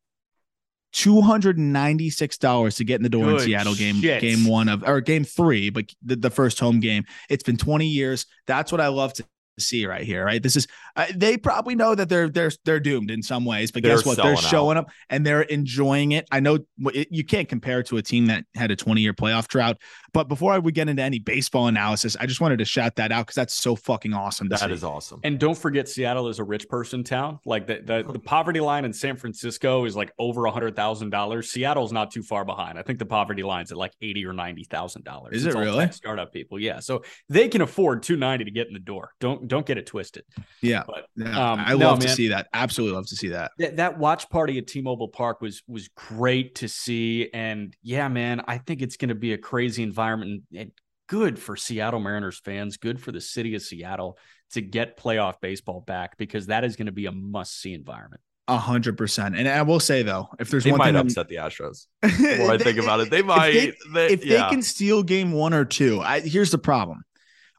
$296 0.92 2.76
to 2.76 2.84
get 2.84 2.96
in 2.96 3.02
the 3.02 3.08
door 3.08 3.24
Good 3.24 3.34
in 3.34 3.40
Seattle 3.40 3.74
game 3.74 3.96
shit. 4.00 4.20
game 4.20 4.46
1 4.46 4.68
of 4.68 4.82
or 4.86 5.00
game 5.00 5.24
3 5.24 5.70
but 5.70 5.86
the, 6.02 6.16
the 6.16 6.30
first 6.30 6.58
home 6.58 6.80
game 6.80 7.04
it's 7.28 7.42
been 7.42 7.56
20 7.56 7.86
years 7.86 8.26
that's 8.46 8.72
what 8.72 8.80
I 8.80 8.88
love 8.88 9.12
to 9.14 9.24
see 9.60 9.86
right 9.86 10.04
here, 10.04 10.24
right? 10.24 10.42
This 10.42 10.56
is 10.56 10.66
uh, 10.96 11.06
they 11.14 11.36
probably 11.36 11.74
know 11.74 11.94
that 11.94 12.08
they're 12.08 12.28
they're 12.28 12.52
they're 12.64 12.80
doomed 12.80 13.10
in 13.10 13.22
some 13.22 13.44
ways, 13.44 13.70
but 13.70 13.82
they're 13.82 13.96
guess 13.96 14.06
what? 14.06 14.16
They're 14.16 14.36
showing 14.36 14.76
out. 14.76 14.84
up 14.84 14.90
and 15.08 15.24
they're 15.24 15.42
enjoying 15.42 16.12
it. 16.12 16.26
I 16.30 16.40
know 16.40 16.58
it, 16.86 17.08
you 17.10 17.24
can't 17.24 17.48
compare 17.48 17.82
to 17.84 17.96
a 17.96 18.02
team 18.02 18.26
that 18.26 18.44
had 18.54 18.70
a 18.70 18.76
20 18.76 19.00
year 19.00 19.12
playoff 19.12 19.48
drought, 19.48 19.78
but 20.12 20.28
before 20.28 20.52
I 20.52 20.58
would 20.58 20.74
get 20.74 20.88
into 20.88 21.02
any 21.02 21.18
baseball 21.18 21.68
analysis, 21.68 22.16
I 22.18 22.26
just 22.26 22.40
wanted 22.40 22.58
to 22.58 22.64
shout 22.64 22.96
that 22.96 23.12
out 23.12 23.26
because 23.26 23.36
that's 23.36 23.54
so 23.54 23.76
fucking 23.76 24.12
awesome. 24.12 24.48
That 24.48 24.60
see. 24.60 24.72
is 24.72 24.84
awesome. 24.84 25.20
And 25.24 25.38
don't 25.38 25.56
forget, 25.56 25.88
Seattle 25.88 26.28
is 26.28 26.38
a 26.38 26.44
rich 26.44 26.68
person 26.68 27.04
town. 27.04 27.38
Like 27.44 27.66
the 27.66 27.80
the, 27.80 28.12
the 28.12 28.18
poverty 28.18 28.60
line 28.60 28.84
in 28.84 28.92
San 28.92 29.16
Francisco 29.16 29.84
is 29.84 29.96
like 29.96 30.12
over 30.18 30.46
a 30.46 30.50
hundred 30.50 30.76
thousand 30.76 31.10
dollars. 31.10 31.50
Seattle's 31.50 31.92
not 31.92 32.10
too 32.10 32.22
far 32.22 32.44
behind. 32.44 32.78
I 32.78 32.82
think 32.82 32.98
the 32.98 33.06
poverty 33.06 33.42
line's 33.42 33.72
at 33.72 33.78
like 33.78 33.92
eighty 34.00 34.24
or 34.26 34.32
ninety 34.32 34.64
thousand 34.64 35.04
dollars. 35.04 35.36
Is 35.36 35.46
it's 35.46 35.54
it 35.54 35.58
really? 35.58 35.90
Startup 35.92 36.32
people, 36.32 36.58
yeah. 36.58 36.80
So 36.80 37.02
they 37.28 37.48
can 37.48 37.60
afford 37.60 38.02
two 38.02 38.16
ninety 38.16 38.44
to 38.44 38.50
get 38.50 38.66
in 38.66 38.72
the 38.72 38.80
door. 38.80 39.12
Don't 39.20 39.48
don't 39.50 39.66
get 39.66 39.76
it 39.76 39.86
twisted. 39.86 40.24
Yeah, 40.62 40.84
but 40.86 41.06
yeah, 41.16 41.52
um, 41.52 41.60
I 41.60 41.74
love 41.74 42.00
no, 42.00 42.06
to 42.06 42.12
see 42.12 42.28
that. 42.28 42.48
Absolutely 42.54 42.96
love 42.96 43.06
to 43.08 43.16
see 43.16 43.28
that. 43.28 43.52
that. 43.58 43.76
That 43.76 43.98
watch 43.98 44.30
party 44.30 44.56
at 44.56 44.66
T-Mobile 44.66 45.08
Park 45.08 45.42
was 45.42 45.62
was 45.66 45.88
great 45.88 46.54
to 46.56 46.68
see, 46.68 47.28
and 47.34 47.76
yeah, 47.82 48.08
man, 48.08 48.42
I 48.46 48.58
think 48.58 48.80
it's 48.80 48.96
going 48.96 49.10
to 49.10 49.14
be 49.14 49.34
a 49.34 49.38
crazy 49.38 49.82
environment 49.82 50.44
and 50.56 50.72
good 51.08 51.38
for 51.38 51.56
Seattle 51.56 52.00
Mariners 52.00 52.38
fans, 52.38 52.76
good 52.76 53.00
for 53.00 53.12
the 53.12 53.20
city 53.20 53.54
of 53.56 53.62
Seattle 53.62 54.16
to 54.52 54.60
get 54.60 54.96
playoff 54.96 55.40
baseball 55.40 55.80
back 55.80 56.16
because 56.16 56.46
that 56.46 56.64
is 56.64 56.76
going 56.76 56.86
to 56.86 56.92
be 56.92 57.06
a 57.06 57.12
must 57.12 57.60
see 57.60 57.74
environment. 57.74 58.22
A 58.48 58.56
hundred 58.56 58.96
percent. 58.96 59.36
And 59.36 59.48
I 59.48 59.62
will 59.62 59.78
say 59.78 60.02
though, 60.02 60.28
if 60.40 60.50
there's 60.50 60.64
they 60.64 60.72
one 60.72 60.78
might 60.78 60.92
thing 60.92 60.96
upset 60.96 61.28
the 61.28 61.36
Astros. 61.36 61.86
When 62.02 62.50
I 62.50 62.58
think 62.58 62.78
about 62.78 62.98
it, 63.00 63.10
they 63.10 63.22
might. 63.22 63.54
If 63.54 63.76
they, 63.92 64.08
they, 64.08 64.12
if 64.14 64.24
yeah. 64.24 64.44
they 64.44 64.50
can 64.50 64.62
steal 64.62 65.04
game 65.04 65.30
one 65.30 65.54
or 65.54 65.64
two, 65.64 66.00
I, 66.00 66.20
here's 66.20 66.50
the 66.50 66.58
problem: 66.58 67.02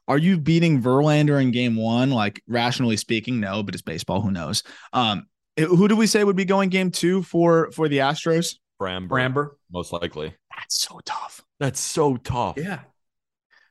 are 0.08 0.18
you 0.18 0.38
beating 0.38 0.82
Verlander 0.82 1.40
in 1.40 1.50
game 1.50 1.76
one? 1.76 2.10
Like 2.10 2.42
rationally 2.46 2.96
speaking, 2.96 3.40
no, 3.40 3.62
but 3.62 3.74
it's 3.74 3.82
baseball. 3.82 4.20
Who 4.20 4.30
knows? 4.30 4.62
Um, 4.92 5.26
who 5.58 5.88
do 5.88 5.96
we 5.96 6.06
say 6.06 6.24
would 6.24 6.36
be 6.36 6.44
going 6.44 6.70
game 6.70 6.90
two 6.90 7.22
for 7.22 7.70
for 7.72 7.88
the 7.88 7.98
Astros? 7.98 8.56
Framber, 8.80 9.08
Framber, 9.08 9.50
most 9.70 9.92
likely. 9.92 10.34
That's 10.56 10.76
so 10.76 11.00
tough. 11.04 11.42
That's 11.60 11.80
so 11.80 12.16
tough. 12.16 12.56
Yeah. 12.56 12.80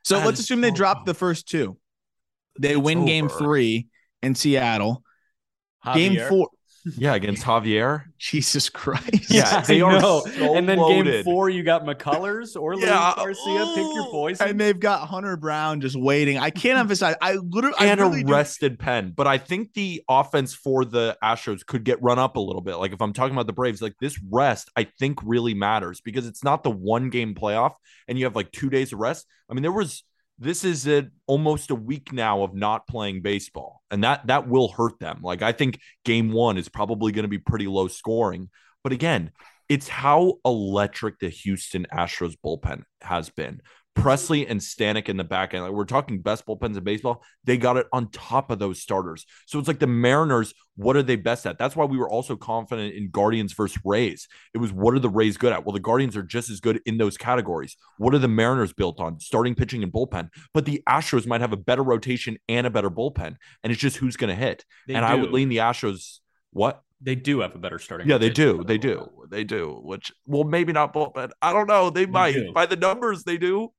So 0.04 0.18
that 0.18 0.26
let's 0.26 0.40
assume 0.40 0.58
so 0.58 0.62
they 0.62 0.70
drop 0.70 0.98
tough. 0.98 1.06
the 1.06 1.14
first 1.14 1.48
two. 1.48 1.76
They 2.58 2.72
it's 2.72 2.80
win 2.80 2.98
over. 2.98 3.06
game 3.06 3.28
three 3.28 3.88
in 4.22 4.34
Seattle. 4.34 5.02
Game 5.94 6.18
four. 6.28 6.48
Yeah, 6.84 7.14
against 7.14 7.44
Javier. 7.44 8.04
Jesus 8.18 8.68
Christ. 8.68 9.30
Yeah, 9.30 9.60
they 9.60 9.80
are 9.80 10.00
know. 10.00 10.22
so 10.26 10.54
and 10.56 10.68
then 10.68 10.78
game 10.78 11.22
four, 11.22 11.48
you 11.48 11.62
got 11.62 11.84
McCullers 11.84 12.60
or 12.60 12.74
Luis 12.74 12.86
Yeah. 12.86 13.12
Garcia. 13.16 13.66
Pick 13.74 13.84
your 13.94 14.06
Ooh. 14.08 14.10
poison. 14.10 14.48
And 14.48 14.60
they've 14.60 14.78
got 14.78 15.06
Hunter 15.08 15.36
Brown 15.36 15.80
just 15.80 15.94
waiting. 15.96 16.38
I 16.38 16.50
can't 16.50 16.78
emphasize. 16.80 17.14
I 17.22 17.34
literally 17.34 17.76
I 17.78 17.86
and 17.86 18.00
really 18.00 18.20
a 18.22 18.24
do- 18.24 18.32
rested 18.32 18.78
pen. 18.78 19.12
But 19.16 19.26
I 19.26 19.38
think 19.38 19.74
the 19.74 20.02
offense 20.08 20.54
for 20.54 20.84
the 20.84 21.16
Astros 21.22 21.64
could 21.64 21.84
get 21.84 22.02
run 22.02 22.18
up 22.18 22.36
a 22.36 22.40
little 22.40 22.62
bit. 22.62 22.76
Like 22.76 22.92
if 22.92 23.00
I'm 23.00 23.12
talking 23.12 23.34
about 23.34 23.46
the 23.46 23.52
Braves, 23.52 23.80
like 23.80 23.94
this 24.00 24.18
rest, 24.30 24.70
I 24.76 24.84
think 24.98 25.20
really 25.22 25.54
matters 25.54 26.00
because 26.00 26.26
it's 26.26 26.42
not 26.42 26.62
the 26.64 26.70
one 26.70 27.10
game 27.10 27.34
playoff 27.34 27.74
and 28.08 28.18
you 28.18 28.24
have 28.24 28.34
like 28.36 28.50
two 28.50 28.70
days 28.70 28.92
of 28.92 28.98
rest. 28.98 29.26
I 29.48 29.54
mean, 29.54 29.62
there 29.62 29.70
was 29.72 30.02
this 30.42 30.64
is 30.64 30.88
a, 30.88 31.08
almost 31.26 31.70
a 31.70 31.74
week 31.74 32.12
now 32.12 32.42
of 32.42 32.54
not 32.54 32.86
playing 32.86 33.22
baseball, 33.22 33.82
and 33.90 34.02
that 34.04 34.26
that 34.26 34.48
will 34.48 34.68
hurt 34.68 34.98
them. 34.98 35.20
Like 35.22 35.42
I 35.42 35.52
think 35.52 35.80
game 36.04 36.32
one 36.32 36.58
is 36.58 36.68
probably 36.68 37.12
going 37.12 37.24
to 37.24 37.28
be 37.28 37.38
pretty 37.38 37.66
low 37.66 37.88
scoring. 37.88 38.50
But 38.82 38.92
again, 38.92 39.30
it's 39.68 39.88
how 39.88 40.34
electric 40.44 41.18
the 41.20 41.28
Houston 41.28 41.86
Astros 41.92 42.34
bullpen 42.44 42.82
has 43.00 43.30
been. 43.30 43.62
Pressly 43.94 44.46
and 44.48 44.58
Stanek 44.60 45.08
in 45.08 45.16
the 45.16 45.24
back 45.24 45.52
end. 45.52 45.64
Like 45.64 45.72
we're 45.72 45.84
talking 45.84 46.22
best 46.22 46.46
bullpens 46.46 46.76
in 46.76 46.84
baseball. 46.84 47.22
They 47.44 47.56
got 47.56 47.76
it 47.76 47.86
on 47.92 48.10
top 48.10 48.50
of 48.50 48.58
those 48.58 48.80
starters. 48.80 49.26
So 49.46 49.58
it's 49.58 49.68
like 49.68 49.78
the 49.78 49.86
Mariners, 49.86 50.54
what 50.76 50.96
are 50.96 51.02
they 51.02 51.16
best 51.16 51.46
at? 51.46 51.58
That's 51.58 51.76
why 51.76 51.84
we 51.84 51.98
were 51.98 52.08
also 52.08 52.34
confident 52.34 52.94
in 52.94 53.10
Guardians 53.10 53.52
versus 53.52 53.78
Rays. 53.84 54.28
It 54.54 54.58
was 54.58 54.72
what 54.72 54.94
are 54.94 54.98
the 54.98 55.10
Rays 55.10 55.36
good 55.36 55.52
at? 55.52 55.64
Well, 55.64 55.74
the 55.74 55.80
Guardians 55.80 56.16
are 56.16 56.22
just 56.22 56.48
as 56.48 56.60
good 56.60 56.80
in 56.86 56.96
those 56.96 57.18
categories. 57.18 57.76
What 57.98 58.14
are 58.14 58.18
the 58.18 58.28
Mariners 58.28 58.72
built 58.72 58.98
on? 58.98 59.20
Starting 59.20 59.54
pitching 59.54 59.82
and 59.82 59.92
bullpen. 59.92 60.30
But 60.54 60.64
the 60.64 60.82
Astros 60.88 61.26
might 61.26 61.42
have 61.42 61.52
a 61.52 61.58
better 61.58 61.82
rotation 61.82 62.38
and 62.48 62.66
a 62.66 62.70
better 62.70 62.90
bullpen. 62.90 63.36
And 63.62 63.72
it's 63.72 63.80
just 63.80 63.98
who's 63.98 64.16
going 64.16 64.30
to 64.30 64.40
hit. 64.40 64.64
They 64.88 64.94
and 64.94 65.04
I 65.04 65.14
would 65.14 65.32
lean 65.32 65.48
the 65.48 65.58
Astros. 65.58 66.20
What? 66.52 66.82
They 67.00 67.14
do 67.14 67.40
have 67.40 67.54
a 67.54 67.58
better 67.58 67.78
starting. 67.78 68.08
Yeah, 68.08 68.18
they 68.18 68.30
do. 68.30 68.64
They 68.64 68.78
do. 68.78 69.08
They 69.28 69.44
do. 69.44 69.80
Which, 69.82 70.12
well, 70.24 70.44
maybe 70.44 70.72
not 70.72 70.94
bullpen. 70.94 71.30
I 71.42 71.52
don't 71.52 71.66
know. 71.66 71.90
They, 71.90 72.06
might. 72.06 72.32
do. 72.32 72.52
By 72.52 72.66
the 72.66 72.76
numbers, 72.76 73.24
they 73.24 73.38
do. 73.38 73.72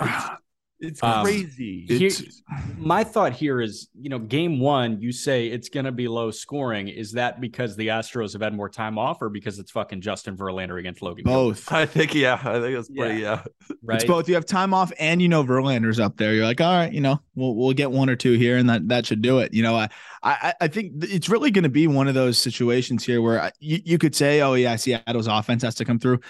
It's, 0.00 0.24
it's 0.80 1.02
Um, 1.02 1.24
crazy. 1.24 1.84
Here- 1.88 2.06
It's- 2.08 2.42
my 2.78 3.02
thought 3.04 3.32
here 3.32 3.60
is, 3.60 3.88
you 4.00 4.08
know, 4.08 4.18
game 4.20 4.60
one, 4.60 5.00
you 5.02 5.10
say 5.12 5.48
it's 5.48 5.68
going 5.68 5.84
to 5.84 5.92
be 5.92 6.06
low 6.06 6.30
scoring. 6.30 6.86
Is 6.88 7.12
that 7.12 7.40
because 7.40 7.74
the 7.76 7.88
Astros 7.88 8.32
have 8.32 8.40
had 8.40 8.54
more 8.54 8.68
time 8.68 8.96
off, 8.96 9.20
or 9.20 9.28
because 9.28 9.58
it's 9.58 9.70
fucking 9.72 10.00
Justin 10.00 10.36
Verlander 10.36 10.78
against 10.78 11.02
Logan? 11.02 11.24
Gilbert, 11.24 11.56
both. 11.56 11.72
I 11.72 11.84
think, 11.84 12.14
yeah. 12.14 12.34
I 12.44 12.60
think 12.60 12.78
it's 12.78 12.88
pretty, 12.88 13.20
yeah. 13.22 13.42
right? 13.82 13.96
It's 13.96 14.04
both. 14.04 14.28
You 14.28 14.34
have 14.36 14.46
time 14.46 14.72
off, 14.72 14.92
and 14.98 15.20
you 15.20 15.28
know 15.28 15.42
Verlander's 15.42 15.98
up 15.98 16.16
there. 16.16 16.32
You're 16.34 16.44
like, 16.44 16.60
all 16.60 16.72
right, 16.72 16.92
you 16.92 17.00
know, 17.00 17.20
we'll 17.34 17.54
we'll 17.56 17.72
get 17.74 17.90
one 17.90 18.08
or 18.08 18.16
two 18.16 18.32
here, 18.34 18.56
and 18.56 18.70
that 18.70 18.86
that 18.88 19.04
should 19.04 19.20
do 19.20 19.40
it. 19.40 19.52
You 19.52 19.64
know, 19.64 19.74
I 19.74 19.88
I 20.22 20.54
I 20.60 20.68
think 20.68 20.92
it's 21.04 21.28
really 21.28 21.50
going 21.50 21.64
to 21.64 21.68
be 21.68 21.88
one 21.88 22.06
of 22.08 22.14
those 22.14 22.38
situations 22.38 23.04
here 23.04 23.20
where 23.20 23.42
I- 23.42 23.52
you, 23.58 23.80
you 23.84 23.98
could 23.98 24.14
say, 24.14 24.40
oh 24.40 24.54
yeah, 24.54 24.76
Seattle's 24.76 25.26
offense 25.26 25.62
has 25.64 25.74
to 25.76 25.84
come 25.84 25.98
through. 25.98 26.20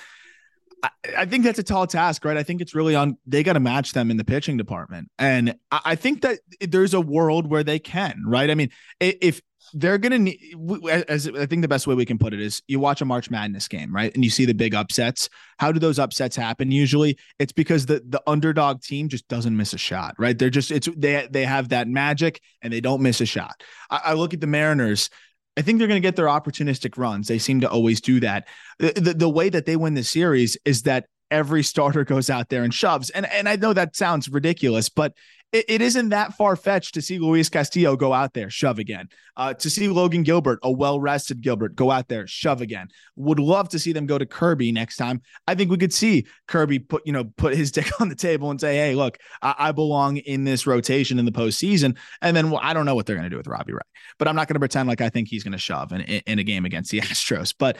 I, 1.16 1.26
think 1.26 1.44
that's 1.44 1.58
a 1.58 1.62
tall 1.62 1.86
task, 1.86 2.24
right? 2.24 2.36
I 2.36 2.42
think 2.42 2.60
it's 2.60 2.74
really 2.74 2.94
on 2.94 3.16
they 3.26 3.42
got 3.42 3.54
to 3.54 3.60
match 3.60 3.92
them 3.92 4.10
in 4.10 4.16
the 4.16 4.24
pitching 4.24 4.56
department, 4.56 5.10
and 5.18 5.56
I, 5.70 5.80
I 5.84 5.94
think 5.94 6.22
that 6.22 6.38
there's 6.60 6.94
a 6.94 7.00
world 7.00 7.50
where 7.50 7.64
they 7.64 7.78
can, 7.78 8.22
right? 8.26 8.50
I 8.50 8.54
mean, 8.54 8.70
if 9.00 9.40
they're 9.74 9.98
gonna 9.98 10.18
need, 10.18 10.40
as 10.88 11.28
I 11.28 11.46
think 11.46 11.62
the 11.62 11.68
best 11.68 11.86
way 11.86 11.94
we 11.94 12.04
can 12.04 12.18
put 12.18 12.32
it 12.32 12.40
is, 12.40 12.62
you 12.68 12.80
watch 12.80 13.00
a 13.00 13.04
March 13.04 13.30
Madness 13.30 13.68
game, 13.68 13.94
right, 13.94 14.14
and 14.14 14.24
you 14.24 14.30
see 14.30 14.44
the 14.44 14.54
big 14.54 14.74
upsets. 14.74 15.28
How 15.58 15.72
do 15.72 15.80
those 15.80 15.98
upsets 15.98 16.36
happen? 16.36 16.70
Usually, 16.70 17.18
it's 17.38 17.52
because 17.52 17.86
the 17.86 18.02
the 18.08 18.22
underdog 18.26 18.82
team 18.82 19.08
just 19.08 19.28
doesn't 19.28 19.56
miss 19.56 19.72
a 19.72 19.78
shot, 19.78 20.14
right? 20.18 20.38
They're 20.38 20.50
just 20.50 20.70
it's 20.70 20.88
they 20.96 21.28
they 21.30 21.44
have 21.44 21.70
that 21.70 21.88
magic 21.88 22.40
and 22.62 22.72
they 22.72 22.80
don't 22.80 23.02
miss 23.02 23.20
a 23.20 23.26
shot. 23.26 23.62
I, 23.90 24.00
I 24.04 24.12
look 24.14 24.34
at 24.34 24.40
the 24.40 24.46
Mariners. 24.46 25.10
I 25.58 25.62
think 25.62 25.78
they're 25.78 25.88
going 25.88 26.00
to 26.00 26.06
get 26.06 26.14
their 26.14 26.26
opportunistic 26.26 26.96
runs. 26.96 27.26
They 27.26 27.38
seem 27.38 27.60
to 27.62 27.68
always 27.68 28.00
do 28.00 28.20
that. 28.20 28.46
The, 28.78 28.92
the, 28.92 29.14
the 29.14 29.28
way 29.28 29.48
that 29.48 29.66
they 29.66 29.74
win 29.74 29.94
the 29.94 30.04
series 30.04 30.56
is 30.64 30.82
that 30.82 31.06
every 31.32 31.64
starter 31.64 32.04
goes 32.04 32.30
out 32.30 32.48
there 32.48 32.62
and 32.62 32.72
shoves. 32.72 33.10
And 33.10 33.26
and 33.26 33.48
I 33.48 33.56
know 33.56 33.72
that 33.72 33.96
sounds 33.96 34.28
ridiculous, 34.28 34.88
but 34.88 35.14
it, 35.52 35.64
it 35.68 35.80
isn't 35.80 36.10
that 36.10 36.34
far 36.34 36.56
fetched 36.56 36.94
to 36.94 37.02
see 37.02 37.18
Luis 37.18 37.48
Castillo 37.48 37.96
go 37.96 38.12
out 38.12 38.34
there, 38.34 38.50
shove 38.50 38.78
again. 38.78 39.08
Uh, 39.36 39.54
to 39.54 39.70
see 39.70 39.88
Logan 39.88 40.22
Gilbert, 40.22 40.58
a 40.62 40.70
well 40.70 41.00
rested 41.00 41.40
Gilbert, 41.40 41.74
go 41.74 41.90
out 41.90 42.08
there, 42.08 42.26
shove 42.26 42.60
again. 42.60 42.88
Would 43.16 43.38
love 43.38 43.68
to 43.70 43.78
see 43.78 43.92
them 43.92 44.06
go 44.06 44.18
to 44.18 44.26
Kirby 44.26 44.72
next 44.72 44.96
time. 44.96 45.22
I 45.46 45.54
think 45.54 45.70
we 45.70 45.78
could 45.78 45.92
see 45.92 46.26
Kirby 46.48 46.80
put 46.80 47.06
you 47.06 47.12
know 47.12 47.24
put 47.24 47.56
his 47.56 47.70
dick 47.72 47.88
on 48.00 48.08
the 48.08 48.14
table 48.14 48.50
and 48.50 48.60
say, 48.60 48.76
hey, 48.76 48.94
look, 48.94 49.16
I, 49.40 49.54
I 49.58 49.72
belong 49.72 50.18
in 50.18 50.44
this 50.44 50.66
rotation 50.66 51.18
in 51.18 51.24
the 51.24 51.32
postseason. 51.32 51.96
And 52.20 52.36
then 52.36 52.50
well, 52.50 52.60
I 52.62 52.74
don't 52.74 52.84
know 52.84 52.94
what 52.94 53.06
they're 53.06 53.16
going 53.16 53.24
to 53.24 53.30
do 53.30 53.38
with 53.38 53.46
Robbie 53.46 53.72
Ray, 53.72 53.80
but 54.18 54.28
I'm 54.28 54.36
not 54.36 54.48
going 54.48 54.54
to 54.54 54.60
pretend 54.60 54.88
like 54.88 55.00
I 55.00 55.08
think 55.08 55.28
he's 55.28 55.44
going 55.44 55.52
to 55.52 55.58
shove 55.58 55.92
in, 55.92 56.02
in, 56.02 56.22
in 56.26 56.38
a 56.38 56.44
game 56.44 56.66
against 56.66 56.90
the 56.90 57.00
Astros. 57.00 57.54
But 57.58 57.78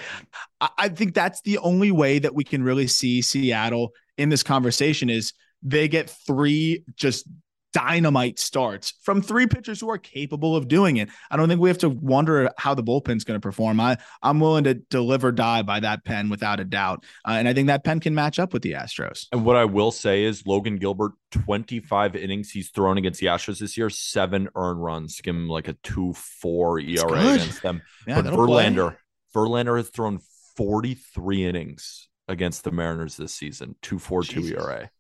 I, 0.61 0.69
I 0.79 0.89
think 0.89 1.13
that's 1.13 1.43
the 1.43 1.59
only 1.59 1.91
way 1.91 2.19
that 2.19 2.35
we 2.35 2.45
can 2.45 2.63
really 2.63 2.87
see 2.87 3.21
Seattle 3.21 3.93
in 4.17 4.31
this 4.31 4.43
conversation 4.43 5.11
is 5.11 5.35
they 5.63 5.89
get 5.89 6.09
three 6.09 6.85
just 6.95 7.27
dynamite 7.73 8.39
starts 8.39 8.95
from 9.03 9.23
three 9.23 9.47
pitchers 9.47 9.81
who 9.81 9.91
are 9.91 9.99
capable 9.99 10.57
of 10.57 10.69
doing 10.69 10.97
it. 10.97 11.09
I 11.31 11.37
don't 11.37 11.49
think 11.49 11.61
we 11.61 11.69
have 11.69 11.79
to 11.79 11.89
wonder 11.89 12.51
how 12.57 12.75
the 12.75 12.83
bullpen's 12.83 13.25
going 13.25 13.37
to 13.39 13.41
perform. 13.41 13.81
I 13.81 13.99
I'm 14.23 14.41
willing 14.41 14.65
to 14.65 14.75
deliver 14.75 15.33
die 15.33 15.63
by 15.63 15.81
that 15.81 16.05
pen 16.05 16.29
without 16.29 16.61
a 16.61 16.65
doubt, 16.65 17.05
uh, 17.27 17.33
and 17.33 17.49
I 17.49 17.53
think 17.53 17.69
that 17.69 17.85
pen 17.85 18.01
can 18.01 18.15
match 18.15 18.39
up 18.39 18.53
with 18.53 18.63
the 18.63 18.73
Astros. 18.73 19.27
And 19.33 19.45
what 19.45 19.57
I 19.57 19.65
will 19.65 19.91
say 19.91 20.25
is 20.25 20.47
Logan 20.47 20.77
Gilbert, 20.77 21.13
25 21.31 22.17
innings 22.17 22.51
he's 22.51 22.71
thrown 22.71 22.99
against 22.99 23.21
the 23.21 23.27
Astros 23.27 23.59
this 23.59 23.77
year, 23.77 23.91
seven 23.91 24.49
earned 24.55 24.83
runs, 24.83 25.21
give 25.21 25.35
him 25.35 25.49
like 25.49 25.69
a 25.69 25.75
2 25.83 26.15
4 26.15 26.81
ERA 26.81 27.35
against 27.35 27.63
them. 27.63 27.83
Yeah, 28.07 28.17
but 28.17 28.25
that'll 28.25 28.47
play. 28.47 28.67
Verlander, 28.67 28.97
Verlander 29.35 29.77
has 29.77 29.91
thrown 29.91 30.21
43 30.57 31.45
innings 31.45 32.09
against 32.27 32.65
the 32.65 32.71
Mariners 32.71 33.17
this 33.17 33.33
season, 33.33 33.75
242 33.83 34.41
Jesus. 34.41 34.63
ERA. 34.63 34.91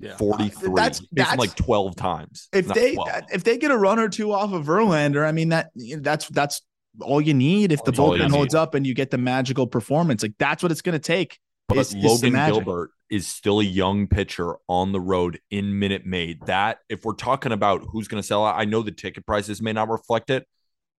Yeah. 0.00 0.16
43. 0.16 0.72
That's- 0.74 0.98
Hits 0.98 1.00
him 1.00 1.06
that's- 1.12 1.38
like 1.38 1.54
12 1.54 1.94
times. 1.96 2.48
If 2.52 2.66
they 2.68 2.94
12. 2.94 3.08
if 3.32 3.44
they 3.44 3.58
get 3.58 3.70
a 3.70 3.76
run 3.76 3.98
or 3.98 4.08
two 4.08 4.32
off 4.32 4.52
of 4.52 4.64
Verlander, 4.66 5.26
I 5.26 5.32
mean 5.32 5.50
that 5.50 5.70
that's 5.98 6.26
that's 6.28 6.62
all 7.00 7.20
you 7.20 7.34
need 7.34 7.70
if 7.70 7.84
the 7.84 7.90
That's 7.92 7.98
all 8.00 8.10
bullpen 8.18 8.30
holds 8.30 8.54
need. 8.54 8.58
up 8.60 8.74
and 8.74 8.86
you 8.86 8.94
get 8.94 9.10
the 9.10 9.18
magical 9.18 9.66
performance. 9.66 10.22
Like 10.22 10.34
that's 10.38 10.62
what 10.62 10.72
it's 10.72 10.82
going 10.82 10.94
to 10.94 10.98
take. 10.98 11.38
But 11.68 11.78
is- 11.78 11.94
is 11.94 12.02
Logan 12.02 12.32
magic. 12.32 12.54
Gilbert 12.64 12.90
is 13.10 13.26
still 13.28 13.60
a 13.60 13.64
young 13.64 14.06
pitcher 14.08 14.56
on 14.68 14.92
the 14.92 15.00
road 15.00 15.40
in 15.50 15.78
Minute 15.78 16.06
Maid. 16.06 16.38
That, 16.46 16.78
if 16.88 17.04
we're 17.04 17.14
talking 17.14 17.52
about 17.52 17.82
who's 17.90 18.06
going 18.08 18.22
to 18.22 18.26
sell 18.26 18.44
out, 18.46 18.54
I 18.58 18.64
know 18.64 18.82
the 18.82 18.92
ticket 18.92 19.26
prices 19.26 19.60
may 19.60 19.72
not 19.72 19.88
reflect 19.88 20.30
it, 20.30 20.46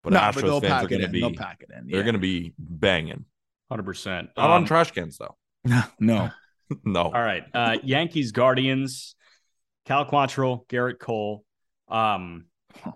but 0.03 0.11
no, 0.13 0.19
Astros 0.19 0.33
but 0.35 0.41
they'll 0.41 0.61
fans 0.61 0.71
are 0.71 0.75
pack 0.75 0.83
it 0.85 0.89
going 0.89 0.99
to 1.01 1.05
in. 1.07 1.11
be 1.13 1.19
They'll 1.21 1.33
pack 1.33 1.61
it 1.61 1.69
in. 1.77 1.87
they're 1.89 2.03
going 2.03 2.13
to 2.15 2.19
be 2.19 2.53
banging. 2.59 3.25
Hundred 3.69 3.83
percent. 3.83 4.29
Not 4.35 4.49
on 4.49 4.61
um, 4.61 4.65
trash 4.65 4.91
cans 4.91 5.17
though. 5.17 5.35
no, 5.65 5.81
no. 5.99 6.29
no. 6.85 7.03
All 7.03 7.11
right. 7.11 7.43
Uh, 7.53 7.77
Yankees, 7.83 8.31
Guardians, 8.31 9.15
Cal 9.85 10.05
Quantrill, 10.05 10.67
Gerrit 10.67 10.99
Cole. 10.99 11.43
Um, 11.87 12.45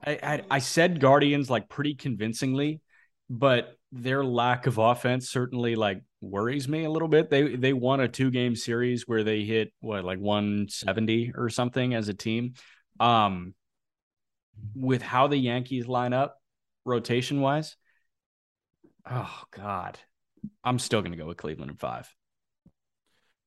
I, 0.05 0.19
I, 0.23 0.41
I 0.51 0.59
said 0.59 0.99
Guardians 0.99 1.49
like 1.49 1.69
pretty 1.69 1.95
convincingly, 1.95 2.81
but 3.29 3.75
their 3.91 4.23
lack 4.23 4.67
of 4.67 4.77
offense 4.77 5.29
certainly 5.29 5.75
like 5.75 6.01
worries 6.21 6.67
me 6.67 6.85
a 6.85 6.89
little 6.89 7.07
bit. 7.07 7.29
They 7.29 7.55
they 7.55 7.73
won 7.73 7.99
a 7.99 8.07
two 8.07 8.31
game 8.31 8.55
series 8.55 9.07
where 9.07 9.23
they 9.23 9.43
hit 9.43 9.73
what 9.79 10.03
like 10.03 10.19
170 10.19 11.33
or 11.35 11.49
something 11.49 11.93
as 11.93 12.09
a 12.09 12.13
team. 12.13 12.53
Um, 12.99 13.53
with 14.73 15.01
how 15.01 15.27
the 15.27 15.37
Yankees 15.37 15.87
line 15.87 16.13
up 16.13 16.37
rotation 16.85 17.41
wise, 17.41 17.75
oh 19.09 19.43
god, 19.51 19.99
I'm 20.63 20.79
still 20.79 21.01
gonna 21.01 21.17
go 21.17 21.27
with 21.27 21.37
Cleveland 21.37 21.71
in 21.71 21.77
five. 21.77 22.13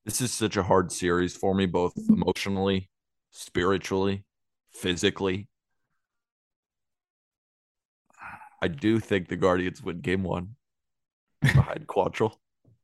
This 0.09 0.21
is 0.21 0.31
such 0.31 0.57
a 0.57 0.63
hard 0.63 0.91
series 0.91 1.35
for 1.35 1.53
me, 1.53 1.67
both 1.67 1.93
mm-hmm. 1.93 2.23
emotionally, 2.23 2.89
spiritually, 3.29 4.23
physically. 4.71 5.47
I 8.59 8.69
do 8.69 8.99
think 8.99 9.27
the 9.27 9.35
Guardians 9.35 9.83
win 9.83 10.01
game 10.01 10.23
one 10.23 10.55
behind 11.43 11.85
Quantrill 11.87 12.33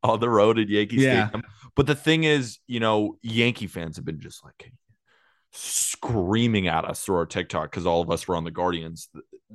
on 0.03 0.19
the 0.19 0.29
road 0.29 0.59
at 0.59 0.69
Yankee 0.69 0.97
Yeah. 0.97 1.29
Stadium. 1.29 1.49
But 1.75 1.87
the 1.87 1.95
thing 1.95 2.25
is, 2.25 2.59
you 2.67 2.79
know, 2.79 3.17
Yankee 3.23 3.65
fans 3.65 3.95
have 3.95 4.05
been 4.05 4.19
just 4.19 4.43
like 4.43 4.71
screaming 5.51 6.67
at 6.67 6.85
us 6.85 7.03
through 7.03 7.15
our 7.15 7.25
TikTok 7.25 7.71
because 7.71 7.87
all 7.87 8.01
of 8.01 8.11
us 8.11 8.27
were 8.27 8.35
on 8.35 8.43
the 8.43 8.51
Guardians, 8.51 9.09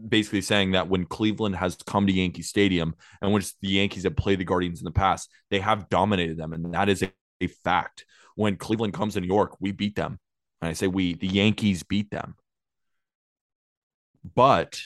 basically 0.09 0.41
saying 0.41 0.73
that 0.73 0.89
when 0.89 1.05
Cleveland 1.05 1.55
has 1.55 1.77
come 1.87 2.09
to 2.09 2.13
Yankee 2.13 2.43
Stadium 2.43 2.97
and 3.23 3.33
when 3.33 3.45
the 3.61 3.69
Yankees 3.69 4.03
have 4.03 4.17
played 4.17 4.41
the 4.41 4.45
Guardians 4.45 4.81
in 4.81 4.85
the 4.87 4.91
past, 4.91 5.31
they 5.53 5.61
have 5.61 5.89
dominated 5.89 6.37
them. 6.37 6.53
And 6.53 6.75
that 6.75 6.89
is 6.89 7.03
a, 7.03 7.13
a 7.41 7.47
fact. 7.47 8.05
When 8.37 8.57
Cleveland 8.57 8.95
comes 8.95 9.15
to 9.15 9.21
New 9.21 9.27
York, 9.27 9.57
we 9.61 9.73
beat 9.73 9.97
them. 9.97 10.19
And 10.61 10.69
I 10.69 10.73
say 10.73 10.87
we, 10.87 11.15
the 11.15 11.27
Yankees 11.27 11.83
beat 11.83 12.11
them. 12.11 12.37
But 14.35 14.81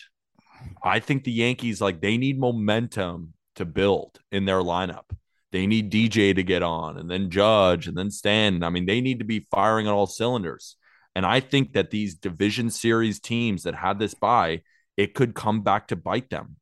I 0.82 1.00
think 1.00 1.24
the 1.24 1.32
Yankees, 1.32 1.80
like, 1.80 2.00
they 2.00 2.16
need 2.16 2.38
momentum 2.38 3.34
to 3.56 3.64
build 3.64 4.18
in 4.32 4.44
their 4.44 4.60
lineup. 4.60 5.10
They 5.52 5.66
need 5.66 5.92
DJ 5.92 6.34
to 6.34 6.42
get 6.42 6.62
on 6.62 6.98
and 6.98 7.08
then 7.08 7.30
Judge 7.30 7.86
and 7.86 7.96
then 7.96 8.10
Stanton. 8.10 8.64
I 8.64 8.70
mean, 8.70 8.86
they 8.86 9.00
need 9.00 9.20
to 9.20 9.24
be 9.24 9.46
firing 9.50 9.86
on 9.86 9.94
all 9.94 10.06
cylinders. 10.06 10.76
And 11.14 11.24
I 11.24 11.38
think 11.40 11.74
that 11.74 11.90
these 11.90 12.16
division 12.16 12.70
series 12.70 13.20
teams 13.20 13.62
that 13.62 13.76
had 13.76 14.00
this 14.00 14.14
bye, 14.14 14.62
it 14.96 15.14
could 15.14 15.34
come 15.34 15.62
back 15.62 15.88
to 15.88 15.96
bite 15.96 16.30
them. 16.30 16.56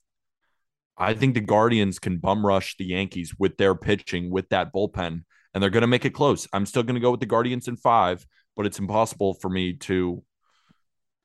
I 0.98 1.14
think 1.14 1.34
the 1.34 1.40
Guardians 1.40 1.98
can 1.98 2.18
bum 2.18 2.44
rush 2.44 2.76
the 2.76 2.84
Yankees 2.84 3.34
with 3.38 3.56
their 3.56 3.74
pitching, 3.74 4.30
with 4.30 4.50
that 4.50 4.72
bullpen, 4.74 5.24
and 5.54 5.62
they're 5.62 5.70
going 5.70 5.82
to 5.82 5.86
make 5.86 6.04
it 6.04 6.10
close. 6.10 6.46
I'm 6.52 6.66
still 6.66 6.82
going 6.82 6.94
to 6.94 7.00
go 7.00 7.10
with 7.10 7.20
the 7.20 7.26
Guardians 7.26 7.68
in 7.68 7.76
five, 7.76 8.26
but 8.56 8.66
it's 8.66 8.78
impossible 8.78 9.34
for 9.34 9.48
me 9.48 9.74
to 9.74 10.22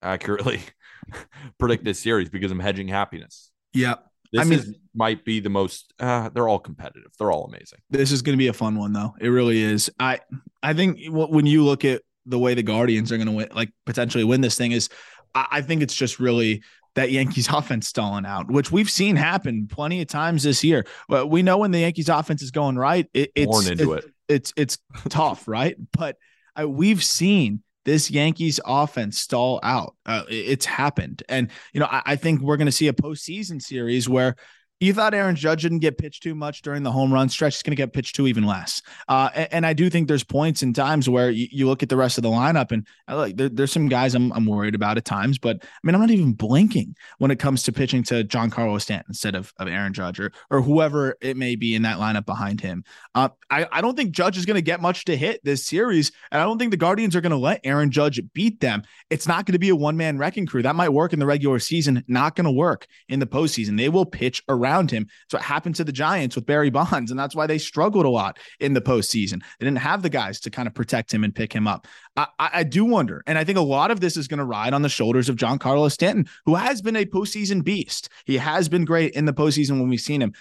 accurately 0.01 0.61
predict 1.59 1.83
this 1.83 1.99
series 1.99 2.29
because 2.29 2.51
I'm 2.51 2.59
hedging 2.59 2.87
happiness. 2.87 3.51
Yeah. 3.73 3.95
This 4.31 4.41
I 4.41 4.43
mean- 4.45 4.59
is, 4.59 4.75
might 4.93 5.23
be 5.23 5.39
the 5.39 5.49
most. 5.49 5.93
Uh, 5.99 6.29
they're 6.29 6.47
all 6.47 6.59
competitive. 6.59 7.11
They're 7.17 7.31
all 7.31 7.45
amazing. 7.45 7.79
This 7.89 8.11
is 8.11 8.21
going 8.21 8.33
to 8.33 8.37
be 8.37 8.47
a 8.47 8.53
fun 8.53 8.77
one, 8.77 8.91
though. 8.93 9.15
It 9.19 9.29
really 9.29 9.61
is. 9.61 9.89
I 9.99 10.19
I 10.61 10.73
think 10.73 10.99
when 11.09 11.45
you 11.45 11.63
look 11.63 11.85
at 11.85 12.01
the 12.25 12.39
way 12.39 12.53
the 12.53 12.63
Guardians 12.63 13.11
are 13.11 13.17
going 13.17 13.27
to 13.27 13.33
win, 13.33 13.49
like 13.53 13.71
potentially 13.85 14.23
win 14.23 14.41
this 14.41 14.57
thing, 14.57 14.73
is 14.73 14.89
I, 15.33 15.47
I 15.51 15.61
think 15.61 15.81
it's 15.81 15.95
just 15.95 16.19
really 16.19 16.63
that 16.95 17.11
Yankees 17.11 17.47
offense 17.53 17.87
stalling 17.87 18.25
out, 18.25 18.51
which 18.51 18.71
we've 18.71 18.89
seen 18.89 19.15
happen 19.15 19.67
plenty 19.67 20.01
of 20.01 20.07
times 20.07 20.43
this 20.43 20.63
year. 20.63 20.85
Well, 21.07 21.29
we 21.29 21.41
know 21.41 21.59
when 21.59 21.71
the 21.71 21.79
Yankees 21.79 22.09
offense 22.09 22.41
is 22.41 22.51
going 22.51 22.75
right, 22.75 23.07
it, 23.13 23.31
it's 23.33 23.45
Born 23.45 23.67
into 23.67 23.93
it. 23.93 24.05
It's 24.27 24.53
it's 24.55 24.77
tough, 25.09 25.47
right? 25.47 25.75
But 25.91 26.17
I, 26.55 26.65
we've 26.65 27.03
seen 27.03 27.63
this 27.85 28.11
Yankees 28.11 28.59
offense 28.65 29.19
stall 29.19 29.59
out. 29.63 29.95
Uh, 30.05 30.23
it's 30.29 30.65
happened, 30.65 31.23
and 31.29 31.49
you 31.73 31.79
know 31.79 31.87
I, 31.89 32.01
I 32.05 32.15
think 32.15 32.41
we're 32.41 32.57
going 32.57 32.65
to 32.67 32.71
see 32.71 32.87
a 32.87 32.93
postseason 32.93 33.61
series 33.61 34.09
where 34.09 34.35
you 34.79 34.93
thought 34.93 35.13
Aaron 35.13 35.35
Judge 35.35 35.63
didn't 35.63 35.79
get 35.79 35.97
pitched 35.97 36.23
too 36.23 36.35
much 36.35 36.61
during 36.61 36.83
the 36.83 36.91
home 36.91 37.11
run 37.11 37.29
stretch. 37.29 37.55
He's 37.55 37.63
going 37.63 37.71
to 37.71 37.81
get 37.81 37.93
pitched 37.93 38.15
to 38.17 38.27
even 38.27 38.45
less. 38.45 38.81
Uh, 39.07 39.29
and, 39.33 39.47
and 39.51 39.65
I 39.65 39.73
do 39.73 39.89
think 39.89 40.07
there's 40.07 40.23
points 40.23 40.61
and 40.61 40.75
times 40.75 41.09
where 41.09 41.29
you, 41.29 41.47
you 41.51 41.67
look 41.67 41.81
at 41.81 41.89
the 41.89 41.97
rest 41.97 42.17
of 42.17 42.21
the 42.21 42.29
lineup 42.29 42.71
and 42.71 42.85
like 43.07 43.37
there, 43.37 43.49
there's 43.49 43.71
some 43.71 43.87
guys 43.87 44.13
I'm, 44.13 44.31
I'm 44.33 44.45
worried 44.45 44.75
about 44.75 44.97
at 44.97 45.05
times, 45.05 45.39
but 45.39 45.57
I 45.63 45.67
mean, 45.83 45.95
I'm 45.95 46.01
not 46.01 46.11
even 46.11 46.33
blinking 46.33 46.95
when 47.17 47.31
it 47.31 47.39
comes 47.39 47.63
to 47.63 47.71
pitching 47.71 48.03
to 48.03 48.23
Giancarlo 48.23 48.79
Stanton 48.79 49.07
instead 49.09 49.35
of, 49.35 49.51
of 49.57 49.67
Aaron 49.67 49.93
Judge 49.93 50.19
or, 50.19 50.31
or 50.51 50.61
whoever 50.61 51.17
it 51.21 51.37
may 51.37 51.55
be 51.55 51.73
in 51.73 51.81
that 51.81 51.97
lineup 51.97 52.25
behind 52.25 52.61
him. 52.61 52.83
Uh, 53.15 53.29
I, 53.49 53.67
I 53.71 53.81
don't 53.81 53.95
think 53.95 54.11
Judge 54.11 54.37
is 54.37 54.45
going 54.45 54.55
to 54.55 54.61
get 54.61 54.81
much 54.81 55.05
to 55.05 55.17
hit 55.17 55.43
this 55.43 55.65
series. 55.65 56.11
And 56.31 56.39
I 56.39 56.45
don't 56.45 56.59
think 56.59 56.71
the 56.71 56.77
Guardians 56.77 57.15
are 57.15 57.21
going 57.21 57.31
to 57.31 57.37
let 57.37 57.61
Aaron 57.63 57.89
Judge 57.89 58.21
beat 58.33 58.59
them. 58.59 58.83
It's 59.09 59.27
not 59.27 59.45
going 59.45 59.53
to 59.53 59.59
be 59.59 59.69
a 59.69 59.75
one 59.75 59.97
man 59.97 60.17
wrecking 60.17 60.45
crew. 60.45 60.61
That 60.61 60.75
might 60.75 60.89
work 60.89 61.13
in 61.13 61.19
the 61.19 61.25
regular 61.25 61.59
season, 61.59 62.03
not 62.07 62.35
going 62.35 62.45
to 62.45 62.51
work 62.51 62.85
in 63.09 63.19
the 63.19 63.25
postseason. 63.25 63.77
They 63.77 63.89
will 63.89 64.05
pitch 64.05 64.43
around 64.47 64.66
him. 64.91 65.07
So 65.29 65.37
what 65.37 65.43
happened 65.43 65.75
to 65.75 65.83
the 65.83 65.91
Giants 65.91 66.35
with 66.35 66.45
Barry 66.45 66.69
Bonds, 66.69 67.11
and 67.11 67.19
that's 67.19 67.35
why 67.35 67.47
they 67.47 67.57
struggled 67.57 68.05
a 68.05 68.09
lot 68.09 68.39
in 68.59 68.73
the 68.73 68.81
postseason. 68.81 69.41
They 69.59 69.65
didn't 69.65 69.77
have 69.79 70.01
the 70.01 70.09
guys 70.09 70.39
to 70.41 70.49
kind 70.49 70.67
of 70.67 70.73
protect 70.73 71.13
him 71.13 71.23
and 71.23 71.33
pick 71.33 71.53
him 71.53 71.67
up. 71.67 71.87
I, 72.15 72.27
I, 72.39 72.49
I 72.53 72.63
do 72.63 72.85
wonder, 72.85 73.23
and 73.27 73.37
I 73.37 73.43
think 73.43 73.57
a 73.57 73.61
lot 73.61 73.91
of 73.91 73.99
this 73.99 74.17
is 74.17 74.27
going 74.27 74.39
to 74.39 74.45
ride 74.45 74.73
on 74.73 74.81
the 74.81 74.89
shoulders 74.89 75.29
of 75.29 75.35
Giancarlo 75.35 75.91
Stanton, 75.91 76.27
who 76.45 76.55
has 76.55 76.81
been 76.81 76.95
a 76.95 77.05
postseason 77.05 77.63
beast. 77.63 78.09
He 78.25 78.37
has 78.37 78.69
been 78.69 78.85
great 78.85 79.13
in 79.13 79.25
the 79.25 79.33
postseason 79.33 79.79
when 79.79 79.89
we've 79.89 79.99
seen 79.99 80.21
him. 80.21 80.33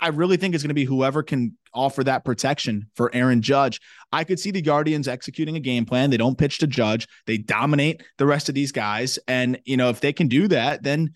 I 0.00 0.08
really 0.08 0.36
think 0.36 0.54
it's 0.54 0.62
going 0.62 0.68
to 0.68 0.74
be 0.74 0.84
whoever 0.84 1.22
can 1.22 1.56
offer 1.74 2.04
that 2.04 2.24
protection 2.24 2.88
for 2.94 3.12
Aaron 3.12 3.42
Judge. 3.42 3.80
I 4.12 4.22
could 4.22 4.38
see 4.38 4.52
the 4.52 4.62
Guardians 4.62 5.08
executing 5.08 5.56
a 5.56 5.60
game 5.60 5.84
plan. 5.84 6.10
They 6.10 6.16
don't 6.16 6.38
pitch 6.38 6.58
to 6.58 6.68
Judge. 6.68 7.08
They 7.26 7.38
dominate 7.38 8.04
the 8.18 8.26
rest 8.26 8.48
of 8.48 8.54
these 8.54 8.70
guys. 8.70 9.18
And, 9.26 9.58
you 9.64 9.76
know, 9.76 9.88
if 9.88 10.00
they 10.00 10.12
can 10.12 10.28
do 10.28 10.46
that, 10.48 10.84
then 10.84 11.14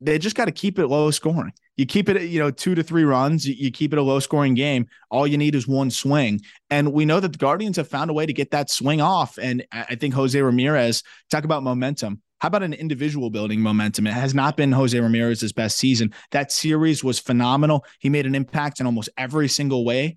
they 0.00 0.18
just 0.18 0.34
got 0.34 0.46
to 0.46 0.52
keep 0.52 0.78
it 0.78 0.88
low 0.88 1.10
scoring. 1.12 1.52
You 1.80 1.86
keep 1.86 2.10
it, 2.10 2.20
you 2.28 2.38
know, 2.38 2.50
two 2.50 2.74
to 2.74 2.82
three 2.82 3.04
runs. 3.04 3.48
You, 3.48 3.70
keep 3.70 3.94
it 3.94 3.98
a 3.98 4.02
low 4.02 4.20
scoring 4.20 4.52
game. 4.52 4.86
All 5.10 5.26
you 5.26 5.38
need 5.38 5.54
is 5.54 5.66
one 5.66 5.90
swing. 5.90 6.42
And 6.68 6.92
we 6.92 7.06
know 7.06 7.20
that 7.20 7.32
the 7.32 7.38
Guardians 7.38 7.78
have 7.78 7.88
found 7.88 8.10
a 8.10 8.12
way 8.12 8.26
to 8.26 8.34
get 8.34 8.50
that 8.50 8.68
swing 8.68 9.00
off. 9.00 9.38
And 9.38 9.64
I 9.72 9.94
think 9.94 10.12
Jose 10.12 10.38
Ramirez, 10.38 11.02
talk 11.30 11.44
about 11.44 11.62
momentum. 11.62 12.20
How 12.42 12.48
about 12.48 12.64
an 12.64 12.74
individual 12.74 13.30
building 13.30 13.62
momentum? 13.62 14.06
It 14.06 14.12
has 14.12 14.34
not 14.34 14.58
been 14.58 14.72
Jose 14.72 15.00
Ramirez's 15.00 15.54
best 15.54 15.78
season. 15.78 16.12
That 16.32 16.52
series 16.52 17.02
was 17.02 17.18
phenomenal. 17.18 17.86
He 17.98 18.10
made 18.10 18.26
an 18.26 18.34
impact 18.34 18.80
in 18.80 18.84
almost 18.84 19.08
every 19.16 19.48
single 19.48 19.86
way. 19.86 20.16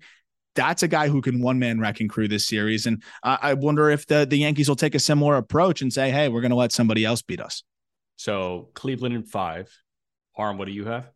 That's 0.56 0.82
a 0.82 0.88
guy 0.88 1.08
who 1.08 1.22
can 1.22 1.40
one 1.40 1.58
man 1.58 1.80
wrecking 1.80 2.08
crew 2.08 2.28
this 2.28 2.46
series. 2.46 2.84
And 2.84 3.02
I 3.22 3.38
I 3.40 3.54
wonder 3.54 3.88
if 3.88 4.06
the, 4.06 4.26
the 4.28 4.36
Yankees 4.36 4.68
will 4.68 4.76
take 4.76 4.94
a 4.94 5.00
similar 5.00 5.36
approach 5.36 5.80
and 5.80 5.90
say, 5.90 6.10
hey, 6.10 6.28
we're 6.28 6.42
going 6.42 6.50
to 6.50 6.56
let 6.56 6.72
somebody 6.72 7.06
else 7.06 7.22
beat 7.22 7.40
us. 7.40 7.62
So 8.16 8.68
Cleveland 8.74 9.14
in 9.14 9.22
five. 9.22 9.70
Harm, 10.36 10.58
what 10.58 10.66
do 10.66 10.72
you 10.72 10.84
have? 10.84 11.13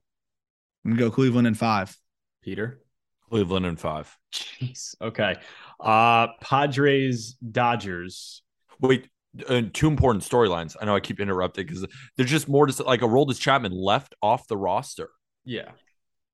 I'm 0.85 0.93
going 0.93 0.99
to 0.99 1.05
go 1.05 1.11
Cleveland 1.11 1.47
in 1.47 1.55
five. 1.55 1.97
Peter? 2.43 2.81
Cleveland 3.29 3.67
in 3.67 3.77
five. 3.77 4.17
Jeez. 4.33 4.95
Okay. 5.03 5.37
Uh 5.81 6.29
Padres, 6.41 7.35
Dodgers. 7.35 8.43
Wait, 8.81 9.09
uh, 9.49 9.63
two 9.73 9.87
important 9.89 10.25
storylines. 10.25 10.77
I 10.81 10.87
know 10.87 10.95
I 10.97 11.01
keep 11.01 11.21
interrupting 11.21 11.67
because 11.67 11.85
there's 12.17 12.31
just 12.31 12.49
more 12.49 12.67
to 12.67 12.73
say. 12.73 12.85
Like 12.85 13.01
Aroldis 13.01 13.39
Chapman 13.39 13.73
left 13.73 14.15
off 14.23 14.47
the 14.49 14.57
roster. 14.57 15.11
Yeah. 15.45 15.71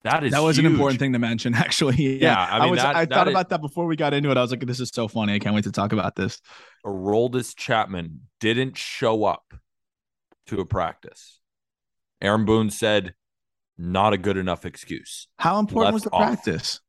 That 0.05 0.23
is 0.23 0.33
that 0.33 0.43
was 0.43 0.59
an 0.59 0.66
important 0.66 1.01
thing 1.01 1.15
to 1.15 1.19
mention, 1.19 1.55
actually. 1.57 2.21
Yeah, 2.21 2.39
I 2.39 2.61
mean, 2.61 2.71
was. 2.73 2.81
that- 2.83 2.95
I 2.95 3.07
that 3.07 3.15
thought 3.15 3.29
is- 3.29 3.33
about 3.33 3.49
that 3.49 3.61
before 3.62 3.87
we 3.87 3.97
got 3.97 4.12
into 4.15 4.31
it. 4.31 4.37
I 4.37 4.43
was 4.43 4.51
like, 4.51 4.61
"This 4.66 4.79
is 4.81 4.91
so 4.93 5.09
funny. 5.09 5.33
I 5.35 5.39
can't 5.39 5.55
wait 5.55 5.65
to 5.65 5.73
talk 5.73 5.93
about 5.95 6.15
this." 6.15 6.41
Aroldis 6.85 7.57
Chapman 7.57 8.21
didn't 8.39 8.77
show 8.77 9.25
up 9.25 9.55
to 10.49 10.61
a 10.61 10.66
practice. 10.66 11.41
Aaron 12.21 12.45
Boone 12.45 12.69
said, 12.71 13.15
"Not 13.79 14.13
a 14.13 14.19
good 14.19 14.37
enough 14.37 14.65
excuse." 14.65 15.29
How 15.39 15.59
important 15.59 15.95
was 15.95 16.03
the 16.05 16.11
off. 16.11 16.23
practice? 16.23 16.81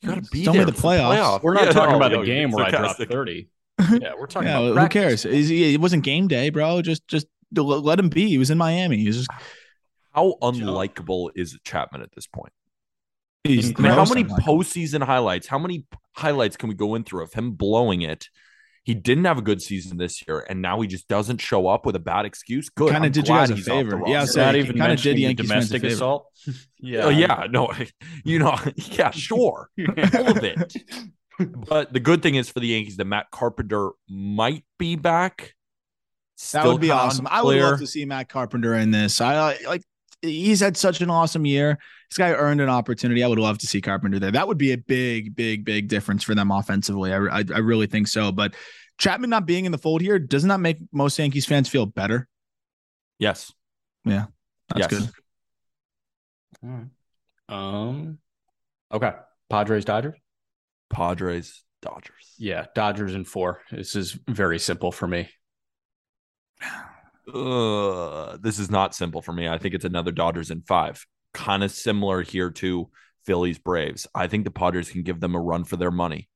You 0.00 0.08
gotta 0.08 0.22
be 0.32 0.40
It's 0.40 0.48
only 0.48 0.58
there. 0.58 0.66
the 0.66 0.72
It's 0.72 0.80
playoffs. 0.80 1.42
We're 1.42 1.54
not 1.54 1.66
Yeah, 1.66 1.70
talking 1.72 1.90
no, 1.92 1.96
about 1.96 2.12
no, 2.12 2.20
the 2.20 2.26
game 2.26 2.50
where 2.50 2.64
I 2.64 2.70
dropped 2.70 3.00
30. 3.02 3.48
Yeah, 4.00 4.12
we're 4.18 4.26
talking 4.26 4.48
Yeah, 4.48 4.58
about 4.58 4.68
who 4.68 4.74
practice. 4.74 5.22
cares? 5.22 5.24
Is 5.24 5.48
he- 5.48 5.74
It 5.74 5.80
wasn't 5.80 6.04
game 6.04 6.28
day, 6.28 6.50
bro. 6.50 6.82
Just, 6.82 7.06
just 7.08 7.26
let 7.54 7.98
him 7.98 8.08
be. 8.08 8.28
He 8.28 8.38
was 8.38 8.50
in 8.50 8.58
Miami. 8.58 8.98
He 8.98 9.06
was 9.06 9.16
just. 9.18 9.30
How 10.12 10.34
unlikable 10.42 11.30
is 11.34 11.58
Chapman 11.64 12.02
at 12.02 12.12
this 12.14 12.26
point? 12.26 12.52
He's 13.44 13.70
I 13.70 13.74
I 13.78 13.82
mean, 13.82 13.92
how 13.92 14.04
many 14.04 14.20
unlikely. 14.22 14.44
postseason 14.44 15.02
highlights? 15.02 15.46
How 15.46 15.58
many 15.58 15.84
highlights 16.16 16.56
can 16.56 16.68
we 16.68 16.74
go 16.74 16.94
in 16.94 17.02
through 17.04 17.22
of 17.24 17.32
him 17.32 17.52
blowing 17.52 18.02
it? 18.02 18.28
He 18.84 18.94
didn't 18.94 19.26
have 19.26 19.38
a 19.38 19.42
good 19.42 19.62
season 19.62 19.96
this 19.96 20.26
year, 20.26 20.44
and 20.48 20.60
now 20.60 20.80
he 20.80 20.88
just 20.88 21.06
doesn't 21.06 21.40
show 21.40 21.68
up 21.68 21.86
with 21.86 21.94
a 21.94 22.00
bad 22.00 22.24
excuse. 22.24 22.68
Good. 22.68 22.90
Kinda 22.90 23.10
did 23.10 23.28
you 23.28 23.34
glad 23.34 23.48
guys 23.48 23.50
a 23.50 23.54
he's 23.54 23.68
off 23.68 23.84
the 23.84 23.90
favor. 23.90 24.02
Yeah, 24.06 24.16
roster. 24.18 24.32
so 24.32 24.44
not 24.44 24.56
even 24.56 24.66
kinda 24.66 24.80
did 24.80 24.88
mentioning 24.88 25.16
the 25.16 25.22
Yankees 25.22 25.48
domestic 25.48 25.84
assault. 25.84 26.26
yeah. 26.78 27.04
Oh, 27.04 27.08
yeah, 27.08 27.46
no, 27.48 27.72
you 28.24 28.40
know, 28.40 28.58
yeah, 28.76 29.10
sure, 29.10 29.70
all 29.78 30.30
of 30.30 30.42
it. 30.42 30.76
But 31.38 31.92
the 31.92 32.00
good 32.00 32.22
thing 32.22 32.34
is 32.34 32.48
for 32.48 32.58
the 32.58 32.68
Yankees 32.68 32.96
that 32.96 33.04
Matt 33.04 33.30
Carpenter 33.30 33.90
might 34.08 34.64
be 34.78 34.96
back. 34.96 35.54
That 36.52 36.66
would 36.66 36.80
be 36.80 36.88
kinda 36.88 37.02
awesome. 37.02 37.28
I 37.30 37.42
would 37.42 37.60
love 37.60 37.78
to 37.78 37.86
see 37.86 38.04
Matt 38.04 38.28
Carpenter 38.28 38.74
in 38.74 38.90
this. 38.90 39.20
I 39.20 39.58
like. 39.64 39.82
He's 40.22 40.60
had 40.60 40.76
such 40.76 41.00
an 41.00 41.10
awesome 41.10 41.46
year. 41.46 41.78
This 42.12 42.18
guy 42.18 42.32
earned 42.34 42.60
an 42.60 42.68
opportunity. 42.68 43.24
I 43.24 43.26
would 43.26 43.38
love 43.38 43.56
to 43.56 43.66
see 43.66 43.80
Carpenter 43.80 44.18
there. 44.18 44.30
That 44.30 44.46
would 44.46 44.58
be 44.58 44.72
a 44.72 44.76
big, 44.76 45.34
big, 45.34 45.64
big 45.64 45.88
difference 45.88 46.22
for 46.22 46.34
them 46.34 46.50
offensively. 46.50 47.10
I, 47.10 47.16
I, 47.16 47.38
I 47.38 47.58
really 47.60 47.86
think 47.86 48.06
so. 48.06 48.30
But 48.30 48.54
Chapman 48.98 49.30
not 49.30 49.46
being 49.46 49.64
in 49.64 49.72
the 49.72 49.78
fold 49.78 50.02
here 50.02 50.18
does 50.18 50.44
not 50.44 50.56
that 50.56 50.60
make 50.60 50.76
most 50.92 51.18
Yankees 51.18 51.46
fans 51.46 51.70
feel 51.70 51.86
better. 51.86 52.28
Yes, 53.18 53.50
Yeah. 54.04 54.26
That's 54.68 54.92
yes. 54.92 55.00
good. 55.00 55.10
All 56.62 56.70
right. 56.70 56.86
Um. 57.48 58.18
Okay. 58.92 59.12
Padres, 59.48 59.86
Dodgers. 59.86 60.16
Padres, 60.90 61.64
Dodgers. 61.80 62.34
Yeah, 62.36 62.66
Dodgers 62.74 63.14
in 63.14 63.24
four. 63.24 63.62
This 63.70 63.96
is 63.96 64.18
very 64.28 64.58
simple 64.58 64.92
for 64.92 65.06
me. 65.08 65.30
Uh, 67.32 68.36
this 68.36 68.58
is 68.58 68.70
not 68.70 68.94
simple 68.94 69.22
for 69.22 69.32
me. 69.32 69.48
I 69.48 69.56
think 69.56 69.74
it's 69.74 69.86
another 69.86 70.12
Dodgers 70.12 70.50
in 70.50 70.60
five. 70.60 71.06
Kind 71.34 71.64
of 71.64 71.70
similar 71.70 72.22
here 72.22 72.50
to 72.50 72.90
Phillies 73.24 73.58
Braves. 73.58 74.06
I 74.14 74.26
think 74.26 74.44
the 74.44 74.50
Padres 74.50 74.90
can 74.90 75.02
give 75.02 75.20
them 75.20 75.34
a 75.34 75.40
run 75.40 75.64
for 75.64 75.76
their 75.76 75.90
money. 75.90 76.28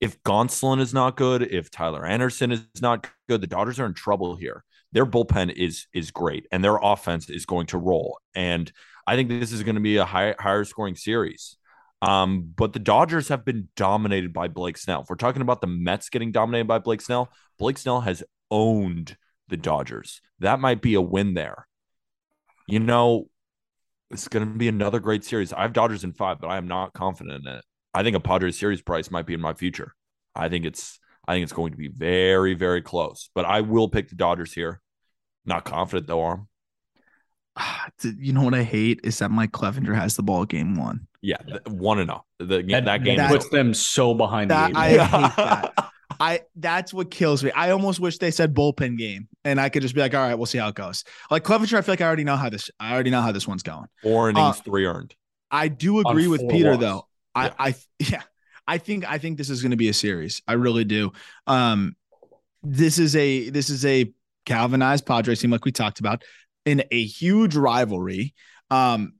If 0.00 0.22
Gonsolin 0.22 0.80
is 0.80 0.94
not 0.94 1.16
good, 1.16 1.42
if 1.42 1.70
Tyler 1.70 2.06
Anderson 2.06 2.52
is 2.52 2.64
not 2.80 3.06
good, 3.28 3.42
the 3.42 3.46
Dodgers 3.46 3.78
are 3.78 3.86
in 3.86 3.94
trouble 3.94 4.36
here. 4.36 4.64
Their 4.92 5.06
bullpen 5.06 5.52
is 5.52 5.86
is 5.92 6.10
great, 6.10 6.46
and 6.50 6.64
their 6.64 6.78
offense 6.82 7.28
is 7.28 7.46
going 7.46 7.66
to 7.66 7.78
roll. 7.78 8.18
And 8.34 8.72
I 9.06 9.16
think 9.16 9.28
this 9.28 9.52
is 9.52 9.62
going 9.62 9.74
to 9.74 9.80
be 9.80 9.98
a 9.98 10.04
high, 10.04 10.34
higher 10.38 10.64
scoring 10.64 10.96
series. 10.96 11.56
Um, 12.02 12.52
but 12.56 12.72
the 12.72 12.78
Dodgers 12.78 13.28
have 13.28 13.44
been 13.44 13.68
dominated 13.76 14.32
by 14.32 14.48
Blake 14.48 14.78
Snell. 14.78 15.02
If 15.02 15.10
we're 15.10 15.16
talking 15.16 15.42
about 15.42 15.60
the 15.60 15.66
Mets 15.66 16.08
getting 16.08 16.32
dominated 16.32 16.66
by 16.66 16.78
Blake 16.78 17.02
Snell, 17.02 17.30
Blake 17.58 17.76
Snell 17.76 18.00
has 18.00 18.24
owned 18.50 19.16
the 19.48 19.56
Dodgers. 19.56 20.22
That 20.38 20.60
might 20.60 20.80
be 20.80 20.94
a 20.94 21.00
win 21.00 21.34
there. 21.34 21.66
You 22.66 22.78
know, 22.80 23.28
it's 24.10 24.28
going 24.28 24.46
to 24.46 24.58
be 24.58 24.68
another 24.68 25.00
great 25.00 25.24
series. 25.24 25.52
I 25.52 25.62
have 25.62 25.72
Dodgers 25.72 26.04
in 26.04 26.12
five, 26.12 26.40
but 26.40 26.48
I 26.48 26.56
am 26.56 26.66
not 26.68 26.92
confident 26.92 27.46
in 27.46 27.52
it. 27.54 27.64
I 27.94 28.02
think 28.02 28.16
a 28.16 28.20
Padres 28.20 28.58
series 28.58 28.82
price 28.82 29.10
might 29.10 29.26
be 29.26 29.34
in 29.34 29.40
my 29.40 29.54
future. 29.54 29.94
I 30.34 30.48
think 30.48 30.64
it's 30.64 30.98
I 31.26 31.34
think 31.34 31.44
it's 31.44 31.52
going 31.52 31.72
to 31.72 31.78
be 31.78 31.88
very 31.88 32.54
very 32.54 32.82
close, 32.82 33.30
but 33.34 33.44
I 33.44 33.60
will 33.62 33.88
pick 33.88 34.08
the 34.08 34.14
Dodgers 34.16 34.52
here. 34.52 34.80
Not 35.44 35.64
confident 35.64 36.06
though, 36.06 36.22
Arm. 36.22 36.48
Ah, 37.56 37.88
You 38.16 38.32
know 38.32 38.42
what 38.42 38.54
I 38.54 38.62
hate 38.62 39.00
is 39.02 39.18
that 39.18 39.30
Mike 39.30 39.50
Clevinger 39.52 39.94
has 39.94 40.14
the 40.16 40.22
ball 40.22 40.44
game 40.44 40.76
one. 40.76 41.06
Yeah, 41.20 41.36
th- 41.38 41.60
one 41.66 41.98
and 41.98 42.08
zero. 42.08 42.24
The 42.38 42.62
That, 42.62 42.84
that 42.84 43.04
game 43.04 43.16
that- 43.16 43.30
puts 43.30 43.46
is 43.46 43.50
them 43.50 43.74
so 43.74 44.14
behind 44.14 44.50
That- 44.50 44.72
the 44.72 44.78
I 44.78 44.88
eight 44.88 44.96
ball. 45.10 45.20
hate 45.22 45.36
that. 45.36 45.74
I 46.20 46.40
that's 46.56 46.92
what 46.94 47.10
kills 47.10 47.42
me. 47.42 47.50
I 47.52 47.70
almost 47.70 47.98
wish 47.98 48.18
they 48.18 48.30
said 48.30 48.54
bullpen 48.54 48.98
game 48.98 49.28
and 49.44 49.60
I 49.60 49.68
could 49.68 49.82
just 49.82 49.94
be 49.94 50.00
like, 50.00 50.14
all 50.14 50.20
right, 50.20 50.34
we'll 50.34 50.46
see 50.46 50.58
how 50.58 50.68
it 50.68 50.74
goes. 50.74 51.04
Like 51.30 51.44
Clevinger, 51.44 51.78
I 51.78 51.82
feel 51.82 51.92
like 51.92 52.00
I 52.00 52.06
already 52.06 52.24
know 52.24 52.36
how 52.36 52.48
this. 52.50 52.70
I 52.78 52.92
already 52.92 53.10
know 53.10 53.22
how 53.22 53.32
this 53.32 53.46
one's 53.48 53.62
going. 53.62 53.86
Four 54.02 54.30
innings, 54.30 54.58
Uh, 54.58 54.62
three 54.62 54.86
earned. 54.86 55.14
I 55.50 55.68
do 55.68 56.00
agree 56.00 56.28
with 56.28 56.48
Peter 56.48 56.72
walks. 56.72 56.80
though. 56.80 57.06
I, 57.34 57.46
Yeah. 57.46 57.54
I 57.58 57.74
yeah, 57.98 58.22
I 58.66 58.78
think 58.78 59.10
I 59.10 59.18
think 59.18 59.38
this 59.38 59.50
is 59.50 59.62
going 59.62 59.70
to 59.70 59.76
be 59.76 59.88
a 59.88 59.94
series. 59.94 60.42
I 60.46 60.54
really 60.54 60.84
do. 60.84 61.12
Um, 61.46 61.96
this 62.62 62.98
is 62.98 63.16
a 63.16 63.50
this 63.50 63.70
is 63.70 63.84
a 63.84 64.12
galvanized 64.44 65.06
Padres 65.06 65.40
team, 65.40 65.50
like 65.50 65.64
we 65.64 65.72
talked 65.72 66.00
about, 66.00 66.22
in 66.64 66.82
a 66.90 67.02
huge 67.02 67.56
rivalry. 67.56 68.34
Um, 68.70 69.14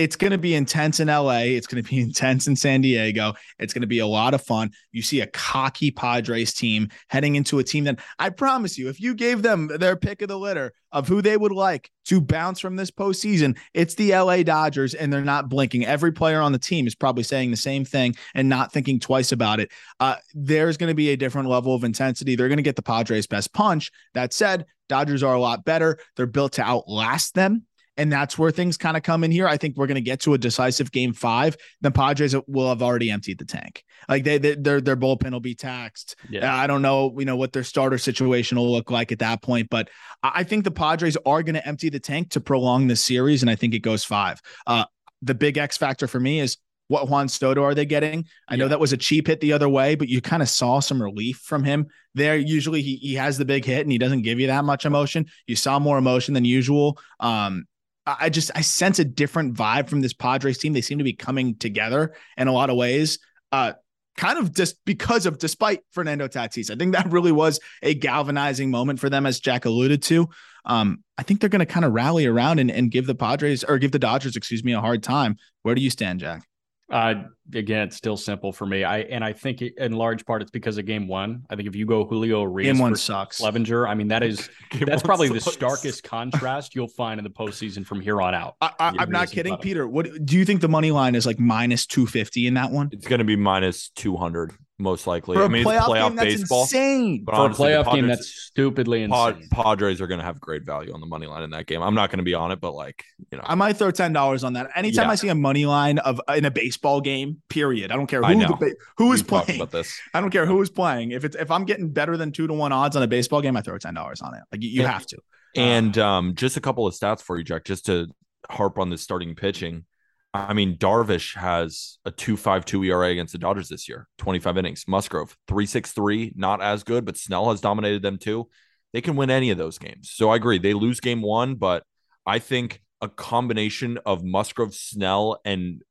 it's 0.00 0.16
going 0.16 0.30
to 0.30 0.38
be 0.38 0.54
intense 0.54 0.98
in 0.98 1.08
LA. 1.08 1.40
It's 1.40 1.66
going 1.66 1.84
to 1.84 1.88
be 1.88 2.00
intense 2.00 2.46
in 2.46 2.56
San 2.56 2.80
Diego. 2.80 3.34
It's 3.58 3.74
going 3.74 3.82
to 3.82 3.86
be 3.86 3.98
a 3.98 4.06
lot 4.06 4.32
of 4.32 4.42
fun. 4.42 4.70
You 4.92 5.02
see 5.02 5.20
a 5.20 5.26
cocky 5.26 5.90
Padres 5.90 6.54
team 6.54 6.88
heading 7.08 7.36
into 7.36 7.58
a 7.58 7.64
team 7.64 7.84
that 7.84 8.00
I 8.18 8.30
promise 8.30 8.78
you, 8.78 8.88
if 8.88 8.98
you 8.98 9.14
gave 9.14 9.42
them 9.42 9.68
their 9.68 9.96
pick 9.96 10.22
of 10.22 10.28
the 10.28 10.38
litter 10.38 10.72
of 10.90 11.06
who 11.06 11.20
they 11.20 11.36
would 11.36 11.52
like 11.52 11.90
to 12.06 12.18
bounce 12.22 12.60
from 12.60 12.76
this 12.76 12.90
postseason, 12.90 13.58
it's 13.74 13.94
the 13.94 14.12
LA 14.12 14.42
Dodgers, 14.42 14.94
and 14.94 15.12
they're 15.12 15.20
not 15.20 15.50
blinking. 15.50 15.84
Every 15.84 16.12
player 16.12 16.40
on 16.40 16.52
the 16.52 16.58
team 16.58 16.86
is 16.86 16.94
probably 16.94 17.22
saying 17.22 17.50
the 17.50 17.56
same 17.58 17.84
thing 17.84 18.16
and 18.34 18.48
not 18.48 18.72
thinking 18.72 19.00
twice 19.00 19.32
about 19.32 19.60
it. 19.60 19.70
Uh, 20.00 20.16
there's 20.32 20.78
going 20.78 20.90
to 20.90 20.94
be 20.94 21.10
a 21.10 21.16
different 21.16 21.50
level 21.50 21.74
of 21.74 21.84
intensity. 21.84 22.36
They're 22.36 22.48
going 22.48 22.56
to 22.56 22.62
get 22.62 22.76
the 22.76 22.82
Padres' 22.82 23.26
best 23.26 23.52
punch. 23.52 23.92
That 24.14 24.32
said, 24.32 24.64
Dodgers 24.88 25.22
are 25.22 25.34
a 25.34 25.40
lot 25.40 25.64
better. 25.64 25.98
They're 26.16 26.26
built 26.26 26.54
to 26.54 26.62
outlast 26.62 27.34
them. 27.34 27.66
And 28.00 28.10
that's 28.10 28.38
where 28.38 28.50
things 28.50 28.78
kind 28.78 28.96
of 28.96 29.02
come 29.02 29.24
in 29.24 29.30
here. 29.30 29.46
I 29.46 29.58
think 29.58 29.76
we're 29.76 29.86
going 29.86 29.96
to 29.96 30.00
get 30.00 30.20
to 30.20 30.32
a 30.32 30.38
decisive 30.38 30.90
game 30.90 31.12
five. 31.12 31.54
The 31.82 31.90
Padres 31.90 32.34
will 32.46 32.70
have 32.70 32.82
already 32.82 33.10
emptied 33.10 33.38
the 33.38 33.44
tank. 33.44 33.84
Like 34.08 34.24
they, 34.24 34.38
they 34.38 34.54
their 34.54 34.80
their 34.80 34.96
bullpen 34.96 35.32
will 35.32 35.40
be 35.40 35.54
taxed. 35.54 36.16
Yeah. 36.30 36.56
I 36.56 36.66
don't 36.66 36.80
know, 36.80 37.14
you 37.18 37.26
know, 37.26 37.36
what 37.36 37.52
their 37.52 37.62
starter 37.62 37.98
situation 37.98 38.56
will 38.56 38.72
look 38.72 38.90
like 38.90 39.12
at 39.12 39.18
that 39.18 39.42
point, 39.42 39.68
but 39.68 39.90
I 40.22 40.44
think 40.44 40.64
the 40.64 40.70
Padres 40.70 41.18
are 41.26 41.42
going 41.42 41.56
to 41.56 41.68
empty 41.68 41.90
the 41.90 42.00
tank 42.00 42.30
to 42.30 42.40
prolong 42.40 42.86
this 42.86 43.04
series, 43.04 43.42
and 43.42 43.50
I 43.50 43.54
think 43.54 43.74
it 43.74 43.80
goes 43.80 44.02
five. 44.02 44.40
Uh, 44.66 44.86
the 45.20 45.34
big 45.34 45.58
X 45.58 45.76
factor 45.76 46.06
for 46.06 46.20
me 46.20 46.40
is 46.40 46.56
what 46.88 47.06
Juan 47.10 47.28
Soto 47.28 47.62
are 47.62 47.74
they 47.74 47.84
getting? 47.84 48.24
I 48.48 48.56
know 48.56 48.66
that 48.66 48.80
was 48.80 48.94
a 48.94 48.96
cheap 48.96 49.26
hit 49.26 49.40
the 49.40 49.52
other 49.52 49.68
way, 49.68 49.94
but 49.94 50.08
you 50.08 50.22
kind 50.22 50.42
of 50.42 50.48
saw 50.48 50.80
some 50.80 51.02
relief 51.02 51.36
from 51.36 51.64
him 51.64 51.88
there. 52.14 52.38
Usually 52.38 52.80
he 52.80 52.96
he 52.96 53.14
has 53.14 53.36
the 53.36 53.44
big 53.44 53.66
hit 53.66 53.82
and 53.82 53.92
he 53.92 53.98
doesn't 53.98 54.22
give 54.22 54.40
you 54.40 54.46
that 54.46 54.64
much 54.64 54.86
emotion. 54.86 55.26
You 55.46 55.54
saw 55.54 55.78
more 55.78 55.98
emotion 55.98 56.32
than 56.32 56.46
usual. 56.46 56.98
Um, 57.20 57.66
I 58.06 58.30
just 58.30 58.50
I 58.54 58.62
sense 58.62 58.98
a 58.98 59.04
different 59.04 59.54
vibe 59.54 59.88
from 59.88 60.00
this 60.00 60.12
Padres 60.12 60.58
team. 60.58 60.72
They 60.72 60.80
seem 60.80 60.98
to 60.98 61.04
be 61.04 61.12
coming 61.12 61.54
together 61.56 62.14
in 62.36 62.48
a 62.48 62.52
lot 62.52 62.70
of 62.70 62.76
ways. 62.76 63.18
Uh, 63.52 63.74
kind 64.16 64.38
of 64.38 64.54
just 64.54 64.76
because 64.84 65.26
of 65.26 65.38
despite 65.38 65.80
Fernando 65.92 66.28
Tatis. 66.28 66.70
I 66.70 66.76
think 66.76 66.94
that 66.94 67.06
really 67.10 67.32
was 67.32 67.60
a 67.82 67.94
galvanizing 67.94 68.70
moment 68.70 69.00
for 69.00 69.10
them, 69.10 69.26
as 69.26 69.40
Jack 69.40 69.64
alluded 69.64 70.02
to. 70.04 70.28
Um, 70.64 71.02
I 71.16 71.22
think 71.22 71.40
they're 71.40 71.48
going 71.48 71.60
to 71.60 71.66
kind 71.66 71.86
of 71.86 71.92
rally 71.92 72.26
around 72.26 72.58
and, 72.58 72.70
and 72.70 72.90
give 72.90 73.06
the 73.06 73.14
Padres 73.14 73.64
or 73.64 73.78
give 73.78 73.92
the 73.92 73.98
Dodgers, 73.98 74.36
excuse 74.36 74.62
me, 74.62 74.72
a 74.72 74.80
hard 74.80 75.02
time. 75.02 75.36
Where 75.62 75.74
do 75.74 75.80
you 75.80 75.90
stand, 75.90 76.20
Jack? 76.20 76.49
Uh, 76.90 77.14
again, 77.54 77.86
it's 77.86 77.96
still 77.96 78.16
simple 78.16 78.52
for 78.52 78.66
me. 78.66 78.82
I 78.84 79.00
and 79.00 79.22
I 79.24 79.32
think 79.32 79.62
it, 79.62 79.74
in 79.78 79.92
large 79.92 80.26
part 80.26 80.42
it's 80.42 80.50
because 80.50 80.76
of 80.78 80.86
game 80.86 81.06
one. 81.06 81.44
I 81.48 81.56
think 81.56 81.68
if 81.68 81.76
you 81.76 81.86
go 81.86 82.04
Julio 82.04 82.42
Urias 82.42 82.72
Game 82.72 82.78
one 82.80 82.96
sucks. 82.96 83.40
Clevinger, 83.40 83.88
I 83.88 83.94
mean 83.94 84.08
that 84.08 84.22
is 84.22 84.48
Game 84.70 84.84
that's 84.86 85.02
one 85.02 85.08
probably 85.08 85.28
the 85.28 85.40
sucks. 85.40 85.54
starkest 85.54 86.02
contrast 86.02 86.74
you'll 86.74 86.88
find 86.88 87.18
in 87.18 87.24
the 87.24 87.30
postseason 87.30 87.86
from 87.86 88.00
here 88.00 88.20
on 88.20 88.34
out. 88.34 88.56
I, 88.60 88.72
I, 88.78 88.94
I'm 88.98 89.10
not 89.10 89.30
kidding, 89.30 89.56
Peter. 89.58 89.86
What 89.86 90.24
do 90.24 90.36
you 90.36 90.44
think 90.44 90.60
the 90.60 90.68
money 90.68 90.90
line 90.90 91.14
is 91.14 91.26
like 91.26 91.38
minus 91.38 91.86
two 91.86 92.06
fifty 92.06 92.46
in 92.46 92.54
that 92.54 92.70
one 92.70 92.88
It's 92.92 93.06
going 93.06 93.20
to 93.20 93.24
be 93.24 93.36
minus 93.36 93.90
200, 93.90 94.52
most 94.80 95.06
likely. 95.06 95.36
for 95.36 95.42
a 95.42 95.44
I 95.44 95.48
mean, 95.48 95.64
playoff, 95.64 95.76
it's 95.76 95.86
playoff 95.88 96.08
game? 96.08 96.16
That's 96.16 96.34
baseball. 96.36 96.62
insane. 96.62 97.24
But 97.24 97.32
For 97.34 97.36
a 97.36 97.44
honestly, 97.44 97.70
the 97.72 97.82
playoff 97.84 97.94
game, 97.94 98.06
that's 98.08 98.26
stupidly 98.28 99.02
insane. 99.02 99.48
Padres 99.50 100.00
are 100.00 100.06
going 100.06 100.18
to 100.18 100.24
have 100.24 100.40
great 100.40 100.62
value 100.64 100.92
on 100.92 101.00
the 101.00 101.06
money 101.06 101.26
line 101.26 101.42
in 101.42 101.50
that 101.50 101.66
game. 101.66 101.82
I'm 101.82 101.94
not 101.94 102.10
going 102.10 102.18
to 102.18 102.24
be 102.24 102.34
on 102.34 102.50
it, 102.50 102.60
but 102.60 102.72
like, 102.74 103.04
you 103.30 103.38
know, 103.38 103.44
I 103.46 103.54
might 103.54 103.76
throw 103.76 103.90
ten 103.90 104.12
dollars 104.12 104.42
on 104.44 104.54
that. 104.54 104.70
Anytime 104.74 105.06
Yeah. 105.06 105.12
I 105.12 105.14
see 105.14 105.28
a 105.28 105.34
money 105.34 105.66
line 105.66 105.98
of 105.98 106.20
in 106.34 106.44
a 106.44 106.50
baseball 106.50 107.00
game, 107.00 107.42
period. 107.48 107.92
I 107.92 107.96
don't 107.96 108.06
care 108.06 108.22
who 108.22 108.34
the 108.34 108.76
who 108.96 109.12
is 109.12 109.20
we've 109.20 109.28
playing. 109.28 109.60
about 109.60 109.70
this. 109.72 109.98
I 110.14 110.20
don't 110.20 110.30
care 110.30 110.46
who 110.46 110.60
is 110.62 110.70
playing. 110.70 111.12
If 111.12 111.24
it's 111.24 111.36
if 111.36 111.50
I'm 111.50 111.64
getting 111.64 111.90
better 111.90 112.16
than 112.16 112.32
two 112.32 112.46
to 112.46 112.54
one 112.54 112.72
odds 112.72 112.96
on 112.96 113.02
a 113.02 113.08
baseball 113.08 113.40
game, 113.42 113.56
I 113.56 113.60
throw 113.62 113.78
ten 113.78 113.94
dollars 113.94 114.20
on 114.22 114.34
it. 114.34 114.42
Like 114.50 114.62
you, 114.62 114.68
you 114.70 114.82
Yeah. 114.82 114.92
have 114.92 115.06
to. 115.06 115.18
And 115.56 115.98
um, 115.98 116.34
just 116.36 116.56
a 116.56 116.60
couple 116.60 116.86
of 116.86 116.94
stats 116.94 117.22
for 117.22 117.36
you, 117.36 117.44
Jack, 117.44 117.64
just 117.64 117.86
to 117.86 118.06
harp 118.48 118.78
on 118.78 118.88
the 118.90 118.96
starting 118.98 119.34
pitching. 119.34 119.84
I 120.32 120.52
mean, 120.54 120.76
Darvish 120.76 121.36
has 121.36 121.98
a 122.04 122.12
2.52 122.12 122.86
ERA 122.86 123.08
against 123.08 123.32
the 123.32 123.38
Dodgers 123.38 123.68
this 123.68 123.88
year, 123.88 124.06
25 124.18 124.58
innings. 124.58 124.84
Musgrove, 124.86 125.36
3.63, 125.48 126.36
not 126.36 126.62
as 126.62 126.84
good, 126.84 127.04
but 127.04 127.16
Snell 127.16 127.50
has 127.50 127.60
dominated 127.60 128.02
them 128.02 128.16
too. 128.16 128.48
They 128.92 129.00
can 129.00 129.16
win 129.16 129.30
any 129.30 129.50
of 129.50 129.58
those 129.58 129.78
games. 129.78 130.10
So 130.10 130.30
I 130.30 130.36
agree. 130.36 130.58
They 130.58 130.74
lose 130.74 131.00
game 131.00 131.22
one, 131.22 131.56
but 131.56 131.82
I 132.26 132.38
think 132.38 132.80
a 133.00 133.08
combination 133.08 133.98
of 134.06 134.24
Musgrove, 134.24 134.74
Snell, 134.74 135.40
and 135.44 135.82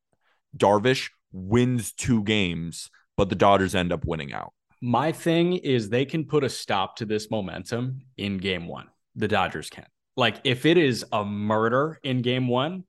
Darvish 0.55 1.09
wins 1.31 1.91
two 1.91 2.23
games, 2.23 2.89
but 3.17 3.29
the 3.29 3.35
Dodgers 3.35 3.75
end 3.75 3.91
up 3.91 4.05
winning 4.05 4.33
out. 4.33 4.53
My 4.81 5.11
thing 5.11 5.57
is 5.57 5.89
they 5.89 6.05
can 6.05 6.23
put 6.23 6.43
a 6.43 6.49
stop 6.49 6.95
to 6.97 7.05
this 7.05 7.29
momentum 7.29 8.03
in 8.17 8.37
game 8.37 8.67
one. 8.67 8.87
The 9.15 9.27
Dodgers 9.27 9.69
can. 9.69 9.85
Like 10.15 10.37
if 10.45 10.65
it 10.65 10.77
is 10.77 11.05
a 11.11 11.25
murder 11.25 11.99
in 12.03 12.21
game 12.21 12.47
one, 12.47 12.85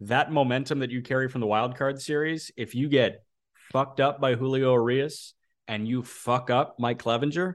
that 0.00 0.32
momentum 0.32 0.78
that 0.80 0.90
you 0.90 1.02
carry 1.02 1.28
from 1.28 1.40
the 1.40 1.46
wild 1.46 1.76
card 1.76 2.00
series, 2.00 2.50
if 2.56 2.74
you 2.74 2.88
get 2.88 3.24
fucked 3.72 4.00
up 4.00 4.20
by 4.20 4.34
Julio 4.34 4.72
Urias 4.72 5.34
and 5.68 5.86
you 5.86 6.02
fuck 6.02 6.50
up 6.50 6.76
Mike 6.78 7.02
Clevinger, 7.02 7.54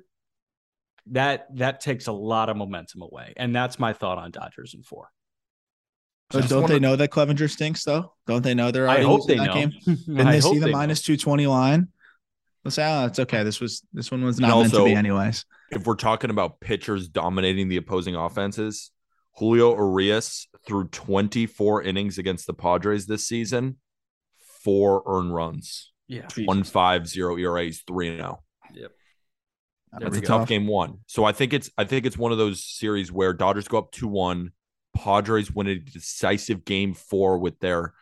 that 1.07 1.47
that 1.57 1.81
takes 1.81 2.07
a 2.07 2.11
lot 2.11 2.49
of 2.49 2.57
momentum 2.57 3.01
away. 3.01 3.33
And 3.37 3.55
that's 3.55 3.77
my 3.79 3.93
thought 3.93 4.17
on 4.17 4.31
Dodgers 4.31 4.73
in 4.73 4.83
four. 4.83 5.09
But 6.31 6.49
don't 6.49 6.63
wanna- 6.63 6.73
they 6.73 6.79
know 6.79 6.95
that 6.95 7.11
Clevinger 7.11 7.49
stinks 7.49 7.83
though? 7.83 8.13
Don't 8.25 8.41
they 8.41 8.53
know 8.55 8.71
they're 8.71 8.89
I 8.89 9.01
hope 9.03 9.27
they 9.27 9.37
that 9.37 9.45
know. 9.47 9.53
game? 9.53 9.71
Didn't 9.85 10.21
I 10.27 10.31
they 10.33 10.41
see 10.41 10.57
the 10.59 10.65
they 10.67 10.71
minus 10.71 11.01
two 11.03 11.17
twenty 11.17 11.45
line? 11.47 11.89
Let's 12.63 12.75
say, 12.75 12.85
oh, 12.87 13.05
it's 13.05 13.19
okay. 13.19 13.43
This 13.43 13.61
was 13.61 13.83
this 13.93 14.09
one 14.09 14.23
was 14.23 14.39
And 14.39 14.47
not 14.47 14.59
meant 14.61 14.73
to 14.73 14.83
be 14.85 14.93
anyways. 14.95 15.45
if 15.69 15.85
we're 15.85 15.93
talking 15.95 16.31
about 16.31 16.59
pitchers 16.59 17.07
dominating 17.07 17.69
the 17.69 17.77
opposing 17.77 18.15
offenses, 18.15 18.89
Julio 19.37 19.75
Urias 19.75 20.47
threw 20.65 20.87
24 20.87 21.83
innings 21.83 22.17
against 22.17 22.47
the 22.47 22.53
Padres 22.53 23.05
this 23.05 23.27
season, 23.27 23.77
four 24.63 25.03
earned 25.05 25.33
runs, 25.33 25.91
Yeah. 26.07 26.27
one 26.45 26.63
five 26.63 27.07
zero 27.07 27.37
ERAs, 27.37 27.83
three 27.85 28.09
and 28.09 28.21
oh. 28.21 28.39
zero. 28.73 28.89
There 29.97 30.09
That's 30.09 30.17
a 30.17 30.21
go. 30.21 30.27
tough 30.39 30.47
game 30.49 30.67
one. 30.67 30.99
So 31.07 31.23
I 31.23 31.31
think 31.31 31.53
it's 31.53 31.69
I 31.77 31.85
think 31.85 32.05
it's 32.05 32.17
one 32.17 32.31
of 32.33 32.37
those 32.37 32.63
series 32.63 33.11
where 33.11 33.33
Dodgers 33.33 33.67
go 33.67 33.77
up 33.77 33.91
two 33.91 34.07
one, 34.07 34.51
Padres 34.93 35.51
win 35.53 35.67
a 35.67 35.75
decisive 35.75 36.65
game 36.65 36.93
four 36.93 37.37
with 37.37 37.59
their 37.59 37.93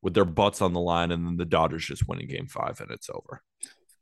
with 0.00 0.14
their 0.14 0.24
butts 0.24 0.60
on 0.62 0.74
the 0.74 0.80
line, 0.80 1.10
and 1.10 1.26
then 1.26 1.36
the 1.36 1.44
Dodgers 1.44 1.86
just 1.86 2.06
win 2.06 2.20
in 2.20 2.28
game 2.28 2.46
five 2.46 2.80
and 2.80 2.90
it's 2.90 3.10
over. 3.10 3.42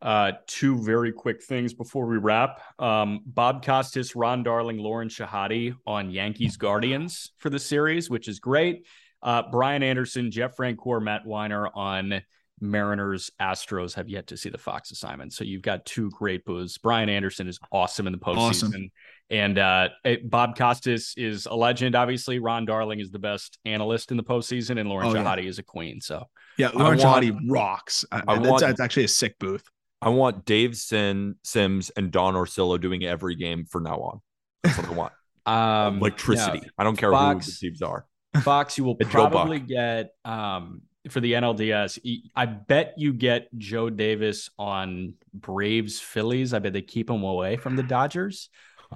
Uh, 0.02 0.32
two 0.48 0.82
very 0.82 1.12
quick 1.12 1.42
things 1.42 1.72
before 1.72 2.06
we 2.06 2.16
wrap. 2.18 2.60
Um, 2.80 3.20
Bob 3.24 3.64
Costas, 3.64 4.16
Ron 4.16 4.42
Darling, 4.42 4.78
Lauren 4.78 5.08
Shehadi 5.08 5.74
on 5.86 6.10
Yankees 6.10 6.56
Guardians 6.56 7.30
for 7.38 7.50
the 7.50 7.58
series, 7.60 8.10
which 8.10 8.26
is 8.26 8.40
great. 8.40 8.84
Uh, 9.22 9.44
Brian 9.52 9.84
Anderson, 9.84 10.32
Jeff 10.32 10.56
Francoeur, 10.56 11.00
Matt 11.00 11.24
Winer 11.24 11.70
on 11.74 12.20
Mariners 12.60 13.30
Astros 13.40 13.94
have 13.94 14.08
yet 14.08 14.26
to 14.28 14.36
see 14.36 14.48
the 14.48 14.58
Fox 14.58 14.90
assignment. 14.90 15.32
So 15.32 15.44
you've 15.44 15.62
got 15.62 15.84
two 15.84 16.10
great 16.10 16.44
booths. 16.44 16.78
Brian 16.78 17.08
Anderson 17.08 17.46
is 17.48 17.58
awesome 17.70 18.06
in 18.08 18.12
the 18.12 18.18
postseason. 18.18 18.38
Awesome. 18.68 18.90
And 19.30 19.58
uh, 19.58 19.88
Bob 20.24 20.56
Costas 20.56 21.14
is 21.16 21.46
a 21.46 21.54
legend, 21.54 21.94
obviously. 21.94 22.38
Ron 22.40 22.64
Darling 22.64 23.00
is 23.00 23.10
the 23.10 23.18
best 23.18 23.58
analyst 23.64 24.10
in 24.10 24.16
the 24.16 24.22
postseason, 24.22 24.78
and 24.78 24.88
Lauren 24.88 25.06
Oh, 25.08 25.14
yeah. 25.14 25.22
Shehadi 25.24 25.46
is 25.46 25.58
a 25.58 25.62
queen. 25.62 26.00
So 26.00 26.26
Yeah, 26.58 26.70
Lauren 26.74 26.98
Shehadi 26.98 27.36
rocks. 27.48 28.04
I, 28.12 28.22
I 28.28 28.38
want- 28.38 28.60
that's 28.60 28.80
actually 28.80 29.04
a 29.04 29.08
sick 29.08 29.38
booth. 29.38 29.64
I 30.02 30.08
want 30.08 30.44
Dave 30.44 30.76
Sin, 30.76 31.36
Sims 31.44 31.90
and 31.90 32.10
Don 32.10 32.34
Orsillo 32.34 32.80
doing 32.80 33.04
every 33.04 33.34
game 33.36 33.64
from 33.66 33.84
now 33.84 34.00
on. 34.00 34.20
That's 34.62 34.76
what 34.78 34.88
I 34.88 34.92
want. 34.92 35.12
um, 35.46 35.98
Electricity. 35.98 36.62
I 36.78 36.84
don't 36.84 36.96
care 36.96 37.10
Fox- 37.10 37.46
who 37.46 37.52
the 37.52 37.58
teams 37.70 37.82
are. 37.82 38.06
Fox, 38.42 38.76
you 38.78 38.84
will 38.84 38.94
probably 39.00 39.58
get 39.60 40.10
um, 40.24 40.82
for 41.10 41.20
the 41.20 41.32
NLDS. 41.34 41.98
I 42.34 42.46
bet 42.46 42.94
you 42.96 43.12
get 43.12 43.48
Joe 43.58 43.90
Davis 43.90 44.50
on 44.58 45.14
Braves 45.34 46.00
Phillies. 46.00 46.54
I 46.54 46.58
bet 46.58 46.72
they 46.72 46.82
keep 46.82 47.10
him 47.10 47.22
away 47.22 47.56
from 47.56 47.76
the 47.76 47.82
Dodgers. 47.82 48.48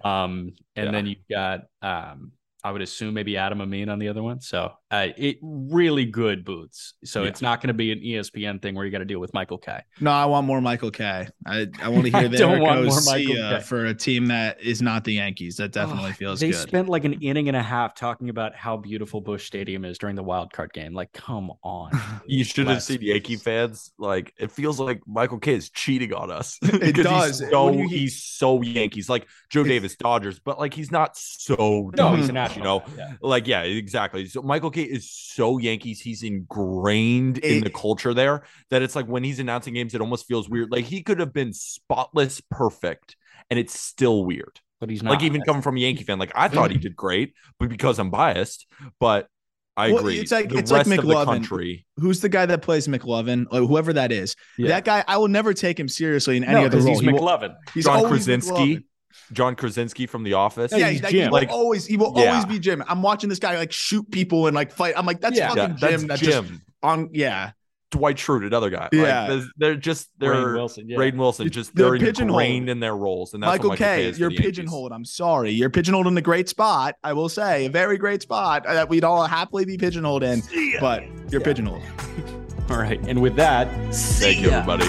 Um, 0.04 0.52
and 0.74 0.86
Yeah. 0.86 0.90
then 0.92 1.06
you've 1.06 1.28
got 1.30 1.60
um, 1.82 2.32
I 2.64 2.72
would 2.72 2.82
assume 2.82 3.14
maybe 3.14 3.36
Adam 3.36 3.60
Amin 3.60 3.88
on 3.88 3.98
the 4.00 4.08
other 4.08 4.22
one. 4.22 4.40
So 4.40 4.72
uh, 4.90 5.08
it 5.16 5.38
really 5.42 6.04
good 6.04 6.44
boots. 6.44 6.94
So 7.04 7.22
Yeah. 7.22 7.28
it's 7.30 7.42
not 7.42 7.60
going 7.60 7.68
to 7.68 7.74
be 7.74 7.90
an 7.90 8.00
ESPN 8.00 8.62
thing 8.62 8.74
where 8.76 8.84
you 8.84 8.92
got 8.92 8.98
to 8.98 9.04
deal 9.04 9.18
with 9.18 9.34
Michael 9.34 9.58
Kay. 9.58 9.80
No, 10.00 10.12
I 10.12 10.26
want 10.26 10.46
more 10.46 10.60
Michael 10.60 10.92
Kay. 10.92 11.26
I, 11.44 11.66
I 11.82 11.88
want 11.88 12.06
to 12.06 12.12
I 12.16 12.20
hear 12.20 12.28
the 12.28 12.36
don't 12.36 12.60
want 12.60 12.84
more 12.84 13.00
Michael 13.04 13.34
Kay. 13.34 13.60
for 13.60 13.86
a 13.86 13.94
team 13.94 14.26
that 14.26 14.60
is 14.60 14.80
not 14.82 15.02
the 15.04 15.14
Yankees. 15.14 15.56
That 15.56 15.72
definitely 15.72 16.10
Oh, 16.10 16.14
feels 16.14 16.38
they 16.40 16.50
good. 16.52 16.68
spent 16.68 16.88
like 16.88 17.04
an 17.04 17.14
inning 17.14 17.48
and 17.48 17.56
a 17.56 17.62
half 17.62 17.94
talking 17.96 18.28
about 18.28 18.54
how 18.54 18.76
beautiful 18.76 19.20
Busch 19.20 19.44
Stadium 19.46 19.84
is 19.84 19.98
during 19.98 20.14
the 20.14 20.22
wild 20.22 20.52
card 20.52 20.72
game. 20.72 20.94
Like, 20.94 21.12
come 21.12 21.50
on. 21.64 21.90
You 22.28 22.44
should 22.44 22.66
have 22.68 22.82
seen 22.82 23.02
Yankee 23.02 23.36
fans. 23.36 23.92
Like 23.98 24.34
it 24.38 24.50
feels 24.52 24.78
like 24.78 25.00
Michael 25.06 25.38
Kay 25.38 25.54
is 25.54 25.70
cheating 25.70 26.12
on 26.12 26.30
us. 26.30 26.58
It 26.62 26.94
does. 26.96 27.40
He's 27.40 27.50
so 27.50 27.66
When 27.66 27.78
you- 27.80 27.88
he's 27.88 28.22
so 28.22 28.62
Yankees. 28.62 29.08
Like 29.08 29.26
Joe 29.50 29.60
It's- 29.60 29.72
Davis 29.74 29.96
Dodgers, 29.96 30.38
but 30.38 30.58
like 30.58 30.74
he's 30.74 30.90
not 30.92 31.16
so. 31.16 31.56
no, 31.58 31.86
he's 31.86 31.96
Dodgers, 31.96 32.28
a 32.28 32.32
national. 32.32 32.84
You 32.90 32.96
know, 32.96 33.04
yeah. 33.04 33.12
like 33.20 33.46
yeah, 33.46 33.62
exactly. 33.62 34.26
So 34.26 34.42
Michael 34.42 34.70
Kay 34.76 34.82
is 34.82 35.10
so 35.10 35.58
Yankees. 35.58 36.00
He's 36.00 36.22
ingrained 36.22 37.38
in 37.38 37.58
It- 37.58 37.64
the 37.64 37.70
culture 37.70 38.14
there 38.14 38.44
that 38.70 38.82
it's 38.82 38.94
like 38.96 39.06
when 39.06 39.24
he's 39.24 39.38
announcing 39.38 39.74
games, 39.74 39.94
it 39.94 40.00
almost 40.00 40.26
feels 40.26 40.48
weird. 40.48 40.70
Like 40.70 40.84
he 40.84 41.02
could 41.02 41.18
have 41.20 41.32
been 41.32 41.52
spotless, 41.52 42.40
perfect, 42.50 43.16
and 43.50 43.58
it's 43.58 43.78
still 43.78 44.24
weird. 44.24 44.60
But 44.78 44.90
he's 44.90 45.02
not. 45.02 45.12
like 45.12 45.22
even 45.22 45.40
coming 45.42 45.62
from 45.62 45.76
a 45.78 45.80
Yankee 45.80 46.04
fan, 46.04 46.18
like 46.18 46.32
I 46.34 46.48
thought 46.48 46.70
he 46.70 46.76
mm-hmm. 46.76 46.82
did 46.82 46.96
great, 46.96 47.32
but 47.58 47.70
because 47.70 47.98
I'm 47.98 48.10
biased, 48.10 48.66
but 49.00 49.26
I 49.74 49.88
Well, 49.88 50.00
agree. 50.00 50.18
it's 50.18 50.32
like- 50.32 50.50
the 50.50 50.58
it's 50.58 50.70
like 50.70 50.86
rest 50.86 50.98
of 50.98 51.06
the 51.06 51.12
McLovin. 51.14 51.24
country. 51.24 51.86
Who's 51.96 52.20
the 52.20 52.28
guy 52.28 52.44
that 52.46 52.60
plays 52.62 52.86
McLovin 52.86 53.46
or 53.50 53.60
whoever 53.66 53.94
that 53.94 54.12
is? 54.12 54.34
Yeah. 54.58 54.68
That 54.68 54.84
guy, 54.84 55.02
I 55.08 55.16
will 55.16 55.28
never 55.28 55.54
take 55.54 55.80
him 55.80 55.88
seriously 55.88 56.36
in 56.36 56.44
any 56.44 56.54
no, 56.60 56.66
other 56.66 56.76
'cause 56.76 56.84
role. 56.84 56.94
he's 56.94 57.00
He 57.00 57.08
will- 57.12 57.20
McLovin. 57.20 57.54
he's 57.72 57.84
John 57.84 57.96
always 57.96 58.10
Krasinski. 58.10 58.52
McLovin. 58.76 58.84
John 59.32 59.54
Krasinski 59.56 60.06
from 60.06 60.22
The 60.22 60.34
Office. 60.34 60.72
Yeah, 60.72 60.78
Yeah, 60.78 60.90
he's 60.90 61.00
he's 61.00 61.10
Jim. 61.10 61.20
He 61.20 61.24
will 61.26 61.32
Like- 61.32 61.48
always, 61.50 61.86
he 61.86 61.96
will 61.96 62.12
Yeah. 62.16 62.30
always 62.32 62.44
be 62.46 62.58
Jim. 62.58 62.82
I'm 62.88 63.02
watching 63.02 63.28
this 63.28 63.38
guy 63.38 63.56
like 63.58 63.72
shoot 63.72 64.10
people 64.10 64.46
and 64.46 64.54
like 64.54 64.72
fight. 64.72 64.94
I'm 64.96 65.06
like, 65.06 65.20
that's 65.20 65.36
Yeah. 65.36 65.48
fucking 65.48 65.62
Yeah, 65.62 65.76
that's 65.80 66.00
Jim. 66.00 66.06
That's 66.08 66.20
Jim. 66.20 66.44
just 66.46 66.60
on. 66.82 67.10
Yeah, 67.12 67.50
Dwight 67.92 68.16
Schrute, 68.16 68.46
another 68.46 68.68
guy. 68.70 68.88
Yeah. 68.92 69.28
Like, 69.28 69.42
they're 69.56 69.74
just 69.76 70.08
they're 70.18 70.32
Rainn 70.34 70.54
Wilson. 70.54 70.88
Yeah. 70.88 70.96
Rainn 70.98 71.16
Wilson, 71.16 71.48
just 71.50 71.74
they're 71.74 71.90
they're, 71.90 71.98
pigeonholed. 71.98 72.40
ingrained 72.42 72.68
in 72.68 72.80
their 72.80 72.96
roles, 72.96 73.32
and 73.34 73.42
that's 73.42 73.50
Michael, 73.52 73.70
what 73.70 73.80
Michael 73.80 73.96
Kay, 73.96 74.12
Kay 74.12 74.18
you're 74.18 74.30
pigeonholed. 74.30 74.92
I'm 74.92 75.04
sorry, 75.04 75.50
you're 75.52 75.70
pigeonholed 75.70 76.06
in 76.08 76.16
a 76.18 76.22
great 76.22 76.48
spot. 76.48 76.96
I 77.04 77.12
will 77.12 77.28
say, 77.28 77.66
a 77.66 77.70
very 77.70 77.96
great 77.96 78.22
spot 78.22 78.64
that 78.64 78.88
we'd 78.88 79.04
all 79.04 79.24
happily 79.26 79.64
be 79.64 79.76
pigeonholed 79.78 80.22
in. 80.24 80.42
But 80.80 81.04
you're 81.30 81.40
pigeonholed. 81.40 81.82
All 82.68 82.78
right. 82.78 83.00
And 83.06 83.22
with 83.22 83.36
that, 83.36 83.68
Thank 83.94 84.40
you, 84.40 84.50
everybody. 84.50 84.88